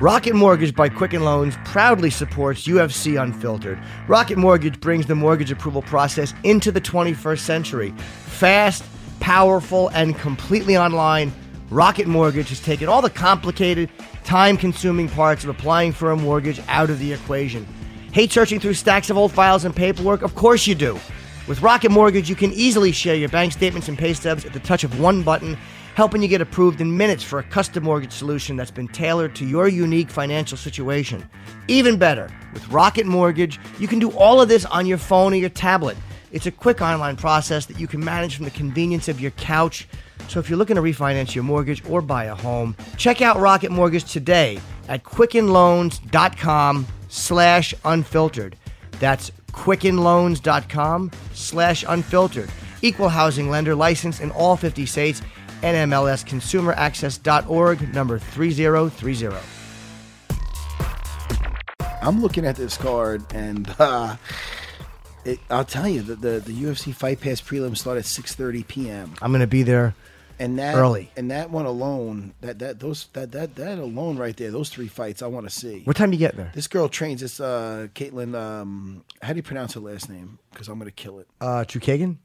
Rocket 0.00 0.34
Mortgage 0.34 0.74
by 0.74 0.88
Quicken 0.88 1.22
Loans 1.22 1.54
proudly 1.64 2.10
supports 2.10 2.66
UFC 2.66 3.20
Unfiltered. 3.22 3.78
Rocket 4.08 4.38
Mortgage 4.38 4.80
brings 4.80 5.06
the 5.06 5.14
mortgage 5.14 5.50
approval 5.50 5.82
process 5.82 6.34
into 6.42 6.72
the 6.72 6.80
21st 6.80 7.38
century. 7.38 7.90
Fast, 8.26 8.82
powerful, 9.24 9.88
and 9.94 10.14
completely 10.18 10.76
online, 10.76 11.32
Rocket 11.70 12.06
Mortgage 12.06 12.50
has 12.50 12.60
taken 12.60 12.90
all 12.90 13.00
the 13.00 13.08
complicated, 13.08 13.88
time 14.22 14.58
consuming 14.58 15.08
parts 15.08 15.44
of 15.44 15.48
applying 15.48 15.92
for 15.92 16.10
a 16.10 16.16
mortgage 16.16 16.60
out 16.68 16.90
of 16.90 16.98
the 16.98 17.10
equation. 17.10 17.66
Hate 18.12 18.30
searching 18.30 18.60
through 18.60 18.74
stacks 18.74 19.08
of 19.08 19.16
old 19.16 19.32
files 19.32 19.64
and 19.64 19.74
paperwork? 19.74 20.20
Of 20.20 20.34
course 20.34 20.66
you 20.66 20.74
do. 20.74 21.00
With 21.48 21.62
Rocket 21.62 21.90
Mortgage, 21.90 22.28
you 22.28 22.36
can 22.36 22.52
easily 22.52 22.92
share 22.92 23.14
your 23.14 23.30
bank 23.30 23.54
statements 23.54 23.88
and 23.88 23.96
pay 23.96 24.12
stubs 24.12 24.44
at 24.44 24.52
the 24.52 24.60
touch 24.60 24.84
of 24.84 25.00
one 25.00 25.22
button, 25.22 25.56
helping 25.94 26.20
you 26.20 26.28
get 26.28 26.42
approved 26.42 26.82
in 26.82 26.94
minutes 26.94 27.22
for 27.22 27.38
a 27.38 27.44
custom 27.44 27.84
mortgage 27.84 28.12
solution 28.12 28.56
that's 28.56 28.70
been 28.70 28.88
tailored 28.88 29.34
to 29.36 29.46
your 29.46 29.68
unique 29.68 30.10
financial 30.10 30.58
situation. 30.58 31.26
Even 31.66 31.96
better, 31.96 32.30
with 32.52 32.68
Rocket 32.68 33.06
Mortgage, 33.06 33.58
you 33.78 33.88
can 33.88 33.98
do 33.98 34.10
all 34.10 34.42
of 34.42 34.50
this 34.50 34.66
on 34.66 34.84
your 34.84 34.98
phone 34.98 35.32
or 35.32 35.36
your 35.36 35.48
tablet. 35.48 35.96
It's 36.34 36.46
a 36.46 36.50
quick 36.50 36.82
online 36.82 37.14
process 37.14 37.66
that 37.66 37.78
you 37.78 37.86
can 37.86 38.04
manage 38.04 38.34
from 38.34 38.44
the 38.44 38.50
convenience 38.50 39.06
of 39.06 39.20
your 39.20 39.30
couch. 39.30 39.86
So 40.26 40.40
if 40.40 40.50
you're 40.50 40.58
looking 40.58 40.74
to 40.74 40.82
refinance 40.82 41.32
your 41.32 41.44
mortgage 41.44 41.88
or 41.88 42.02
buy 42.02 42.24
a 42.24 42.34
home, 42.34 42.74
check 42.96 43.22
out 43.22 43.38
Rocket 43.38 43.70
Mortgage 43.70 44.10
today 44.12 44.58
at 44.88 45.04
quickenloans.com 45.04 46.86
slash 47.08 47.72
unfiltered. 47.84 48.56
That's 48.98 49.30
quickenloans.com 49.52 51.12
slash 51.34 51.84
unfiltered. 51.86 52.50
Equal 52.82 53.10
housing 53.10 53.48
lender 53.48 53.76
licensed 53.76 54.20
in 54.20 54.32
all 54.32 54.56
50 54.56 54.86
states. 54.86 55.22
NMLS 55.62 56.24
NMLSconsumeraccess.org 56.24 57.94
number 57.94 58.18
3030. 58.18 59.36
I'm 62.02 62.20
looking 62.20 62.44
at 62.44 62.56
this 62.56 62.76
card, 62.76 63.22
and 63.32 63.72
uh, 63.78 64.16
it, 65.24 65.38
I'll 65.50 65.64
tell 65.64 65.88
you 65.88 66.02
that 66.02 66.20
the, 66.20 66.40
the 66.40 66.52
UFC 66.52 66.94
Fight 66.94 67.20
Pass 67.20 67.40
prelims 67.40 67.78
start 67.78 67.98
at 67.98 68.04
6:30 68.04 68.66
p.m. 68.66 69.14
I'm 69.22 69.30
going 69.32 69.40
to 69.40 69.46
be 69.46 69.62
there. 69.62 69.94
and 70.38 70.58
that 70.58 70.74
Early. 70.74 71.10
and 71.16 71.30
that 71.30 71.50
one 71.50 71.64
alone, 71.66 72.34
that 72.40 72.58
that 72.58 72.80
those 72.80 73.06
that 73.12 73.32
that 73.32 73.54
that 73.56 73.78
alone 73.78 74.16
right 74.16 74.36
there, 74.36 74.50
those 74.50 74.68
three 74.68 74.88
fights, 74.88 75.22
I 75.22 75.26
want 75.28 75.48
to 75.48 75.54
see. 75.54 75.82
What 75.84 75.96
time 75.96 76.10
do 76.10 76.16
you 76.16 76.18
get 76.18 76.36
there? 76.36 76.50
This 76.54 76.66
girl 76.68 76.88
trains 76.88 77.20
this 77.20 77.38
uh, 77.40 77.86
Caitlin. 77.94 78.34
Um, 78.34 79.04
how 79.22 79.32
do 79.32 79.36
you 79.36 79.42
pronounce 79.42 79.74
her 79.74 79.80
last 79.80 80.08
name? 80.10 80.38
Because 80.52 80.68
I'm 80.68 80.78
gonna 80.78 80.90
kill 80.90 81.18
it. 81.20 81.28
Uh, 81.40 81.64
Trukagan? 81.66 82.16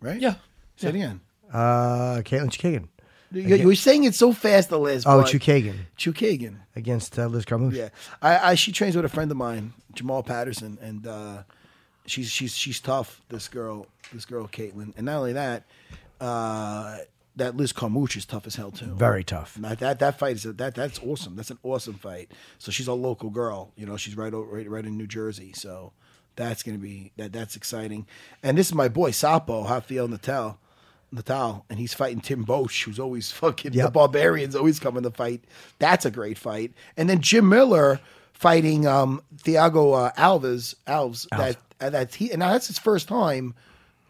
Right? 0.00 0.20
Yeah. 0.20 0.34
Say 0.76 0.88
it 0.88 0.94
again. 0.94 1.20
Uh, 1.52 2.22
Katlyn 2.24 2.50
Chookagian. 2.50 2.88
You, 3.32 3.56
you 3.56 3.66
were 3.66 3.74
saying 3.74 4.04
it 4.04 4.14
so 4.14 4.32
fast 4.32 4.68
the 4.70 4.78
last 4.78 5.06
Oh, 5.06 5.20
part. 5.20 5.26
Chookagian 5.26 5.76
Chookagian. 5.98 6.56
against 6.74 7.18
uh, 7.18 7.26
Liz 7.26 7.44
Carmouche. 7.44 7.74
Yeah, 7.74 7.88
I, 8.22 8.50
I 8.52 8.54
she 8.54 8.72
trains 8.72 8.94
with 8.96 9.04
a 9.04 9.08
friend 9.08 9.30
of 9.30 9.36
mine, 9.36 9.72
Jamal 9.94 10.22
Patterson, 10.22 10.78
and 10.80 11.06
uh, 11.06 11.42
she's 12.06 12.30
she's 12.30 12.56
she's 12.56 12.80
tough. 12.80 13.20
This 13.28 13.48
girl, 13.48 13.86
this 14.12 14.24
girl 14.24 14.46
Caitlin, 14.46 14.92
and 14.96 15.06
not 15.06 15.18
only 15.18 15.32
that, 15.34 15.64
uh, 16.20 16.98
that 17.36 17.56
Liz 17.56 17.72
Carmouche 17.72 18.16
is 18.16 18.24
tough 18.24 18.46
as 18.46 18.56
hell 18.56 18.70
too. 18.70 18.94
Very 18.94 19.24
tough. 19.24 19.54
That 19.54 19.78
that, 19.80 19.98
that 19.98 20.18
fight 20.18 20.36
is 20.36 20.46
a, 20.46 20.52
that 20.54 20.74
that's 20.74 20.98
awesome. 21.00 21.36
That's 21.36 21.50
an 21.50 21.58
awesome 21.62 21.94
fight. 21.94 22.32
So 22.58 22.70
she's 22.72 22.88
a 22.88 22.94
local 22.94 23.30
girl. 23.30 23.72
You 23.76 23.86
know, 23.86 23.96
she's 23.96 24.16
right 24.16 24.32
right 24.32 24.68
right 24.68 24.84
in 24.84 24.96
New 24.96 25.06
Jersey. 25.06 25.52
So 25.54 25.92
that's 26.36 26.62
gonna 26.62 26.78
be 26.78 27.12
that 27.16 27.32
that's 27.32 27.56
exciting. 27.56 28.06
And 28.42 28.56
this 28.56 28.68
is 28.68 28.74
my 28.74 28.88
boy 28.88 29.10
Sapo 29.10 29.68
Rafael 29.68 30.08
Natal. 30.08 30.58
Natal, 31.12 31.64
and 31.70 31.78
he's 31.78 31.94
fighting 31.94 32.20
Tim 32.20 32.44
Boetsch, 32.44 32.82
who's 32.82 32.98
always 32.98 33.30
fucking 33.30 33.72
the 33.72 33.90
barbarians 33.90 34.56
always 34.56 34.80
coming 34.80 35.04
to 35.04 35.10
fight. 35.10 35.44
That's 35.78 36.04
a 36.04 36.10
great 36.10 36.36
fight. 36.36 36.72
And 36.96 37.08
then 37.08 37.20
Jim 37.20 37.48
Miller 37.48 38.00
fighting 38.32 38.86
um 38.86 39.22
Thiago 39.36 40.08
uh, 40.08 40.12
Alves, 40.12 40.74
Alves, 40.86 41.28
that 41.30 41.56
uh, 41.56 41.58
that's 41.78 42.14
he 42.14 42.30
and 42.30 42.40
now 42.40 42.52
that's 42.52 42.66
his 42.66 42.78
first 42.78 43.08
time, 43.08 43.54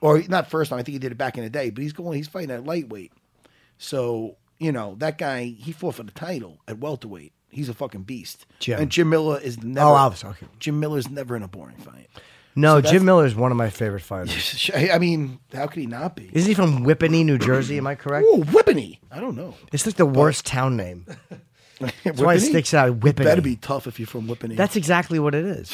or 0.01 0.23
not 0.29 0.51
first 0.51 0.71
time. 0.71 0.79
I 0.79 0.83
think 0.83 0.95
he 0.95 0.99
did 0.99 1.13
it 1.13 1.19
back 1.19 1.37
in 1.37 1.45
the 1.45 1.51
day, 1.51 1.71
but 1.71 1.83
he's 1.83 1.93
going. 1.93 2.17
He's 2.17 2.29
fighting 2.29 2.51
at 2.51 2.65
lightweight. 2.65 3.13
So 3.79 4.37
you 4.59 4.73
know 4.73 4.97
that 4.99 5.19
guy. 5.19 5.45
He 5.45 5.73
fought 5.73 5.97
for 5.97 6.03
the 6.03 6.13
title 6.13 6.59
at 6.69 6.79
welterweight. 6.79 7.33
He's 7.51 7.69
a 7.69 7.75
fucking 7.75 8.03
beast. 8.03 8.47
Jim. 8.59 8.81
And 8.81 8.91
Jim 8.91 9.09
Miller 9.09 9.41
is 9.41 9.57
oh, 9.59 9.67
never. 9.67 9.89
Oh, 9.89 9.93
Alves, 9.93 10.25
okay. 10.25 10.47
Jim 10.59 10.79
Miller's 10.79 11.09
never 11.09 11.37
in 11.37 11.43
a 11.43 11.49
boring 11.49 11.77
fight. 11.77 12.09
No, 12.55 12.81
So 12.81 12.91
Jim 12.91 13.05
Miller 13.05 13.27
is 13.27 13.35
one 13.35 13.51
of 13.51 13.59
my 13.59 13.69
favorite 13.69 14.03
fighters. 14.03 14.71
I 14.75 14.99
mean, 14.99 15.39
how 15.53 15.67
could 15.67 15.81
he 15.81 15.87
not 15.87 16.17
be? 16.17 16.31
Isn't 16.33 16.49
he 16.49 16.55
from 16.55 16.85
Whippany, 16.85 17.25
New 17.25 17.39
Jersey? 17.39 17.77
Am 17.77 17.87
I 17.87 17.95
correct? 17.95 18.27
Oh, 18.29 18.43
Whippany. 18.43 18.99
I 19.11 19.21
don't 19.21 19.37
know. 19.37 19.55
It's 19.73 19.85
like 19.85 19.97
the 19.97 20.07
worst 20.07 20.47
town 20.47 20.77
name. 20.77 21.07
That's 22.05 22.21
why 22.21 22.35
it 22.35 22.41
sticks 22.41 22.73
out, 22.73 22.99
Whippany. 23.01 23.25
Better 23.25 23.43
be 23.43 23.57
tough 23.57 23.87
if 23.87 24.01
you're 24.01 24.07
from 24.07 24.27
Whippany. 24.27 24.57
That's 24.57 24.77
exactly 24.77 25.19
what 25.19 25.35
it 25.35 25.45
is. 25.45 25.71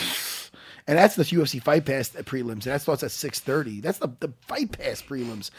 And 0.87 0.99
that's 0.99 1.14
the 1.14 1.22
UFC 1.24 1.62
Fight 1.62 1.85
Pass 1.85 2.11
prelims, 2.11 2.51
and 2.53 2.62
that 2.62 2.83
starts 2.83 3.03
at 3.03 3.11
six 3.11 3.39
thirty. 3.41 3.80
That's 3.80 3.99
the 3.99 4.09
the 4.20 4.33
Fight 4.47 4.72
Pass 4.72 5.03
prelims. 5.03 5.51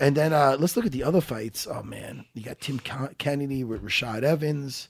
And 0.00 0.16
then 0.16 0.32
uh, 0.32 0.56
let's 0.60 0.76
look 0.76 0.86
at 0.86 0.92
the 0.92 1.02
other 1.02 1.20
fights. 1.20 1.66
Oh 1.68 1.82
man, 1.82 2.24
you 2.34 2.42
got 2.42 2.60
Tim 2.60 2.78
Con- 2.78 3.14
Kennedy 3.18 3.64
with 3.64 3.82
Rashad 3.82 4.22
Evans. 4.22 4.88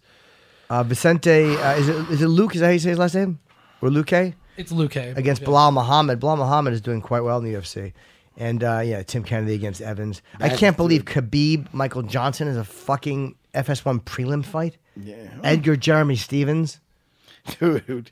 Uh, 0.68 0.82
Vicente, 0.82 1.56
uh, 1.56 1.76
is 1.76 1.88
it 1.88 1.96
is 2.10 2.22
it 2.22 2.28
Luke? 2.28 2.54
Is 2.54 2.60
that 2.60 2.66
how 2.66 2.72
you 2.72 2.78
say 2.78 2.90
his 2.90 2.98
last 2.98 3.14
name? 3.14 3.38
Or 3.80 3.90
Luke? 3.90 4.12
It's 4.12 4.72
Luke 4.72 4.96
against 4.96 5.42
Yeah. 5.42 5.48
Belal 5.48 5.72
Muhammad. 5.72 6.20
Belal 6.20 6.36
Muhammad 6.36 6.74
is 6.74 6.80
doing 6.80 7.00
quite 7.00 7.20
well 7.20 7.38
in 7.38 7.44
the 7.44 7.54
UFC. 7.58 7.92
And 8.36 8.62
uh, 8.62 8.80
yeah, 8.84 9.02
Tim 9.02 9.24
Kennedy 9.24 9.54
against 9.54 9.80
Evans. 9.80 10.20
I 10.40 10.48
can't 10.48 10.76
believe 10.76 11.04
Khabib 11.04 11.72
Michael 11.72 12.02
Johnson 12.02 12.48
is 12.48 12.56
a 12.56 12.64
fucking 12.64 13.36
FS1 13.54 14.02
prelim 14.02 14.44
fight. 14.44 14.76
Yeah. 14.96 15.28
Edgar 15.42 15.76
Jeremy 15.76 16.16
Stephens. 16.16 16.80
dude. 17.58 18.10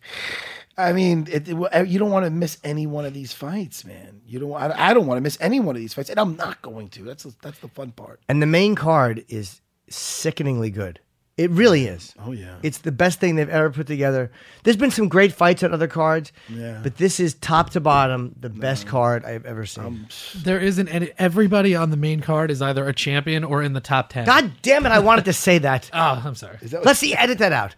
I 0.78 0.92
mean, 0.92 1.26
it, 1.30 1.48
it- 1.48 1.88
you 1.88 1.98
don't 1.98 2.10
want 2.10 2.24
to 2.26 2.30
miss 2.30 2.58
any 2.62 2.86
one 2.86 3.04
of 3.04 3.14
these 3.14 3.32
fights, 3.32 3.84
man. 3.84 4.20
You 4.26 4.38
don't. 4.40 4.52
I, 4.52 4.90
I 4.90 4.94
don't 4.94 5.06
want 5.06 5.16
to 5.18 5.22
miss 5.22 5.38
any 5.40 5.60
one 5.60 5.74
of 5.74 5.80
these 5.80 5.94
fights, 5.94 6.10
and 6.10 6.20
I'm 6.20 6.36
not 6.36 6.60
going 6.62 6.88
to. 6.90 7.02
That's 7.02 7.24
that's 7.42 7.58
the 7.60 7.68
fun 7.68 7.92
part. 7.92 8.20
And 8.28 8.42
the 8.42 8.46
main 8.46 8.74
card 8.74 9.24
is 9.28 9.60
sickeningly 9.88 10.70
good. 10.70 11.00
It 11.37 11.51
really 11.51 11.84
is. 11.84 12.14
Oh, 12.24 12.32
yeah. 12.32 12.55
It's 12.62 12.78
the 12.78 12.91
best 12.93 13.20
thing 13.20 13.37
they've 13.37 13.47
ever 13.51 13.68
put 13.68 13.87
together. 13.87 14.30
There's 14.64 14.78
been 14.78 14.91
some 14.91 15.07
great 15.07 15.32
fights 15.34 15.62
on 15.62 15.70
other 15.74 15.87
cards, 15.87 16.32
Yeah. 16.49 16.80
but 16.82 16.97
this 16.97 17.20
is 17.20 17.34
top 17.34 17.68
to 17.70 17.80
bottom 17.80 18.34
the 18.41 18.49
best 18.49 18.87
card 18.87 19.22
I've 19.22 19.45
ever 19.45 19.66
seen. 19.66 20.07
There 20.34 20.59
isn't 20.59 20.89
any. 20.89 21.11
Everybody 21.18 21.76
on 21.76 21.91
the 21.91 21.99
main 21.99 22.20
card 22.20 22.51
is 22.51 22.62
either 22.62 22.89
a 22.89 22.95
champion 22.95 23.45
or 23.45 23.62
in 23.62 23.74
the 23.74 23.82
top 23.82 24.09
ten. 24.09 24.24
God 24.24 24.51
damn 24.62 24.87
it! 24.87 24.93
I 24.93 24.99
wanted 25.01 25.26
to 25.26 25.34
say 25.34 25.59
that. 25.59 25.91
Oh, 26.07 26.22
I'm 26.24 26.34
sorry. 26.37 26.57
Let's 26.84 27.01
see, 27.01 27.14
edit 27.14 27.37
that 27.39 27.53
out. 27.53 27.74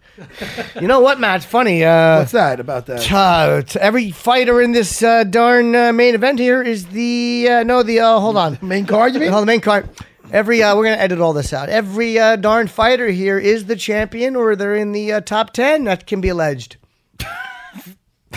You 0.79 0.87
know 0.87 1.01
what, 1.01 1.19
Matt? 1.19 1.37
It's 1.37 1.45
funny. 1.45 1.83
Uh, 1.83 2.19
What's 2.19 2.31
that 2.31 2.59
about 2.61 2.85
that? 2.85 3.11
uh, 3.11 3.61
t- 3.63 3.79
every 3.79 4.11
fighter 4.11 4.61
in 4.61 4.71
this 4.71 5.03
uh, 5.03 5.23
darn 5.25 5.75
uh, 5.75 5.91
main 5.91 6.15
event 6.15 6.39
here 6.39 6.61
is 6.61 6.85
the 6.87 7.47
uh, 7.49 7.63
no 7.63 7.83
the 7.83 7.99
uh, 7.99 8.19
hold 8.19 8.37
on 8.37 8.57
Main 8.61 8.85
card, 8.85 9.13
you 9.13 9.19
mean? 9.19 9.29
Hold 9.31 9.41
on, 9.41 9.47
the 9.47 9.51
main 9.51 9.61
card. 9.61 9.89
Every 10.31 10.61
uh, 10.61 10.75
we're 10.75 10.83
gonna 10.83 10.97
edit 10.97 11.19
all 11.19 11.33
this 11.33 11.53
out. 11.53 11.69
Every 11.69 12.19
uh, 12.19 12.35
darn 12.35 12.67
fighter 12.67 13.07
here 13.07 13.39
is 13.39 13.65
the 13.65 13.75
champion, 13.75 14.35
or 14.35 14.55
they're 14.55 14.75
in 14.75 14.91
the 14.91 15.13
uh, 15.13 15.21
top 15.21 15.53
ten. 15.53 15.85
That 15.85 16.05
can 16.05 16.21
be 16.21 16.29
alleged. 16.29 16.77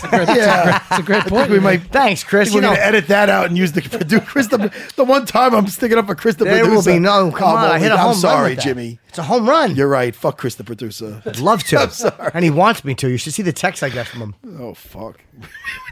Yeah, 0.01 0.83
It's 0.89 0.99
a 0.99 1.03
great 1.03 1.23
point. 1.25 1.49
we 1.49 1.59
might. 1.59 1.83
Thanks, 1.83 2.23
Chris. 2.23 2.53
We're 2.53 2.61
gonna 2.61 2.79
edit 2.79 3.07
that 3.07 3.29
out 3.29 3.45
and 3.47 3.57
use 3.57 3.71
the 3.73 3.81
do 4.07 4.19
Chris 4.19 4.47
the, 4.47 4.71
the 4.95 5.03
one 5.03 5.25
time 5.25 5.53
I'm 5.53 5.67
sticking 5.67 5.97
up 5.97 6.07
for 6.07 6.15
Chris 6.15 6.35
the 6.35 6.45
there 6.45 6.63
producer. 6.63 6.89
will 6.91 6.95
be 6.97 6.99
no. 6.99 7.31
Come 7.31 7.49
I'm 7.49 7.55
on, 7.65 7.71
I 7.71 7.79
hit 7.79 7.91
a 7.91 7.97
home 7.97 8.01
I'm 8.07 8.07
run 8.13 8.15
sorry, 8.15 8.55
with. 8.55 8.63
Jimmy. 8.63 8.99
It's 9.09 9.19
a 9.19 9.23
home 9.23 9.47
run. 9.47 9.75
You're 9.75 9.87
right. 9.87 10.15
Fuck 10.15 10.39
Chris 10.39 10.55
the 10.55 10.63
producer. 10.63 11.21
I'd 11.25 11.39
love 11.39 11.63
to. 11.65 11.77
I'm 11.81 11.89
sorry. 11.91 12.31
And 12.33 12.43
he 12.43 12.49
wants 12.49 12.83
me 12.83 12.95
to. 12.95 13.09
You 13.09 13.17
should 13.17 13.33
see 13.33 13.43
the 13.43 13.53
text 13.53 13.83
I 13.83 13.89
get 13.89 14.07
from 14.07 14.21
him. 14.21 14.35
Oh 14.59 14.73
fuck. 14.73 15.19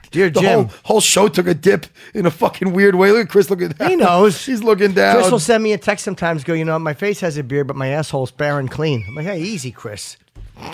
Dear 0.09 0.29
The 0.29 0.41
Jim, 0.41 0.63
whole 0.65 0.71
whole 0.83 1.01
show 1.01 1.27
took 1.29 1.47
a 1.47 1.53
dip 1.53 1.85
in 2.13 2.25
a 2.25 2.31
fucking 2.31 2.73
weird 2.73 2.95
way. 2.95 3.11
Look 3.11 3.25
at 3.27 3.29
Chris 3.31 3.49
looking 3.49 3.69
down. 3.69 3.89
He 3.89 3.95
knows. 3.95 4.45
He's 4.45 4.61
looking 4.63 4.91
down. 4.93 5.15
Chris 5.15 5.31
will 5.31 5.39
send 5.39 5.63
me 5.63 5.71
a 5.73 5.77
text 5.77 6.03
sometimes. 6.03 6.43
Go, 6.43 6.53
you 6.53 6.65
know, 6.65 6.77
my 6.79 6.93
face 6.93 7.21
has 7.21 7.37
a 7.37 7.43
beard, 7.43 7.67
but 7.67 7.75
my 7.77 7.87
asshole's 7.89 8.31
bare 8.31 8.59
and 8.59 8.69
clean. 8.69 9.05
I'm 9.07 9.15
like, 9.15 9.25
hey, 9.25 9.39
easy, 9.39 9.71
Chris. 9.71 10.17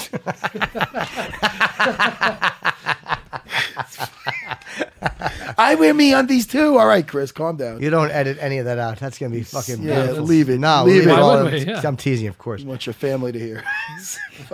I 5.59 5.75
wear 5.75 5.93
MeUndies 5.93 6.49
too. 6.49 6.77
All 6.77 6.87
right, 6.87 7.07
Chris, 7.07 7.31
calm 7.31 7.57
down. 7.57 7.81
You 7.81 7.89
don't 7.89 8.11
edit 8.11 8.37
any 8.39 8.57
of 8.59 8.65
that 8.65 8.77
out. 8.77 8.99
That's 8.99 9.17
gonna 9.17 9.33
be 9.33 9.43
fucking 9.43 9.81
Yeah, 9.81 10.01
beautiful. 10.03 10.23
leave 10.25 10.49
it. 10.49 10.59
No, 10.59 10.83
Leave 10.83 11.05
leave, 11.05 11.07
it. 11.07 11.11
it. 11.11 11.19
All. 11.19 11.43
would 11.43 11.53
we? 11.53 11.59
Yeah. 11.65 11.81
I'm 11.83 11.97
teasing, 11.97 12.27
of 12.27 12.37
course. 12.37 12.63
I 12.63 12.67
want 12.67 12.85
your 12.85 12.93
family 12.93 13.31
to 13.31 13.39
hear. 13.39 13.63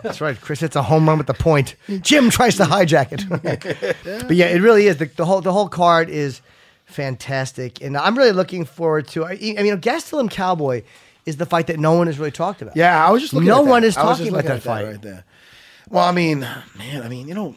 That's 0.01 0.21
right. 0.21 0.39
Chris 0.39 0.61
hits 0.61 0.75
a 0.75 0.81
home 0.81 1.07
run 1.07 1.17
with 1.17 1.27
the 1.27 1.33
point. 1.33 1.75
Jim 2.01 2.29
tries 2.29 2.55
to 2.57 2.63
hijack 2.63 3.11
it. 3.11 3.97
but 4.27 4.35
yeah, 4.35 4.47
it 4.47 4.61
really 4.61 4.87
is. 4.87 4.97
The, 4.97 5.05
the 5.05 5.25
whole 5.25 5.41
the 5.41 5.53
whole 5.53 5.69
card 5.69 6.09
is 6.09 6.41
fantastic, 6.85 7.81
and 7.81 7.97
I'm 7.97 8.17
really 8.17 8.31
looking 8.31 8.65
forward 8.65 9.07
to. 9.09 9.25
I, 9.25 9.31
I 9.31 9.63
mean, 9.63 9.79
Gastelum 9.81 10.31
Cowboy 10.31 10.83
is 11.25 11.37
the 11.37 11.45
fight 11.45 11.67
that 11.67 11.79
no 11.79 11.93
one 11.93 12.07
has 12.07 12.19
really 12.19 12.31
talked 12.31 12.61
about. 12.61 12.75
Yeah, 12.75 13.05
I 13.05 13.11
was 13.11 13.21
just 13.21 13.33
looking 13.33 13.47
No 13.47 13.59
at 13.59 13.65
that. 13.65 13.69
one 13.71 13.83
is 13.83 13.95
talking 13.95 14.27
about 14.29 14.43
that 14.45 14.57
at 14.57 14.63
fight. 14.63 14.85
right 14.85 15.01
there. 15.01 15.23
Well, 15.89 16.03
I 16.05 16.11
mean, 16.11 16.39
man, 16.77 17.01
I 17.03 17.07
mean, 17.09 17.27
you 17.27 17.33
know, 17.33 17.55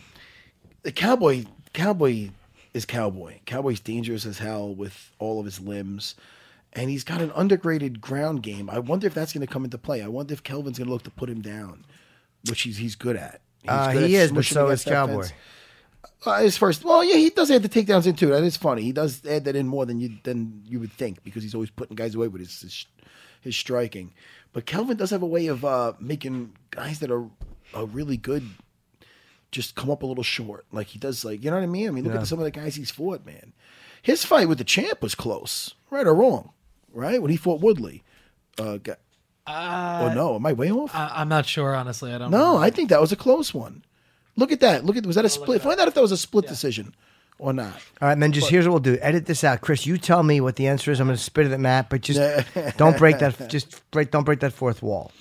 the 0.82 0.92
cowboy, 0.92 1.44
cowboy 1.72 2.30
is 2.74 2.84
cowboy. 2.84 3.38
Cowboy's 3.46 3.80
dangerous 3.80 4.26
as 4.26 4.38
hell 4.38 4.74
with 4.74 5.12
all 5.18 5.38
of 5.40 5.44
his 5.46 5.60
limbs, 5.60 6.14
and 6.72 6.90
he's 6.90 7.04
got 7.04 7.20
an 7.20 7.30
undergraded 7.30 8.00
ground 8.00 8.42
game. 8.42 8.68
I 8.70 8.78
wonder 8.78 9.06
if 9.06 9.14
that's 9.14 9.32
going 9.32 9.46
to 9.46 9.52
come 9.52 9.64
into 9.64 9.78
play. 9.78 10.02
I 10.02 10.08
wonder 10.08 10.32
if 10.34 10.42
Kelvin's 10.42 10.78
going 10.78 10.86
to 10.88 10.92
look 10.92 11.04
to 11.04 11.10
put 11.10 11.30
him 11.30 11.40
down, 11.40 11.84
which 12.48 12.62
he's 12.62 12.76
he's 12.76 12.94
good 12.94 13.16
at. 13.16 13.40
He's 13.62 13.70
Uh, 13.70 13.92
good 13.92 14.08
he 14.08 14.16
at 14.16 14.22
is, 14.24 14.32
but 14.32 14.44
so 14.44 14.68
is 14.68 14.84
Cowboy. 14.84 15.22
fence. 15.22 15.32
Uh, 16.24 16.40
his 16.40 16.56
first, 16.56 16.84
well, 16.84 17.04
yeah, 17.04 17.16
he 17.16 17.30
does 17.30 17.50
add 17.50 17.62
the 17.62 17.68
takedowns 17.68 18.06
into 18.06 18.28
it. 18.28 18.30
That 18.32 18.42
is 18.44 18.56
funny. 18.56 18.82
He 18.82 18.92
does 18.92 19.24
add 19.26 19.44
that 19.44 19.54
in 19.56 19.66
more 19.68 19.86
than 19.86 20.00
you 20.00 20.18
than 20.24 20.62
you 20.66 20.80
would 20.80 20.92
think 20.92 21.22
because 21.24 21.42
he's 21.42 21.54
always 21.54 21.70
putting 21.70 21.94
guys 21.94 22.14
away 22.14 22.28
with 22.28 22.40
his 22.40 22.60
his, 22.60 22.86
his 23.46 23.56
striking. 23.56 24.12
But 24.52 24.66
Kelvin 24.66 24.96
does 24.96 25.10
have 25.10 25.22
a 25.22 25.26
way 25.26 25.46
of 25.46 25.64
uh, 25.64 25.94
making 25.98 26.52
guys 26.70 27.00
that 27.00 27.10
are, 27.10 27.26
are 27.74 27.86
really 27.86 28.16
good 28.16 28.48
just 29.50 29.74
come 29.74 29.90
up 29.90 30.02
a 30.02 30.06
little 30.06 30.24
short. 30.24 30.66
Like 30.72 30.88
he 30.88 30.98
does, 30.98 31.24
like 31.24 31.42
you 31.42 31.50
know 31.50 31.56
what 31.56 31.62
I 31.62 31.66
mean. 31.66 31.88
I 31.88 31.90
mean, 31.90 32.04
look 32.04 32.14
at 32.14 32.26
some 32.26 32.38
of 32.38 32.44
the 32.44 32.50
guys 32.50 32.74
he's 32.74 32.90
fought, 32.90 33.24
man. 33.24 33.52
His 34.02 34.24
fight 34.24 34.48
with 34.48 34.58
the 34.58 34.64
champ 34.64 35.02
was 35.02 35.14
close, 35.14 35.74
right 35.90 36.06
or 36.06 36.14
wrong, 36.14 36.52
right 36.92 37.20
when 37.20 37.30
he 37.30 37.36
fought 37.36 37.60
Woodley. 37.60 38.02
Uh, 38.58 38.76
got, 38.78 38.98
oh 39.46 40.12
no, 40.14 40.36
am 40.36 40.46
I 40.46 40.52
way 40.52 40.70
off? 40.70 40.94
I, 40.94 41.10
I'm 41.14 41.28
not 41.28 41.46
sure, 41.46 41.74
honestly. 41.74 42.12
I 42.12 42.18
don't. 42.18 42.30
Know. 42.30 42.38
No, 42.38 42.46
remember. 42.48 42.66
I 42.66 42.70
think 42.70 42.90
that 42.90 43.00
was 43.00 43.12
a 43.12 43.16
close 43.16 43.54
one. 43.54 43.84
Look 44.36 44.52
at 44.52 44.60
that. 44.60 44.84
Look 44.84 44.96
at 44.96 45.06
was 45.06 45.16
that 45.16 45.24
a 45.24 45.30
split? 45.30 45.62
Find 45.62 45.80
out 45.80 45.88
if 45.88 45.94
that 45.94 46.02
was 46.02 46.12
a 46.12 46.18
split 46.18 46.46
decision 46.46 46.94
or 47.38 47.52
not. 47.52 47.74
All 48.00 48.08
right, 48.08 48.12
and 48.12 48.22
then 48.22 48.32
just 48.32 48.48
here's 48.48 48.66
what 48.66 48.72
we'll 48.72 48.94
do: 48.94 48.98
edit 49.00 49.26
this 49.26 49.44
out, 49.44 49.60
Chris. 49.60 49.86
You 49.86 49.98
tell 49.98 50.22
me 50.22 50.40
what 50.40 50.56
the 50.56 50.66
answer 50.68 50.90
is. 50.90 51.00
I'm 51.00 51.06
going 51.06 51.16
to 51.16 51.22
spit 51.22 51.46
it 51.46 51.52
at 51.52 51.60
Matt, 51.60 51.90
but 51.90 52.00
just 52.00 52.20
don't 52.76 52.96
break 52.98 53.18
that. 53.18 53.48
Just 53.48 53.88
break. 53.90 54.10
Don't 54.10 54.24
break 54.24 54.40
that 54.40 54.52
fourth 54.52 54.82
wall. 54.82 55.12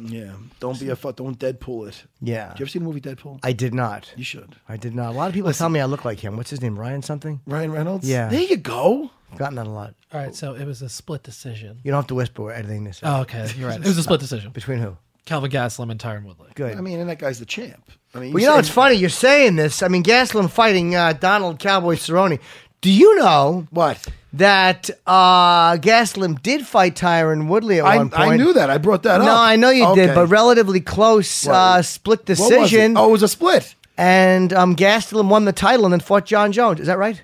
Yeah, 0.00 0.34
don't 0.60 0.78
be 0.78 0.88
a 0.90 0.96
fu- 0.96 1.12
don't 1.12 1.36
Deadpool 1.36 1.88
it. 1.88 2.04
Yeah. 2.20 2.50
Did 2.50 2.60
you 2.60 2.62
ever 2.64 2.70
see 2.70 2.78
the 2.78 2.84
movie 2.84 3.00
Deadpool? 3.00 3.40
I 3.42 3.52
did 3.52 3.74
not. 3.74 4.12
you 4.16 4.22
should. 4.22 4.54
I 4.68 4.76
did 4.76 4.94
not. 4.94 5.08
A 5.12 5.16
lot 5.16 5.26
of 5.28 5.34
people 5.34 5.52
tell 5.52 5.68
me 5.68 5.80
I 5.80 5.86
look 5.86 6.04
like 6.04 6.20
him. 6.20 6.36
What's 6.36 6.50
his 6.50 6.62
name? 6.62 6.78
Ryan 6.78 7.02
something. 7.02 7.40
Ryan 7.46 7.72
Reynolds. 7.72 8.08
Yeah. 8.08 8.28
there 8.28 8.40
you 8.42 8.58
go. 8.58 9.10
I've 9.32 9.38
gotten 9.38 9.56
that 9.56 9.66
a 9.66 9.70
lot. 9.70 9.94
All 10.12 10.20
right, 10.20 10.34
so 10.34 10.54
it 10.54 10.64
was 10.66 10.82
a 10.82 10.88
split 10.88 11.22
decision. 11.24 11.80
You 11.82 11.90
don't 11.90 11.98
have 11.98 12.06
to 12.06 12.14
whisper. 12.14 12.42
We're 12.42 12.52
editing 12.52 12.84
this. 12.84 13.00
Oh, 13.02 13.22
okay, 13.22 13.50
you're 13.58 13.68
right. 13.68 13.80
It 13.80 13.86
was 13.86 13.98
a 13.98 14.02
split 14.04 14.20
decision. 14.20 14.52
Between 14.52 14.78
who? 14.78 14.96
Kelvin 15.28 15.50
Gastelum 15.50 15.90
and 15.90 16.00
Tyron 16.00 16.24
Woodley. 16.24 16.50
Good. 16.54 16.76
I 16.76 16.80
mean, 16.80 16.98
and 16.98 17.08
that 17.10 17.18
guy's 17.18 17.38
the 17.38 17.44
champ. 17.46 17.84
I 18.14 18.20
mean, 18.20 18.32
well, 18.32 18.40
you 18.40 18.48
know, 18.48 18.54
say- 18.54 18.60
it's 18.60 18.68
funny 18.70 18.94
you're 18.96 19.10
saying 19.10 19.56
this. 19.56 19.82
I 19.82 19.88
mean, 19.88 20.02
Gastelum 20.02 20.50
fighting 20.50 20.96
uh, 20.96 21.12
Donald 21.12 21.58
Cowboy 21.58 21.96
Cerrone. 21.96 22.40
Do 22.80 22.90
you 22.90 23.16
know 23.18 23.66
what? 23.70 24.06
that 24.34 24.90
uh, 25.06 25.76
Gastelum 25.76 26.40
did 26.42 26.66
fight 26.66 26.94
Tyron 26.94 27.48
Woodley 27.48 27.78
at 27.80 27.84
I, 27.86 27.96
one 27.96 28.10
point? 28.10 28.30
I 28.32 28.36
knew 28.36 28.52
that. 28.52 28.68
I 28.70 28.78
brought 28.78 29.02
that 29.04 29.20
up. 29.20 29.26
No, 29.26 29.34
I 29.34 29.56
know 29.56 29.70
you 29.70 29.86
Okay. 29.86 30.06
did, 30.06 30.14
but 30.14 30.26
relatively 30.28 30.80
close 30.80 31.46
What? 31.46 31.54
uh, 31.54 31.82
split 31.82 32.20
What 32.20 32.28
was 32.28 32.40
it? 32.40 32.54
decision. 32.54 32.96
Oh, 32.96 33.08
it 33.08 33.12
was 33.12 33.22
a 33.22 33.28
split. 33.28 33.74
And 33.96 34.52
um, 34.52 34.76
Gastelum 34.76 35.28
won 35.28 35.44
the 35.44 35.52
title 35.52 35.84
and 35.86 35.92
then 35.92 36.00
fought 36.00 36.24
Jon 36.26 36.52
Jones. 36.52 36.78
Is 36.80 36.86
that 36.86 36.98
right? 36.98 37.22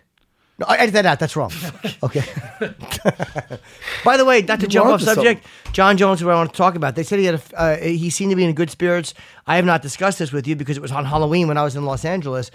No, 0.59 0.67
I 0.69 0.77
edit 0.77 0.93
that 0.95 1.07
out. 1.07 1.19
That's 1.19 1.37
wrong. 1.37 1.53
Okay. 2.03 2.23
By 4.05 4.19
the 4.19 4.27
way, 4.27 4.43
not 4.43 4.61
to 4.61 4.65
You're 4.65 4.71
jump 4.71 4.87
off 4.87 4.93
onto 4.93 5.07
subject, 5.07 5.47
Jon 5.73 5.97
Jones, 5.97 6.21
who 6.21 6.29
I 6.29 6.35
want 6.35 6.53
to 6.53 6.57
talk 6.57 6.75
about, 6.75 6.97
they 6.97 7.03
said 7.03 7.19
he 7.19 7.25
had 7.25 7.37
a, 7.37 7.59
uh, 7.59 7.77
he 7.79 8.11
seemed 8.11 8.31
to 8.31 8.37
be 8.37 8.45
in 8.45 8.55
good 8.55 8.69
spirits. 8.71 9.15
I 9.47 9.57
have 9.57 9.65
not 9.65 9.81
discussed 9.81 10.19
this 10.19 10.33
with 10.33 10.47
you 10.47 10.55
because 10.55 10.77
it 10.77 10.81
was 10.81 10.93
on 10.93 11.07
Halloween 11.07 11.49
when 11.49 11.57
I 11.57 11.63
was 11.65 11.77
in 11.77 11.87
Los 11.87 12.05
Angeles, 12.05 12.51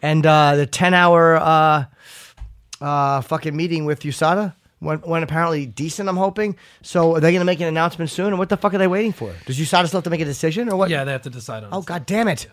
and 0.00 0.24
uh, 0.24 0.54
the 0.54 0.66
ten 0.66 0.94
hour 0.94 1.36
uh, 1.36 1.84
uh, 2.80 3.20
fucking 3.22 3.56
meeting 3.56 3.84
with 3.84 4.00
USADA 4.00 4.54
went, 4.80 5.06
went 5.06 5.24
apparently 5.24 5.66
decent. 5.66 6.08
I'm 6.08 6.16
hoping. 6.16 6.56
So 6.82 7.16
are 7.16 7.20
they 7.20 7.32
going 7.32 7.40
to 7.40 7.46
make 7.46 7.60
an 7.60 7.66
announcement 7.66 8.10
soon? 8.10 8.28
And 8.28 8.38
what 8.38 8.48
the 8.48 8.56
fuck 8.56 8.74
are 8.74 8.78
they 8.78 8.86
waiting 8.86 9.12
for? 9.12 9.34
Does 9.46 9.58
USADA 9.58 9.88
still 9.88 9.98
have 9.98 10.04
to 10.04 10.10
make 10.10 10.20
a 10.20 10.24
decision 10.24 10.68
or 10.68 10.76
what? 10.76 10.90
Yeah, 10.90 11.02
they 11.04 11.12
have 11.12 11.22
to 11.22 11.30
decide 11.30 11.64
on. 11.64 11.70
Oh 11.72 11.80
it. 11.80 11.86
god 11.86 12.06
damn 12.06 12.28
it! 12.28 12.46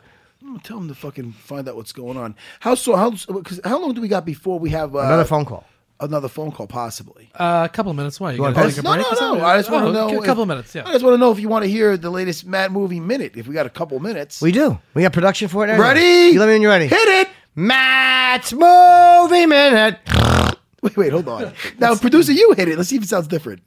Tell 0.63 0.77
him 0.77 0.87
to 0.87 0.95
fucking 0.95 1.33
find 1.33 1.67
out 1.69 1.75
what's 1.75 1.91
going 1.91 2.17
on. 2.17 2.35
How 2.59 2.75
so? 2.75 2.95
How? 2.95 3.11
Cause 3.11 3.59
how 3.63 3.79
long 3.79 3.93
do 3.93 4.01
we 4.01 4.07
got 4.07 4.25
before 4.25 4.57
we 4.59 4.69
have 4.71 4.95
uh, 4.95 4.99
Another 4.99 5.23
phone 5.25 5.45
call. 5.45 5.65
Another 5.99 6.27
phone 6.27 6.51
call, 6.51 6.65
possibly. 6.65 7.29
Uh, 7.35 7.67
a 7.69 7.73
couple 7.73 7.91
of 7.91 7.95
minutes. 7.95 8.19
Why? 8.19 8.31
You, 8.31 8.41
want 8.41 8.55
gotta 8.55 8.69
take 8.69 8.79
a 8.79 8.81
no, 8.81 8.93
break? 8.95 9.05
no, 9.21 9.35
no. 9.35 9.45
I 9.45 9.57
just 9.57 9.69
want 9.69 9.83
Oh, 9.83 9.87
to 9.87 9.93
know. 9.93 10.09
A 10.09 10.17
if- 10.17 10.23
couple 10.25 10.41
of 10.41 10.47
minutes. 10.49 10.73
Yeah. 10.73 10.81
I 10.87 10.93
just 10.93 11.05
want 11.05 11.13
to 11.13 11.19
know 11.19 11.31
if 11.31 11.39
you 11.39 11.47
want 11.47 11.63
to 11.63 11.69
hear 11.69 11.95
the 11.95 12.09
latest 12.09 12.43
Matt 12.45 12.71
movie 12.71 12.99
minute. 12.99 13.37
If 13.37 13.47
we 13.47 13.53
got 13.53 13.67
a 13.67 13.69
couple 13.69 13.99
minutes, 13.99 14.41
We 14.41 14.51
do. 14.51 14.79
We 14.95 15.03
got 15.03 15.13
production 15.13 15.47
for 15.47 15.63
it. 15.63 15.69
and 15.69 15.79
everything. 15.79 16.03
ready? 16.03 16.33
You 16.33 16.39
let 16.39 16.47
me 16.47 16.53
know 16.53 16.53
when 16.55 16.61
you're 16.63 16.71
ready. 16.71 16.87
Hit 16.87 17.07
it. 17.27 17.29
Matt's 17.53 18.51
movie 18.51 19.45
minute. 19.45 19.99
Wait, 20.81 20.97
wait, 20.97 21.11
hold 21.11 21.27
on. 21.27 21.53
now, 21.77 21.93
producer, 21.93 22.31
you 22.31 22.53
hit 22.57 22.67
it. 22.67 22.75
Let's 22.75 22.89
see 22.89 22.95
if 22.95 23.03
it 23.03 23.09
sounds 23.09 23.27
different. 23.27 23.61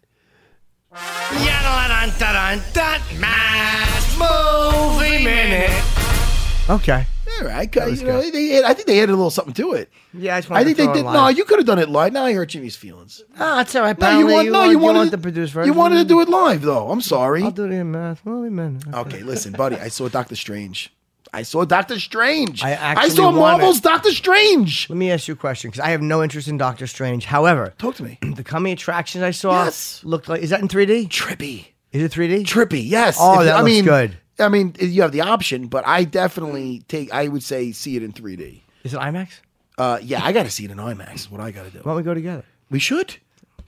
Matt's 3.21 4.19
movie 4.19 5.25
minute. 5.25 5.94
Okay. 6.69 7.07
All 7.41 7.47
right, 7.47 7.75
you 7.75 8.05
know, 8.05 8.21
they 8.31 8.47
hit, 8.47 8.65
I 8.65 8.75
think 8.75 8.87
they 8.87 8.99
added 9.01 9.11
a 9.11 9.17
little 9.17 9.31
something 9.31 9.55
to 9.55 9.73
it. 9.73 9.91
Yeah, 10.13 10.37
I 10.37 10.41
just 10.41 10.53
I 10.53 10.63
think 10.63 10.77
to 10.77 10.83
they 10.83 10.87
throw 10.87 10.93
it 10.93 10.97
did. 10.99 11.05
No, 11.05 11.29
you 11.29 11.45
could 11.45 11.59
have 11.59 11.67
done 11.67 11.81
it 11.81 11.89
live. 11.89 12.13
Now 12.13 12.25
I 12.27 12.33
hurt 12.33 12.51
Jimmy's 12.51 12.77
feelings. 12.77 13.23
Oh, 13.39 13.57
that's 13.57 13.75
all 13.75 13.83
right. 13.83 13.99
No, 13.99 14.07
you 14.19 14.25
Apparently 14.27 14.35
want. 14.35 14.53
No, 14.53 14.71
you, 14.71 14.79
want, 14.79 14.97
wanted 14.99 15.11
the 15.11 15.19
produce 15.19 15.55
You 15.55 15.73
wanted 15.73 15.97
to 15.97 16.05
do 16.05 16.21
it 16.21 16.29
live, 16.29 16.63
though. 16.63 16.91
I'm 16.91 17.01
sorry. 17.01 17.43
I'll 17.43 17.51
do 17.51 17.65
it 17.65 17.73
in 17.73 17.91
Matt's 17.91 18.21
movie 18.25 18.51
minute. 18.51 18.85
Okay, 18.95 19.23
listen, 19.23 19.53
buddy. 19.53 19.77
I 19.77 19.89
saw 19.89 20.09
Doctor 20.09 20.37
Strange. 20.37 20.93
I 21.33 21.43
saw 21.43 21.65
Doctor 21.65 21.99
Strange. 21.99 22.63
I 22.63 22.71
actually 22.71 23.11
saw 23.11 23.25
want 23.25 23.37
Marvel's 23.37 23.79
it. 23.79 23.83
Doctor 23.83 24.13
Strange. 24.13 24.89
Let 24.89 24.97
me 24.97 25.11
ask 25.11 25.27
you 25.27 25.35
a 25.35 25.37
question 25.37 25.71
because 25.71 25.81
I 25.81 25.89
have 25.89 26.01
no 26.03 26.23
interest 26.23 26.47
in 26.47 26.57
Doctor 26.57 26.87
Strange. 26.87 27.25
However, 27.25 27.75
Talk 27.79 27.97
to 27.97 28.05
me. 28.05 28.19
the 28.37 28.45
coming 28.45 28.73
attractions 28.73 29.25
I 29.25 29.33
saw 29.33 29.65
Yes. 29.65 30.03
looked 30.05 30.29
like. 30.29 30.43
Is 30.43 30.51
that 30.51 30.61
in 30.61 30.69
3D? 30.69 31.09
Trippy. 31.09 31.67
Is 31.91 32.03
it 32.05 32.13
3D? 32.13 32.45
Trippy. 32.45 32.89
Yes. 32.89 33.17
Oh, 33.21 33.43
that 33.43 33.57
I 33.57 33.61
looks 33.61 33.67
mean, 33.73 33.85
good. 33.85 34.17
I 34.39 34.49
mean, 34.49 34.75
you 34.81 35.03
have 35.03 35.13
the 35.13 35.21
option, 35.21 35.69
but 35.69 35.87
I 35.87 36.05
definitely 36.05 36.83
take. 36.89 37.13
I 37.13 37.29
would 37.29 37.43
say 37.43 37.73
see 37.73 37.97
it 37.97 38.03
in 38.03 38.13
3D. 38.13 38.63
Is 38.83 38.95
it 38.95 39.01
IMAX? 39.01 39.41
Uh, 39.79 39.99
yeah, 40.03 40.25
I 40.25 40.33
got 40.33 40.45
to 40.45 40.51
see 40.51 40.65
it 40.65 40.71
in 40.71 40.79
IMAX. 40.79 41.15
Is 41.15 41.31
what 41.31 41.41
I 41.41 41.51
got 41.51 41.65
to 41.65 41.71
do. 41.71 41.79
Why 41.79 41.91
don't 41.93 41.97
we 41.97 42.03
go 42.03 42.15
together? 42.15 42.45
We 42.71 42.79
should 42.79 43.17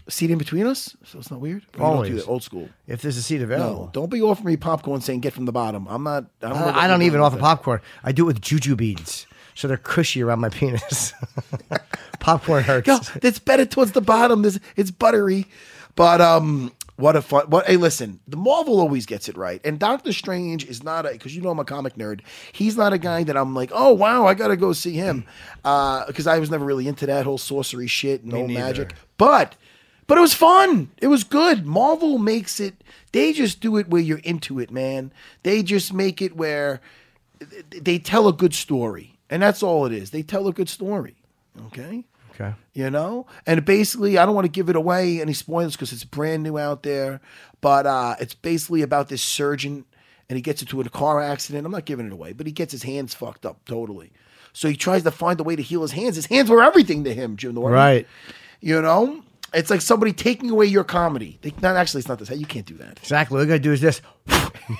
seat 0.08 0.30
in 0.30 0.38
between 0.38 0.66
us, 0.66 0.96
so 1.04 1.18
it's 1.18 1.30
not 1.30 1.40
weird. 1.40 1.64
Don't 1.72 1.82
Always. 1.82 2.14
that, 2.14 2.30
old 2.30 2.42
school. 2.42 2.68
If 2.86 3.02
there's 3.02 3.16
a 3.16 3.22
seat 3.22 3.42
available, 3.42 3.86
No, 3.86 3.90
don't 3.92 4.10
be 4.10 4.22
offering 4.22 4.46
me 4.46 4.56
popcorn 4.56 5.00
saying 5.00 5.20
get 5.20 5.32
from 5.32 5.46
the 5.46 5.52
bottom. 5.52 5.86
I'm 5.88 6.02
not. 6.02 6.26
I 6.42 6.48
don't, 6.48 6.60
know 6.60 6.72
I, 6.74 6.86
don't 6.86 7.02
even 7.02 7.20
offer 7.20 7.38
popcorn. 7.38 7.80
I 8.04 8.12
do 8.12 8.24
it 8.24 8.26
with 8.26 8.40
Jujubes, 8.40 9.26
so 9.54 9.68
they're 9.68 9.76
cushy 9.76 10.22
around 10.22 10.40
my 10.40 10.48
penis. 10.48 11.12
popcorn 12.20 12.62
hurts. 12.62 12.86
Yo, 12.86 12.98
it's 13.22 13.38
better 13.38 13.66
towards 13.66 13.92
the 13.92 14.00
bottom. 14.00 14.42
This 14.42 14.58
it's 14.76 14.90
buttery, 14.90 15.46
but 15.96 16.20
um, 16.20 16.72
what 16.96 17.14
a 17.14 17.22
fun. 17.22 17.50
What 17.50 17.66
hey, 17.66 17.76
listen, 17.76 18.20
the 18.26 18.36
Marvel 18.38 18.80
always 18.80 19.04
gets 19.04 19.28
it 19.28 19.36
right, 19.36 19.60
and 19.64 19.78
Doctor 19.78 20.12
Strange 20.12 20.64
is 20.64 20.82
not 20.82 21.04
a 21.04 21.10
because 21.10 21.36
you 21.36 21.42
know 21.42 21.50
I'm 21.50 21.58
a 21.58 21.64
comic 21.64 21.94
nerd. 21.96 22.20
He's 22.52 22.76
not 22.76 22.92
a 22.92 22.98
guy 22.98 23.22
that 23.24 23.36
I'm 23.36 23.54
like, 23.54 23.70
oh 23.74 23.92
wow, 23.92 24.26
I 24.26 24.34
gotta 24.34 24.56
go 24.56 24.72
see 24.72 24.94
him, 24.94 25.26
uh, 25.64 26.06
because 26.06 26.26
I 26.26 26.38
was 26.38 26.50
never 26.50 26.64
really 26.64 26.88
into 26.88 27.06
that 27.06 27.24
whole 27.24 27.38
sorcery 27.38 27.86
shit, 27.86 28.24
no 28.24 28.46
neither. 28.46 28.60
magic, 28.60 28.94
but. 29.18 29.56
But 30.08 30.18
it 30.18 30.20
was 30.20 30.34
fun. 30.34 30.92
It 30.98 31.08
was 31.08 31.24
good. 31.24 31.66
Marvel 31.66 32.18
makes 32.18 32.60
it. 32.60 32.84
They 33.10 33.32
just 33.32 33.58
do 33.58 33.76
it 33.76 33.88
where 33.88 34.00
you're 34.00 34.18
into 34.18 34.60
it, 34.60 34.70
man. 34.70 35.10
They 35.42 35.64
just 35.64 35.92
make 35.92 36.22
it 36.22 36.36
where 36.36 36.80
they 37.70 37.98
tell 37.98 38.28
a 38.28 38.32
good 38.32 38.54
story, 38.54 39.18
and 39.28 39.42
that's 39.42 39.64
all 39.64 39.84
it 39.84 39.92
is. 39.92 40.12
They 40.12 40.22
tell 40.22 40.46
a 40.46 40.52
good 40.52 40.68
story. 40.68 41.16
Okay 41.66 42.04
Okay. 42.38 42.54
you 42.74 42.90
know 42.90 43.26
and 43.46 43.64
basically 43.64 44.18
i 44.18 44.26
don't 44.26 44.34
want 44.34 44.44
to 44.44 44.50
give 44.50 44.68
it 44.68 44.76
away 44.76 45.20
any 45.20 45.32
spoilers 45.32 45.72
because 45.72 45.92
it's 45.92 46.04
brand 46.04 46.42
new 46.42 46.58
out 46.58 46.82
there 46.82 47.20
but 47.60 47.86
uh 47.86 48.14
it's 48.20 48.34
basically 48.34 48.82
about 48.82 49.08
this 49.08 49.22
surgeon 49.22 49.84
and 50.28 50.36
he 50.36 50.42
gets 50.42 50.60
into 50.60 50.80
a 50.80 50.88
car 50.90 51.22
accident 51.22 51.64
i'm 51.64 51.72
not 51.72 51.86
giving 51.86 52.06
it 52.06 52.12
away 52.12 52.32
but 52.32 52.46
he 52.46 52.52
gets 52.52 52.72
his 52.72 52.82
hands 52.82 53.14
fucked 53.14 53.46
up 53.46 53.64
totally 53.64 54.12
so 54.52 54.68
he 54.68 54.76
tries 54.76 55.02
to 55.02 55.10
find 55.10 55.40
a 55.40 55.42
way 55.42 55.56
to 55.56 55.62
heal 55.62 55.82
his 55.82 55.92
hands 55.92 56.16
his 56.16 56.26
hands 56.26 56.50
were 56.50 56.62
everything 56.62 57.04
to 57.04 57.14
him 57.14 57.36
jim 57.36 57.54
Norton. 57.54 57.72
Right. 57.72 58.06
you 58.60 58.80
know 58.82 59.22
it's 59.56 59.70
like 59.70 59.80
somebody 59.80 60.12
taking 60.12 60.50
away 60.50 60.66
your 60.66 60.84
comedy 60.84 61.38
they, 61.42 61.52
not 61.62 61.76
actually 61.76 62.00
it's 62.00 62.08
not 62.08 62.18
this 62.18 62.30
you 62.30 62.46
can't 62.46 62.66
do 62.66 62.74
that 62.74 62.98
Exactly. 62.98 63.36
What 63.36 63.44
I 63.44 63.46
gotta 63.46 63.60
do 63.60 63.72
is 63.72 63.80
this: 63.80 64.00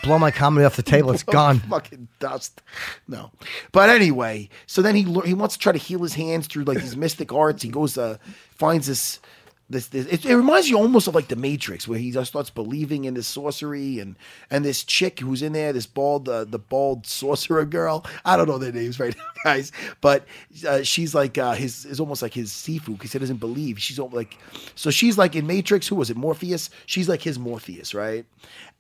blow 0.03 0.19
my 0.19 0.31
comedy 0.31 0.65
off 0.65 0.77
the 0.77 0.83
table. 0.95 1.13
It's 1.13 1.23
gone. 1.23 1.61
fucking 1.61 2.09
dust. 2.19 2.63
No, 3.09 3.31
but 3.73 3.89
anyway, 3.89 4.49
so 4.67 4.83
then 4.83 4.95
he 4.95 5.03
he 5.25 5.35
wants 5.35 5.55
to 5.57 5.61
try 5.61 5.73
to 5.73 5.79
heal 5.79 6.03
his 6.03 6.15
hands 6.15 6.47
through 6.47 6.65
like 6.65 6.79
these 6.81 6.97
mystic 7.05 7.33
arts. 7.33 7.63
He 7.63 7.69
goes 7.69 7.97
uh 7.97 8.19
finds 8.51 8.87
this. 8.87 9.21
This, 9.69 9.89
this 9.89 10.07
it, 10.07 10.25
it 10.25 10.37
reminds 10.37 10.69
you 10.69 10.79
almost 10.79 11.09
of 11.09 11.17
like 11.17 11.27
the 11.27 11.35
Matrix, 11.35 11.89
where 11.89 11.99
he 11.99 12.13
just 12.13 12.31
starts 12.31 12.51
believing 12.51 13.05
in 13.05 13.15
this 13.15 13.27
sorcery 13.27 13.99
and 13.99 14.15
and 14.49 14.65
this 14.65 14.85
chick 14.85 15.19
who's 15.19 15.43
in 15.43 15.55
there, 15.55 15.73
this 15.73 15.87
bald 15.87 16.29
uh, 16.29 16.45
the 16.45 16.61
bald 16.61 17.05
sorcerer 17.05 17.65
girl. 17.65 18.07
I 18.25 18.37
don't 18.37 18.47
know 18.47 18.59
their 18.59 18.71
names 18.71 19.01
right 19.01 19.17
now, 19.17 19.25
guys, 19.45 19.73
but 20.01 20.25
uh, 20.69 20.83
she's 20.83 21.17
like 21.17 21.37
uh, 21.37 21.55
his 21.55 21.85
is 21.85 21.99
almost 21.99 22.23
like 22.23 22.33
his 22.33 22.53
Sifu 22.53 22.93
because 22.93 23.13
he 23.13 23.19
doesn't 23.19 23.39
believe. 23.39 23.81
She's 23.81 23.99
like 23.99 24.39
so 24.77 24.91
she's 24.91 25.19
like 25.19 25.35
in 25.35 25.49
Matrix. 25.49 25.89
Who 25.89 25.97
was 25.97 26.11
it? 26.11 26.17
Morpheus. 26.17 26.71
She's 26.87 27.09
like 27.09 27.23
his 27.23 27.37
Morpheus, 27.37 27.93
right? 27.93 28.25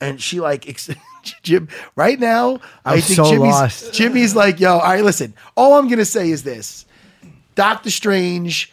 And 0.01 0.23
she 0.23 0.39
like 0.39 0.69
ex- 0.69 0.91
Jim 1.43 1.69
right 1.97 2.21
now. 2.21 2.61
I 2.85 2.95
I'm 2.95 3.01
think 3.01 3.17
so 3.17 3.25
Jimmy's 3.25 3.53
lost. 3.53 3.93
Jimmy's 3.93 4.37
like, 4.37 4.61
yo, 4.61 4.75
all 4.75 4.81
right, 4.81 5.03
listen. 5.03 5.35
All 5.57 5.75
I'm 5.75 5.89
gonna 5.89 6.05
say 6.05 6.31
is 6.31 6.45
this: 6.45 6.87
Doctor 7.57 7.91
Strange. 7.91 8.73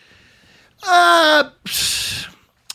Uh, 0.86 1.50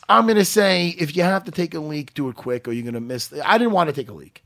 I'm 0.08 0.26
gonna 0.26 0.44
say 0.44 0.88
if 0.98 1.16
you 1.16 1.22
have 1.22 1.44
to 1.44 1.50
take 1.50 1.74
a 1.74 1.80
leak, 1.80 2.14
do 2.14 2.28
it 2.28 2.36
quick, 2.36 2.66
or 2.66 2.72
you're 2.72 2.84
gonna 2.84 3.00
miss. 3.00 3.32
I 3.44 3.58
didn't 3.58 3.72
want 3.72 3.88
to 3.88 3.92
take 3.92 4.08
a 4.08 4.14
leak. 4.14 4.42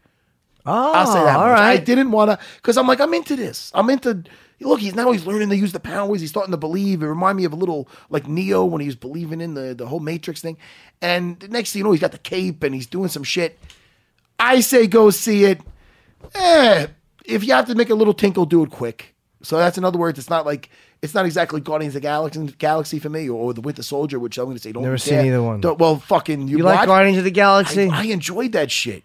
Oh, 0.64 0.92
I'll 0.92 1.06
say 1.06 1.22
that. 1.24 1.36
all 1.36 1.48
much. 1.48 1.58
I 1.58 1.76
didn't 1.76 2.10
want 2.10 2.30
to 2.30 2.46
because 2.56 2.76
I'm 2.76 2.86
like 2.86 3.00
I'm 3.00 3.14
into 3.14 3.36
this. 3.36 3.70
I'm 3.74 3.88
into. 3.90 4.24
Look, 4.60 4.78
he's 4.80 4.94
now 4.94 5.10
he's 5.10 5.26
learning 5.26 5.48
to 5.48 5.56
use 5.56 5.72
the 5.72 5.80
powers. 5.80 6.20
He's 6.20 6.30
starting 6.30 6.52
to 6.52 6.56
believe. 6.56 7.02
It 7.02 7.06
reminded 7.06 7.40
me 7.40 7.44
of 7.44 7.52
a 7.52 7.56
little 7.56 7.88
like 8.10 8.28
Neo 8.28 8.64
when 8.64 8.80
he 8.80 8.86
was 8.86 8.94
believing 8.94 9.40
in 9.40 9.54
the 9.54 9.74
the 9.74 9.86
whole 9.86 10.00
Matrix 10.00 10.40
thing. 10.40 10.56
And 11.00 11.38
the 11.40 11.48
next 11.48 11.72
thing 11.72 11.80
you 11.80 11.84
know, 11.84 11.92
he's 11.92 12.00
got 12.00 12.12
the 12.12 12.18
cape 12.18 12.62
and 12.62 12.74
he's 12.74 12.86
doing 12.86 13.08
some 13.08 13.24
shit. 13.24 13.58
I 14.38 14.60
say 14.60 14.86
go 14.86 15.10
see 15.10 15.44
it. 15.44 15.60
Eh, 16.34 16.86
if 17.24 17.44
you 17.44 17.52
have 17.54 17.66
to 17.66 17.74
make 17.74 17.90
a 17.90 17.94
little 17.94 18.14
tinkle, 18.14 18.44
do 18.46 18.62
it 18.62 18.70
quick. 18.70 19.11
So 19.42 19.56
that's 19.56 19.76
in 19.78 19.84
other 19.84 19.98
words, 19.98 20.18
it's 20.18 20.30
not 20.30 20.46
like 20.46 20.70
it's 21.02 21.14
not 21.14 21.26
exactly 21.26 21.60
Guardians 21.60 21.94
of 21.96 22.02
the 22.02 22.06
Galaxy, 22.06 22.46
Galaxy 22.58 22.98
for 23.00 23.08
me, 23.08 23.28
or, 23.28 23.52
the 23.52 23.60
Winter 23.60 23.82
Soldier, 23.82 24.18
which 24.20 24.38
I'm 24.38 24.44
going 24.44 24.56
to 24.56 24.62
say 24.62 24.70
don't 24.72 24.84
Never 24.84 24.96
care. 24.96 25.20
seen 25.22 25.26
either 25.26 25.42
one. 25.42 25.60
Don't- 25.60 25.78
well, 25.78 25.98
fucking 25.98 26.46
you, 26.46 26.58
You 26.58 26.62
like? 26.64 26.86
Guardians 26.86 27.18
of 27.18 27.24
the 27.24 27.30
Galaxy? 27.32 27.88
I, 27.88 28.02
I 28.02 28.04
enjoyed 28.04 28.52
that 28.52 28.70
shit. 28.70 29.02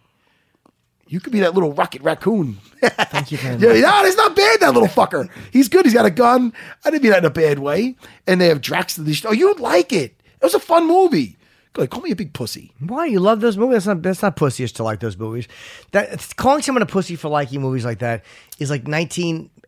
You 1.07 1.19
could 1.19 1.31
be 1.31 1.39
that 1.39 1.53
little 1.53 1.71
rocket 1.73 2.01
raccoon. 2.01 2.57
Thank 2.81 3.31
you 3.31 3.37
very 3.37 3.55
much. 3.55 3.63
yeah, 3.63 3.89
no, 3.89 4.05
it's 4.05 4.17
not 4.17 4.35
bad. 4.35 4.59
That 4.59 4.73
little 4.73 4.89
fucker. 4.89 5.29
He's 5.51 5.69
good. 5.69 5.85
He's 5.85 5.93
got 5.93 6.05
a 6.05 6.11
gun. 6.11 6.51
I 6.83 6.91
didn't 6.91 7.03
mean 7.03 7.13
that 7.13 7.19
in 7.19 7.25
a 7.25 7.29
bad 7.29 7.59
way. 7.59 7.95
And 8.27 8.41
they 8.41 8.47
have 8.47 8.59
Drax. 8.61 8.97
The 8.97 9.13
shit. 9.13 9.25
oh, 9.25 9.31
you'd 9.31 9.59
like 9.61 9.93
it. 9.93 10.21
It 10.41 10.43
was 10.43 10.53
a 10.53 10.59
fun 10.59 10.85
movie. 10.85 11.37
Go 11.71 11.81
like, 11.83 11.91
call 11.91 12.01
me 12.01 12.11
a 12.11 12.15
big 12.15 12.33
pussy. 12.33 12.73
Why 12.79 13.05
you 13.05 13.19
love 13.21 13.39
those 13.39 13.55
movies? 13.55 13.85
That's 13.85 13.87
not 13.87 14.01
that's 14.01 14.21
not 14.21 14.35
pussyish 14.35 14.73
to 14.75 14.83
like 14.83 14.99
those 14.99 15.17
movies. 15.17 15.47
That 15.91 16.33
calling 16.35 16.61
someone 16.61 16.81
a 16.81 16.85
pussy 16.85 17.15
for 17.15 17.29
liking 17.29 17.61
movies 17.61 17.85
like 17.85 17.99
that 17.99 18.25
is 18.59 18.69
like 18.69 18.85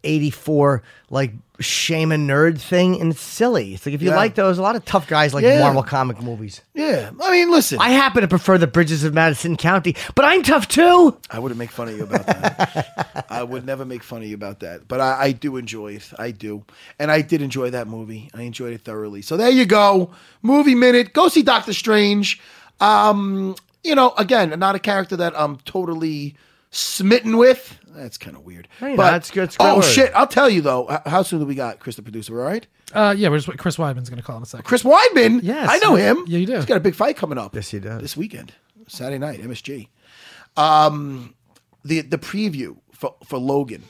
1984 0.04 0.84
like 1.10 1.32
shame 1.60 2.12
a 2.14 2.16
nerd 2.16 2.58
thing, 2.62 3.02
and 3.02 3.12
it's 3.12 3.20
silly. 3.20 3.74
It's 3.74 3.86
like 3.86 3.94
if 3.94 4.02
you 4.02 4.12
Yeah. 4.12 4.16
like 4.16 4.36
those, 4.36 4.58
a 4.58 4.62
lot 4.62 4.78
of 4.78 4.86
tough 4.86 5.08
guys 5.08 5.34
like 5.34 5.44
Yeah. 5.44 5.60
Marvel 5.60 5.84
comic 5.84 6.22
movies. 6.22 6.62
Yeah, 6.74 7.10
I 7.22 7.32
mean, 7.32 7.52
listen. 7.52 7.80
I 7.82 7.90
happen 7.90 8.22
to 8.22 8.28
prefer 8.30 8.58
the 8.58 8.68
Bridges 8.68 9.04
of 9.04 9.14
Madison 9.14 9.58
County, 9.58 9.96
but 10.16 10.24
I'm 10.24 10.42
tough 10.42 10.70
too. 10.70 11.18
I 11.30 11.40
wouldn't 11.40 11.58
make 11.60 11.72
fun 11.72 11.90
of 11.90 11.98
you 11.98 12.04
about 12.04 12.26
that. 12.28 13.26
I 13.30 13.44
would 13.44 13.66
never 13.66 13.84
make 13.84 14.04
fun 14.04 14.22
of 14.22 14.28
you 14.30 14.36
about 14.36 14.62
that. 14.62 14.88
But 14.88 15.02
I, 15.02 15.24
I 15.24 15.32
do 15.34 15.58
enjoy 15.58 15.96
it. 15.96 16.10
I 16.18 16.32
do. 16.32 16.64
And 16.98 17.12
I 17.12 17.22
did 17.22 17.42
enjoy 17.42 17.72
that 17.72 17.88
movie. 17.88 18.30
I 18.34 18.44
enjoyed 18.44 18.72
it 18.74 18.82
thoroughly. 18.82 19.22
So 19.22 19.36
there 19.36 19.50
you 19.50 19.66
go. 19.66 20.12
Movie 20.42 20.76
minute. 20.76 21.12
Go 21.14 21.28
see 21.28 21.42
Doctor 21.44 21.74
Strange. 21.74 22.40
Um, 22.80 23.56
you 23.84 23.96
know, 23.96 24.14
again, 24.18 24.58
not 24.60 24.76
a 24.76 24.80
character 24.80 25.18
that 25.18 25.34
I'm 25.38 25.58
totally 25.66 26.36
smitten 26.72 27.38
with. 27.38 27.78
That's 27.90 28.18
kind 28.18 28.38
of 28.38 28.44
weird. 28.44 28.68
No, 28.82 28.88
you're 28.88 28.98
not. 28.98 29.30
Good- 29.32 29.44
it's 29.46 29.58
oh 29.60 29.78
word. 29.78 29.84
shit! 29.84 30.12
I'll 30.16 30.28
tell 30.28 30.50
you 30.50 30.62
though. 30.62 31.02
How 31.06 31.22
soon 31.24 31.40
do 31.40 31.46
we 31.46 31.56
got, 31.56 31.80
Chris, 31.80 31.96
the 31.96 32.02
producer? 32.02 32.40
All 32.40 32.46
right, 32.48 32.66
Uh, 32.94 33.14
yeah, 33.18 33.30
we're 33.30 33.40
just, 33.40 33.58
Chris 33.58 33.78
Weidman's 33.78 34.10
going 34.10 34.22
to 34.22 34.26
call 34.26 34.38
in 34.38 34.44
a 34.44 34.46
second. 34.46 34.64
Chris 34.66 34.84
Weidman. 34.84 35.42
Yes. 35.44 35.68
I 35.70 35.78
know 35.80 35.96
him. 35.96 36.24
Yeah, 36.28 36.38
you 36.40 36.46
do. 36.46 36.56
He's 36.56 36.66
got 36.66 36.78
a 36.78 36.82
big 36.82 36.96
fight 36.96 37.18
coming 37.18 37.38
up. 37.38 37.56
Yes, 37.56 37.70
he 37.72 37.80
does. 37.80 38.02
This 38.02 38.16
weekend, 38.16 38.54
Saturday 38.88 39.18
night, 39.18 39.42
MSG. 39.42 39.88
Um, 40.58 41.36
the 41.84 42.02
the 42.02 42.18
preview 42.18 42.78
for 42.92 43.16
for 43.26 43.38
Logan, 43.38 43.84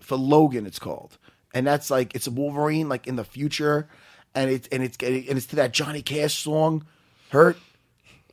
for 0.00 0.16
Logan, 0.16 0.66
it's 0.66 0.78
called, 0.78 1.18
and 1.54 1.66
that's 1.66 1.90
like 1.90 2.14
it's 2.14 2.26
a 2.26 2.30
Wolverine 2.30 2.88
like 2.88 3.06
in 3.06 3.16
the 3.16 3.24
future, 3.24 3.88
and 4.34 4.50
it's 4.50 4.68
and 4.68 4.82
it's 4.82 4.96
and 5.00 5.36
it's 5.36 5.46
to 5.46 5.56
that 5.56 5.72
Johnny 5.72 6.02
Cash 6.02 6.42
song, 6.42 6.84
"Hurt." 7.30 7.58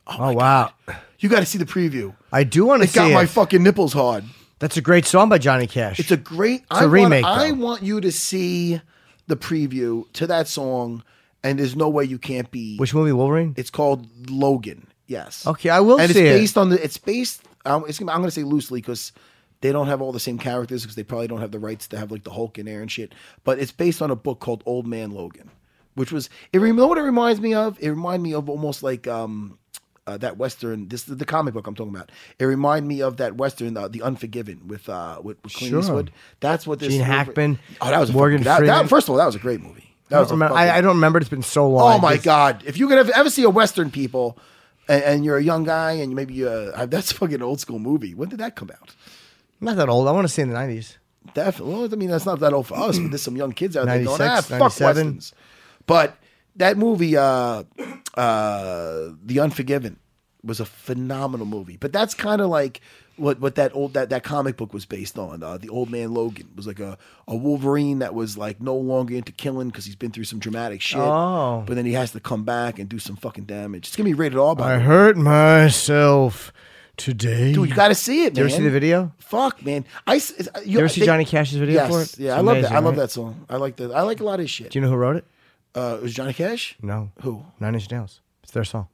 Oh, 0.06 0.32
wow. 0.32 0.72
You 1.18 1.28
got 1.28 1.40
to 1.40 1.46
see 1.46 1.58
the 1.58 1.64
preview. 1.64 2.14
I 2.32 2.44
do 2.44 2.66
want 2.66 2.82
to 2.82 2.88
see 2.88 3.00
It 3.00 3.02
got 3.08 3.12
my 3.12 3.26
fucking 3.26 3.62
nipples 3.62 3.92
hard. 3.92 4.24
That's 4.58 4.76
a 4.76 4.82
great 4.82 5.06
song 5.06 5.28
by 5.28 5.38
Johnny 5.38 5.66
Cash. 5.66 5.98
It's 5.98 6.10
a 6.10 6.16
great. 6.16 6.62
It's 6.70 6.80
I 6.80 6.84
a 6.84 6.88
remake, 6.88 7.24
Want, 7.24 7.40
I 7.40 7.52
want 7.52 7.82
you 7.82 8.00
to 8.00 8.12
see 8.12 8.80
the 9.26 9.36
preview 9.36 10.10
to 10.14 10.26
that 10.26 10.48
song, 10.48 11.02
and 11.42 11.58
there's 11.58 11.76
no 11.76 11.88
way 11.88 12.04
you 12.04 12.18
can't 12.18 12.50
be. 12.50 12.76
Which 12.76 12.94
movie, 12.94 13.12
Wolverine? 13.12 13.54
It's 13.56 13.70
called 13.70 14.30
Logan. 14.30 14.86
Yes. 15.06 15.46
Okay, 15.46 15.70
I 15.70 15.80
will 15.80 15.98
and 15.98 16.10
see 16.10 16.20
it's 16.20 16.30
it. 16.30 16.38
based 16.38 16.58
on 16.58 16.70
the. 16.70 16.82
It's 16.82 16.98
based. 16.98 17.42
Um, 17.66 17.84
it's, 17.88 18.00
I'm 18.00 18.06
going 18.06 18.24
to 18.24 18.30
say 18.30 18.42
loosely 18.42 18.80
because 18.80 19.12
they 19.60 19.72
don't 19.72 19.86
have 19.86 20.00
all 20.00 20.12
the 20.12 20.20
same 20.20 20.38
characters 20.38 20.82
because 20.82 20.96
they 20.96 21.02
probably 21.02 21.26
don't 21.26 21.40
have 21.40 21.52
the 21.52 21.58
rights 21.58 21.88
to 21.88 21.98
have 21.98 22.10
like 22.12 22.24
the 22.24 22.30
Hulk 22.30 22.58
in 22.58 22.66
there 22.66 22.80
and 22.80 22.90
shit. 22.90 23.14
But 23.44 23.58
it's 23.58 23.72
based 23.72 24.02
on 24.02 24.10
a 24.10 24.16
book 24.16 24.40
called 24.40 24.62
Old 24.66 24.86
Man 24.86 25.10
Logan, 25.10 25.50
which 25.94 26.12
was. 26.12 26.30
It 26.52 26.60
you 26.60 26.72
know 26.72 26.86
what 26.86 26.98
it 26.98 27.02
reminds 27.02 27.40
me 27.40 27.54
of? 27.54 27.78
It 27.80 27.90
reminded 27.90 28.22
me 28.22 28.34
of 28.34 28.48
almost 28.48 28.82
like 28.82 29.06
um, 29.06 29.58
uh, 30.06 30.16
that 30.18 30.36
western. 30.36 30.88
This 30.88 31.08
is 31.08 31.16
the 31.16 31.24
comic 31.24 31.54
book 31.54 31.66
I'm 31.66 31.74
talking 31.74 31.94
about. 31.94 32.10
It 32.38 32.44
reminded 32.44 32.88
me 32.88 33.00
of 33.02 33.16
that 33.18 33.36
western, 33.36 33.76
uh, 33.76 33.88
The 33.88 34.02
Unforgiven, 34.02 34.68
with 34.68 34.88
uh, 34.88 35.20
with, 35.22 35.42
with 35.42 35.52
Clint 35.54 35.70
Sure. 35.70 35.80
Eastwood. 35.80 36.12
That's 36.40 36.66
what 36.66 36.78
this. 36.78 36.90
Gene 36.90 37.00
Hackman, 37.02 37.58
Oh, 37.80 37.90
that 37.90 37.98
was 38.00 38.12
Morgan 38.12 38.38
fucking, 38.38 38.44
that, 38.44 38.58
Freeman. 38.58 38.82
that, 38.84 38.88
First 38.88 39.06
of 39.08 39.10
all, 39.12 39.16
that 39.16 39.26
was 39.26 39.34
a 39.34 39.38
great 39.40 39.60
movie. 39.60 39.94
That 40.08 40.16
I 40.16 40.20
was 40.20 40.28
don't, 40.28 40.36
remember, 40.36 40.54
fucking- 40.56 40.70
I, 40.70 40.76
I 40.76 40.80
don't 40.80 40.96
remember. 40.96 41.18
It's 41.18 41.28
been 41.28 41.42
so 41.42 41.68
long. 41.68 41.94
Oh 41.94 41.98
my 41.98 42.16
god! 42.18 42.62
If 42.66 42.76
you 42.78 42.88
could 42.88 42.98
ever, 42.98 43.12
ever 43.14 43.30
see 43.30 43.42
a 43.44 43.50
Western 43.50 43.90
people, 43.90 44.38
and, 44.88 45.02
and 45.02 45.24
you're 45.24 45.38
a 45.38 45.42
young 45.42 45.64
guy, 45.64 45.92
and 45.92 46.10
you 46.10 46.16
maybe 46.16 46.44
uh, 46.44 46.86
that's 46.86 47.10
a 47.10 47.14
fucking 47.14 47.40
old 47.42 47.60
school 47.60 47.78
movie. 47.78 48.14
When 48.14 48.28
did 48.28 48.40
that 48.40 48.54
come 48.56 48.70
out? 48.70 48.94
Not 49.60 49.76
that 49.76 49.88
old. 49.88 50.06
I 50.08 50.10
want 50.12 50.26
to 50.26 50.32
say 50.32 50.42
in 50.42 50.50
the 50.50 50.56
90s. 50.56 50.96
Definitely. 51.32 51.72
Well, 51.74 51.84
I 51.90 51.96
mean, 51.96 52.10
that's 52.10 52.26
not 52.26 52.40
that 52.40 52.52
old 52.52 52.66
for 52.66 52.74
us, 52.76 52.98
but 52.98 53.08
there's 53.10 53.22
some 53.22 53.36
young 53.36 53.52
kids 53.52 53.78
out 53.78 53.86
there 53.86 54.04
going, 54.04 54.20
ah, 54.20 54.42
96, 54.42 54.48
fuck 54.58 54.78
westerns. 54.80 55.32
But 55.86 56.18
that 56.56 56.76
movie, 56.76 57.16
uh, 57.16 57.64
uh, 58.16 59.10
The 59.24 59.40
Unforgiven, 59.40 59.98
was 60.42 60.60
a 60.60 60.64
phenomenal 60.64 61.46
movie. 61.46 61.76
But 61.76 61.92
that's 61.92 62.14
kind 62.14 62.40
of 62.40 62.48
like 62.48 62.80
what 63.16 63.40
what 63.40 63.54
that 63.54 63.74
old 63.74 63.94
that, 63.94 64.10
that 64.10 64.24
comic 64.24 64.56
book 64.56 64.74
was 64.74 64.84
based 64.84 65.18
on. 65.18 65.42
Uh, 65.42 65.56
the 65.58 65.68
Old 65.68 65.90
Man 65.90 66.12
Logan 66.12 66.48
was 66.56 66.66
like 66.66 66.80
a, 66.80 66.98
a 67.26 67.36
Wolverine 67.36 68.00
that 68.00 68.14
was 68.14 68.36
like 68.36 68.60
no 68.60 68.76
longer 68.76 69.14
into 69.14 69.32
killing 69.32 69.68
because 69.68 69.84
he's 69.84 69.96
been 69.96 70.10
through 70.10 70.24
some 70.24 70.38
dramatic 70.38 70.80
shit. 70.80 71.00
Oh. 71.00 71.64
But 71.66 71.76
then 71.76 71.86
he 71.86 71.92
has 71.92 72.12
to 72.12 72.20
come 72.20 72.44
back 72.44 72.78
and 72.78 72.88
do 72.88 72.98
some 72.98 73.16
fucking 73.16 73.44
damage. 73.44 73.88
It's 73.88 73.96
gonna 73.96 74.08
be 74.08 74.14
rated 74.14 74.38
R 74.38 74.54
by 74.54 74.74
I 74.74 74.78
hurt 74.78 75.16
myself 75.16 76.52
today. 76.96 77.52
Dude, 77.52 77.68
you 77.68 77.74
got 77.74 77.88
to 77.88 77.94
see 77.94 78.24
it, 78.24 78.34
Did 78.34 78.38
you 78.38 78.46
ever 78.46 78.56
see 78.56 78.62
the 78.62 78.70
video? 78.70 79.12
Fuck, 79.18 79.64
man. 79.64 79.84
I 80.06 80.16
uh, 80.16 80.60
You 80.64 80.78
ever 80.78 80.88
see 80.88 81.04
Johnny 81.04 81.24
Cash's 81.24 81.56
video 81.56 81.74
yes, 81.74 81.90
for 81.90 82.02
it? 82.02 82.18
Yeah, 82.18 82.32
It's 82.32 82.38
I 82.38 82.40
love 82.40 82.46
that. 82.46 82.58
amazing, 82.58 82.76
I 82.76 82.78
love 82.78 82.84
right? 82.84 82.96
that 82.96 83.10
song. 83.10 83.46
I 83.48 83.56
like 83.56 83.76
that. 83.76 83.92
I 83.92 84.02
like 84.02 84.20
a 84.20 84.24
lot 84.24 84.34
of 84.34 84.40
his 84.40 84.50
shit. 84.50 84.70
Do 84.70 84.78
you 84.78 84.84
know 84.84 84.90
who 84.90 84.96
wrote 84.96 85.16
it? 85.16 85.24
Uh, 85.74 85.96
it 85.98 86.02
was 86.02 86.14
Johnny 86.14 86.32
Cash. 86.32 86.76
No. 86.82 87.10
Who? 87.22 87.44
Nine 87.60 87.74
Inch 87.74 87.90
Nails. 87.90 88.20
It's 88.42 88.52
their 88.52 88.64
song. 88.64 88.88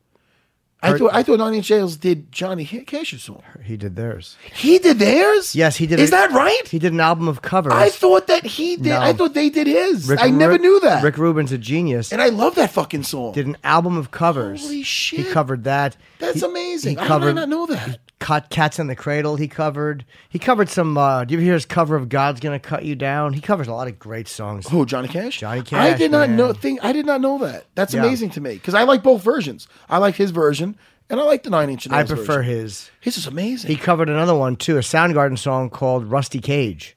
I 0.82 0.96
thought 0.96 1.10
I 1.12 1.22
thought 1.22 1.38
Nine 1.40 1.52
Inch 1.52 1.70
Nails 1.70 1.98
did 1.98 2.32
Johnny 2.32 2.64
Ca- 2.64 2.84
Cash's 2.84 3.22
song. 3.22 3.42
He 3.62 3.76
did 3.76 3.96
theirs. 3.96 4.36
He 4.54 4.78
did 4.78 4.98
theirs. 4.98 5.54
Yes, 5.54 5.76
he 5.76 5.86
did. 5.86 6.00
Is 6.00 6.10
that 6.10 6.30
right? 6.30 6.66
He 6.68 6.78
did 6.78 6.94
an 6.94 7.00
album 7.00 7.28
of 7.28 7.42
covers. 7.42 7.74
I 7.74 7.90
thought 7.90 8.28
that 8.28 8.46
he 8.46 8.76
did. 8.76 8.86
No. 8.86 8.98
I 8.98 9.12
thought 9.12 9.34
they 9.34 9.50
did 9.50 9.66
his. 9.66 10.08
Rick- 10.08 10.20
I 10.22 10.30
never 10.30 10.56
knew 10.56 10.80
that. 10.80 11.04
Rick 11.04 11.18
Rubin's 11.18 11.52
a 11.52 11.58
genius. 11.58 12.12
and 12.12 12.22
I 12.22 12.30
love 12.30 12.54
that 12.54 12.70
fucking 12.70 13.02
song. 13.02 13.32
did 13.32 13.46
an 13.46 13.58
album 13.62 13.98
of 13.98 14.10
covers. 14.10 14.62
Holy 14.62 14.82
shit. 14.82 15.26
He 15.26 15.30
covered 15.30 15.64
that. 15.64 15.98
That's 16.18 16.40
He- 16.40 16.46
amazing. 16.46 16.96
He 16.96 17.04
How 17.04 17.18
did 17.18 17.28
I 17.28 17.32
not 17.32 17.50
know 17.50 17.66
that? 17.66 18.00
Cut 18.20 18.50
Cats 18.50 18.78
in 18.78 18.86
the 18.86 18.94
Cradle. 18.94 19.34
He 19.36 19.48
covered. 19.48 20.04
He 20.28 20.38
covered 20.38 20.68
some. 20.68 20.96
Uh, 20.96 21.24
do 21.24 21.32
you 21.32 21.38
ever 21.38 21.44
hear 21.44 21.54
his 21.54 21.64
cover 21.66 21.96
of 21.96 22.08
God's 22.08 22.38
Gonna 22.38 22.60
Cut 22.60 22.84
You 22.84 22.94
Down? 22.94 23.32
He 23.32 23.40
covers 23.40 23.66
a 23.66 23.72
lot 23.72 23.88
of 23.88 23.98
great 23.98 24.28
songs. 24.28 24.68
Who 24.68 24.86
Johnny 24.86 25.08
Cash? 25.08 25.40
Johnny 25.40 25.62
Cash. 25.62 25.94
I 25.94 25.96
did 25.96 26.10
not 26.12 26.28
man. 26.28 26.36
know. 26.36 26.52
Think 26.52 26.84
I 26.84 26.92
did 26.92 27.06
not 27.06 27.20
know 27.20 27.38
that. 27.38 27.64
That's 27.74 27.94
Yeah. 27.94 28.04
amazing 28.04 28.30
to 28.30 28.40
me 28.40 28.54
because 28.54 28.74
I 28.74 28.84
like 28.84 29.02
both 29.02 29.22
versions. 29.22 29.66
I 29.88 29.98
like 29.98 30.14
his 30.16 30.30
version 30.30 30.76
and 31.08 31.18
I 31.18 31.24
like 31.24 31.42
the 31.42 31.50
Nine 31.50 31.70
Inch 31.70 31.88
Nails. 31.88 31.98
I 32.10 32.14
prefer 32.14 32.36
version. 32.42 32.52
his. 32.54 32.90
His 33.00 33.16
is 33.16 33.26
amazing. 33.26 33.70
He 33.70 33.76
covered 33.76 34.08
another 34.10 34.34
one 34.36 34.54
too, 34.56 34.76
a 34.76 34.80
Soundgarden 34.80 35.38
song 35.38 35.70
called 35.70 36.04
"Rusty 36.04 36.40
Cage." 36.40 36.96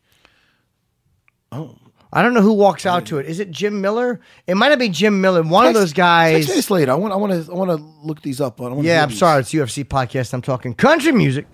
oh, 1.52 1.78
I 2.16 2.22
don't 2.22 2.36
know 2.36 2.42
who 2.42 2.54
walks 2.54 2.86
out 2.86 3.08
to 3.08 3.18
it. 3.18 3.26
Is 3.26 3.40
it 3.40 3.50
Jim 3.50 3.82
Miller? 3.82 4.20
It 4.46 4.54
might 4.56 4.70
have 4.70 4.78
been 4.78 4.94
Jim 4.94 5.20
Miller. 5.20 5.42
One 5.42 5.66
of 5.66 5.74
those 5.74 5.94
guys. 5.94 6.46
Text 6.46 6.70
later. 6.70 6.92
I 6.92 6.96
want. 6.96 7.12
I 7.12 7.18
want 7.18 7.34
to. 7.46 7.52
I 7.52 7.56
want 7.56 7.72
to 7.72 7.78
look 8.08 8.22
these 8.22 8.40
up. 8.40 8.62
I 8.62 8.70
Yeah, 8.82 9.02
I'm 9.04 9.10
these. 9.10 9.18
sorry. 9.18 9.40
It's 9.42 9.52
UFC 9.52 9.84
podcast. 9.84 10.32
I'm 10.34 10.44
talking 10.44 10.76
country 10.76 11.12
music, 11.12 11.48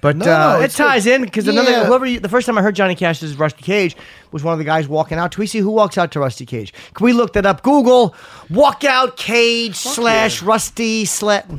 but 0.00 0.16
No, 0.16 0.26
uh, 0.26 0.60
it 0.62 0.70
ties 0.70 1.04
good. 1.04 1.14
in 1.16 1.22
because 1.22 1.48
another 1.48 1.70
Yeah. 1.72 1.84
whoever 1.86 2.06
you, 2.06 2.20
the 2.20 2.28
first 2.28 2.46
time 2.46 2.56
I 2.56 2.62
heard 2.62 2.76
Johnny 2.76 2.94
Cash's 2.94 3.36
Rusty 3.36 3.62
Cage 3.62 3.96
was 4.30 4.44
one 4.44 4.52
of 4.52 4.58
the 4.58 4.64
guys 4.64 4.86
walking 4.86 5.18
out. 5.18 5.32
Can 5.32 5.40
we 5.40 5.46
see 5.48 5.58
who 5.58 5.70
walks 5.70 5.98
out 5.98 6.12
to 6.12 6.20
Rusty 6.20 6.46
Cage? 6.46 6.72
Can 6.94 7.04
we 7.04 7.12
look 7.12 7.32
that 7.32 7.44
up? 7.44 7.62
Google 7.64 8.14
walkout 8.50 9.16
cage 9.16 9.74
slash 9.74 10.42
Rusty 10.42 11.04
slat. 11.06 11.50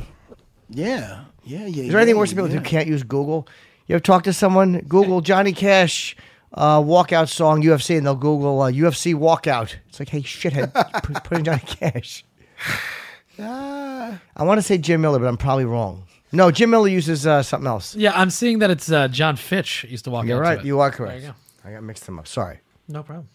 Yeah. 0.68 1.24
Yeah. 1.44 1.66
Yeah. 1.66 1.82
Is 1.84 1.90
there 1.90 1.98
anything 2.00 2.16
worse 2.16 2.30
than 2.32 2.38
people 2.44 2.50
who 2.58 2.60
can't 2.64 2.86
use 2.88 3.02
Google? 3.02 3.46
You 3.86 3.96
ever 3.96 4.00
talk 4.02 4.22
to 4.24 4.32
someone? 4.32 4.80
Google 4.88 5.20
Johnny 5.20 5.52
Cash 5.52 6.16
uh, 6.54 6.80
walkout 6.80 7.28
song 7.28 7.62
UFC, 7.62 7.96
and 7.96 8.06
they'll 8.06 8.14
Google 8.14 8.62
uh, 8.62 8.70
UFC 8.70 9.14
walkout. 9.14 9.76
It's 9.88 10.00
like, 10.00 10.08
hey, 10.08 10.20
shithead, 10.22 10.72
put, 11.02 11.24
put 11.24 11.38
in 11.38 11.58
Cash. 11.58 12.24
Ah. 13.42 14.20
I 14.36 14.42
want 14.42 14.58
to 14.58 14.62
say 14.62 14.76
Jim 14.76 15.00
Miller, 15.00 15.18
but 15.18 15.26
I'm 15.26 15.38
probably 15.38 15.64
wrong. 15.64 16.04
No, 16.30 16.50
Jim 16.50 16.68
Miller 16.68 16.88
uses 16.88 17.26
uh, 17.26 17.42
something 17.42 17.66
else. 17.66 17.96
Yeah, 17.96 18.12
I'm 18.14 18.28
seeing 18.28 18.58
that 18.58 18.70
it's 18.70 18.92
uh, 18.92 19.08
John 19.08 19.36
Fitch 19.36 19.84
used 19.88 20.04
to 20.04 20.10
walk 20.10 20.26
You're 20.26 20.44
out 20.44 20.50
to 20.50 20.56
right. 20.56 20.58
it. 20.58 20.64
You 20.66 20.80
are 20.80 20.90
There 20.90 20.96
correct. 20.98 21.22
you 21.22 21.28
go. 21.28 21.34
I 21.64 21.72
got 21.72 21.82
mixed 21.82 22.04
them 22.04 22.18
up. 22.18 22.28
Sorry. 22.28 22.58
No 22.86 23.02
problem. 23.02 23.28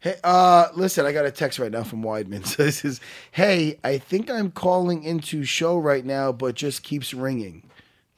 Hey, 0.00 0.16
uh, 0.24 0.68
listen, 0.74 1.06
I 1.06 1.12
got 1.12 1.26
a 1.26 1.30
text 1.30 1.58
right 1.58 1.70
now 1.70 1.82
from 1.82 2.02
Weidman. 2.02 2.46
So 2.46 2.64
this 2.64 2.84
is, 2.84 3.00
hey, 3.32 3.78
I 3.84 3.98
think 3.98 4.30
I'm 4.30 4.50
calling 4.50 5.02
into 5.04 5.44
show 5.44 5.78
right 5.78 6.04
now, 6.04 6.32
but 6.32 6.54
just 6.54 6.82
keeps 6.82 7.12
ringing. 7.14 7.68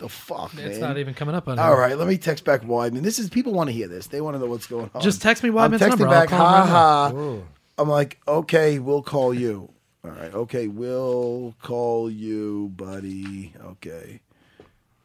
The 0.04 0.10
fuck, 0.10 0.52
man. 0.54 0.66
It's 0.66 0.78
not 0.80 0.98
even 0.98 1.14
coming 1.14 1.34
up 1.34 1.48
on 1.48 1.58
All 1.58 1.68
here. 1.68 1.76
right, 1.80 1.96
let 1.96 2.06
me 2.06 2.18
text 2.18 2.44
back 2.44 2.60
Weidman. 2.60 3.00
This 3.02 3.18
is 3.18 3.30
people 3.30 3.54
want 3.54 3.68
to 3.68 3.72
hear 3.72 3.88
this. 3.88 4.06
They 4.08 4.20
want 4.20 4.34
to 4.34 4.38
know 4.38 4.46
what's 4.46 4.66
going 4.66 4.90
on. 4.94 5.00
Just 5.00 5.22
text 5.22 5.42
me 5.42 5.48
I'm 5.48 5.54
Weidman's 5.54 5.80
texting 5.80 5.88
number. 6.00 6.08
I'll 6.08 6.20
back. 6.20 6.28
call 6.28 6.62
him 6.62 6.68
Ha 6.68 7.04
right 7.06 7.14
ha. 7.14 7.42
I'm 7.78 7.88
like, 7.88 8.18
okay, 8.28 8.78
we'll 8.80 9.02
call 9.02 9.32
you. 9.32 9.70
All 10.04 10.10
right, 10.10 10.34
okay, 10.34 10.68
we'll 10.68 11.54
call 11.62 12.10
you, 12.10 12.70
buddy. 12.76 13.54
Okay, 13.64 14.20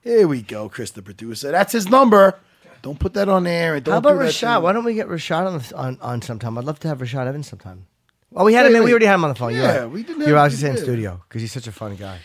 here 0.02 0.28
we 0.28 0.42
go, 0.42 0.68
Chris, 0.68 0.92
the 0.92 1.02
producer. 1.02 1.50
That's 1.52 1.72
his 1.72 1.88
number. 1.90 2.38
Don't 2.82 3.00
put 3.00 3.14
that 3.14 3.30
on 3.30 3.46
there. 3.46 3.76
And 3.76 3.84
don't 3.86 3.94
How 3.94 3.98
about 4.00 4.12
do 4.14 4.20
that 4.20 4.26
Rashad? 4.34 4.56
thing. 4.56 4.64
Why 4.64 4.74
don't 4.74 4.84
we 4.84 4.96
get 4.96 5.08
Rashad 5.08 5.46
on, 5.48 5.58
the, 5.60 5.76
on 5.78 5.98
on 6.02 6.22
sometime? 6.22 6.58
I'd 6.58 6.66
love 6.66 6.80
to 6.80 6.90
have 6.90 7.00
Rashad 7.00 7.26
Evans 7.28 7.48
sometime. 7.48 7.88
Well, 8.32 8.44
we 8.46 8.54
had 8.54 8.66
him. 8.66 8.74
Wait, 8.74 8.80
in. 8.80 8.84
We 8.84 8.92
already 8.92 9.06
had 9.06 9.16
him 9.16 9.24
on 9.24 9.30
the 9.30 9.36
phone. 9.36 9.54
You're 9.54 9.64
Yeah, 9.64 9.78
right. 9.80 9.90
we 9.90 10.04
didn't 10.04 10.20
You're 10.28 10.36
have- 10.38 10.46
obviously 10.46 10.66
we 10.66 10.70
in 10.72 10.76
did. 10.76 10.84
studio 10.84 11.22
because 11.28 11.42
he's 11.42 11.52
such 11.54 11.68
a 11.68 11.72
fun 11.72 11.96
guy. 11.96 12.20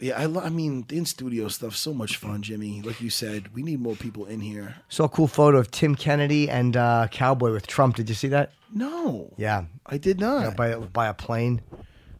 Yeah, 0.00 0.18
I, 0.18 0.24
lo- 0.24 0.40
I 0.42 0.48
mean, 0.48 0.84
the 0.88 0.96
in 0.96 1.04
studio 1.04 1.48
stuff 1.48 1.76
so 1.76 1.92
much 1.92 2.16
fun, 2.16 2.40
Jimmy. 2.42 2.80
Like 2.82 3.00
you 3.02 3.10
said, 3.10 3.52
we 3.54 3.62
need 3.62 3.80
more 3.80 3.94
people 3.96 4.24
in 4.26 4.40
here. 4.40 4.76
Saw 4.88 5.04
a 5.04 5.08
cool 5.10 5.26
photo 5.28 5.58
of 5.58 5.70
Tim 5.70 5.94
Kennedy 5.94 6.48
and 6.48 6.74
uh, 6.76 7.08
Cowboy 7.10 7.52
with 7.52 7.66
Trump. 7.66 7.96
Did 7.96 8.08
you 8.08 8.14
see 8.14 8.28
that? 8.28 8.52
No, 8.72 9.32
Yeah, 9.36 9.64
I 9.84 9.98
did 9.98 10.18
not. 10.20 10.56
by 10.56 10.74
by 10.76 11.08
a 11.08 11.14
plane. 11.14 11.60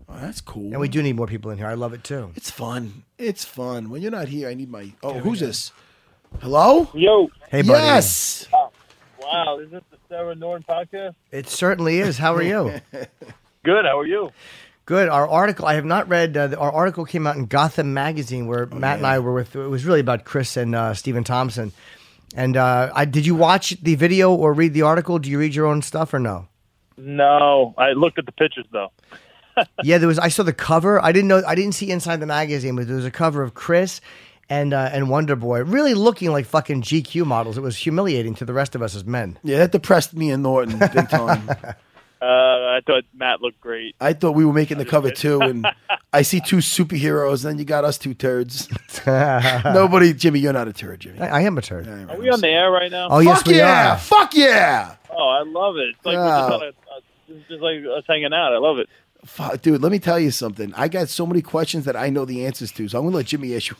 Oh, 0.08 0.18
that's 0.20 0.40
cool. 0.40 0.72
And 0.72 0.80
we 0.80 0.88
do 0.88 1.00
need 1.02 1.14
more 1.14 1.28
people 1.28 1.52
in 1.52 1.58
here. 1.58 1.68
I 1.68 1.74
love 1.74 1.92
it 1.92 2.02
too. 2.02 2.32
It's 2.34 2.50
fun. 2.50 3.04
It's 3.16 3.44
fun. 3.44 3.88
When 3.90 4.02
you're 4.02 4.10
not 4.10 4.26
here, 4.28 4.48
I 4.48 4.54
need 4.54 4.68
my. 4.70 4.92
Oh, 5.02 5.14
who's 5.20 5.38
this? 5.40 5.70
Hello. 6.40 6.90
Yo, 6.94 7.28
Hey, 7.50 7.62
buddy. 7.62 7.70
Yes. 7.84 8.46
wow, 9.22 9.58
is 9.60 9.70
this 9.70 9.82
the 9.90 9.96
Serra 10.08 10.34
Norton 10.34 10.64
podcast? 10.68 11.14
It 11.30 11.48
certainly 11.48 12.00
is. 12.00 12.18
How 12.18 12.34
are 12.34 12.42
you? 12.42 12.80
Good, 13.64 13.84
how 13.84 13.98
are 13.98 14.06
you? 14.06 14.30
Good. 14.90 15.08
Our 15.08 15.28
article, 15.28 15.66
I 15.66 15.74
have 15.74 15.84
not 15.84 16.08
read. 16.08 16.36
Uh, 16.36 16.56
our 16.58 16.72
article 16.72 17.04
came 17.04 17.24
out 17.24 17.36
in 17.36 17.46
Gotham 17.46 17.94
Magazine, 17.94 18.48
where 18.48 18.66
Matt 18.66 18.96
and 18.96 19.06
I 19.06 19.20
were 19.20 19.32
with. 19.32 19.54
It 19.54 19.68
was 19.68 19.84
really 19.84 20.00
about 20.00 20.24
Chris 20.24 20.56
and 20.56 20.74
uh, 20.74 20.94
Stephen 20.94 21.22
Thompson. 21.22 21.70
And 22.34 22.56
uh, 22.56 22.90
I, 22.92 23.04
did 23.04 23.24
you 23.24 23.36
watch 23.36 23.80
the 23.80 23.94
video 23.94 24.34
or 24.34 24.52
read 24.52 24.74
the 24.74 24.82
article? 24.82 25.20
Do 25.20 25.30
you 25.30 25.38
read 25.38 25.54
your 25.54 25.66
own 25.66 25.82
stuff 25.82 26.12
or 26.12 26.18
no? 26.18 26.48
No, 26.96 27.72
I 27.78 27.92
looked 27.92 28.18
at 28.18 28.26
the 28.26 28.32
pictures 28.32 28.66
though. 28.72 28.90
yeah, 29.84 29.98
there 29.98 30.08
was. 30.08 30.18
I 30.18 30.26
saw 30.26 30.42
the 30.42 30.52
cover. 30.52 31.00
I 31.00 31.12
didn't 31.12 31.28
know. 31.28 31.40
I 31.46 31.54
didn't 31.54 31.76
see 31.76 31.92
inside 31.92 32.18
the 32.18 32.26
magazine, 32.26 32.74
but 32.74 32.88
there 32.88 32.96
was 32.96 33.06
a 33.06 33.12
cover 33.12 33.44
of 33.44 33.54
Chris 33.54 34.00
and 34.48 34.74
uh, 34.74 34.90
and 34.92 35.08
Wonder 35.08 35.36
Boy, 35.36 35.62
really 35.62 35.94
looking 35.94 36.32
like 36.32 36.46
fucking 36.46 36.82
GQ 36.82 37.26
models. 37.26 37.56
It 37.56 37.60
was 37.60 37.76
humiliating 37.76 38.34
to 38.34 38.44
the 38.44 38.52
rest 38.52 38.74
of 38.74 38.82
us 38.82 38.96
as 38.96 39.04
men. 39.04 39.38
Yeah, 39.44 39.58
that 39.58 39.70
depressed 39.70 40.14
me 40.14 40.32
and 40.32 40.42
Norton 40.42 40.80
big 40.80 41.08
time. 41.08 41.48
Uh, 42.22 42.24
I 42.26 42.80
thought 42.86 43.04
Matt 43.14 43.40
looked 43.40 43.60
great. 43.60 43.94
I 44.00 44.12
thought 44.12 44.32
we 44.32 44.44
were 44.44 44.52
making 44.52 44.76
the 44.76 44.84
cover 44.84 45.10
too, 45.10 45.40
and 45.40 45.66
I 46.12 46.20
see 46.22 46.40
two 46.40 46.58
superheroes, 46.58 47.44
and 47.44 47.52
then 47.52 47.58
you 47.58 47.64
got 47.64 47.84
us 47.84 47.96
two 47.96 48.12
turds. 48.12 48.68
Nobody, 49.06 50.12
Jimmy, 50.12 50.40
you're 50.40 50.52
not 50.52 50.68
a 50.68 50.72
turd, 50.74 51.00
Jimmy. 51.00 51.18
I, 51.18 51.38
I 51.38 51.40
am 51.42 51.56
a 51.56 51.62
turd. 51.62 51.88
Are 51.88 52.16
we 52.18 52.28
on 52.28 52.40
the 52.40 52.48
air 52.48 52.70
right 52.70 52.90
now? 52.90 53.08
Oh 53.10 53.20
yes, 53.20 53.38
Fuck 53.38 53.46
we 53.46 53.56
yeah! 53.56 53.92
are. 53.94 53.98
Fuck 53.98 54.34
yeah! 54.34 54.94
Oh, 55.10 55.28
I 55.28 55.42
love 55.44 55.76
it. 55.76 55.94
It's 55.96 56.04
like 56.04 56.16
we're 56.16 56.26
just, 56.26 56.52
on 56.52 56.62
a, 56.62 56.66
uh, 56.66 57.00
it's 57.28 57.48
just 57.48 57.62
like 57.62 57.78
us 57.96 58.04
hanging 58.06 58.34
out. 58.34 58.52
I 58.52 58.58
love 58.58 58.78
it. 58.78 58.88
Fuck, 59.24 59.62
dude, 59.62 59.80
let 59.82 59.90
me 59.90 59.98
tell 59.98 60.20
you 60.20 60.30
something. 60.30 60.74
I 60.76 60.88
got 60.88 61.08
so 61.08 61.26
many 61.26 61.40
questions 61.40 61.86
that 61.86 61.96
I 61.96 62.10
know 62.10 62.24
the 62.26 62.44
answers 62.44 62.70
to, 62.72 62.86
so 62.88 62.98
I'm 62.98 63.04
gonna 63.06 63.16
let 63.16 63.26
Jimmy 63.26 63.56
ask 63.56 63.70
you. 63.70 63.76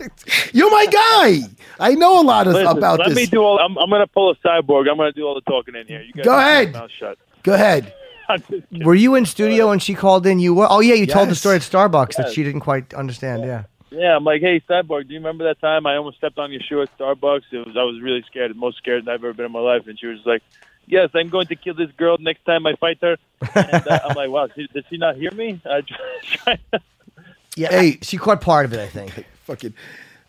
You're 0.52 0.70
my 0.70 0.86
guy. 0.86 1.40
I 1.78 1.94
know 1.94 2.20
a 2.20 2.24
lot 2.24 2.46
of, 2.46 2.54
Listen, 2.54 2.76
about 2.78 2.98
let 3.00 3.08
this. 3.08 3.16
me 3.16 3.26
do 3.26 3.42
all. 3.42 3.58
I'm, 3.58 3.76
I'm 3.78 3.90
going 3.90 4.00
to 4.00 4.06
pull 4.06 4.30
a 4.30 4.36
cyborg. 4.36 4.88
I'm 4.90 4.96
going 4.96 5.12
to 5.12 5.18
do 5.18 5.26
all 5.26 5.34
the 5.34 5.42
talking 5.42 5.74
in 5.74 5.86
here. 5.86 6.00
You 6.02 6.14
guys 6.14 6.24
Go 6.24 6.30
keep 6.30 6.36
your 6.36 6.38
ahead. 6.38 6.72
Mouth 6.72 6.90
shut. 6.98 7.18
Go 7.42 7.54
ahead. 7.54 7.92
I'm 8.28 8.40
just 8.42 8.68
kidding. 8.70 8.86
Were 8.86 8.94
you 8.94 9.14
in 9.16 9.26
studio 9.26 9.68
when 9.68 9.80
she 9.80 9.94
called 9.94 10.26
in? 10.26 10.38
You 10.38 10.54
were. 10.54 10.66
Oh 10.70 10.80
yeah, 10.80 10.94
you 10.94 11.06
told 11.06 11.28
the 11.28 11.34
story 11.34 11.56
at 11.56 11.62
Starbucks 11.62 12.16
that 12.16 12.32
she 12.32 12.44
didn't 12.44 12.60
quite 12.60 12.94
understand. 12.94 13.42
Yeah. 13.44 13.64
Yeah, 13.90 14.14
I'm 14.14 14.22
like, 14.22 14.40
hey, 14.40 14.60
Cyborg, 14.68 15.08
do 15.08 15.14
you 15.14 15.18
remember 15.18 15.42
that 15.44 15.60
time 15.60 15.84
I 15.84 15.96
almost 15.96 16.18
stepped 16.18 16.38
on 16.38 16.52
your 16.52 16.60
shoe 16.60 16.80
at 16.80 16.96
Starbucks? 16.96 17.42
It 17.50 17.66
was 17.66 17.76
I 17.76 17.82
was 17.82 18.00
really 18.00 18.22
scared, 18.22 18.52
the 18.52 18.54
most 18.54 18.76
scared 18.76 19.08
I've 19.08 19.14
ever 19.24 19.32
been 19.32 19.46
in 19.46 19.52
my 19.52 19.58
life. 19.58 19.88
And 19.88 19.98
she 19.98 20.06
was 20.06 20.20
like, 20.24 20.42
yes, 20.86 21.10
I'm 21.14 21.28
going 21.28 21.48
to 21.48 21.56
kill 21.56 21.74
this 21.74 21.90
girl 21.96 22.16
next 22.20 22.44
time 22.44 22.66
I 22.66 22.76
fight 22.76 22.98
her. 23.02 23.16
And 23.54 23.88
uh, 23.88 24.00
I'm 24.04 24.14
like, 24.14 24.30
wow, 24.30 24.48
she, 24.54 24.68
did 24.72 24.84
she 24.88 24.96
not 24.96 25.16
hear 25.16 25.32
me? 25.32 25.60
I 25.64 25.80
try, 26.22 26.58
Yeah. 27.56 27.70
Hey. 27.70 27.98
she 28.02 28.16
caught 28.16 28.40
part 28.40 28.64
of 28.64 28.72
it, 28.72 28.78
I 28.78 28.86
think. 28.86 29.24
Fucking. 29.44 29.74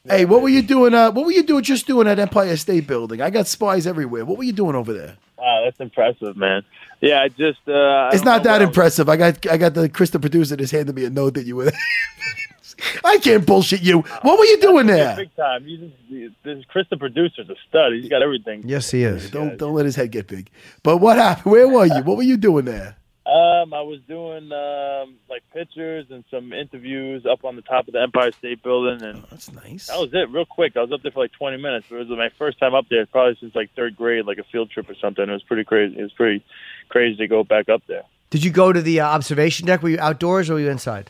Hey, 0.03 0.25
what 0.25 0.41
were 0.41 0.49
you 0.49 0.63
doing? 0.63 0.95
Uh, 0.95 1.11
what 1.11 1.25
were 1.25 1.31
you 1.31 1.43
doing? 1.43 1.63
Just 1.63 1.85
doing 1.85 2.07
at 2.07 2.17
Empire 2.17 2.57
State 2.57 2.87
Building? 2.87 3.21
I 3.21 3.29
got 3.29 3.45
spies 3.45 3.85
everywhere. 3.85 4.25
What 4.25 4.39
were 4.39 4.43
you 4.43 4.53
doing 4.53 4.75
over 4.75 4.91
there? 4.91 5.17
Wow, 5.61 5.65
that's 5.65 5.79
impressive, 5.79 6.35
man. 6.37 6.63
Yeah, 7.01 7.21
I 7.21 7.29
just. 7.29 7.67
Uh, 7.67 8.09
It's 8.13 8.23
don't 8.23 8.43
that 8.43 8.51
what 8.59 8.61
impressive. 8.61 9.09
I 9.09 9.17
got 9.17 9.47
I 9.47 9.57
got 9.57 9.73
the 9.73 9.89
Chris 9.89 10.09
the 10.11 10.19
producer 10.19 10.55
just 10.55 10.71
handed 10.71 10.95
me 10.95 11.05
a 11.05 11.09
note 11.09 11.33
that 11.35 11.45
you 11.45 11.55
were. 11.55 11.71
I 13.03 13.17
can't 13.19 13.45
bullshit 13.45 13.81
you. 13.81 13.99
What 14.21 14.39
were 14.39 14.45
you 14.45 14.59
doing 14.59 14.87
there? 14.87 15.15
big 15.15 15.35
time. 15.35 15.67
You 15.67 15.77
just, 16.09 16.35
this 16.43 16.65
Chris 16.65 16.87
the 16.89 16.97
producer's 16.97 17.49
a 17.49 17.55
stud. 17.67 17.93
He's 17.93 18.09
got 18.09 18.21
everything. 18.23 18.63
Yes, 18.65 18.89
he 18.91 19.03
is. 19.03 19.29
Don't 19.29 19.57
don't 19.57 19.73
let 19.73 19.85
his 19.85 19.95
head 19.95 20.11
get 20.11 20.27
big. 20.27 20.49
But 20.83 20.97
what 20.97 21.17
happened? 21.17 21.51
Where 21.51 21.67
were 21.67 21.85
you? 21.85 22.01
What 22.03 22.17
were 22.17 22.23
you 22.23 22.37
doing 22.37 22.65
there? 22.65 22.95
Um, 23.31 23.73
I 23.73 23.81
was 23.81 24.01
doing 24.09 24.51
um, 24.51 25.15
like 25.29 25.41
pictures 25.53 26.07
and 26.09 26.25
some 26.29 26.51
interviews 26.51 27.25
up 27.25 27.45
on 27.45 27.55
the 27.55 27.61
top 27.61 27.87
of 27.87 27.93
the 27.93 28.01
Empire 28.01 28.33
State 28.33 28.61
Building, 28.61 29.01
and 29.01 29.23
That's 29.31 29.49
nice. 29.53 29.87
that 29.87 29.99
was 29.99 30.09
it. 30.11 30.29
Real 30.31 30.45
quick, 30.45 30.75
I 30.75 30.81
was 30.81 30.91
up 30.91 31.01
there 31.01 31.11
for 31.13 31.21
like 31.23 31.31
20 31.31 31.55
minutes. 31.55 31.85
It 31.89 31.95
was 31.95 32.09
my 32.09 32.29
first 32.37 32.59
time 32.59 32.75
up 32.75 32.87
there, 32.89 33.05
probably 33.05 33.37
since 33.39 33.55
like 33.55 33.69
third 33.73 33.95
grade, 33.95 34.25
like 34.25 34.37
a 34.37 34.43
field 34.43 34.69
trip 34.71 34.89
or 34.89 34.95
something. 34.95 35.23
It 35.23 35.31
was 35.31 35.43
pretty 35.43 35.63
crazy. 35.63 35.97
It 35.97 36.01
was 36.03 36.11
pretty 36.11 36.43
crazy 36.89 37.15
to 37.17 37.27
go 37.27 37.45
back 37.45 37.69
up 37.69 37.83
there. 37.87 38.03
Did 38.31 38.43
you 38.43 38.51
go 38.51 38.73
to 38.73 38.81
the 38.81 38.99
uh, 38.99 39.07
observation 39.07 39.65
deck? 39.65 39.81
Were 39.81 39.89
you 39.89 39.99
outdoors 39.99 40.49
or 40.49 40.55
were 40.55 40.59
you 40.59 40.69
inside? 40.69 41.09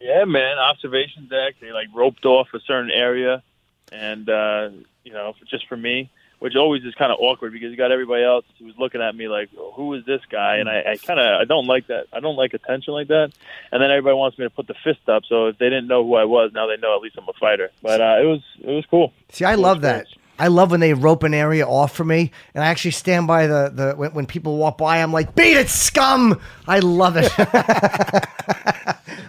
Yeah, 0.00 0.26
man. 0.26 0.58
Observation 0.58 1.26
deck. 1.28 1.54
They 1.60 1.72
like 1.72 1.88
roped 1.92 2.24
off 2.24 2.46
a 2.54 2.60
certain 2.60 2.92
area, 2.92 3.42
and 3.90 4.28
uh, 4.28 4.68
you 5.02 5.12
know, 5.12 5.34
just 5.50 5.66
for 5.66 5.76
me, 5.76 6.08
which 6.38 6.54
always 6.54 6.84
is 6.84 6.94
kind 6.94 7.10
of 7.10 7.18
awkward 7.20 7.52
because 7.52 7.70
you 7.70 7.76
got 7.76 7.90
everybody 7.90 8.22
else 8.22 8.44
who's 8.58 8.74
looking 8.78 9.00
at 9.02 9.14
me 9.14 9.28
like, 9.28 9.50
"Who 9.74 9.94
is 9.94 10.04
this 10.04 10.20
guy?" 10.30 10.56
And 10.56 10.68
I, 10.68 10.92
I 10.92 10.96
kind 10.96 11.18
of 11.18 11.40
I 11.40 11.44
don't 11.44 11.66
like 11.66 11.88
that. 11.88 12.06
I 12.12 12.20
don't 12.20 12.36
like 12.36 12.54
attention 12.54 12.94
like 12.94 13.08
that. 13.08 13.32
And 13.72 13.82
then 13.82 13.90
everybody 13.90 14.14
wants 14.14 14.38
me 14.38 14.44
to 14.44 14.50
put 14.50 14.66
the 14.66 14.74
fist 14.84 15.08
up. 15.08 15.24
So 15.28 15.46
if 15.46 15.58
they 15.58 15.66
didn't 15.66 15.88
know 15.88 16.04
who 16.04 16.14
I 16.14 16.24
was, 16.24 16.52
now 16.52 16.66
they 16.66 16.76
know 16.76 16.94
at 16.94 17.02
least 17.02 17.16
I'm 17.18 17.28
a 17.28 17.32
fighter. 17.34 17.70
But 17.82 18.00
uh, 18.00 18.16
it 18.20 18.26
was 18.26 18.40
it 18.60 18.70
was 18.70 18.86
cool. 18.86 19.12
See, 19.30 19.44
I 19.44 19.56
love 19.56 19.82
that. 19.82 20.06
I 20.40 20.46
love 20.46 20.70
when 20.70 20.78
they 20.78 20.94
rope 20.94 21.24
an 21.24 21.34
area 21.34 21.66
off 21.66 21.96
for 21.96 22.04
me, 22.04 22.30
and 22.54 22.62
I 22.62 22.68
actually 22.68 22.92
stand 22.92 23.26
by 23.26 23.48
the, 23.48 23.72
the 23.74 23.94
when, 23.96 24.12
when 24.12 24.26
people 24.26 24.56
walk 24.56 24.78
by. 24.78 24.98
I'm 24.98 25.12
like, 25.12 25.34
"Beat 25.34 25.56
it, 25.56 25.68
scum!" 25.68 26.40
I 26.66 26.78
love 26.78 27.16
it. 27.16 27.32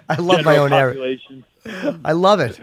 I 0.10 0.16
love 0.20 0.46
my 0.46 0.56
General 0.56 0.66
own 0.66 0.74
area. 0.74 1.24
I 2.06 2.12
love 2.12 2.40
it. 2.40 2.60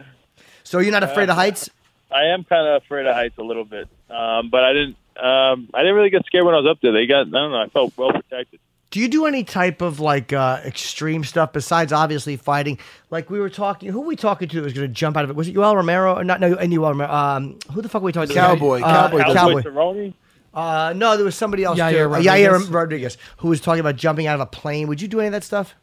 So 0.63 0.79
you're 0.79 0.93
not 0.93 1.03
afraid 1.05 1.29
of 1.29 1.37
heights? 1.37 1.71
I 2.11 2.27
am 2.27 2.45
kind 2.45 2.67
of 2.67 2.83
afraid 2.83 3.07
of 3.07 3.15
heights 3.15 3.39
a 3.39 3.43
little 3.43 3.65
bit, 3.65 3.89
um, 4.11 4.51
but 4.51 4.65
I 4.65 4.73
didn't. 4.73 4.97
Um, 5.17 5.71
I 5.73 5.81
didn't 5.81 5.95
really 5.95 6.11
get 6.11 6.27
scared 6.27 6.45
when 6.45 6.55
I 6.55 6.59
was 6.59 6.67
up 6.67 6.79
there. 6.83 6.93
They 6.93 7.07
got. 7.07 7.27
I 7.27 7.31
don't 7.31 7.53
know. 7.53 7.63
I 7.63 7.69
felt 7.69 7.97
well 7.97 8.13
protected. 8.13 8.61
Do 8.91 9.01
you 9.01 9.09
do 9.09 9.27
any 9.27 9.45
type 9.45 9.81
of 9.81 9.99
like 9.99 10.33
uh, 10.33 10.61
extreme 10.65 11.25
stuff 11.25 11.53
besides 11.53 11.93
obviously 11.93 12.37
fighting? 12.37 12.79
Like 13.11 13.29
we 13.31 13.41
were 13.41 13.51
talking, 13.51 13.91
who 13.91 14.01
were 14.01 14.07
we 14.07 14.17
talking 14.17 14.49
to 14.49 14.57
that 14.57 14.63
was 14.63 14.73
going 14.73 14.87
to 14.87 14.93
jump 14.93 15.17
out 15.17 15.25
of 15.25 15.31
it? 15.31 15.37
Was 15.37 15.49
it 15.49 15.55
Yoel 15.55 15.75
Romero 15.75 16.15
or 16.15 16.25
not? 16.25 16.41
No, 16.41 16.55
and 16.55 16.73
Yoel 16.73 16.91
Romero. 16.91 17.11
Um, 17.11 17.59
who 17.73 17.83
the 17.83 17.89
fuck 17.89 18.03
were 18.03 18.07
we 18.07 18.13
talking 18.13 18.29
to? 18.29 18.35
Cowboy. 18.35 18.81
Uh, 18.81 19.33
Cowboy. 19.35 19.63
Cowboy. 19.63 20.13
Uh, 20.55 20.95
no, 20.97 21.17
there 21.17 21.25
was 21.25 21.35
somebody 21.35 21.65
else. 21.65 21.79
Yair 21.79 21.91
too. 21.91 21.99
Uh, 21.99 22.07
Rodriguez. 22.07 22.69
Yair 22.69 22.75
Rodriguez, 22.75 23.19
who 23.39 23.49
was 23.49 23.61
talking 23.61 23.81
about 23.81 23.97
jumping 23.97 24.27
out 24.27 24.37
of 24.37 24.41
a 24.41 24.47
plane. 24.47 24.89
Would 24.89 25.03
you 25.03 25.09
do 25.09 25.19
any 25.19 25.27
of 25.27 25.33
that 25.33 25.45
stuff? 25.45 25.75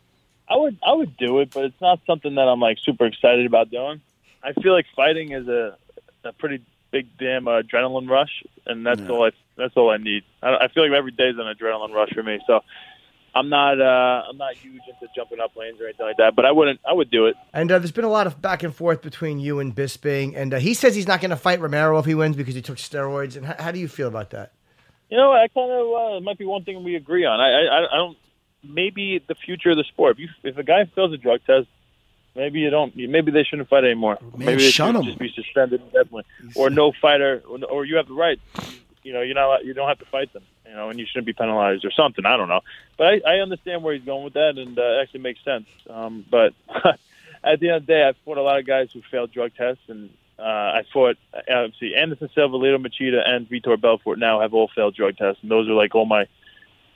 I 0.47 0.55
would 0.55 0.77
I 0.85 0.93
would 0.93 1.15
do 1.17 1.39
it, 1.39 1.51
but 1.53 1.65
it's 1.65 1.81
not 1.81 1.99
something 2.07 2.35
that 2.35 2.47
I'm 2.47 2.59
like 2.59 2.77
super 2.79 3.05
excited 3.05 3.45
about 3.45 3.69
doing. 3.69 4.01
I 4.43 4.53
feel 4.53 4.73
like 4.73 4.85
fighting 4.95 5.31
is 5.31 5.47
a 5.47 5.77
a 6.23 6.33
pretty 6.33 6.63
big 6.91 7.07
damn 7.17 7.47
uh, 7.47 7.61
adrenaline 7.61 8.09
rush, 8.09 8.43
and 8.65 8.85
that's 8.85 9.01
all 9.09 9.25
I 9.25 9.31
that's 9.57 9.75
all 9.75 9.89
I 9.89 9.97
need. 9.97 10.23
I, 10.41 10.55
I 10.55 10.67
feel 10.69 10.83
like 10.83 10.97
every 10.97 11.11
day 11.11 11.29
is 11.29 11.35
an 11.37 11.45
adrenaline 11.45 11.93
rush 11.93 12.09
for 12.13 12.23
me. 12.23 12.39
So 12.47 12.61
I'm 13.35 13.49
not 13.49 13.81
uh, 13.81 14.23
I'm 14.29 14.37
not 14.37 14.55
huge 14.55 14.81
into 14.87 15.11
jumping 15.15 15.39
up 15.39 15.53
planes 15.53 15.81
or 15.81 15.85
anything 15.85 16.05
like 16.05 16.17
that, 16.17 16.35
but 16.35 16.45
I 16.45 16.51
wouldn't 16.51 16.79
I 16.87 16.93
would 16.93 17.09
do 17.09 17.25
it. 17.25 17.35
And 17.53 17.71
uh, 17.71 17.79
there's 17.79 17.91
been 17.91 18.05
a 18.05 18.09
lot 18.09 18.27
of 18.27 18.41
back 18.41 18.63
and 18.63 18.73
forth 18.75 19.01
between 19.01 19.39
you 19.39 19.59
and 19.59 19.75
Bisping, 19.75 20.33
and 20.35 20.53
uh, 20.53 20.59
he 20.59 20.73
says 20.73 20.95
he's 20.95 21.07
not 21.07 21.19
going 21.19 21.31
to 21.31 21.35
fight 21.37 21.59
Romero 21.59 21.97
if 21.99 22.05
he 22.05 22.15
wins 22.15 22.35
because 22.35 22.55
he 22.55 22.61
took 22.61 22.77
steroids. 22.77 23.35
And 23.35 23.45
h- 23.45 23.59
how 23.59 23.71
do 23.71 23.79
you 23.79 23.87
feel 23.87 24.07
about 24.07 24.29
that? 24.31 24.51
You 25.09 25.17
know, 25.17 25.31
I 25.31 25.47
kind 25.47 25.71
of 25.71 26.17
uh, 26.17 26.19
might 26.21 26.37
be 26.37 26.45
one 26.45 26.63
thing 26.63 26.83
we 26.83 26.95
agree 26.95 27.25
on. 27.25 27.39
I, 27.39 27.49
I 27.65 27.85
I 27.93 27.97
don't 27.97 28.17
maybe 28.63 29.23
the 29.27 29.35
future 29.35 29.71
of 29.71 29.77
the 29.77 29.83
sport. 29.83 30.17
If 30.17 30.19
you, 30.19 30.29
if 30.43 30.57
a 30.57 30.63
guy 30.63 30.85
fails 30.95 31.11
a 31.13 31.17
drug 31.17 31.41
test, 31.45 31.67
maybe 32.35 32.59
you 32.59 32.69
don't. 32.69 32.95
Maybe 32.95 33.31
they 33.31 33.43
shouldn't 33.43 33.69
fight 33.69 33.83
anymore. 33.83 34.17
maybe 34.37 34.63
they 34.63 34.71
should 34.71 35.03
just 35.03 35.19
be 35.19 35.31
suspended 35.33 35.81
indefinitely, 35.81 36.25
or 36.55 36.69
no 36.69 36.91
fighter, 36.91 37.43
or, 37.47 37.63
or 37.65 37.85
you 37.85 37.97
have 37.97 38.07
the 38.07 38.13
right. 38.13 38.39
You 39.03 39.13
know, 39.13 39.21
you're 39.21 39.35
not 39.35 39.65
you 39.65 39.73
don't 39.73 39.87
have 39.87 39.99
to 39.99 40.05
fight 40.05 40.31
them. 40.33 40.43
You 40.65 40.73
know, 40.73 40.89
and 40.89 40.99
you 40.99 41.05
shouldn't 41.05 41.27
be 41.27 41.33
penalized 41.33 41.85
or 41.85 41.91
something. 41.91 42.25
I 42.25 42.37
don't 42.37 42.47
know, 42.47 42.61
but 42.97 43.07
I, 43.07 43.21
I 43.27 43.39
understand 43.39 43.83
where 43.83 43.93
he's 43.93 44.03
going 44.03 44.23
with 44.23 44.33
that, 44.33 44.57
and 44.57 44.77
uh, 44.77 44.81
it 44.81 45.01
actually 45.03 45.19
makes 45.19 45.43
sense. 45.43 45.67
Um, 45.89 46.25
but 46.29 46.53
at 47.43 47.59
the 47.59 47.69
end 47.69 47.77
of 47.77 47.85
the 47.85 47.93
day, 47.93 48.03
I've 48.03 48.17
fought 48.25 48.37
a 48.37 48.41
lot 48.41 48.59
of 48.59 48.65
guys 48.65 48.91
who 48.91 49.01
failed 49.11 49.31
drug 49.31 49.51
tests, 49.55 49.83
and 49.87 50.09
uh, 50.39 50.41
I 50.41 50.83
fought 50.91 51.17
uh, 51.33 51.41
obviously 51.53 51.95
Anderson 51.95 52.29
Silva, 52.33 52.57
Lyoto 52.57 52.83
Machida, 52.87 53.21
and 53.27 53.47
Vitor 53.47 53.79
Belfort. 53.79 54.17
Now 54.17 54.39
have 54.41 54.53
all 54.53 54.69
failed 54.73 54.95
drug 54.95 55.17
tests, 55.17 55.41
and 55.43 55.51
those 55.51 55.69
are 55.69 55.73
like 55.73 55.93
all 55.93 56.05
my 56.05 56.27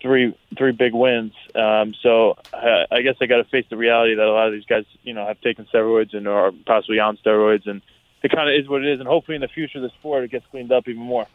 three 0.01 0.37
three 0.57 0.71
big 0.71 0.93
wins. 0.93 1.33
Um, 1.55 1.93
so 2.01 2.37
uh, 2.53 2.85
I 2.91 3.01
guess 3.01 3.15
I 3.21 3.25
got 3.25 3.37
to 3.37 3.43
face 3.45 3.65
the 3.69 3.77
reality 3.77 4.15
that 4.15 4.25
a 4.25 4.31
lot 4.31 4.47
of 4.47 4.53
these 4.53 4.65
guys, 4.65 4.85
you 5.03 5.13
know, 5.13 5.25
have 5.25 5.39
taken 5.41 5.65
steroids 5.65 6.15
and 6.15 6.27
are 6.27 6.51
possibly 6.65 6.99
on 6.99 7.17
steroids, 7.17 7.67
and 7.67 7.81
it 8.23 8.31
kind 8.31 8.49
of 8.49 8.55
is 8.55 8.67
what 8.67 8.83
it 8.83 8.91
is. 8.91 8.99
And 8.99 9.07
hopefully, 9.07 9.35
in 9.35 9.41
the 9.41 9.47
future 9.47 9.79
the 9.79 9.89
sport, 9.89 10.23
it 10.23 10.31
gets 10.31 10.45
cleaned 10.47 10.71
up 10.71 10.87
even 10.87 11.01
more. 11.01 11.27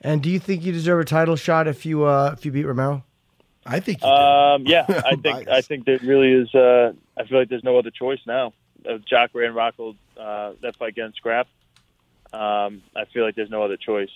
And 0.00 0.22
do 0.22 0.30
you 0.30 0.38
think 0.38 0.64
you 0.64 0.72
deserve 0.72 1.00
a 1.00 1.04
title 1.04 1.36
shot 1.36 1.66
if 1.66 1.84
you 1.84 2.04
uh, 2.04 2.34
if 2.36 2.44
you 2.44 2.52
beat 2.52 2.64
Romero? 2.64 3.04
I 3.66 3.80
think. 3.80 4.02
You 4.02 4.08
Um, 4.08 4.66
yeah, 4.66 4.84
I 4.88 5.16
think 5.16 5.22
Bias. 5.22 5.48
I 5.48 5.60
think 5.60 5.84
there 5.84 5.98
really 6.02 6.32
is. 6.32 6.54
Uh, 6.54 6.92
I 7.16 7.24
feel 7.24 7.38
like 7.38 7.48
there's 7.48 7.64
no 7.64 7.78
other 7.78 7.90
choice 7.90 8.20
now. 8.26 8.52
Uh, 8.88 8.98
Jacare 8.98 9.42
and 9.42 9.56
Rockhold, 9.56 9.96
uh, 10.16 10.52
that 10.62 10.76
fight 10.76 10.94
getting 10.94 11.12
scrapped. 11.14 11.50
Um, 12.32 12.82
I 12.94 13.06
feel 13.12 13.24
like 13.24 13.34
there's 13.34 13.50
no 13.50 13.62
other 13.62 13.76
choice. 13.76 14.10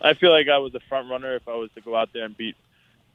I 0.00 0.14
feel 0.14 0.30
like 0.30 0.48
I 0.48 0.58
was 0.58 0.72
the 0.72 0.80
front 0.88 1.10
runner 1.10 1.34
if 1.36 1.48
I 1.48 1.54
was 1.54 1.70
to 1.74 1.80
go 1.80 1.96
out 1.96 2.10
there 2.12 2.24
and 2.24 2.36
beat 2.36 2.54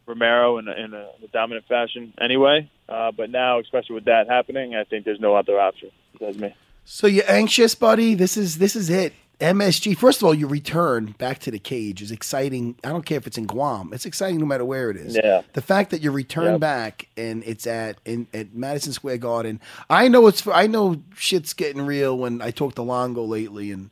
Romero 0.06 0.58
in 0.58 0.68
a, 0.68 0.72
in 0.72 0.94
a, 0.94 0.98
in 1.18 1.24
a 1.24 1.28
dominant 1.32 1.66
fashion 1.68 2.14
anyway. 2.20 2.70
Uh, 2.90 3.12
but 3.12 3.30
now, 3.30 3.60
especially 3.60 3.96
with 3.96 4.06
that 4.06 4.28
happening, 4.28 4.76
I 4.76 4.84
think 4.84 5.06
there's 5.06 5.20
no 5.20 5.36
other 5.36 5.60
option. 5.60 5.90
That's 6.20 6.38
me. 6.38 6.54
So 6.86 7.08
you're 7.08 7.30
anxious, 7.30 7.76
buddy? 7.76 8.16
This 8.16 8.36
is 8.38 8.58
this 8.58 8.76
is 8.76 8.90
it. 8.90 9.14
MSG. 9.40 9.98
First 9.98 10.22
of 10.22 10.28
all, 10.28 10.36
your 10.36 10.50
return 10.50 11.16
back 11.18 11.40
to 11.40 11.52
the 11.52 11.58
cage 11.58 12.04
is 12.04 12.12
exciting. 12.12 12.76
I 12.84 12.90
don't 12.90 13.04
care 13.06 13.18
if 13.18 13.26
it's 13.26 13.40
in 13.40 13.48
Guam. 13.48 13.92
It's 13.92 14.06
exciting 14.06 14.38
no 14.40 14.46
matter 14.46 14.64
where 14.64 14.92
it 14.92 14.98
is. 14.98 15.16
Yeah. 15.16 15.42
The 15.54 15.62
fact 15.64 15.90
that 15.92 16.02
you 16.02 16.12
return 16.12 16.52
Yep. 16.54 16.60
back 16.60 17.08
and 17.18 17.44
it's 17.46 17.66
at 17.66 17.98
in 18.06 18.28
at 18.36 18.54
Madison 18.54 18.94
Square 18.94 19.18
Garden. 19.18 19.60
I 19.90 20.10
know 20.10 20.28
it's 20.28 20.46
I 20.48 20.68
know 20.68 21.02
shit's 21.16 21.54
getting 21.54 21.82
real 21.84 22.16
when 22.18 22.40
I 22.42 22.52
talk 22.52 22.76
to 22.76 22.84
Longo 22.84 23.24
lately 23.24 23.72
and 23.72 23.90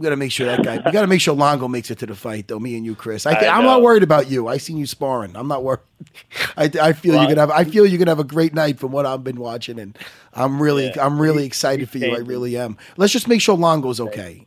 we 0.00 0.04
got 0.04 0.10
to 0.10 0.16
make 0.16 0.32
sure 0.32 0.46
that 0.46 0.64
guy. 0.64 0.76
We 0.82 0.92
got 0.92 1.02
to 1.02 1.06
make 1.06 1.20
sure 1.20 1.34
Longo 1.34 1.68
makes 1.68 1.90
it 1.90 1.98
to 1.98 2.06
the 2.06 2.14
fight, 2.14 2.48
though. 2.48 2.58
Me 2.58 2.74
and 2.74 2.86
you, 2.86 2.94
Chris. 2.94 3.26
I, 3.26 3.32
I 3.32 3.48
I'm 3.58 3.64
not 3.64 3.82
worried 3.82 4.02
about 4.02 4.30
you. 4.30 4.48
I 4.48 4.56
seen 4.56 4.78
you 4.78 4.86
sparring. 4.86 5.36
I'm 5.36 5.46
not 5.46 5.62
worried. 5.62 5.80
I, 6.56 6.70
I 6.80 6.92
feel 6.94 7.12
Well, 7.12 7.22
you're 7.22 7.34
gonna 7.36 7.40
have. 7.42 7.50
I 7.50 7.64
feel 7.64 7.84
you're 7.84 7.98
gonna 7.98 8.10
have 8.10 8.18
a 8.18 8.24
great 8.24 8.54
night 8.54 8.78
from 8.78 8.92
what 8.92 9.04
I've 9.04 9.22
been 9.22 9.38
watching, 9.38 9.78
and 9.78 9.98
I'm 10.32 10.60
really, 10.60 10.86
Yeah. 10.86 11.04
I'm 11.04 11.20
really 11.20 11.44
excited 11.44 11.80
he's 11.80 11.90
for 11.90 11.98
you. 11.98 12.16
I 12.16 12.20
really 12.20 12.56
am. 12.56 12.78
Let's 12.96 13.12
just 13.12 13.28
make 13.28 13.42
sure 13.42 13.58
Longo's 13.58 14.00
okay. 14.00 14.46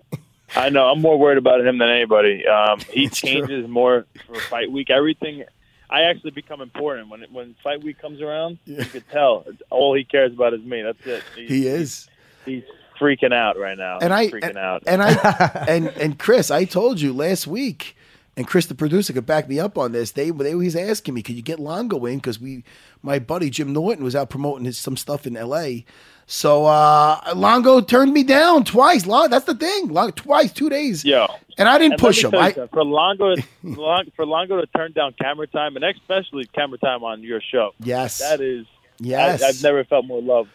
I 0.55 0.69
know. 0.69 0.88
I'm 0.88 1.01
more 1.01 1.19
worried 1.19 1.38
about 1.38 1.61
him 1.61 1.77
than 1.77 1.88
anybody. 1.89 2.47
Um, 2.47 2.80
he 2.89 3.05
That's 3.05 3.19
true. 3.19 3.30
changes 3.30 3.69
more 3.69 4.07
for 4.25 4.39
fight 4.39 4.71
week. 4.71 4.89
Everything. 4.89 5.43
I 5.88 6.01
actually 6.05 6.31
become 6.31 6.61
important 6.61 7.09
when 7.09 7.21
when 7.31 7.55
fight 7.63 7.84
week 7.84 7.99
comes 7.99 8.21
around. 8.21 8.57
You 8.65 8.84
could 8.85 9.07
tell 9.11 9.45
all 9.69 9.93
he 9.93 10.03
cares 10.03 10.34
about 10.34 10.55
is 10.55 10.63
me. 10.63 10.81
That's 10.81 11.05
it. 11.05 11.23
He's, 11.35 11.49
He 11.49 11.67
is. 11.67 12.09
He's 12.43 12.63
freaking 12.99 13.34
out 13.34 13.57
right 13.57 13.78
now. 13.78 13.99
and 14.02 14.14
I 14.14 14.24
He's 14.24 14.32
freaking 14.34 14.49
and, 14.49 14.57
out. 14.57 14.84
and 14.88 15.02
I 15.03 15.65
and 15.68 15.88
and 15.90 16.20
Chris, 16.20 16.52
I 16.52 16.65
told 16.65 16.99
you 17.02 17.14
last 17.14 17.48
week, 17.48 17.95
and 18.38 18.48
Chris, 18.48 18.65
the 18.68 18.76
producer, 18.76 19.14
could 19.14 19.26
back 19.26 19.48
me 19.48 19.60
up 19.60 19.78
on 19.78 19.91
this. 19.91 20.11
They 20.11 20.32
they 20.32 20.56
was 20.56 20.76
asking 20.76 21.14
me, 21.14 21.22
could 21.22 21.36
you 21.36 21.41
get 21.41 21.60
Longo 21.60 22.06
in? 22.06 22.18
Because 22.18 22.40
we, 22.40 22.64
my 23.02 23.20
buddy 23.20 23.49
Jim 23.49 23.74
Norton 23.74 24.03
was 24.03 24.15
out 24.15 24.30
promoting 24.30 24.65
his 24.65 24.78
some 24.78 24.98
stuff 24.98 25.26
in 25.28 25.36
L.A. 25.38 25.86
So 26.26 26.65
uh 26.65 27.34
Longo 27.36 27.82
turned 27.82 28.14
me 28.14 28.24
down 28.24 28.64
twice. 28.64 29.06
Long, 29.06 29.30
that's 29.30 29.45
the 29.45 29.56
thing. 29.56 29.90
Long, 29.90 30.11
twice, 30.14 30.53
two 30.53 30.70
days. 30.70 31.03
Yeah. 31.03 31.28
And 31.57 31.68
I 31.70 31.78
didn't 31.78 31.94
And 31.94 32.02
push 32.02 32.24
him. 32.24 32.34
I, 32.34 32.52
for 32.53 32.84
Longo, 32.84 33.36
Lon- 33.64 34.11
for 34.15 34.26
Longo 34.26 34.60
to 34.60 34.65
turn 34.68 34.94
down 34.94 35.14
camera 35.22 35.45
time, 35.48 35.76
and 35.76 35.84
especially 35.86 36.45
camera 36.45 36.80
time 36.80 37.03
on 37.03 37.22
your 37.22 37.41
show. 37.41 37.72
Yes. 37.80 38.20
that 38.20 38.41
is. 38.41 38.65
Yes. 38.99 39.44
I, 39.44 39.48
I've 39.49 39.61
never 39.61 39.84
felt 39.84 40.06
more 40.06 40.22
love. 40.22 40.48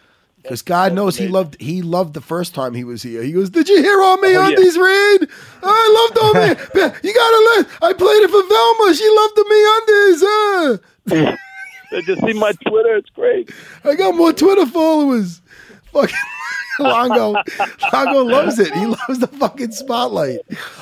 Because 0.43 0.63
God 0.63 0.95
knows 0.95 1.17
he 1.17 1.29
loved 1.29 1.61
he 1.61 1.83
loved 1.83 2.15
the 2.15 2.21
first 2.21 2.55
time 2.55 2.73
he 2.75 2.85
was 2.85 3.03
here. 3.03 3.23
He 3.23 3.33
goes, 3.33 3.51
"Did 3.51 3.69
you 3.69 3.83
hear 3.83 4.01
on 4.03 4.21
me 4.23 4.37
Oh, 4.37 4.43
on 4.43 4.51
yeah. 4.53 4.57
these 4.57 4.77
Reed? 4.79 5.29
I 5.63 6.09
loved 6.11 6.19
on 6.19 6.35
me. 6.35 6.49
You 7.03 7.15
gotta 7.15 7.57
let. 7.57 7.69
I 7.83 7.93
played 7.93 8.23
it 8.23 8.31
for 8.31 8.43
Velma. 8.49 8.95
She 8.95 9.09
loved 9.11 9.37
the 9.37 9.45
me 9.51 9.61
on 9.75 9.83
these. 11.19 11.23
Uh. 11.23 11.37
They 11.91 12.03
just 12.03 12.21
see 12.21 12.35
my 12.35 12.53
Twitter. 12.67 12.97
It's 12.97 13.09
great. 13.09 13.51
I 13.83 13.95
got 13.95 14.15
more 14.15 14.31
Twitter 14.35 14.67
followers. 14.67 15.41
Fucking 15.93 16.15
Longo, 16.81 17.35
Longo 17.93 18.23
loves 18.23 18.61
it. 18.61 18.73
He 18.73 18.87
loves 18.87 19.19
the 19.19 19.27
fucking 19.27 19.73
spotlight. 19.73 20.39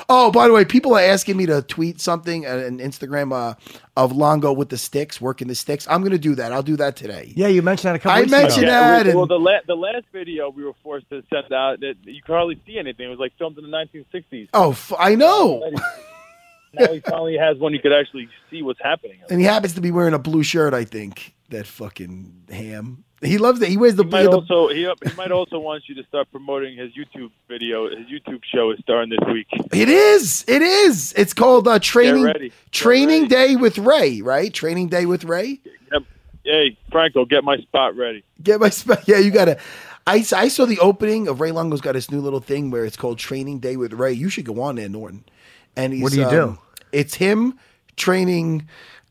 Oh, 0.09 0.29
by 0.31 0.47
the 0.47 0.53
way, 0.53 0.63
people 0.63 0.93
are 0.93 1.01
asking 1.01 1.37
me 1.37 1.47
to 1.47 1.63
tweet 1.63 1.99
something 1.99 2.45
uh, 2.45 2.49
an 2.57 2.77
Instagram 2.77 3.33
uh, 3.33 3.55
of 3.95 4.11
Longo 4.11 4.53
with 4.53 4.69
the 4.69 4.77
sticks, 4.77 5.19
working 5.19 5.47
the 5.47 5.55
sticks. 5.55 5.87
I'm 5.89 6.03
gonna 6.03 6.19
do 6.19 6.35
that. 6.35 6.51
I'll 6.53 6.61
do 6.61 6.75
that 6.77 6.97
today. 6.97 7.33
Yeah, 7.35 7.47
you 7.47 7.63
mentioned 7.63 7.89
that 7.89 7.95
a 7.95 7.99
couple 7.99 8.21
of 8.23 8.29
times. 8.29 8.33
I 8.33 8.43
weeks 8.43 8.57
mentioned 8.57 8.67
ago. 8.67 9.03
that. 9.09 9.15
well, 9.15 9.25
the 9.25 9.39
la- 9.39 9.61
the 9.65 9.73
last 9.75 10.05
video 10.13 10.51
we 10.51 10.63
were 10.63 10.75
forced 10.83 11.09
to 11.09 11.23
send 11.33 11.51
out, 11.51 11.79
that 11.79 11.95
you 12.03 12.21
could 12.21 12.33
hardly 12.33 12.61
see 12.67 12.77
anything. 12.77 13.07
It 13.07 13.09
was 13.09 13.17
like 13.19 13.33
filmed 13.39 13.57
in 13.57 13.63
the 13.69 13.75
1960s. 13.75 14.49
oh, 14.53 14.71
f- 14.73 14.93
I 14.99 15.15
know. 15.15 15.67
Now 16.73 16.91
he 16.93 16.99
finally 16.99 17.37
has 17.37 17.57
one 17.57 17.73
you 17.73 17.79
could 17.79 17.93
actually 17.93 18.29
see 18.51 18.61
what's 18.61 18.81
happening. 18.83 19.17
And 19.31 19.39
he 19.39 19.45
happens 19.47 19.73
to 19.73 19.81
be 19.81 19.89
wearing 19.89 20.13
a 20.13 20.19
blue 20.19 20.43
shirt. 20.43 20.75
I 20.75 20.83
think 20.83 21.33
that 21.49 21.65
fucking 21.65 22.43
ham. 22.51 23.03
He 23.21 23.39
loves 23.39 23.61
it. 23.61 23.69
He 23.69 23.77
wears 23.77 23.95
the. 23.95 24.03
He 24.03 24.09
might 24.09 24.23
the- 24.23 24.31
also 24.31 24.67
he, 24.69 24.81
he 24.81 25.15
might 25.15 25.31
also 25.31 25.57
want 25.57 25.89
you 25.89 25.95
to 25.95 26.03
start 26.03 26.29
promoting 26.31 26.77
his 26.77 26.91
YouTube 26.93 27.31
video. 27.47 27.89
His 27.89 28.07
YouTube 28.07 28.43
show 28.43 28.69
is 28.71 28.79
starting 28.79 29.09
this 29.09 29.27
week. 29.33 29.47
It 29.73 29.89
is. 29.89 30.45
It 30.47 30.61
is. 30.61 31.13
It's 31.17 31.33
called 31.33 31.67
uh, 31.67 31.79
training. 31.79 32.51
Training 32.71 33.27
day 33.27 33.55
with 33.55 33.79
Ray. 33.79 34.21
Right. 34.21 34.53
Training 34.53 34.89
day 34.89 35.05
with 35.07 35.23
Ray. 35.23 35.59
Yep. 35.91 36.03
Hey, 36.43 36.77
Franco, 36.91 37.25
get 37.25 37.43
my 37.43 37.57
spot 37.57 37.95
ready. 37.95 38.23
Get 38.43 38.59
my 38.59 38.69
spot. 38.69 39.03
Yeah, 39.07 39.17
you 39.17 39.31
gotta. 39.31 39.57
I, 40.05 40.23
I 40.33 40.47
saw 40.47 40.65
the 40.65 40.79
opening 40.79 41.27
of 41.27 41.41
Ray 41.41 41.51
Longo's 41.51 41.81
got 41.81 41.93
this 41.93 42.09
new 42.09 42.21
little 42.21 42.39
thing 42.39 42.71
where 42.71 42.85
it's 42.85 42.95
called 42.95 43.17
Training 43.19 43.59
Day 43.59 43.75
with 43.75 43.91
Ray. 43.93 44.13
You 44.13 44.29
should 44.29 44.45
go 44.45 44.61
on 44.61 44.75
there, 44.75 44.87
Norton. 44.87 45.25
And 45.75 45.91
he's, 45.91 46.01
What 46.01 46.13
do 46.13 46.19
you 46.19 46.25
um, 46.25 46.31
do? 46.31 46.57
It's 46.93 47.15
him 47.15 47.59
training. 47.97 48.67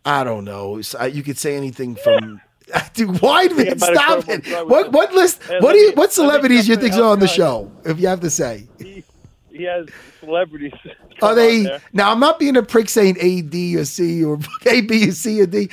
I 0.06 0.24
don't 0.24 0.44
know. 0.44 0.80
Uh, 0.98 1.04
You 1.04 1.22
could 1.22 1.36
say 1.36 1.56
anything 1.56 1.96
from. 1.96 2.40
Dude, 2.94 3.10
Weidman, 3.10 3.64
Yeah, 3.66 3.74
but 3.74 3.94
stop 3.94 4.28
it! 4.28 4.46
What 4.68 4.90
what 4.92 5.12
list? 5.14 5.42
Hey, 5.44 5.60
What 5.60 5.72
do 5.72 5.78
you? 5.78 5.88
What 5.90 5.96
let 5.96 6.08
me 6.08 6.12
celebrities 6.14 6.68
you 6.68 6.74
jump 6.74 6.82
think 6.82 6.94
are 6.96 7.04
on 7.12 7.20
the 7.20 7.28
show? 7.28 7.70
If 7.84 8.00
you 8.00 8.08
have 8.08 8.20
to 8.20 8.30
say, 8.30 8.66
He, 8.78 9.04
he 9.50 9.62
has 9.64 9.86
celebrities. 10.20 10.72
are 11.22 11.34
they? 11.34 11.78
Now 11.92 12.10
I'm 12.10 12.18
not 12.20 12.38
being 12.40 12.56
a 12.56 12.62
prick 12.62 12.88
saying 12.88 13.16
A, 13.20 13.42
D, 13.42 13.76
or 13.76 13.84
C, 13.84 14.24
or 14.24 14.38
A, 14.66 14.80
B, 14.80 15.08
or 15.08 15.12
C, 15.12 15.40
or 15.40 15.46
D. 15.46 15.70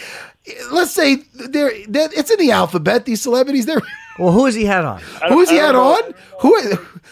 Let's 0.71 0.91
say 0.91 1.15
they're, 1.33 1.71
they're 1.87 2.09
it's 2.13 2.29
in 2.29 2.37
the 2.39 2.51
alphabet. 2.51 3.05
These 3.05 3.21
celebrities, 3.21 3.65
they're 3.65 3.81
Well, 4.19 4.31
who 4.31 4.45
has 4.45 4.53
he 4.53 4.65
had 4.65 4.85
on? 4.85 5.01
I 5.21 5.29
don't- 5.29 5.37
who's 5.37 5.49
he 5.49 5.59
I 5.59 5.65
had 5.65 5.71
don't 5.71 6.01
know- 6.01 6.07
on? 6.07 6.13
Who 6.41 6.57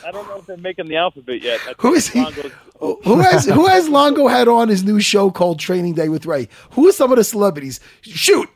I 0.05 0.11
don't 0.11 0.27
know 0.27 0.37
if 0.37 0.45
they're 0.45 0.57
making 0.57 0.87
the 0.89 0.97
alphabet 0.97 1.41
yet. 1.41 1.59
Who 1.79 1.93
is 1.93 2.07
he? 2.07 2.23
Who 2.79 3.19
has 3.19 3.45
who 3.45 3.65
has 3.67 3.87
Longo 3.89 4.27
had 4.27 4.47
on 4.47 4.67
his 4.69 4.83
new 4.83 4.99
show 4.99 5.31
called 5.31 5.59
Training 5.59 5.93
Day 5.95 6.09
with 6.09 6.25
Ray? 6.25 6.49
Who 6.71 6.87
are 6.89 6.91
some 6.91 7.11
of 7.11 7.17
the 7.17 7.23
celebrities? 7.23 7.79
Shoot. 8.01 8.49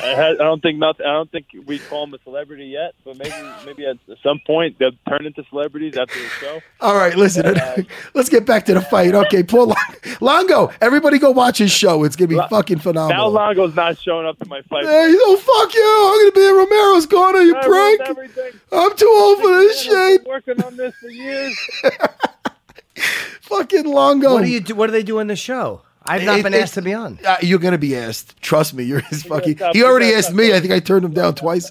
I, 0.00 0.30
I 0.30 0.34
don't 0.34 0.62
think 0.62 0.78
nothing. 0.78 1.04
I 1.06 1.12
don't 1.12 1.30
think 1.30 1.46
we 1.66 1.78
call 1.78 2.04
him 2.04 2.14
a 2.14 2.18
celebrity 2.24 2.66
yet, 2.66 2.94
but 3.04 3.16
maybe 3.18 3.34
maybe 3.66 3.86
at 3.86 3.96
some 4.22 4.40
point 4.46 4.78
they'll 4.78 4.92
turn 5.08 5.26
into 5.26 5.44
celebrities 5.50 5.96
after 5.96 6.18
the 6.18 6.28
show. 6.40 6.60
All 6.80 6.96
right, 6.96 7.14
listen. 7.16 7.42
Uh, 7.62 7.82
let's 8.14 8.28
get 8.28 8.46
back 8.46 8.64
to 8.66 8.74
the 8.74 8.80
fight. 8.80 9.14
Okay, 9.14 9.42
Paul 9.42 9.66
Long- 9.66 9.76
Longo. 10.20 10.72
Everybody 10.80 11.18
go 11.18 11.30
watch 11.30 11.58
his 11.58 11.70
show. 11.70 12.04
It's 12.04 12.16
gonna 12.16 12.28
be 12.28 12.40
fucking 12.50 12.78
phenomenal. 12.78 13.30
Now. 13.32 13.38
Longo's 13.46 13.74
not 13.76 13.98
showing 13.98 14.26
up 14.26 14.38
to 14.38 14.48
my 14.48 14.62
fight. 14.62 14.84
Hey, 14.84 15.12
oh 15.14 15.36
fuck 15.36 15.74
you! 15.74 15.82
I'm 15.82 16.20
gonna 16.20 16.32
be 16.32 16.48
in 16.48 16.56
Romero's 16.56 17.06
corner, 17.06 17.40
you 17.40 17.54
I 17.56 17.66
ruined 17.66 17.98
prick. 17.98 18.10
everything. 18.10 18.60
I'm 18.72 18.96
too 18.96 19.12
old 19.14 19.38
for 19.40 19.48
this 19.48 19.86
Man, 19.86 19.96
I've 19.96 20.10
shit. 20.12 20.24
been 20.24 20.30
Working 20.32 20.62
on 20.64 20.76
this 20.76 20.94
for 20.96 21.08
years. 21.10 21.58
Fucking 23.42 23.84
Longo. 23.84 24.34
What 24.34 24.44
do 24.44 24.50
you 24.50 24.60
do? 24.60 24.74
What 24.74 24.86
do 24.86 24.92
they 24.92 25.02
do 25.02 25.18
in 25.18 25.26
the 25.26 25.36
show? 25.36 25.82
I've 26.06 26.24
not 26.24 26.38
It- 26.40 26.42
been 26.42 26.54
it- 26.54 26.62
asked 26.62 26.74
to 26.74 26.82
be 26.82 26.94
on. 26.94 27.18
Uh, 27.24 27.36
you're 27.42 27.58
gonna 27.58 27.78
be 27.78 27.96
asked. 27.96 28.40
Trust 28.42 28.74
me. 28.74 28.84
You're 28.84 29.00
his 29.00 29.22
fucking. 29.32 29.58
He 29.72 29.82
already 29.84 30.12
asked 30.14 30.32
me. 30.34 30.52
I 30.54 30.60
think 30.60 30.72
I 30.72 30.80
turned 30.80 31.04
him 31.04 31.12
down 31.12 31.34
twice. 31.44 31.70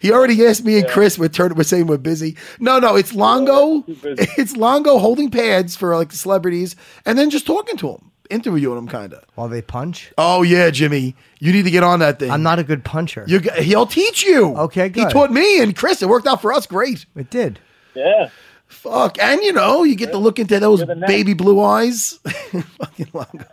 He 0.00 0.12
already 0.12 0.46
asked 0.46 0.64
me 0.64 0.78
and 0.78 0.88
Chris. 0.88 1.18
We're 1.18 1.28
turning. 1.28 1.56
We're 1.56 1.64
saying 1.64 1.88
we're 1.88 1.96
busy. 1.98 2.36
No, 2.60 2.78
no. 2.78 2.94
It's 2.96 3.12
Longo. 3.14 3.84
It's 3.88 4.56
Longo 4.56 4.98
holding 4.98 5.30
pads 5.30 5.74
for 5.76 5.96
like 5.96 6.10
the 6.10 6.16
celebrities, 6.16 6.76
and 7.04 7.18
then 7.18 7.30
just 7.30 7.46
talking 7.46 7.76
to 7.78 7.88
them, 7.88 8.12
interviewing 8.30 8.76
them, 8.76 8.86
kind 8.86 9.12
of. 9.12 9.24
While 9.34 9.48
they 9.48 9.60
punch? 9.60 10.12
Oh 10.16 10.42
yeah, 10.42 10.70
Jimmy. 10.70 11.16
You 11.40 11.52
need 11.52 11.64
to 11.64 11.70
get 11.72 11.82
on 11.82 11.98
that 11.98 12.20
thing. 12.20 12.30
I'm 12.30 12.44
not 12.44 12.58
a 12.60 12.64
good 12.64 12.84
puncher. 12.84 13.24
You. 13.26 13.40
g- 13.40 13.50
He'll 13.62 13.86
teach 13.86 14.22
you. 14.24 14.54
Okay, 14.56 14.88
good. 14.88 15.06
He 15.08 15.12
taught 15.12 15.32
me 15.32 15.60
and 15.60 15.74
Chris. 15.74 16.00
It 16.00 16.08
worked 16.08 16.28
out 16.28 16.40
for 16.42 16.52
us 16.52 16.66
great. 16.66 17.04
It 17.16 17.28
did. 17.30 17.58
Yeah. 17.94 18.28
Fuck. 18.68 19.18
And 19.20 19.42
you 19.42 19.52
know, 19.52 19.82
you 19.82 19.96
get 19.96 20.12
to 20.12 20.18
look 20.18 20.38
into 20.38 20.60
those 20.60 20.84
baby 21.06 21.34
blue 21.34 21.60
eyes. 21.60 22.12
fucking 22.24 23.08
Longo. 23.12 23.44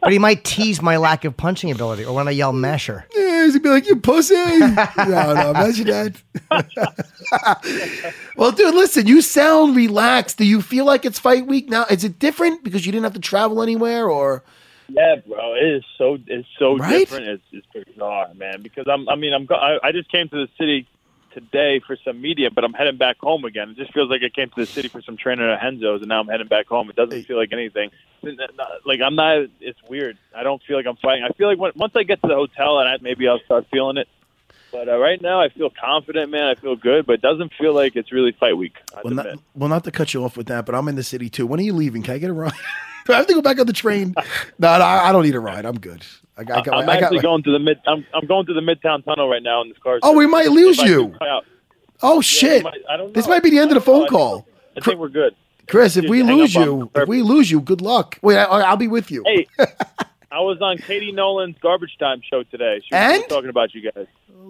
But 0.00 0.12
he 0.12 0.18
might 0.18 0.44
tease 0.44 0.80
my 0.80 0.96
lack 0.96 1.24
of 1.26 1.36
punching 1.36 1.70
ability 1.70 2.04
or 2.04 2.14
when 2.14 2.26
I 2.26 2.30
yell 2.30 2.52
masher. 2.52 3.04
Yeah, 3.14 3.44
he's 3.44 3.52
gonna 3.58 3.62
be 3.62 3.68
like, 3.68 3.86
you 3.86 3.96
pussy. 3.96 4.34
no, 4.58 4.84
no, 4.96 5.50
imagine 5.50 5.86
that. 5.88 6.22
well, 8.36 8.52
dude, 8.52 8.74
listen, 8.74 9.06
you 9.06 9.20
sound 9.20 9.76
relaxed. 9.76 10.38
Do 10.38 10.44
you 10.46 10.62
feel 10.62 10.84
like 10.86 11.04
it's 11.04 11.18
fight 11.18 11.46
week 11.46 11.68
now? 11.68 11.84
Is 11.90 12.04
it 12.04 12.18
different 12.18 12.64
because 12.64 12.86
you 12.86 12.92
didn't 12.92 13.04
have 13.04 13.14
to 13.14 13.20
travel 13.20 13.62
anywhere 13.62 14.08
or 14.08 14.42
Yeah, 14.88 15.16
bro, 15.26 15.54
it 15.54 15.64
is 15.64 15.84
so 15.98 16.16
it's 16.26 16.48
so 16.58 16.78
Right? 16.78 17.00
different. 17.00 17.26
It's, 17.28 17.44
it's 17.52 17.86
bizarre, 17.88 18.32
man. 18.34 18.62
Because 18.62 18.86
I'm, 18.88 19.08
I 19.08 19.16
mean, 19.16 19.34
I'm, 19.34 19.46
I, 19.50 19.78
I 19.82 19.92
just 19.92 20.10
came 20.10 20.28
to 20.30 20.36
the 20.36 20.48
city 20.58 20.88
today 21.32 21.80
for 21.86 21.96
some 22.04 22.20
media, 22.20 22.50
but 22.50 22.64
I'm 22.64 22.72
heading 22.72 22.96
back 22.96 23.18
home 23.18 23.44
again. 23.44 23.70
It 23.70 23.76
just 23.76 23.92
feels 23.92 24.10
like 24.10 24.22
I 24.24 24.28
came 24.28 24.48
to 24.50 24.56
the 24.56 24.66
city 24.66 24.88
for 24.88 25.02
some 25.02 25.16
training 25.16 25.48
at 25.48 25.60
Henzo's, 25.60 26.00
and 26.00 26.08
now 26.08 26.20
I'm 26.20 26.28
heading 26.28 26.48
back 26.48 26.66
home. 26.66 26.90
It 26.90 26.96
doesn't 26.96 27.24
feel 27.24 27.36
like 27.36 27.52
anything. 27.52 27.90
Like 28.84 29.00
I'm 29.00 29.14
not. 29.14 29.46
It's 29.60 29.82
weird. 29.88 30.18
I 30.34 30.42
don't 30.42 30.62
feel 30.62 30.76
like 30.76 30.86
I'm 30.86 30.96
fighting. 30.96 31.24
I 31.24 31.32
feel 31.34 31.48
like 31.48 31.58
when, 31.58 31.72
once 31.76 31.92
I 31.96 32.02
get 32.02 32.20
to 32.22 32.28
the 32.28 32.34
hotel, 32.34 32.78
and 32.80 32.88
I, 32.88 32.96
maybe 33.00 33.26
I'll 33.28 33.40
start 33.40 33.66
feeling 33.70 33.96
it. 33.96 34.08
But 34.72 34.88
uh, 34.88 34.98
right 34.98 35.20
now, 35.20 35.40
I 35.40 35.48
feel 35.48 35.70
confident, 35.70 36.30
man. 36.30 36.44
I 36.44 36.54
feel 36.54 36.76
good, 36.76 37.06
but 37.06 37.14
it 37.14 37.22
doesn't 37.22 37.52
feel 37.54 37.74
like 37.74 37.96
it's 37.96 38.12
really 38.12 38.32
fight 38.32 38.56
week. 38.56 38.76
Well 39.02 39.14
not, 39.14 39.26
well, 39.54 39.68
not 39.68 39.84
to 39.84 39.90
cut 39.90 40.14
you 40.14 40.24
off 40.24 40.36
with 40.36 40.46
that, 40.46 40.66
but 40.66 40.74
I'm 40.74 40.86
in 40.88 40.96
the 40.96 41.02
city 41.02 41.28
too. 41.28 41.46
When 41.46 41.58
are 41.58 41.64
you 41.64 41.72
leaving? 41.72 42.02
Can 42.02 42.14
I 42.14 42.18
get 42.18 42.30
a 42.30 42.32
ride? 42.32 42.52
Do 43.06 43.14
I 43.14 43.16
have 43.16 43.26
to 43.26 43.34
go 43.34 43.42
back 43.42 43.58
on 43.58 43.66
the 43.66 43.72
train? 43.72 44.14
no, 44.58 44.78
no, 44.78 44.84
I 44.84 45.10
don't 45.10 45.24
need 45.24 45.34
a 45.34 45.40
ride. 45.40 45.64
I'm 45.64 45.78
good. 45.78 46.04
I 46.40 46.44
got, 46.44 46.58
I 46.58 46.62
got, 46.62 46.86
got 46.86 46.88
actually 47.02 47.16
my- 47.18 47.22
going 47.22 47.42
to 47.44 47.52
the 47.52 47.58
mid. 47.58 47.78
I'm, 47.86 48.06
I'm 48.14 48.26
going 48.26 48.46
to 48.46 48.54
the 48.54 48.60
Midtown 48.60 49.04
Tunnel 49.04 49.28
right 49.28 49.42
now 49.42 49.60
in 49.62 49.68
this 49.68 49.78
car. 49.78 49.98
Oh, 50.02 50.16
we 50.16 50.26
might 50.26 50.48
lose 50.50 50.78
you. 50.78 51.14
Oh 52.02 52.20
shit! 52.20 52.62
might- 52.64 52.80
I 52.88 52.96
don't 52.96 53.12
This 53.12 53.28
might 53.28 53.42
be 53.42 53.50
the 53.50 53.58
end 53.58 53.70
of 53.70 53.74
the 53.74 53.80
phone. 53.80 54.04
I 54.04 54.08
call. 54.08 54.46
I 54.76 54.80
think 54.80 54.98
we're 54.98 55.08
good. 55.08 55.34
Chris, 55.68 55.96
if 55.96 56.08
we 56.08 56.22
lose 56.22 56.54
you, 56.54 56.90
if 56.94 57.08
we 57.08 57.22
lose 57.22 57.50
you, 57.50 57.60
good 57.60 57.80
luck. 57.80 58.18
Wait, 58.22 58.36
I, 58.38 58.44
I'll 58.44 58.76
be 58.76 58.88
with 58.88 59.10
you. 59.10 59.22
Hey, 59.26 59.46
I 60.32 60.40
was 60.40 60.58
on 60.62 60.78
Katie 60.78 61.12
Nolan's 61.12 61.56
Garbage 61.60 61.96
Time 61.98 62.22
show 62.28 62.42
today. 62.44 62.80
She 62.80 62.94
was 62.94 63.20
And? 63.20 63.28
talking 63.28 63.50
about 63.50 63.74
you 63.74 63.90
guys. 63.92 64.06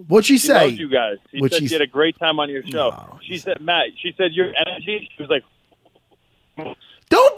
What'd 0.07 0.25
she 0.25 0.37
She 0.37 0.47
say? 0.47 0.67
you 0.69 0.89
guys. 0.89 1.17
She 1.31 1.39
What'd 1.39 1.53
said 1.53 1.59
she 1.63 1.67
she 1.67 1.73
had 1.75 1.81
a 1.81 1.87
great 1.87 2.17
time 2.17 2.39
on 2.39 2.49
your 2.49 2.63
show. 2.63 2.89
No, 2.89 3.19
she 3.21 3.37
said, 3.37 3.61
Matt, 3.61 3.87
she 4.01 4.13
said 4.17 4.31
your 4.31 4.51
energy. 4.55 5.09
She 5.15 5.21
was 5.23 5.29
like, 5.29 5.43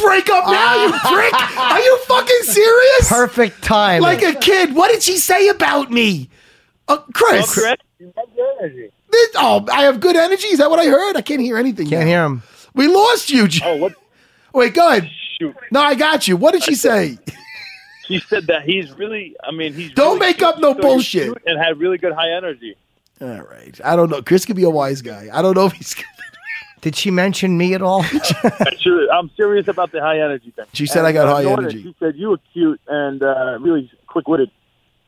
break 0.03 0.29
up 0.29 0.45
now, 0.47 0.85
you 0.85 0.91
prick! 1.03 1.57
Are 1.57 1.79
you 1.79 1.97
fucking 2.07 2.41
serious? 2.43 3.09
Perfect 3.09 3.63
time. 3.63 4.01
Like 4.01 4.21
a 4.21 4.33
kid. 4.35 4.75
What 4.75 4.91
did 4.91 5.01
she 5.03 5.17
say 5.17 5.47
about 5.49 5.91
me? 5.91 6.29
Uh, 6.87 6.97
Chris. 7.13 7.57
love 7.57 7.77
your, 7.99 8.07
en- 8.09 8.13
love 8.17 8.29
your 8.35 8.53
energy. 8.59 8.91
this- 9.11 9.29
oh, 9.35 9.65
I 9.71 9.83
have 9.83 9.99
good 9.99 10.15
energy. 10.15 10.47
Is 10.47 10.59
that 10.59 10.69
what 10.69 10.79
I 10.79 10.85
heard? 10.85 11.15
I 11.15 11.21
can't 11.21 11.41
hear 11.41 11.57
anything. 11.57 11.87
Can't 11.87 12.01
now. 12.01 12.07
hear 12.07 12.23
him. 12.25 12.43
We 12.73 12.87
lost 12.87 13.29
you. 13.29 13.47
J- 13.47 13.61
Oh, 13.65 13.75
what? 13.77 13.93
Wait, 14.53 14.73
go 14.73 14.87
ahead. 14.89 15.09
Shoot. 15.39 15.55
No, 15.71 15.81
I 15.81 15.95
got 15.95 16.27
you. 16.27 16.37
What 16.37 16.51
did 16.53 16.63
she 16.63 16.75
say? 16.75 17.17
She 18.05 18.19
said 18.19 18.47
that 18.47 18.63
he's 18.63 18.91
really, 18.97 19.33
I 19.45 19.51
mean, 19.51 19.73
he's 19.73 19.93
Don't 19.93 20.15
really 20.19 20.31
make 20.31 20.37
cute. 20.39 20.49
up 20.49 20.59
no 20.59 20.73
So 20.73 20.81
bullshit. 20.81 21.37
And 21.45 21.57
had 21.57 21.79
really 21.79 21.97
good 21.97 22.11
high 22.11 22.31
energy. 22.31 22.75
All 23.21 23.27
right. 23.43 23.79
I 23.81 23.95
don't 23.95 24.09
know. 24.09 24.21
Chris 24.21 24.43
could 24.43 24.57
be 24.57 24.65
a 24.65 24.69
wise 24.69 25.01
guy. 25.01 25.29
I 25.31 25.41
don't 25.41 25.55
know 25.55 25.67
if 25.67 25.71
he's. 25.71 25.95
Did 26.83 26.95
she 26.95 27.09
mention 27.11 27.57
me 27.57 27.73
at 27.73 27.81
all? 27.81 28.03
I'm 28.43 28.77
sure- 28.79 29.11
I'm 29.11 29.31
serious 29.35 29.67
about 29.67 29.91
the 29.91 30.01
high 30.01 30.19
energy 30.19 30.51
thing. 30.51 30.65
She 30.73 30.85
said 30.85 31.05
I 31.05 31.11
got 31.11 31.27
high 31.27 31.43
Norton, 31.43 31.65
energy. 31.65 31.83
She 31.83 31.95
said 31.99 32.15
you 32.15 32.29
were 32.29 32.39
cute 32.53 32.79
and 32.87 33.23
uh, 33.23 33.57
really 33.59 33.89
quick 34.07 34.27
witted. 34.27 34.51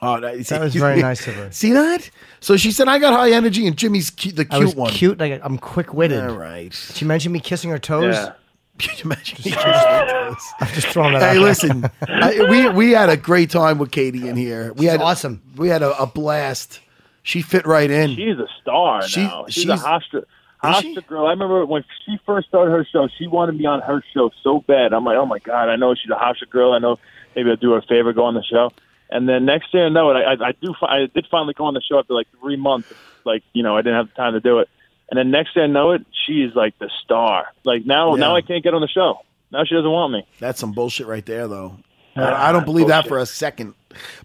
Oh, 0.01 0.19
that, 0.19 0.37
That 0.47 0.61
was 0.61 0.73
very 0.87 1.01
nice 1.01 1.27
of 1.27 1.35
her. 1.35 1.51
See 1.51 1.71
that? 1.73 2.09
So 2.39 2.57
she 2.57 2.71
said 2.71 2.87
I 2.87 2.97
got 2.99 3.13
high 3.13 3.31
energy, 3.31 3.67
and 3.67 3.77
Jimmy's 3.77 4.09
cu- 4.09 4.31
the 4.31 4.47
I 4.49 4.57
was 4.59 4.69
cute 4.69 4.77
one. 4.77 4.91
cute. 4.91 5.17
Like 5.19 5.39
I'm 5.43 5.57
quick 5.57 5.93
witted. 5.93 6.23
All 6.23 6.35
right. 6.37 6.73
She 6.73 7.05
mentioned 7.05 7.33
me 7.33 7.39
kissing 7.39 7.69
her 7.71 7.79
toes. 7.79 8.15
Yeah. 8.15 8.33
Can 8.77 8.93
you 8.97 9.03
imagine? 9.05 9.37
me 9.37 9.51
kissing 9.51 9.59
her 9.59 10.07
toes? 10.29 10.37
I'm 10.61 10.67
just 10.73 10.87
throwing 10.87 11.13
that 11.13 11.21
hey, 11.21 11.33
there. 11.35 11.41
listen, 11.41 11.89
I, 12.07 12.47
we 12.49 12.69
we 12.69 12.91
had 12.91 13.09
a 13.09 13.17
great 13.17 13.49
time 13.49 13.77
with 13.79 13.91
Katie 13.91 14.27
in 14.27 14.35
here. 14.35 14.73
We 14.73 14.81
She's 14.85 14.91
had 14.91 15.01
awesome. 15.01 15.41
We 15.57 15.69
had 15.69 15.81
a, 15.83 15.97
a 16.01 16.05
blast. 16.07 16.79
She 17.23 17.41
fit 17.41 17.65
right 17.65 17.89
in. 17.89 18.15
She's 18.15 18.37
a 18.37 18.47
star 18.61 19.01
She- 19.07 19.23
now. 19.23 19.45
She's, 19.49 19.63
she's- 19.63 19.81
a 19.81 19.83
Hofstra, 19.83 20.23
Is 20.63 20.77
she? 20.77 20.95
Girl. 21.01 21.27
I 21.27 21.31
remember 21.31 21.65
when 21.65 21.83
she 22.05 22.17
first 22.25 22.47
started 22.47 22.71
her 22.71 22.85
show, 22.91 23.07
she 23.17 23.27
wanted 23.27 23.57
me 23.57 23.65
on 23.65 23.81
her 23.81 24.03
show 24.13 24.31
so 24.43 24.61
bad. 24.67 24.93
I'm 24.93 25.03
like, 25.05 25.17
oh 25.17 25.25
my 25.25 25.39
god, 25.39 25.69
I 25.69 25.75
know 25.75 25.93
she's 25.95 26.09
a 26.11 26.15
Hofstra 26.15 26.49
girl. 26.49 26.73
I 26.73 26.79
know 26.79 26.97
maybe 27.35 27.49
I'll 27.49 27.55
do 27.55 27.71
her 27.73 27.79
a 27.79 27.81
favor, 27.83 28.13
go 28.13 28.23
on 28.25 28.33
the 28.33 28.43
show. 28.43 28.71
And 29.09 29.29
then 29.29 29.45
next 29.45 29.71
thing 29.71 29.81
I 29.81 29.89
know 29.89 30.09
it, 30.11 30.15
I, 30.15 30.33
I, 30.33 30.47
I 30.47 30.51
do. 30.53 30.73
I 30.81 31.05
did 31.13 31.27
finally 31.29 31.53
go 31.53 31.65
on 31.65 31.73
the 31.75 31.81
show 31.81 31.99
after 31.99 32.13
like 32.13 32.27
three 32.41 32.55
months. 32.57 32.91
Like 33.25 33.43
you 33.53 33.61
know, 33.63 33.77
I 33.77 33.81
didn't 33.81 33.95
have 33.97 34.07
the 34.07 34.13
time 34.15 34.33
to 34.33 34.39
do 34.39 34.59
it. 34.59 34.69
And 35.11 35.19
then 35.19 35.29
next 35.29 35.53
thing 35.53 35.63
I 35.63 35.67
know 35.67 35.91
it, 35.91 36.03
she's 36.25 36.55
like 36.55 36.77
the 36.79 36.89
star. 37.03 37.47
Like 37.63 37.85
now, 37.85 38.15
Yeah. 38.15 38.21
now 38.21 38.35
I 38.35 38.41
can't 38.41 38.63
get 38.63 38.73
on 38.73 38.81
the 38.81 38.87
show. 38.87 39.19
Now 39.51 39.63
she 39.63 39.75
doesn't 39.75 39.89
want 39.91 40.13
me. 40.13 40.25
That's 40.39 40.59
some 40.59 40.71
bullshit 40.71 41.05
right 41.05 41.23
there, 41.25 41.47
though. 41.47 41.77
I, 42.15 42.49
I 42.49 42.51
don't 42.51 42.65
believe 42.65 42.87
that 42.87 43.07
for 43.07 43.19
a 43.19 43.25
second. 43.25 43.75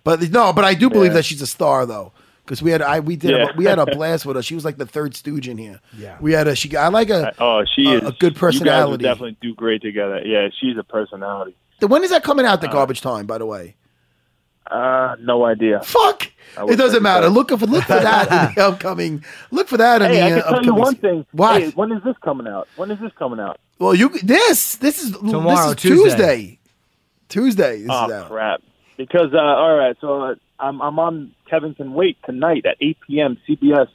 But 0.05 0.31
no, 0.31 0.53
but 0.55 0.65
I 0.65 0.73
do 0.75 0.89
believe 0.89 1.11
Yeah. 1.11 1.17
that 1.19 1.25
she's 1.25 1.43
a 1.43 1.47
star 1.47 1.85
though. 1.87 2.13
Because 2.51 2.65
we 2.65 2.73
had 2.73 2.83
I 2.83 2.99
we 2.99 3.15
did 3.15 3.31
Yeah. 3.31 3.47
a, 3.55 3.57
we 3.57 3.65
had 3.65 3.79
a 3.79 3.87
blast 3.95 4.27
with 4.27 4.35
her. 4.35 4.43
She 4.43 4.57
was 4.57 4.65
like 4.65 4.77
the 4.77 4.85
third 4.85 5.15
stooge 5.15 5.47
in 5.47 5.57
here. 5.57 5.79
Yeah. 5.97 6.17
we 6.21 6.33
had 6.33 6.49
a 6.49 6.57
she. 6.57 6.75
I 6.77 6.89
like 6.89 7.09
a. 7.09 7.33
Oh, 7.39 7.65
she 7.65 7.87
a, 7.87 7.99
is 7.99 8.09
a 8.09 8.11
good 8.11 8.33
You 8.35 8.41
personality. 8.41 8.81
guys 8.83 8.91
would 8.91 9.03
definitely 9.03 9.37
do 9.41 9.55
great 9.55 9.83
together. 9.83 10.21
Yeah, 10.27 10.49
she's 10.61 10.77
a 10.77 10.83
personality. 10.83 11.55
when 11.79 12.03
is 12.03 12.11
that 12.11 12.25
coming 12.25 12.45
out? 12.45 12.61
The 12.61 12.67
garbage 12.67 13.03
time, 13.03 13.27
by 13.27 13.39
the 13.39 13.47
way. 13.47 13.77
Uh, 14.69 15.15
no 15.21 15.45
idea. 15.45 15.81
Fuck. 15.83 16.27
It 16.59 16.75
doesn't 16.77 17.05
matter. 17.05 17.27
tell. 17.27 17.31
Look 17.35 17.51
for 17.51 17.67
look 17.67 17.85
for 17.85 18.01
that 18.01 18.49
in 18.49 18.55
the 18.57 18.65
upcoming. 18.67 19.25
Look 19.53 19.69
for 19.69 19.77
that 19.77 20.03
in 20.03 20.11
Hey, 20.11 20.17
the 20.19 20.23
I 20.23 20.41
uh, 20.41 20.43
can 20.43 20.55
tell 20.55 20.65
you 20.65 20.75
one 20.75 20.95
thing. 20.97 21.27
What? 21.31 21.63
Hey, 21.63 21.71
when 21.71 21.93
is 21.93 22.03
this 22.03 22.17
coming 22.25 22.49
out? 22.49 22.67
When 22.75 22.91
is 22.91 22.99
this 22.99 23.13
coming 23.17 23.39
out? 23.39 23.61
Well, 23.79 23.95
you 23.95 24.09
this 24.25 24.75
this 24.77 25.01
is 25.05 25.13
Tomorrow, 25.13 25.75
this 25.75 25.85
is 25.85 25.91
Tuesday. 25.91 26.11
Tuesday. 26.17 26.59
Tuesday. 27.29 27.79
This 27.83 27.91
oh 27.93 28.07
is 28.07 28.13
out. 28.13 28.29
crap! 28.29 28.61
Because 28.97 29.33
uh, 29.33 29.39
all 29.39 29.77
right, 29.77 29.97
so 30.01 30.23
uh, 30.23 30.35
I'm 30.61 30.81
I'm 30.83 30.99
on 30.99 31.33
Kevin 31.49 31.75
Can 31.75 31.95
Wait 31.95 32.17
tonight 32.25 32.67
at 32.67 32.77
8 32.81 32.99
p.m. 33.07 33.39
CBS. 33.49 33.89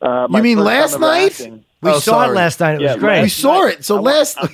Uh, 0.00 0.26
You 0.30 0.42
mean 0.42 0.58
last 0.58 0.98
night? 0.98 1.32
acting. 1.40 1.64
We 1.80 1.90
Oh, 1.90 1.98
saw 1.98 2.24
it 2.28 2.34
last 2.34 2.60
night. 2.60 2.76
It 2.76 2.80
Yeah, 2.82 2.94
was 2.94 3.00
great. 3.00 3.22
We 3.22 3.28
saw 3.28 3.66
it. 3.66 3.84
So 3.84 3.96
I 3.96 4.00
wa- 4.00 4.04
last. 4.10 4.38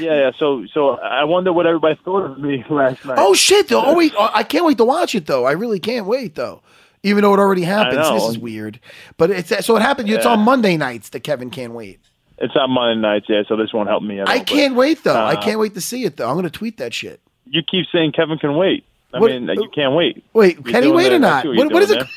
Yeah, 0.00 0.14
yeah. 0.14 0.30
So 0.38 0.64
so 0.72 0.90
I 1.00 1.24
wonder 1.24 1.52
what 1.52 1.66
everybody 1.66 1.98
thought 2.04 2.24
of 2.24 2.38
me 2.38 2.64
last 2.70 3.04
night. 3.04 3.18
oh 3.18 3.34
shit! 3.34 3.68
Though. 3.68 3.84
Oh 3.84 3.96
wait, 3.96 4.12
oh, 4.16 4.30
I 4.32 4.44
can't 4.44 4.64
wait 4.64 4.78
to 4.78 4.84
watch 4.84 5.14
it 5.16 5.26
though. 5.26 5.44
I 5.44 5.52
really 5.52 5.80
can't 5.80 6.06
wait 6.06 6.36
though. 6.36 6.62
Even 7.02 7.22
though 7.22 7.34
it 7.34 7.40
already 7.40 7.62
happened, 7.62 7.98
know. 7.98 8.14
this 8.14 8.28
is 8.30 8.38
weird. 8.38 8.78
But 9.18 9.30
it's 9.30 9.66
so 9.66 9.76
it 9.76 9.82
happened. 9.82 10.08
It's 10.08 10.24
Yeah. 10.24 10.30
on 10.32 10.40
Monday 10.40 10.76
nights 10.76 11.08
that 11.10 11.20
Kevin 11.20 11.50
can't 11.50 11.72
wait. 11.74 11.98
It's 12.38 12.54
on 12.56 12.70
Monday 12.70 13.00
nights, 13.00 13.26
yeah. 13.28 13.42
So 13.48 13.56
this 13.56 13.72
won't 13.74 13.88
help 13.88 14.02
me 14.04 14.20
at 14.20 14.28
all. 14.28 14.34
I 14.34 14.38
can't 14.38 14.74
wait 14.76 15.02
though. 15.02 15.12
I 15.14 15.34
uh, 15.34 15.42
can't 15.42 15.58
wait 15.58 15.74
to 15.74 15.80
see 15.80 16.04
it 16.04 16.16
though. 16.16 16.30
I'm 16.30 16.36
gonna 16.36 16.50
tweet 16.50 16.78
that 16.78 16.94
shit. 16.94 17.20
You 17.46 17.62
keep 17.62 17.86
saying 17.92 18.12
Kevin 18.12 18.38
can 18.38 18.54
wait. 18.56 18.84
I 19.14 19.20
What- 19.20 19.30
mean, 19.30 19.48
you 19.48 19.68
can't 19.74 19.94
wait. 19.94 20.24
Wait, 20.32 20.56
You're 20.56 20.72
can 20.72 20.82
he 20.82 20.90
wait 20.92 21.12
or 21.12 21.18
that. 21.18 21.44
I 21.46 21.48
not? 21.48 21.56
What, 21.56 21.72
what 21.72 21.82
is 21.82 21.90
it? 21.90 22.06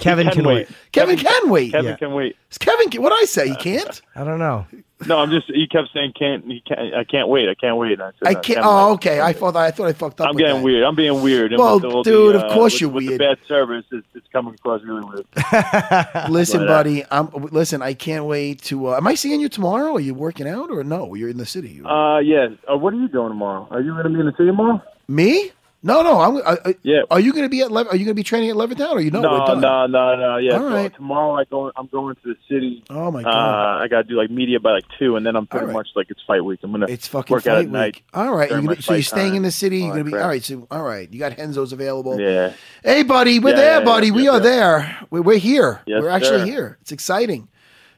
Kevin 0.00 0.26
Can 0.26 0.34
can 0.36 0.44
wait. 0.46 0.54
wait. 0.68 0.76
Kevin 0.90 1.16
can 1.16 1.48
wait. 1.50 1.70
Kevin 1.72 1.90
Yeah. 1.92 1.96
can 1.96 2.14
wait. 2.14 2.36
Kevin, 2.58 2.90
can, 2.90 3.00
what 3.00 3.12
I 3.12 3.24
say? 3.26 3.48
He 3.48 3.54
can't. 3.56 4.02
I 4.16 4.24
don't 4.24 4.40
know. 4.40 4.66
No, 5.06 5.18
I'm 5.18 5.30
just. 5.30 5.46
He 5.46 5.68
kept 5.68 5.88
saying 5.94 6.14
can't. 6.18 6.44
He 6.46 6.60
can't. 6.66 6.94
I 6.94 7.04
can't 7.04 7.28
wait. 7.28 7.48
I 7.48 7.54
can't 7.54 7.76
wait. 7.76 8.00
I, 8.00 8.06
said, 8.10 8.14
I 8.26 8.34
can't. 8.34 8.44
can 8.44 8.58
Oh, 8.64 8.88
wait." 8.88 8.94
okay. 8.94 9.20
I 9.20 9.32
thought 9.32 9.54
I 9.54 9.70
thought 9.70 9.86
I 9.86 9.92
fucked 9.92 10.20
up. 10.20 10.28
I'm 10.28 10.34
with 10.34 10.40
getting 10.44 10.56
that. 10.56 10.62
weird. 10.64 10.82
I'm 10.82 10.96
being 10.96 11.22
weird. 11.22 11.52
And 11.52 11.60
Well, 11.60 11.78
dude, 11.78 12.04
the, 12.06 12.44
of 12.44 12.50
uh, 12.50 12.54
course 12.54 12.74
with, 12.74 12.80
you're 12.80 12.90
with 12.90 13.06
weird. 13.06 13.20
the 13.20 13.24
bad 13.24 13.38
service, 13.46 13.84
it's, 13.92 14.06
it's 14.14 14.26
coming 14.32 14.54
across 14.54 14.82
really 14.82 15.04
weird. 15.04 15.26
Listen, 16.28 16.60
But, 16.60 16.64
uh, 16.70 16.76
buddy. 16.76 17.04
I'm 17.10 17.28
listen. 17.52 17.80
I 17.80 17.94
can't 17.94 18.24
wait 18.24 18.62
to. 18.62 18.88
Uh, 18.88 18.96
am 18.96 19.06
I 19.06 19.14
seeing 19.14 19.40
you 19.40 19.48
tomorrow? 19.48 19.94
Are 19.94 20.00
you 20.00 20.14
working 20.14 20.48
out 20.48 20.70
or 20.70 20.82
no? 20.82 21.14
You're 21.14 21.28
in 21.30 21.38
the 21.38 21.46
city. 21.46 21.80
Uh, 21.84 22.18
yeah. 22.18 22.48
Uh, 22.70 22.76
what 22.76 22.92
are 22.94 22.96
you 22.98 23.08
doing 23.08 23.28
tomorrow? 23.28 23.68
Are 23.70 23.80
you 23.80 23.92
going 23.92 24.04
to 24.04 24.10
be 24.10 24.18
in 24.20 24.26
the 24.26 24.32
city 24.32 24.46
tomorrow? 24.46 24.82
Me? 25.06 25.52
No, 25.84 26.00
no. 26.00 26.18
I'm. 26.18 26.38
I, 26.38 26.58
I, 26.64 26.74
Yeah. 26.82 27.02
Are 27.10 27.20
you 27.20 27.32
going 27.32 27.44
to 27.44 27.50
be 27.50 27.60
at? 27.60 27.70
Are 27.70 27.82
you 27.94 28.04
going 28.04 28.06
to 28.06 28.14
be 28.14 28.22
training 28.22 28.48
at 28.48 28.56
Levittown? 28.56 28.92
Or 28.92 29.00
you 29.00 29.10
know? 29.10 29.20
no, 29.20 29.54
no, 29.54 29.86
no, 29.86 30.16
no. 30.16 30.36
Yeah. 30.38 30.54
All 30.54 30.60
so 30.60 30.68
right. 30.70 30.94
tomorrow 30.94 31.34
I 31.34 31.44
go. 31.44 31.70
I'm 31.76 31.88
going 31.88 32.16
to 32.16 32.22
the 32.24 32.36
city. 32.48 32.82
Oh 32.88 33.10
my 33.10 33.22
god. 33.22 33.28
Uh, 33.28 33.32
god. 33.32 33.82
I 33.82 33.88
got 33.88 33.96
to 33.98 34.04
do 34.04 34.14
like 34.14 34.30
media 34.30 34.58
by 34.60 34.72
like 34.72 34.86
two, 34.98 35.16
and 35.16 35.26
then 35.26 35.36
I'm 35.36 35.46
pretty 35.46 35.66
right. 35.66 35.74
much 35.74 35.88
like 35.94 36.06
it's 36.08 36.22
fight 36.26 36.42
week. 36.42 36.60
I'm 36.62 36.72
gonna 36.72 36.86
it's 36.88 37.06
fucking 37.06 37.34
work 37.34 37.46
out 37.46 37.58
at 37.58 37.68
night. 37.68 38.00
All 38.14 38.34
right. 38.34 38.50
You're 38.50 38.62
gonna, 38.62 38.80
so 38.80 38.94
you're 38.94 39.02
staying 39.02 39.34
in 39.34 39.42
the 39.42 39.50
city. 39.50 39.80
You're 39.80 39.90
gonna 39.90 40.04
be 40.04 40.12
crap. 40.12 40.22
all 40.22 40.30
right. 40.30 40.42
So 40.42 40.66
all 40.70 40.82
right. 40.82 41.12
You 41.12 41.18
got 41.18 41.32
Henzo's 41.32 41.74
available. 41.74 42.18
Yeah. 42.18 42.54
Hey, 42.82 43.02
buddy. 43.02 43.38
We're 43.38 43.50
Yeah, 43.50 43.56
there, 43.56 43.78
yeah, 43.80 43.84
buddy. 43.84 44.06
yeah, 44.06 44.12
we 44.14 44.28
are 44.28 44.40
there. 44.40 45.06
We're, 45.10 45.20
we're 45.20 45.38
here. 45.38 45.82
Yes, 45.86 46.00
we're 46.00 46.08
actually 46.08 46.40
sir. 46.40 46.46
here. 46.46 46.78
It's 46.80 46.92
exciting. 46.92 47.48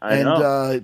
I 0.03 0.17
and 0.17 0.25
know. 0.25 0.35
uh, 0.35 0.81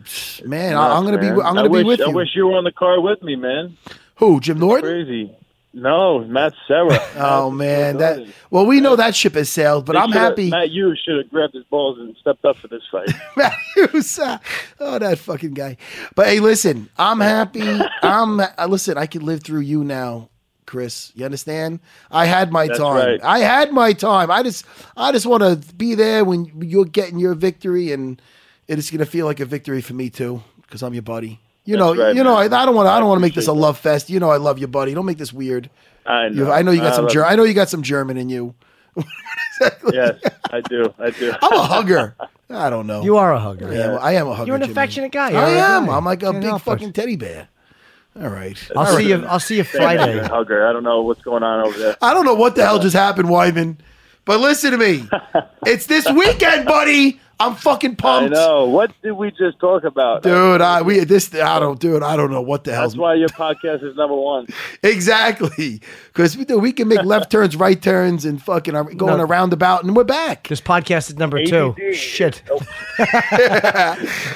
man, 0.46 0.74
Nuts, 0.74 0.94
I, 0.94 0.98
am 0.98 1.04
gonna 1.04 1.18
be. 1.18 1.26
I'm 1.26 1.54
gonna 1.54 1.68
be 1.68 1.82
with 1.82 1.98
you. 1.98 2.06
I 2.06 2.08
wish 2.10 2.28
you 2.34 2.46
were 2.46 2.56
on 2.56 2.64
the 2.64 2.72
car 2.72 3.00
with 3.00 3.22
me, 3.22 3.34
man. 3.34 3.76
Who? 4.16 4.38
Jim 4.38 4.58
Norton? 4.60 4.88
Crazy. 4.88 5.36
No, 5.74 6.20
Matt 6.24 6.52
Serra. 6.68 6.98
Oh 7.16 7.50
man, 7.50 7.98
that. 7.98 8.26
Well, 8.50 8.66
we 8.66 8.80
know 8.80 8.96
that 8.96 9.14
ship 9.14 9.34
has 9.34 9.48
sailed, 9.48 9.86
but 9.86 9.94
They 9.94 9.98
I'm 9.98 10.12
happy. 10.12 10.50
Matt 10.50 10.70
Hughes 10.70 11.00
should 11.04 11.16
have 11.18 11.30
grabbed 11.30 11.54
his 11.54 11.64
balls 11.64 11.98
and 11.98 12.14
stepped 12.20 12.44
up 12.44 12.56
for 12.58 12.68
this 12.68 12.82
fight. 12.90 13.08
Matt 13.36 13.54
Hughes, 13.74 14.18
uh, 14.18 14.38
oh, 14.80 14.98
that 14.98 15.18
fucking 15.18 15.54
guy. 15.54 15.76
But 16.14 16.26
hey, 16.26 16.40
listen, 16.40 16.90
I'm 16.98 17.20
happy. 17.20 17.62
I'm 18.02 18.40
uh, 18.40 18.48
listen. 18.68 18.98
I 18.98 19.06
can 19.06 19.24
live 19.24 19.42
through 19.42 19.60
you 19.60 19.82
now, 19.84 20.28
Chris. 20.66 21.12
You 21.14 21.24
understand? 21.24 21.80
I 22.10 22.26
had 22.26 22.52
my 22.52 22.66
That's 22.66 22.78
time. 22.78 22.96
right. 23.06 23.20
I 23.22 23.38
had 23.38 23.72
my 23.72 23.92
time. 23.94 24.30
I 24.30 24.42
just, 24.42 24.66
I 24.96 25.10
just 25.12 25.26
want 25.26 25.42
to 25.42 25.74
be 25.74 25.94
there 25.94 26.24
when 26.24 26.50
you're 26.62 26.84
getting 26.84 27.18
your 27.18 27.34
victory, 27.34 27.92
and 27.92 28.20
it's 28.68 28.90
gonna 28.90 29.06
feel 29.06 29.24
like 29.26 29.40
a 29.40 29.46
victory 29.46 29.80
for 29.80 29.94
me 29.94 30.10
too, 30.10 30.42
because 30.62 30.82
I'm 30.82 30.92
your 30.92 31.02
buddy. 31.02 31.40
You 31.64 31.76
know, 31.76 31.94
right, 31.94 32.14
you 32.16 32.24
know. 32.24 32.34
I. 32.34 32.44
I 32.44 32.48
don't 32.66 32.74
want. 32.74 32.88
I 32.88 32.96
I 32.96 33.00
don't 33.00 33.08
want 33.08 33.18
to 33.18 33.22
make 33.22 33.34
this 33.34 33.46
a 33.46 33.50
appreciate 33.50 33.60
love 33.62 33.78
fest. 33.78 34.10
You 34.10 34.18
know, 34.20 34.30
I 34.30 34.36
love 34.38 34.58
you, 34.58 34.66
buddy. 34.66 34.94
Don't 34.94 35.06
make 35.06 35.18
this 35.18 35.32
weird. 35.32 35.70
I 36.04 36.26
You, 36.26 36.44
know. 36.44 36.50
I 36.50 36.62
know 36.62 36.72
you 36.72 36.80
got 36.80 36.94
some. 36.96 37.04
love 37.04 37.12
Ger- 37.12 37.24
I 37.24 37.36
know 37.36 37.44
you 37.44 37.54
got 37.54 37.68
some 37.68 37.82
German 37.82 38.16
in 38.16 38.28
you. 38.28 38.54
Yes, 39.92 40.18
I 40.50 40.60
do. 40.60 40.92
I 40.98 41.10
do. 41.10 41.32
I'm 41.42 41.52
a 41.52 41.62
hugger. 41.62 42.16
I 42.50 42.68
don't 42.68 42.86
know. 42.88 43.02
You 43.04 43.16
are 43.16 43.32
a 43.32 43.38
hugger. 43.38 43.68
I 43.68 43.74
am, 43.76 43.98
I 44.00 44.12
am 44.14 44.26
a 44.26 44.34
hugger. 44.34 44.46
You're 44.48 44.56
an 44.56 44.62
Jimmy. 44.62 44.72
affectionate 44.72 45.12
guy. 45.12 45.28
I 45.28 45.30
You're 45.30 45.42
a 45.42 45.50
am. 45.76 45.86
guy. 45.86 45.96
I'm 45.96 46.04
like 46.04 46.22
a 46.24 46.32
Can't 46.32 46.42
big 46.42 46.60
fucking 46.62 46.92
teddy 46.92 47.14
bear. 47.16 47.48
All 48.20 48.28
right. 48.28 48.58
I'll 48.76 48.78
All 48.80 48.86
see 48.86 48.94
right. 49.12 49.20
you. 49.20 49.26
I'll 49.26 49.38
see 49.40 49.56
you, 49.58 49.64
Friday. 49.64 50.18
Hugger. 50.26 50.66
I 50.66 50.72
don't 50.72 50.82
know 50.82 51.02
what's 51.02 51.22
going 51.22 51.42
on 51.44 51.64
over 51.66 51.78
there. 51.78 51.96
I 52.02 52.12
don't 52.12 52.24
know 52.24 52.34
what 52.34 52.56
the 52.56 52.64
hell 52.64 52.80
just 52.80 52.96
happened, 52.96 53.28
Weidman. 53.28 53.76
But 54.24 54.40
listen 54.40 54.72
to 54.72 54.78
me. 54.78 55.08
it's 55.64 55.86
this 55.86 56.10
weekend, 56.10 56.66
buddy. 56.66 57.20
I'm 57.40 57.54
fucking 57.56 57.96
pumped. 57.96 58.06
I 58.06 58.20
pumped. 58.20 58.34
know. 58.34 58.66
What 58.66 58.92
did 59.02 59.12
we 59.12 59.30
just 59.32 59.58
talk 59.58 59.84
about? 59.84 60.22
Dude, 60.22 60.60
I 60.60 60.82
we 60.82 61.00
this 61.00 61.34
I 61.34 61.58
don't 61.58 61.80
dude, 61.80 62.02
I 62.02 62.16
don't 62.16 62.30
know 62.30 62.40
what 62.42 62.64
the 62.64 62.72
hell. 62.72 62.82
That's 62.82 62.96
why 62.96 63.14
your 63.14 63.28
podcast 63.30 63.82
is 63.82 63.96
number 63.96 64.14
one. 64.16 64.46
Exactly. 64.84 65.80
Because 66.08 66.36
we, 66.36 66.44
we 66.56 66.72
can 66.72 66.88
make 66.88 67.02
left 67.04 67.30
turns, 67.30 67.56
right 67.56 67.80
turns, 67.80 68.24
and 68.24 68.42
fucking 68.42 68.74
are 68.74 68.84
going 68.84 69.16
No. 69.16 69.22
a 69.22 69.26
roundabout, 69.26 69.84
and 69.84 69.94
we're 69.96 70.02
back. 70.04 70.48
This 70.48 70.60
podcast 70.60 71.08
is 71.10 71.16
number 71.16 71.44
two. 71.44 71.74
ADD. 71.80 71.94
Shit. 71.96 72.42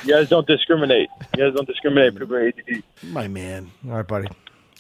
You 0.05 0.13
guys 0.13 0.29
don't 0.29 0.47
discriminate. 0.47 1.09
You 1.37 1.45
guys 1.45 1.55
don't 1.55 1.67
discriminate. 1.67 2.17
People 2.17 2.37
are 2.37 2.49
ADD. 2.49 2.83
My 3.05 3.29
man. 3.29 3.71
All 3.89 3.97
right, 3.97 4.07
buddy. 4.07 4.29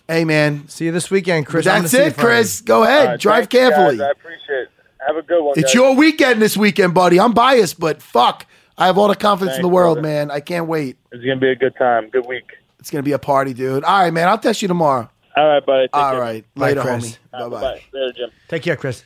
Hey, 0.09 0.25
man. 0.25 0.69
See 0.69 0.85
you 0.87 0.93
this 0.93 1.11
weekend, 1.11 1.47
Chris. 1.47 1.65
That's 1.65 1.93
it, 1.95 2.17
Chris. 2.17 2.61
Go 2.61 2.85
ahead. 2.85 3.01
All 3.01 3.07
right, 3.13 3.21
Drive 3.21 3.45
thank 3.49 3.53
you, 3.55 3.59
guys. 3.61 3.69
carefully. 3.77 4.03
I 4.05 4.11
appreciate 4.11 4.63
it. 4.63 4.69
Have 5.07 5.17
a 5.17 5.23
good 5.23 5.43
one. 5.43 5.55
It's 5.57 5.67
guys. 5.69 5.75
your 5.75 5.95
weekend 5.95 6.43
this 6.43 6.57
weekend, 6.57 6.95
buddy. 6.95 7.21
I'm 7.21 7.33
biased, 7.33 7.79
but 7.79 8.03
fuck. 8.03 8.47
I 8.79 8.87
have 8.87 8.99
all 8.99 9.09
the 9.09 9.17
confidence 9.17 9.57
in 9.57 9.63
the 9.63 9.69
world, 9.69 9.97
brother. 9.97 10.09
man. 10.09 10.31
I 10.31 10.41
can't 10.41 10.67
wait. 10.67 10.97
It's 11.13 11.23
gonna 11.25 11.37
be 11.41 11.51
a 11.51 11.57
good 11.57 11.75
time. 11.77 12.11
Good 12.11 12.27
week. 12.27 12.45
It's 12.79 12.91
gonna 12.91 13.03
be 13.03 13.13
a 13.13 13.19
party, 13.19 13.55
dude. 13.55 13.85
All 13.85 14.01
right, 14.03 14.13
man. 14.13 14.29
I'll 14.29 14.39
text 14.39 14.63
you 14.63 14.69
tomorrow. 14.69 15.09
All 15.37 15.49
right, 15.49 15.65
buddy. 15.65 15.87
Take 15.89 15.95
All 15.95 16.11
care. 16.13 16.21
right. 16.21 16.45
Bye, 16.55 16.61
Later, 16.69 16.81
Chris. 16.83 17.07
homie. 17.07 17.19
All 17.41 17.51
Bye 17.51 17.57
bye. 17.57 17.61
bye. 17.61 17.83
Later, 17.93 18.13
Jim. 18.13 18.31
Take 18.49 18.63
care, 18.63 18.77
Chris. 18.77 19.05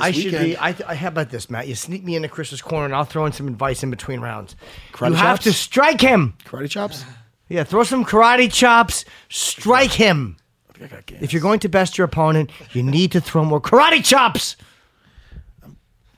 I 0.00 0.10
should 0.10 0.32
be. 0.32 0.56
I, 0.56 0.74
I, 0.86 0.94
how 0.96 1.08
about 1.08 1.30
this, 1.30 1.48
Matt? 1.48 1.68
You 1.68 1.74
sneak 1.76 2.02
me 2.04 2.16
into 2.16 2.28
Chris's 2.28 2.60
corner, 2.60 2.86
and 2.86 2.94
I'll 2.94 3.04
throw 3.04 3.24
in 3.26 3.32
some 3.32 3.46
advice 3.46 3.82
in 3.82 3.90
between 3.90 4.20
rounds. 4.20 4.56
Karate 4.92 5.10
you 5.10 5.14
have 5.16 5.40
to 5.40 5.52
strike 5.52 6.00
him. 6.00 6.34
Karate 6.44 6.68
chops? 6.68 7.04
Yeah, 7.48 7.64
throw 7.64 7.84
some 7.84 8.04
karate 8.04 8.52
chops. 8.52 9.04
Strike 9.28 9.92
him. 9.92 10.36
I 10.82 10.86
got. 10.86 11.04
If 11.20 11.32
you're 11.32 11.42
going 11.42 11.60
to 11.60 11.68
best 11.68 11.98
your 11.98 12.04
opponent, 12.04 12.50
you 12.72 12.82
need 12.82 13.12
to 13.12 13.20
throw 13.20 13.44
more 13.44 13.60
karate 13.60 14.04
chops. 14.04 14.56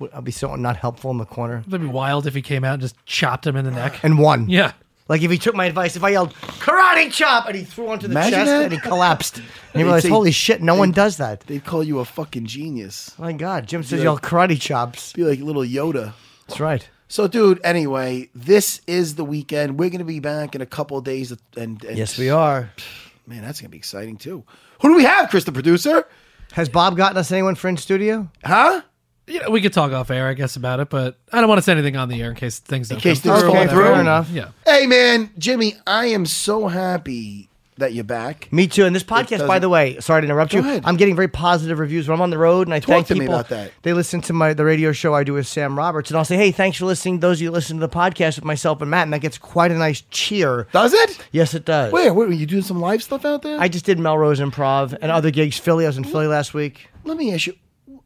Would- 0.03 0.13
I'll 0.15 0.21
be 0.23 0.31
so 0.33 0.55
not 0.57 0.77
helpful 0.77 1.11
in 1.11 1.19
the 1.19 1.25
corner. 1.25 1.63
That'd 1.67 1.81
be 1.87 1.93
wild 1.93 2.27
if 2.27 2.35
he 2.35 2.43
came 2.43 2.63
out 2.65 2.75
and 2.75 2.83
just 2.83 2.97
chopped 3.07 3.47
him 3.47 3.57
in 3.57 3.65
the 3.65 3.71
neck. 3.71 4.03
And 4.05 4.19
won. 4.19 4.49
Yeah. 4.49 4.73
Like 5.09 5.23
if 5.23 5.31
he 5.31 5.39
took 5.39 5.55
my 5.55 5.67
advice, 5.67 5.97
if 5.97 6.05
I 6.05 6.11
yelled 6.11 6.33
karate 6.35 7.11
chop 7.13 7.47
and 7.47 7.57
he 7.57 7.65
threw 7.65 7.89
onto 7.89 8.07
the 8.07 8.13
Imagine 8.13 8.33
chest 8.33 8.47
that. 8.51 8.63
and 8.65 8.73
he 8.73 8.79
collapsed, 8.79 9.37
and 9.39 9.45
he 9.47 9.79
They'd 9.79 9.83
realized, 9.85 10.03
say- 10.05 10.09
holy 10.11 10.31
shit, 10.31 10.63
no 10.63 10.75
one 10.75 10.91
does 10.93 11.17
that. 11.17 11.41
They'd 11.41 11.65
call 11.65 11.83
you 11.83 11.99
a 11.99 12.05
fucking 12.05 12.47
genius. 12.47 13.13
My 13.19 13.33
God, 13.33 13.67
Jim 13.67 13.83
says 13.83 13.99
like- 13.99 14.05
yell 14.05 14.19
karate 14.19 14.61
chops. 14.61 15.13
Be 15.13 15.25
like 15.25 15.41
little 15.41 15.63
Yoda. 15.63 16.13
That's 16.47 16.61
right. 16.61 16.89
So, 17.09 17.29
dude. 17.29 17.61
Anyway, 17.63 18.31
this 18.35 18.81
is 18.87 19.17
the 19.17 19.25
weekend. 19.25 19.79
We're 19.79 19.91
gonna 19.91 20.05
be 20.05 20.21
back 20.21 20.55
in 20.55 20.63
a 20.63 20.67
couple 20.67 20.97
of 20.97 21.05
days, 21.05 21.31
and, 21.57 21.85
and 21.85 21.99
Yes, 21.99 22.17
we 22.17 22.31
are. 22.31 22.71
Man, 23.27 23.43
that's 23.43 23.61
gonna 23.61 23.69
be 23.71 23.77
exciting 23.79 24.17
too. 24.17 24.45
Who 24.81 24.89
do 24.89 24.95
we 24.97 25.05
have, 25.05 25.29
Chris, 25.31 25.45
the 25.45 25.53
producer? 25.53 26.07
Has 26.53 26.69
Bob 26.69 26.97
gotten 26.97 27.17
us 27.19 27.31
anyone 27.33 27.55
for 27.55 27.69
in 27.69 27.77
studio? 27.77 28.29
Huh? 28.45 28.83
You 29.27 29.41
know, 29.41 29.51
we 29.51 29.61
could 29.61 29.73
talk 29.73 29.93
off 29.93 30.11
air, 30.11 30.27
I 30.27 30.35
guess, 30.35 30.57
about 30.57 30.81
it, 30.81 30.91
but 30.91 31.17
I 31.33 31.41
don't 31.41 31.49
want 31.49 31.59
to 31.59 31.63
say 31.63 31.73
anything 31.73 31.97
on 31.97 32.09
the 32.09 32.21
air 32.21 32.31
in 32.31 32.37
case 32.37 32.59
things 32.59 32.89
don't 32.89 32.99
case 33.01 33.21
come 33.21 33.33
things 33.33 33.43
through. 33.43 33.53
fall 33.53 33.69
through. 33.69 33.85
fair 33.85 34.01
enough. 34.01 34.29
Yeah. 34.31 34.49
Hey, 34.67 34.87
man, 34.87 35.31
Jimmy, 35.39 35.75
I 35.87 36.07
am 36.07 36.27
so 36.27 36.67
happy 36.67 37.49
that 37.79 37.95
you're 37.95 38.05
back. 38.05 38.49
Me 38.53 38.67
too. 38.67 38.85
And 38.85 38.95
this 38.95 39.03
podcast, 39.05 39.39
by 39.39 39.47
doesn't- 39.47 39.63
the 39.63 39.69
way, 39.69 39.99
sorry 40.01 40.23
to 40.23 40.27
interrupt 40.27 40.53
Go 40.53 40.59
you. 40.59 40.65
ahead. 40.65 40.83
I'm 40.85 40.97
getting 40.97 41.15
very 41.17 41.29
positive 41.29 41.79
reviews 41.79 42.07
when 42.09 42.17
I'm 42.17 42.21
on 42.23 42.31
the 42.31 42.37
road, 42.39 42.67
and 42.67 42.75
I 42.75 42.81
Talk 42.81 42.89
thank 42.89 43.07
to 43.09 43.15
me 43.15 43.21
people. 43.21 43.35
about 43.37 43.49
that. 43.49 43.71
They 43.83 43.93
listen 43.93 44.21
to 44.23 44.33
my 44.33 44.53
the 44.55 44.65
radio 44.65 44.93
show 44.93 45.15
I 45.15 45.23
do 45.25 45.33
with 45.35 45.47
Sam 45.47 45.79
Roberts, 45.79 46.11
and 46.11 46.19
I'll 46.19 46.25
say, 46.25 46.37
"Hey, 46.37 46.51
thanks 46.51 46.77
for 46.79 46.85
listening." 46.87 47.21
Those 47.21 47.39
of 47.39 47.43
you 47.43 47.49
that 47.49 47.53
listen 47.55 47.79
to 47.81 47.87
the 47.87 47.93
podcast 47.93 48.37
with 48.37 48.45
myself 48.45 48.83
and 48.83 48.91
Matt, 48.91 49.05
and 49.05 49.13
that 49.13 49.21
gets 49.21 49.39
quite 49.39 49.71
a 49.71 49.79
nice 49.79 50.03
cheer. 50.11 50.67
Does 50.73 50.93
it? 50.93 51.25
Yes, 51.33 51.55
it 51.55 51.65
does. 51.65 51.93
Where? 51.93 52.13
Where? 52.13 52.27
Were 52.27 52.33
you 52.35 52.47
doing 52.47 52.63
some 52.63 52.81
live 52.81 53.03
stuff 53.03 53.25
out 53.25 53.43
there? 53.43 53.59
I 53.59 53.69
just 53.69 53.85
did 53.87 53.99
Melrose 53.99 54.41
Improv 54.41 54.97
and 55.01 55.11
other 55.11 55.31
gigs. 55.31 55.59
Philly, 55.59 55.85
I 55.87 55.89
was 55.89 55.97
in 55.97 56.05
Philly 56.05 56.27
last 56.27 56.55
week. 56.55 56.89
Let 57.05 57.17
me 57.17 57.33
ask 57.33 57.47
you. 57.47 57.55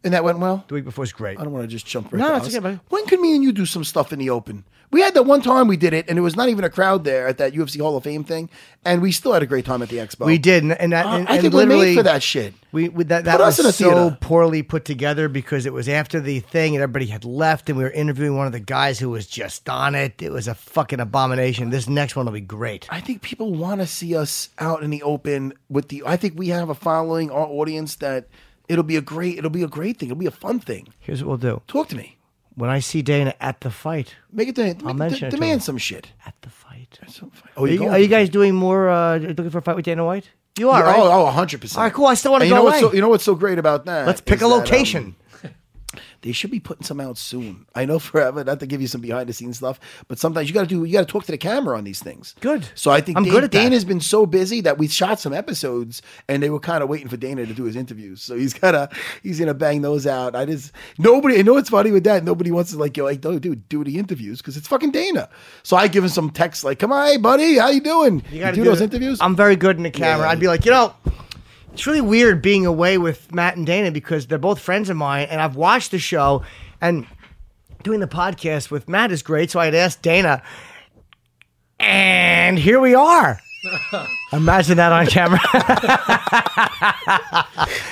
And 0.06 0.14
that 0.14 0.22
went 0.22 0.38
well. 0.38 0.64
The 0.68 0.74
week 0.74 0.84
before 0.84 1.02
was 1.02 1.12
great. 1.12 1.38
I 1.38 1.42
don't 1.42 1.52
want 1.52 1.64
to 1.64 1.68
just 1.68 1.84
jump 1.84 2.12
right. 2.12 2.20
No, 2.20 2.30
to 2.30 2.36
it's 2.36 2.46
okay, 2.46 2.60
buddy. 2.60 2.78
When 2.90 3.04
can 3.06 3.20
me 3.20 3.34
and 3.34 3.42
you 3.42 3.50
do 3.50 3.66
some 3.66 3.82
stuff 3.82 4.12
in 4.12 4.20
the 4.20 4.30
open? 4.30 4.64
We 4.92 5.00
had 5.00 5.14
that 5.14 5.24
one 5.24 5.42
time 5.42 5.66
we 5.66 5.76
did 5.76 5.92
it, 5.92 6.04
and 6.08 6.16
there 6.16 6.22
was 6.22 6.36
not 6.36 6.48
even 6.48 6.62
a 6.64 6.70
crowd 6.70 7.02
there 7.02 7.26
at 7.26 7.38
that 7.38 7.54
UFC 7.54 7.80
Hall 7.80 7.96
of 7.96 8.04
Fame 8.04 8.22
thing, 8.22 8.48
and 8.84 9.02
we 9.02 9.10
still 9.10 9.32
had 9.32 9.42
a 9.42 9.46
great 9.46 9.64
time 9.64 9.82
at 9.82 9.88
the 9.88 9.96
expo. 9.96 10.26
We 10.26 10.38
did, 10.38 10.62
and, 10.62 10.72
and 10.80 10.92
that 10.92 11.06
Uh, 11.06 11.16
and, 11.16 11.28
I 11.28 11.32
and 11.32 11.42
think 11.42 11.54
we're 11.54 11.64
literally 11.64 11.86
made 11.86 11.96
for 11.96 12.04
that 12.04 12.22
shit. 12.22 12.54
We, 12.70 12.88
we 12.88 13.02
that, 13.02 13.24
that 13.24 13.38
Put 13.38 13.40
us 13.40 13.58
was 13.58 13.66
in 13.66 13.68
a 13.70 13.72
so 13.72 13.84
theater. 14.10 14.18
poorly 14.20 14.62
put 14.62 14.84
together 14.84 15.28
because 15.28 15.66
it 15.66 15.72
was 15.72 15.88
after 15.88 16.20
the 16.20 16.38
thing 16.38 16.76
and 16.76 16.82
everybody 16.84 17.06
had 17.06 17.24
left, 17.24 17.68
and 17.68 17.76
we 17.76 17.82
were 17.82 17.90
interviewing 17.90 18.36
one 18.36 18.46
of 18.46 18.52
the 18.52 18.60
guys 18.60 19.00
who 19.00 19.10
was 19.10 19.26
just 19.26 19.68
on 19.68 19.96
it. 19.96 20.22
It 20.22 20.30
was 20.30 20.46
a 20.46 20.54
fucking 20.54 21.00
abomination. 21.00 21.70
This 21.70 21.88
next 21.88 22.14
one 22.14 22.26
will 22.26 22.32
be 22.32 22.40
great. 22.40 22.86
I 22.88 23.00
think 23.00 23.22
people 23.22 23.54
want 23.54 23.80
to 23.80 23.88
see 23.88 24.14
us 24.14 24.50
out 24.60 24.84
in 24.84 24.90
the 24.90 25.02
open 25.02 25.52
with 25.68 25.88
the. 25.88 26.04
I 26.06 26.16
think 26.16 26.34
we 26.38 26.48
have 26.50 26.68
a 26.68 26.76
following, 26.76 27.28
our 27.32 27.46
audience 27.46 27.96
that 27.96 28.28
it'll 28.68 28.84
be 28.84 28.96
a 28.96 29.00
great. 29.00 29.38
It'll 29.38 29.50
be 29.50 29.62
a 29.62 29.68
great 29.68 29.98
thing. 29.98 30.10
It'll 30.10 30.18
be 30.18 30.26
a 30.26 30.30
fun 30.30 30.60
thing. 30.60 30.88
Here's 31.00 31.22
what 31.22 31.28
we'll 31.28 31.52
do. 31.52 31.62
Talk 31.66 31.88
to 31.88 31.96
me. 31.96 32.16
When 32.54 32.70
I 32.70 32.80
see 32.80 33.02
Dana 33.02 33.34
at 33.40 33.60
the 33.60 33.70
fight, 33.70 34.14
Make 34.32 34.48
it. 34.48 34.54
De- 34.54 34.76
I'll 34.86 34.94
mention 34.94 35.20
de- 35.20 35.26
it 35.26 35.30
to 35.30 35.36
demand 35.36 35.52
him. 35.54 35.60
some 35.60 35.78
shit. 35.78 36.08
at 36.24 36.34
the 36.40 36.48
fight. 36.48 36.98
Oh, 37.56 37.64
Are 37.64 37.68
you, 37.68 37.86
are 37.88 37.98
you 37.98 38.08
guys 38.08 38.30
doing 38.30 38.54
more? 38.54 38.88
Uh, 38.88 39.18
looking 39.18 39.50
for 39.50 39.58
a 39.58 39.62
fight 39.62 39.76
with 39.76 39.84
Dana 39.84 40.04
White? 40.04 40.30
You 40.58 40.70
are, 40.70 40.80
Yeah, 40.80 40.86
right? 40.86 40.98
Oh, 40.98 41.26
oh, 41.26 41.26
hundred 41.26 41.60
percent. 41.60 41.76
All 41.78 41.84
right, 41.84 41.92
cool. 41.92 42.06
I 42.06 42.14
still 42.14 42.34
And 42.34 42.44
you 42.44 42.48
go 42.50 42.56
know 42.56 42.64
what's 42.64 42.80
away. 42.80 42.90
So, 42.90 42.94
you 42.94 43.00
know 43.02 43.08
what's 43.10 43.24
so 43.24 43.34
great 43.34 43.58
about 43.58 43.84
that? 43.84 44.06
Let's 44.06 44.22
pick 44.22 44.36
a 44.36 44.40
that, 44.40 44.44
um, 44.46 44.52
location. 44.52 45.16
They 46.26 46.32
should 46.32 46.50
be 46.50 46.58
putting 46.58 46.82
some 46.82 47.00
out 47.00 47.16
soon. 47.16 47.66
I 47.76 47.84
know 47.84 48.00
forever, 48.00 48.42
not 48.42 48.58
to 48.58 48.66
give 48.66 48.80
you 48.80 48.88
some 48.88 49.00
behind 49.00 49.28
the 49.28 49.32
scenes 49.32 49.58
stuff, 49.58 49.78
but 50.08 50.18
sometimes 50.18 50.48
you 50.48 50.54
got 50.54 50.62
to 50.62 50.66
do. 50.66 50.82
You 50.82 50.94
got 50.94 51.06
to 51.06 51.12
talk 51.12 51.24
to 51.24 51.30
the 51.30 51.38
camera 51.38 51.78
on 51.78 51.84
these 51.84 52.02
things. 52.02 52.34
Good. 52.40 52.68
So 52.74 52.90
I 52.90 53.00
think 53.00 53.16
I'm 53.16 53.22
good 53.22 53.44
at 53.44 53.52
that. 53.52 53.62
Dana's 53.62 53.84
been 53.84 54.00
so 54.00 54.26
busy 54.26 54.60
that 54.62 54.76
we 54.76 54.88
shot 54.88 55.20
some 55.20 55.32
episodes, 55.32 56.02
and 56.28 56.42
they 56.42 56.50
were 56.50 56.58
kind 56.58 56.82
of 56.82 56.88
waiting 56.88 57.06
for 57.06 57.16
Dana 57.16 57.46
to 57.46 57.54
do 57.54 57.62
his 57.62 57.76
interviews. 57.76 58.22
So 58.22 58.36
he's 58.36 58.54
gotta 58.54 58.88
he's 59.22 59.38
gonna 59.38 59.54
bang 59.54 59.82
those 59.82 60.04
out. 60.04 60.34
I 60.34 60.46
just 60.46 60.72
nobody. 60.98 61.38
I 61.38 61.42
know 61.42 61.54
what's 61.54 61.70
funny 61.70 61.92
with 61.92 62.02
that. 62.04 62.24
Nobody 62.24 62.50
wants 62.50 62.72
to 62.72 62.78
like 62.78 62.96
yo, 62.96 63.04
like 63.04 63.22
no, 63.22 63.38
dude, 63.38 63.68
do 63.68 63.84
the 63.84 63.96
interviews 63.96 64.38
because 64.38 64.56
it's 64.56 64.66
fucking 64.66 64.90
Dana. 64.90 65.28
So 65.62 65.76
I 65.76 65.86
give 65.86 66.02
him 66.02 66.10
some 66.10 66.30
texts 66.30 66.64
like, 66.64 66.80
"Come 66.80 66.90
on, 66.92 67.06
hey, 67.06 67.18
buddy, 67.18 67.56
how 67.56 67.68
you 67.68 67.80
doing? 67.80 68.24
You, 68.32 68.40
gotta 68.40 68.56
do, 68.56 68.64
do 68.64 68.70
those 68.70 68.80
it. 68.80 68.84
interviews." 68.84 69.20
I'm 69.20 69.36
very 69.36 69.54
good 69.54 69.76
in 69.76 69.84
the 69.84 69.92
camera. 69.92 70.26
Yeah. 70.26 70.32
I'd 70.32 70.40
be 70.40 70.48
like, 70.48 70.64
you 70.64 70.72
know, 70.72 70.92
it's 71.76 71.86
really 71.86 72.00
weird 72.00 72.40
being 72.40 72.64
away 72.64 72.96
with 72.96 73.34
Matt 73.34 73.58
and 73.58 73.66
Dana 73.66 73.90
because 73.90 74.26
they're 74.26 74.38
both 74.38 74.58
friends 74.58 74.88
of 74.88 74.96
mine, 74.96 75.28
and 75.28 75.42
I've 75.42 75.56
watched 75.56 75.90
the 75.90 75.98
show 75.98 76.42
and 76.80 77.06
doing 77.82 78.00
the 78.00 78.06
podcast 78.06 78.70
with 78.70 78.88
Matt 78.88 79.12
is 79.12 79.22
great. 79.22 79.50
So 79.50 79.60
I'd 79.60 79.74
asked 79.74 80.00
Dana, 80.00 80.42
and 81.78 82.58
here 82.58 82.80
we 82.80 82.94
are. 82.94 83.38
Imagine 84.32 84.76
that 84.78 84.90
on 84.92 85.06
camera. 85.06 85.38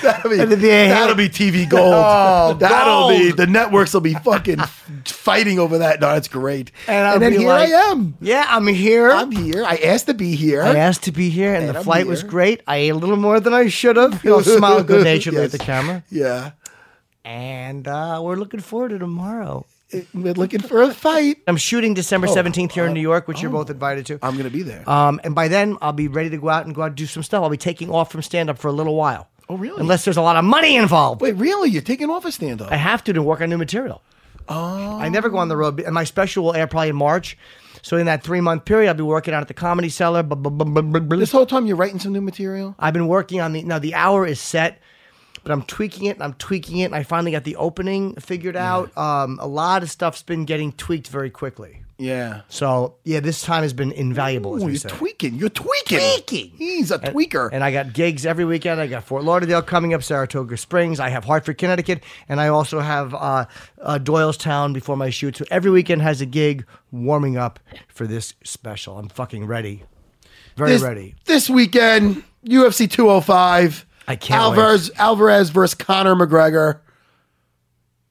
That'll 0.02 0.30
be, 0.30 0.36
that'll 0.36 1.14
be 1.14 1.28
TV 1.28 1.68
gold. 1.68 1.94
Oh, 1.94 2.54
that'll 2.58 3.08
be 3.08 3.30
the 3.32 3.46
networks 3.46 3.94
will 3.94 4.00
be 4.00 4.14
fucking 4.14 4.58
fighting 5.06 5.58
over 5.58 5.78
that. 5.78 6.00
No, 6.00 6.08
that's 6.08 6.28
great. 6.28 6.70
And 6.88 7.06
I'll 7.06 7.18
then 7.18 7.32
here 7.32 7.48
like- 7.48 7.70
I 7.70 7.90
am. 7.90 8.16
yeah, 8.20 8.46
I'm 8.48 8.66
here. 8.66 9.10
I'm 9.10 9.30
here. 9.30 9.64
I 9.64 9.76
asked 9.76 10.06
to 10.06 10.14
be 10.14 10.34
here. 10.34 10.62
I 10.62 10.76
asked 10.76 11.04
to 11.04 11.12
be 11.12 11.30
here, 11.30 11.54
and, 11.54 11.64
And 11.66 11.74
the 11.74 11.78
I'm 11.78 11.84
flight 11.84 12.06
was 12.06 12.22
great. 12.22 12.62
I 12.66 12.76
ate 12.78 12.90
a 12.90 12.94
little 12.96 13.16
more 13.16 13.40
than 13.40 13.54
I 13.54 13.68
should 13.68 13.96
have. 13.96 14.22
You 14.24 14.30
know, 14.30 14.42
smile 14.42 14.82
good 14.82 15.04
naturedly 15.04 15.40
Yes. 15.42 15.54
at 15.54 15.58
the 15.60 15.64
camera. 15.64 16.02
Yeah. 16.10 16.50
And 17.24 17.88
uh, 17.88 18.20
we're 18.22 18.36
looking 18.36 18.60
forward 18.60 18.90
to 18.90 18.98
tomorrow. 18.98 19.64
We're 20.14 20.34
looking 20.34 20.60
for 20.60 20.82
a 20.82 20.92
fight. 20.94 21.38
I'm 21.46 21.56
shooting 21.56 21.94
December 21.94 22.26
Oh, 22.28 22.34
17th 22.34 22.72
here 22.72 22.84
in 22.84 22.90
uh, 22.90 22.94
New 22.94 23.00
York, 23.00 23.28
which 23.28 23.40
you're 23.42 23.50
oh. 23.50 23.54
both 23.54 23.70
invited 23.70 24.06
to. 24.06 24.18
I'm 24.22 24.32
going 24.34 24.44
to 24.44 24.50
be 24.50 24.62
there. 24.62 24.88
Um, 24.88 25.20
and 25.24 25.34
by 25.34 25.48
then, 25.48 25.76
I'll 25.82 25.92
be 25.92 26.08
ready 26.08 26.30
to 26.30 26.38
go 26.38 26.48
out 26.48 26.66
and 26.66 26.74
go 26.74 26.82
out 26.82 26.86
and 26.88 26.96
do 26.96 27.06
some 27.06 27.22
stuff. 27.22 27.42
I'll 27.42 27.50
be 27.50 27.56
taking 27.56 27.90
off 27.90 28.10
from 28.12 28.22
stand 28.22 28.50
up 28.50 28.58
for 28.58 28.68
a 28.68 28.72
little 28.72 28.94
while. 28.96 29.28
Oh, 29.48 29.56
really? 29.56 29.80
Unless 29.80 30.04
there's 30.04 30.16
a 30.16 30.22
lot 30.22 30.36
of 30.36 30.44
money 30.44 30.76
involved. 30.76 31.20
Wait, 31.20 31.32
really? 31.36 31.68
You're 31.70 31.82
taking 31.82 32.08
off 32.10 32.24
a 32.24 32.32
stand 32.32 32.62
up? 32.62 32.72
I 32.72 32.76
have 32.76 33.04
to 33.04 33.12
to 33.12 33.22
work 33.22 33.40
on 33.40 33.50
new 33.50 33.58
material. 33.58 34.02
Oh. 34.48 34.98
I 34.98 35.08
never 35.08 35.28
go 35.30 35.38
on 35.38 35.48
the 35.48 35.56
road, 35.56 35.80
and 35.80 35.94
my 35.94 36.04
special 36.04 36.44
will 36.44 36.54
air 36.54 36.66
probably 36.66 36.90
in 36.90 36.96
March. 36.96 37.36
So 37.82 37.96
in 37.98 38.06
that 38.06 38.22
three 38.22 38.40
month 38.40 38.64
period, 38.64 38.88
I'll 38.88 38.94
be 38.94 39.02
working 39.02 39.34
out 39.34 39.42
at 39.42 39.48
the 39.48 39.54
Comedy 39.54 39.88
Cellar. 39.90 40.22
bu- 40.22 40.36
bu- 40.36 40.50
bu- 40.50 40.64
bu- 40.64 40.82
bu- 40.82 41.00
bu- 41.00 41.16
This 41.16 41.32
whole 41.32 41.44
time 41.46 41.66
you're 41.66 41.76
writing 41.76 41.98
some 41.98 42.12
new 42.12 42.20
material? 42.22 42.74
I've 42.78 42.94
been 42.94 43.08
working 43.08 43.40
on 43.40 43.52
the 43.52 43.62
now. 43.62 43.78
The 43.78 43.94
hour 43.94 44.26
is 44.26 44.40
set, 44.40 44.80
but 45.44 45.52
I'm 45.52 45.62
tweaking 45.62 46.06
it. 46.06 46.16
and 46.16 46.22
I'm 46.22 46.34
tweaking 46.34 46.78
it, 46.78 46.86
and 46.86 46.94
I 46.94 47.02
finally 47.02 47.30
got 47.30 47.44
the 47.44 47.56
opening 47.56 48.14
figured 48.16 48.56
out. 48.56 48.96
Um, 48.96 49.38
a 49.40 49.46
lot 49.46 49.82
of 49.82 49.90
stuff's 49.90 50.22
been 50.22 50.44
getting 50.44 50.72
tweaked 50.72 51.08
very 51.08 51.30
quickly. 51.30 51.84
Yeah. 51.98 52.40
So 52.48 52.96
yeah, 53.04 53.20
this 53.20 53.42
time 53.42 53.62
has 53.62 53.72
been 53.72 53.92
invaluable. 53.92 54.56
Ooh, 54.56 54.68
you're 54.68 54.76
say. 54.76 54.88
tweaking. 54.88 55.36
You're 55.36 55.48
tweaking. 55.48 55.98
Tweaking. 55.98 56.50
He's 56.56 56.90
a 56.90 56.98
tweaker. 56.98 57.50
And 57.52 57.62
I 57.62 57.70
got 57.70 57.92
gigs 57.92 58.26
every 58.26 58.44
weekend. 58.44 58.80
I 58.80 58.88
got 58.88 59.04
Fort 59.04 59.22
Lauderdale 59.22 59.62
coming 59.62 59.94
up, 59.94 60.02
Saratoga 60.02 60.56
Springs. 60.56 60.98
I 60.98 61.08
have 61.10 61.24
Hartford, 61.24 61.58
Connecticut, 61.58 62.02
and 62.28 62.40
I 62.40 62.48
also 62.48 62.80
have 62.80 63.14
uh, 63.14 63.46
uh, 63.80 63.98
Doylestown 64.02 64.72
before 64.72 64.96
my 64.96 65.10
shoot. 65.10 65.36
So 65.36 65.44
every 65.50 65.70
weekend 65.70 66.02
has 66.02 66.20
a 66.20 66.26
gig 66.26 66.66
warming 66.90 67.36
up 67.36 67.60
for 67.88 68.06
this 68.06 68.34
special. 68.42 68.98
I'm 68.98 69.08
fucking 69.08 69.46
ready, 69.46 69.84
very 70.56 70.70
this, 70.72 70.82
ready. 70.82 71.14
This 71.26 71.48
weekend, 71.48 72.24
UFC 72.44 72.90
205. 72.90 73.86
I 74.06 74.16
can't 74.16 74.40
Alvarez, 74.40 74.90
Alvarez 74.96 75.50
versus 75.50 75.74
Conor 75.74 76.14
McGregor. 76.14 76.80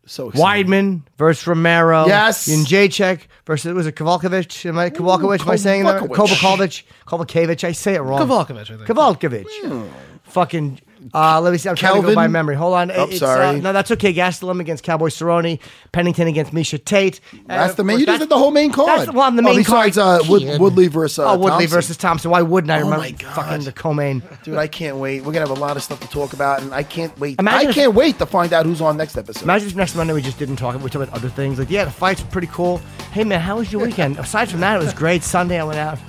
So 0.05 0.29
excited. 0.29 0.67
Weidman 0.67 1.03
versus 1.17 1.47
Romero. 1.47 2.07
Yes. 2.07 2.47
Jacek 2.47 3.21
versus 3.45 3.73
was 3.73 3.87
it 3.87 3.95
Kovalkovich? 3.95 4.65
Am 4.65 4.77
I 4.77 4.89
Kovalkovich? 4.89 5.41
Am 5.41 5.49
I 5.49 5.55
saying 5.55 5.83
that? 5.85 6.01
Kovakovich. 6.01 6.83
Kovakovich. 7.07 7.63
I 7.63 7.71
say 7.71 7.95
it 7.95 8.01
wrong. 8.01 8.19
Kovalkovich, 8.19 8.71
I 8.71 8.77
think. 8.77 8.81
Kovalkovich. 8.81 9.45
Hmm. 9.61 9.83
Fucking. 10.23 10.79
Uh, 11.13 11.41
let 11.41 11.51
me 11.51 11.57
see. 11.57 11.69
I'm 11.69 11.75
trying 11.75 12.01
to 12.01 12.07
go 12.07 12.13
by 12.15 12.27
memory. 12.27 12.55
Hold 12.55 12.73
on. 12.75 12.91
Oh, 12.91 13.05
It's, 13.05 13.19
sorry. 13.19 13.45
Uh, 13.45 13.51
no, 13.53 13.73
that's 13.73 13.89
okay. 13.91 14.13
Gastelum 14.13 14.59
against 14.59 14.83
Cowboy 14.83 15.07
Cerrone. 15.09 15.59
Pennington 15.91 16.27
against 16.27 16.53
Miesha 16.53 16.83
Tate. 16.83 17.19
And 17.31 17.41
That's 17.47 17.75
the 17.75 17.83
main. 17.83 17.99
You 17.99 18.05
just 18.05 18.19
that's- 18.19 18.19
did 18.21 18.29
the 18.29 18.37
whole 18.37 18.51
main 18.51 18.71
card. 18.71 18.87
That's 19.01 19.11
well, 19.13 19.23
on 19.27 19.35
the 19.35 19.41
Oh, 19.41 19.45
main 19.45 19.57
besides, 19.57 19.97
card. 19.97 20.21
uh, 20.21 20.25
Wood, 20.29 20.41
Kid. 20.43 20.61
Woodley 20.61 20.87
versus 20.87 21.19
uh, 21.19 21.31
oh, 21.31 21.37
Woodley 21.37 21.49
Thompson. 21.49 21.69
versus 21.69 21.97
Thompson. 21.97 22.31
Why 22.31 22.41
wouldn't 22.41 22.71
I 22.71 22.77
Oh 22.81 22.85
remember 22.85 22.97
my 22.99 23.11
God. 23.11 23.33
fucking 23.35 23.65
the 23.65 23.71
co-main? 23.71 24.23
Dude, 24.43 24.55
I 24.57 24.67
can't 24.67 24.97
wait. 24.97 25.21
We're 25.23 25.33
gonna 25.33 25.47
have 25.47 25.57
a 25.57 25.59
lot 25.61 25.77
of 25.77 25.83
stuff 25.83 25.99
to 26.01 26.07
talk 26.09 26.33
about, 26.33 26.61
and 26.61 26.73
I 26.73 26.83
can't 26.83 27.17
wait. 27.19 27.39
Imagine 27.39 27.67
I 27.67 27.69
if- 27.69 27.75
can't 27.75 27.93
wait 27.93 28.17
to 28.19 28.25
find 28.25 28.53
out 28.53 28.65
who's 28.65 28.81
on 28.81 28.97
next 28.97 29.17
episode. 29.17 29.43
Imagine 29.43 29.67
if 29.69 29.75
next 29.75 29.95
Monday 29.95 30.13
we 30.13 30.21
just 30.21 30.39
didn't 30.39 30.55
talk. 30.57 30.75
We 30.75 30.89
talked 30.89 30.95
about 31.07 31.13
other 31.13 31.29
things. 31.29 31.59
Like, 31.59 31.69
yeah, 31.69 31.85
the 31.85 31.91
fights 31.91 32.21
were 32.23 32.29
pretty 32.29 32.47
cool. 32.47 32.77
Hey, 33.11 33.23
man, 33.23 33.39
how 33.41 33.57
was 33.57 33.71
your 33.71 33.81
weekend? 33.85 34.17
Aside 34.19 34.49
from 34.49 34.59
that, 34.61 34.75
it 34.81 34.83
was 34.83 34.93
great. 34.93 35.23
Sunday, 35.23 35.59
I 35.59 35.63
went 35.63 35.79
out. 35.79 35.99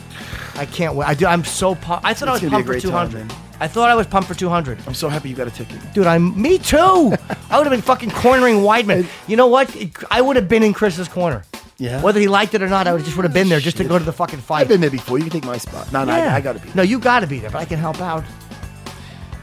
I 0.57 0.67
can't 0.67 0.95
wait. 0.95 1.09
I 1.09 1.15
do. 1.15 1.27
I'm 1.27 1.45
so 1.45 1.75
pumped. 1.75 2.05
I 2.07 2.15
thought 2.15 2.29
I 2.29 2.33
was 2.33 2.41
gonna 2.41 2.51
be 2.51 2.63
a 2.63 2.65
pumped 2.65 2.67
for 2.67 2.73
great 2.73 2.83
time, 2.83 3.11
200. 3.11 3.33
I 3.61 3.69
thought 3.69 3.89
I 3.89 3.95
was 3.95 4.07
pumped 4.07 4.29
for 4.29 4.35
200. 4.35 4.79
I'm 4.87 4.95
so 4.95 5.09
happy 5.09 5.29
you 5.29 5.37
got 5.37 5.47
a 5.47 5.51
ticket. 5.51 5.79
Dude, 5.95 6.07
I'm 6.07 6.41
me 6.41 6.59
too. 6.59 6.77
I 7.51 7.59
would 7.59 7.67
have 7.67 7.71
been 7.71 7.83
fucking 7.83 8.11
cornering 8.11 8.57
Weidman. 8.57 9.07
You 9.29 9.37
know 9.37 9.47
what? 9.47 9.75
I 10.11 10.21
would 10.21 10.37
have 10.37 10.49
been 10.49 10.63
in 10.63 10.73
Chris's 10.73 11.09
corner. 11.09 11.45
Yeah? 11.79 12.01
Whether 12.03 12.21
he 12.21 12.29
liked 12.29 12.55
it 12.55 12.63
or 12.63 12.69
not, 12.69 12.87
I 12.87 12.93
would 12.93 13.05
just 13.05 13.17
would 13.17 13.25
have 13.25 13.35
been 13.35 13.49
there 13.49 13.61
just 13.61 13.77
to 13.79 13.85
go 13.85 13.99
to 13.99 14.05
the 14.05 14.13
fucking 14.13 14.39
fight. 14.41 14.61
I've 14.63 14.69
been 14.69 14.81
there 14.81 14.91
before. 14.91 15.19
You 15.19 15.25
can 15.25 15.33
take 15.33 15.45
my 15.45 15.59
spot. 15.59 15.93
No, 15.93 16.05
no, 16.05 16.17
Yeah. 16.17 16.33
I, 16.33 16.37
I 16.37 16.41
gotta 16.41 16.59
be. 16.61 16.67
There. 16.67 16.77
No, 16.77 16.83
you 16.83 16.99
got 16.99 17.21
to 17.21 17.27
be 17.27 17.39
there, 17.41 17.51
but 17.51 17.59
I 17.59 17.65
can 17.65 17.79
help 17.79 18.01
out. 18.01 18.25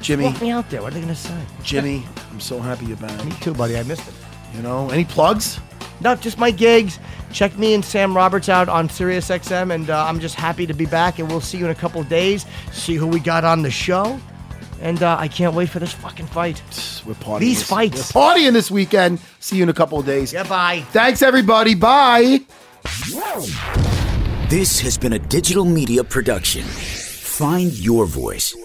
Jimmy, 0.02 0.26
Walk 0.26 0.42
me 0.42 0.50
out 0.50 0.70
there. 0.70 0.82
What 0.82 0.92
are 0.92 0.96
they 0.96 1.02
gonna 1.02 1.14
say? 1.16 1.38
Jimmy, 1.64 2.04
I'm 2.32 2.40
so 2.40 2.60
happy 2.60 2.86
you're 2.86 2.98
back. 2.98 3.24
Me 3.24 3.32
too, 3.42 3.54
buddy. 3.54 3.78
I 3.78 3.84
missed 3.84 4.08
it. 4.08 4.14
You 4.56 4.62
know, 4.64 4.90
any 4.90 5.06
plugs? 5.06 5.60
No, 6.00 6.16
just 6.16 6.40
my 6.40 6.50
gigs. 6.52 7.00
Check 7.34 7.58
me 7.58 7.74
and 7.74 7.84
Sam 7.84 8.16
Roberts 8.16 8.50
out 8.50 8.70
on 8.70 8.90
SiriusXM, 8.90 9.74
and 9.74 9.90
uh, 9.90 10.06
I'm 10.06 10.20
just 10.20 10.36
happy 10.36 10.68
to 10.68 10.74
be 10.74 10.86
back. 10.86 11.20
And 11.20 11.30
we'll 11.30 11.42
see 11.42 11.58
you 11.58 11.66
in 11.66 11.72
a 11.72 11.76
couple 11.76 12.02
of 12.02 12.10
days. 12.10 12.46
See 12.72 12.96
who 12.96 13.08
we 13.08 13.20
got 13.20 13.44
on 13.44 13.62
the 13.62 13.72
show, 13.72 14.20
and 14.82 15.02
uh, 15.02 15.18
I 15.20 15.28
can't 15.28 15.56
wait 15.56 15.70
for 15.70 15.80
this 15.80 15.94
fucking 15.94 16.28
fight. 16.28 16.62
We're 17.06 17.14
partying. 17.14 17.40
These 17.40 17.60
this, 17.60 17.70
fights. 17.70 18.14
We're 18.14 18.22
partying 18.22 18.54
this 18.54 18.70
weekend. 18.70 19.20
See 19.40 19.58
you 19.58 19.64
in 19.64 19.70
a 19.70 19.74
couple 19.74 20.00
of 20.00 20.06
days. 20.06 20.34
Yeah, 20.34 20.44
bye. 20.44 20.82
Thanks, 20.92 21.22
everybody. 21.22 21.76
Bye. 21.76 22.42
This 24.50 24.80
has 24.82 24.98
been 24.98 25.14
a 25.14 25.20
digital 25.20 25.66
media 25.66 26.04
production. 26.04 26.64
Find 26.64 27.72
your 27.72 28.06
voice. 28.06 28.56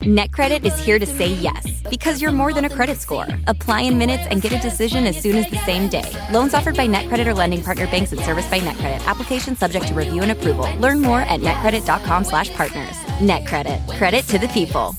NetCredit 0.00 0.64
is 0.64 0.78
here 0.82 0.98
to 0.98 1.04
say 1.04 1.26
yes 1.26 1.82
because 1.90 2.22
you're 2.22 2.32
more 2.32 2.54
than 2.54 2.64
a 2.64 2.70
credit 2.70 2.98
score. 2.98 3.26
Apply 3.46 3.82
in 3.82 3.98
minutes 3.98 4.26
and 4.30 4.40
get 4.40 4.50
a 4.50 4.58
decision 4.58 5.06
as 5.06 5.20
soon 5.20 5.36
as 5.36 5.50
the 5.50 5.58
same 5.58 5.90
day. 5.90 6.10
Loans 6.32 6.54
offered 6.54 6.74
by 6.74 6.88
NetCredit 6.88 7.26
or 7.26 7.34
lending 7.34 7.62
partner 7.62 7.86
banks 7.86 8.10
and 8.12 8.20
serviced 8.22 8.50
by 8.50 8.60
NetCredit. 8.60 9.04
Application 9.04 9.56
subject 9.56 9.88
to 9.88 9.94
review 9.94 10.22
and 10.22 10.32
approval. 10.32 10.66
Learn 10.78 11.02
more 11.02 11.20
at 11.20 11.40
netcredit.com/partners. 11.40 12.96
NetCredit. 13.20 13.98
Credit 13.98 14.26
to 14.28 14.38
the 14.38 14.48
people. 14.48 14.96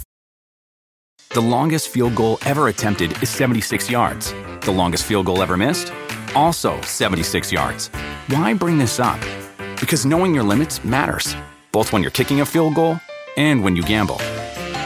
The 1.32 1.42
longest 1.42 1.88
field 1.88 2.14
goal 2.14 2.38
ever 2.46 2.68
attempted 2.68 3.24
is 3.24 3.30
76 3.32 3.90
yards. 3.90 4.36
The 4.62 4.72
longest 4.72 5.06
field 5.06 5.26
goal 5.26 5.42
ever 5.42 5.58
missed? 5.58 5.92
Also 6.36 6.80
76 6.82 7.52
yards. 7.52 7.88
Why 8.28 8.54
bring 8.54 8.78
this 8.78 9.00
up? 9.00 9.20
Because 9.80 10.06
knowing 10.06 10.36
your 10.36 10.44
limits 10.44 10.86
matters, 10.86 11.36
both 11.72 11.92
when 11.92 12.04
you're 12.04 12.12
kicking 12.12 12.42
a 12.42 12.46
field 12.46 12.76
goal 12.76 13.00
and 13.36 13.64
when 13.64 13.76
you 13.76 13.82
gamble. 13.82 14.22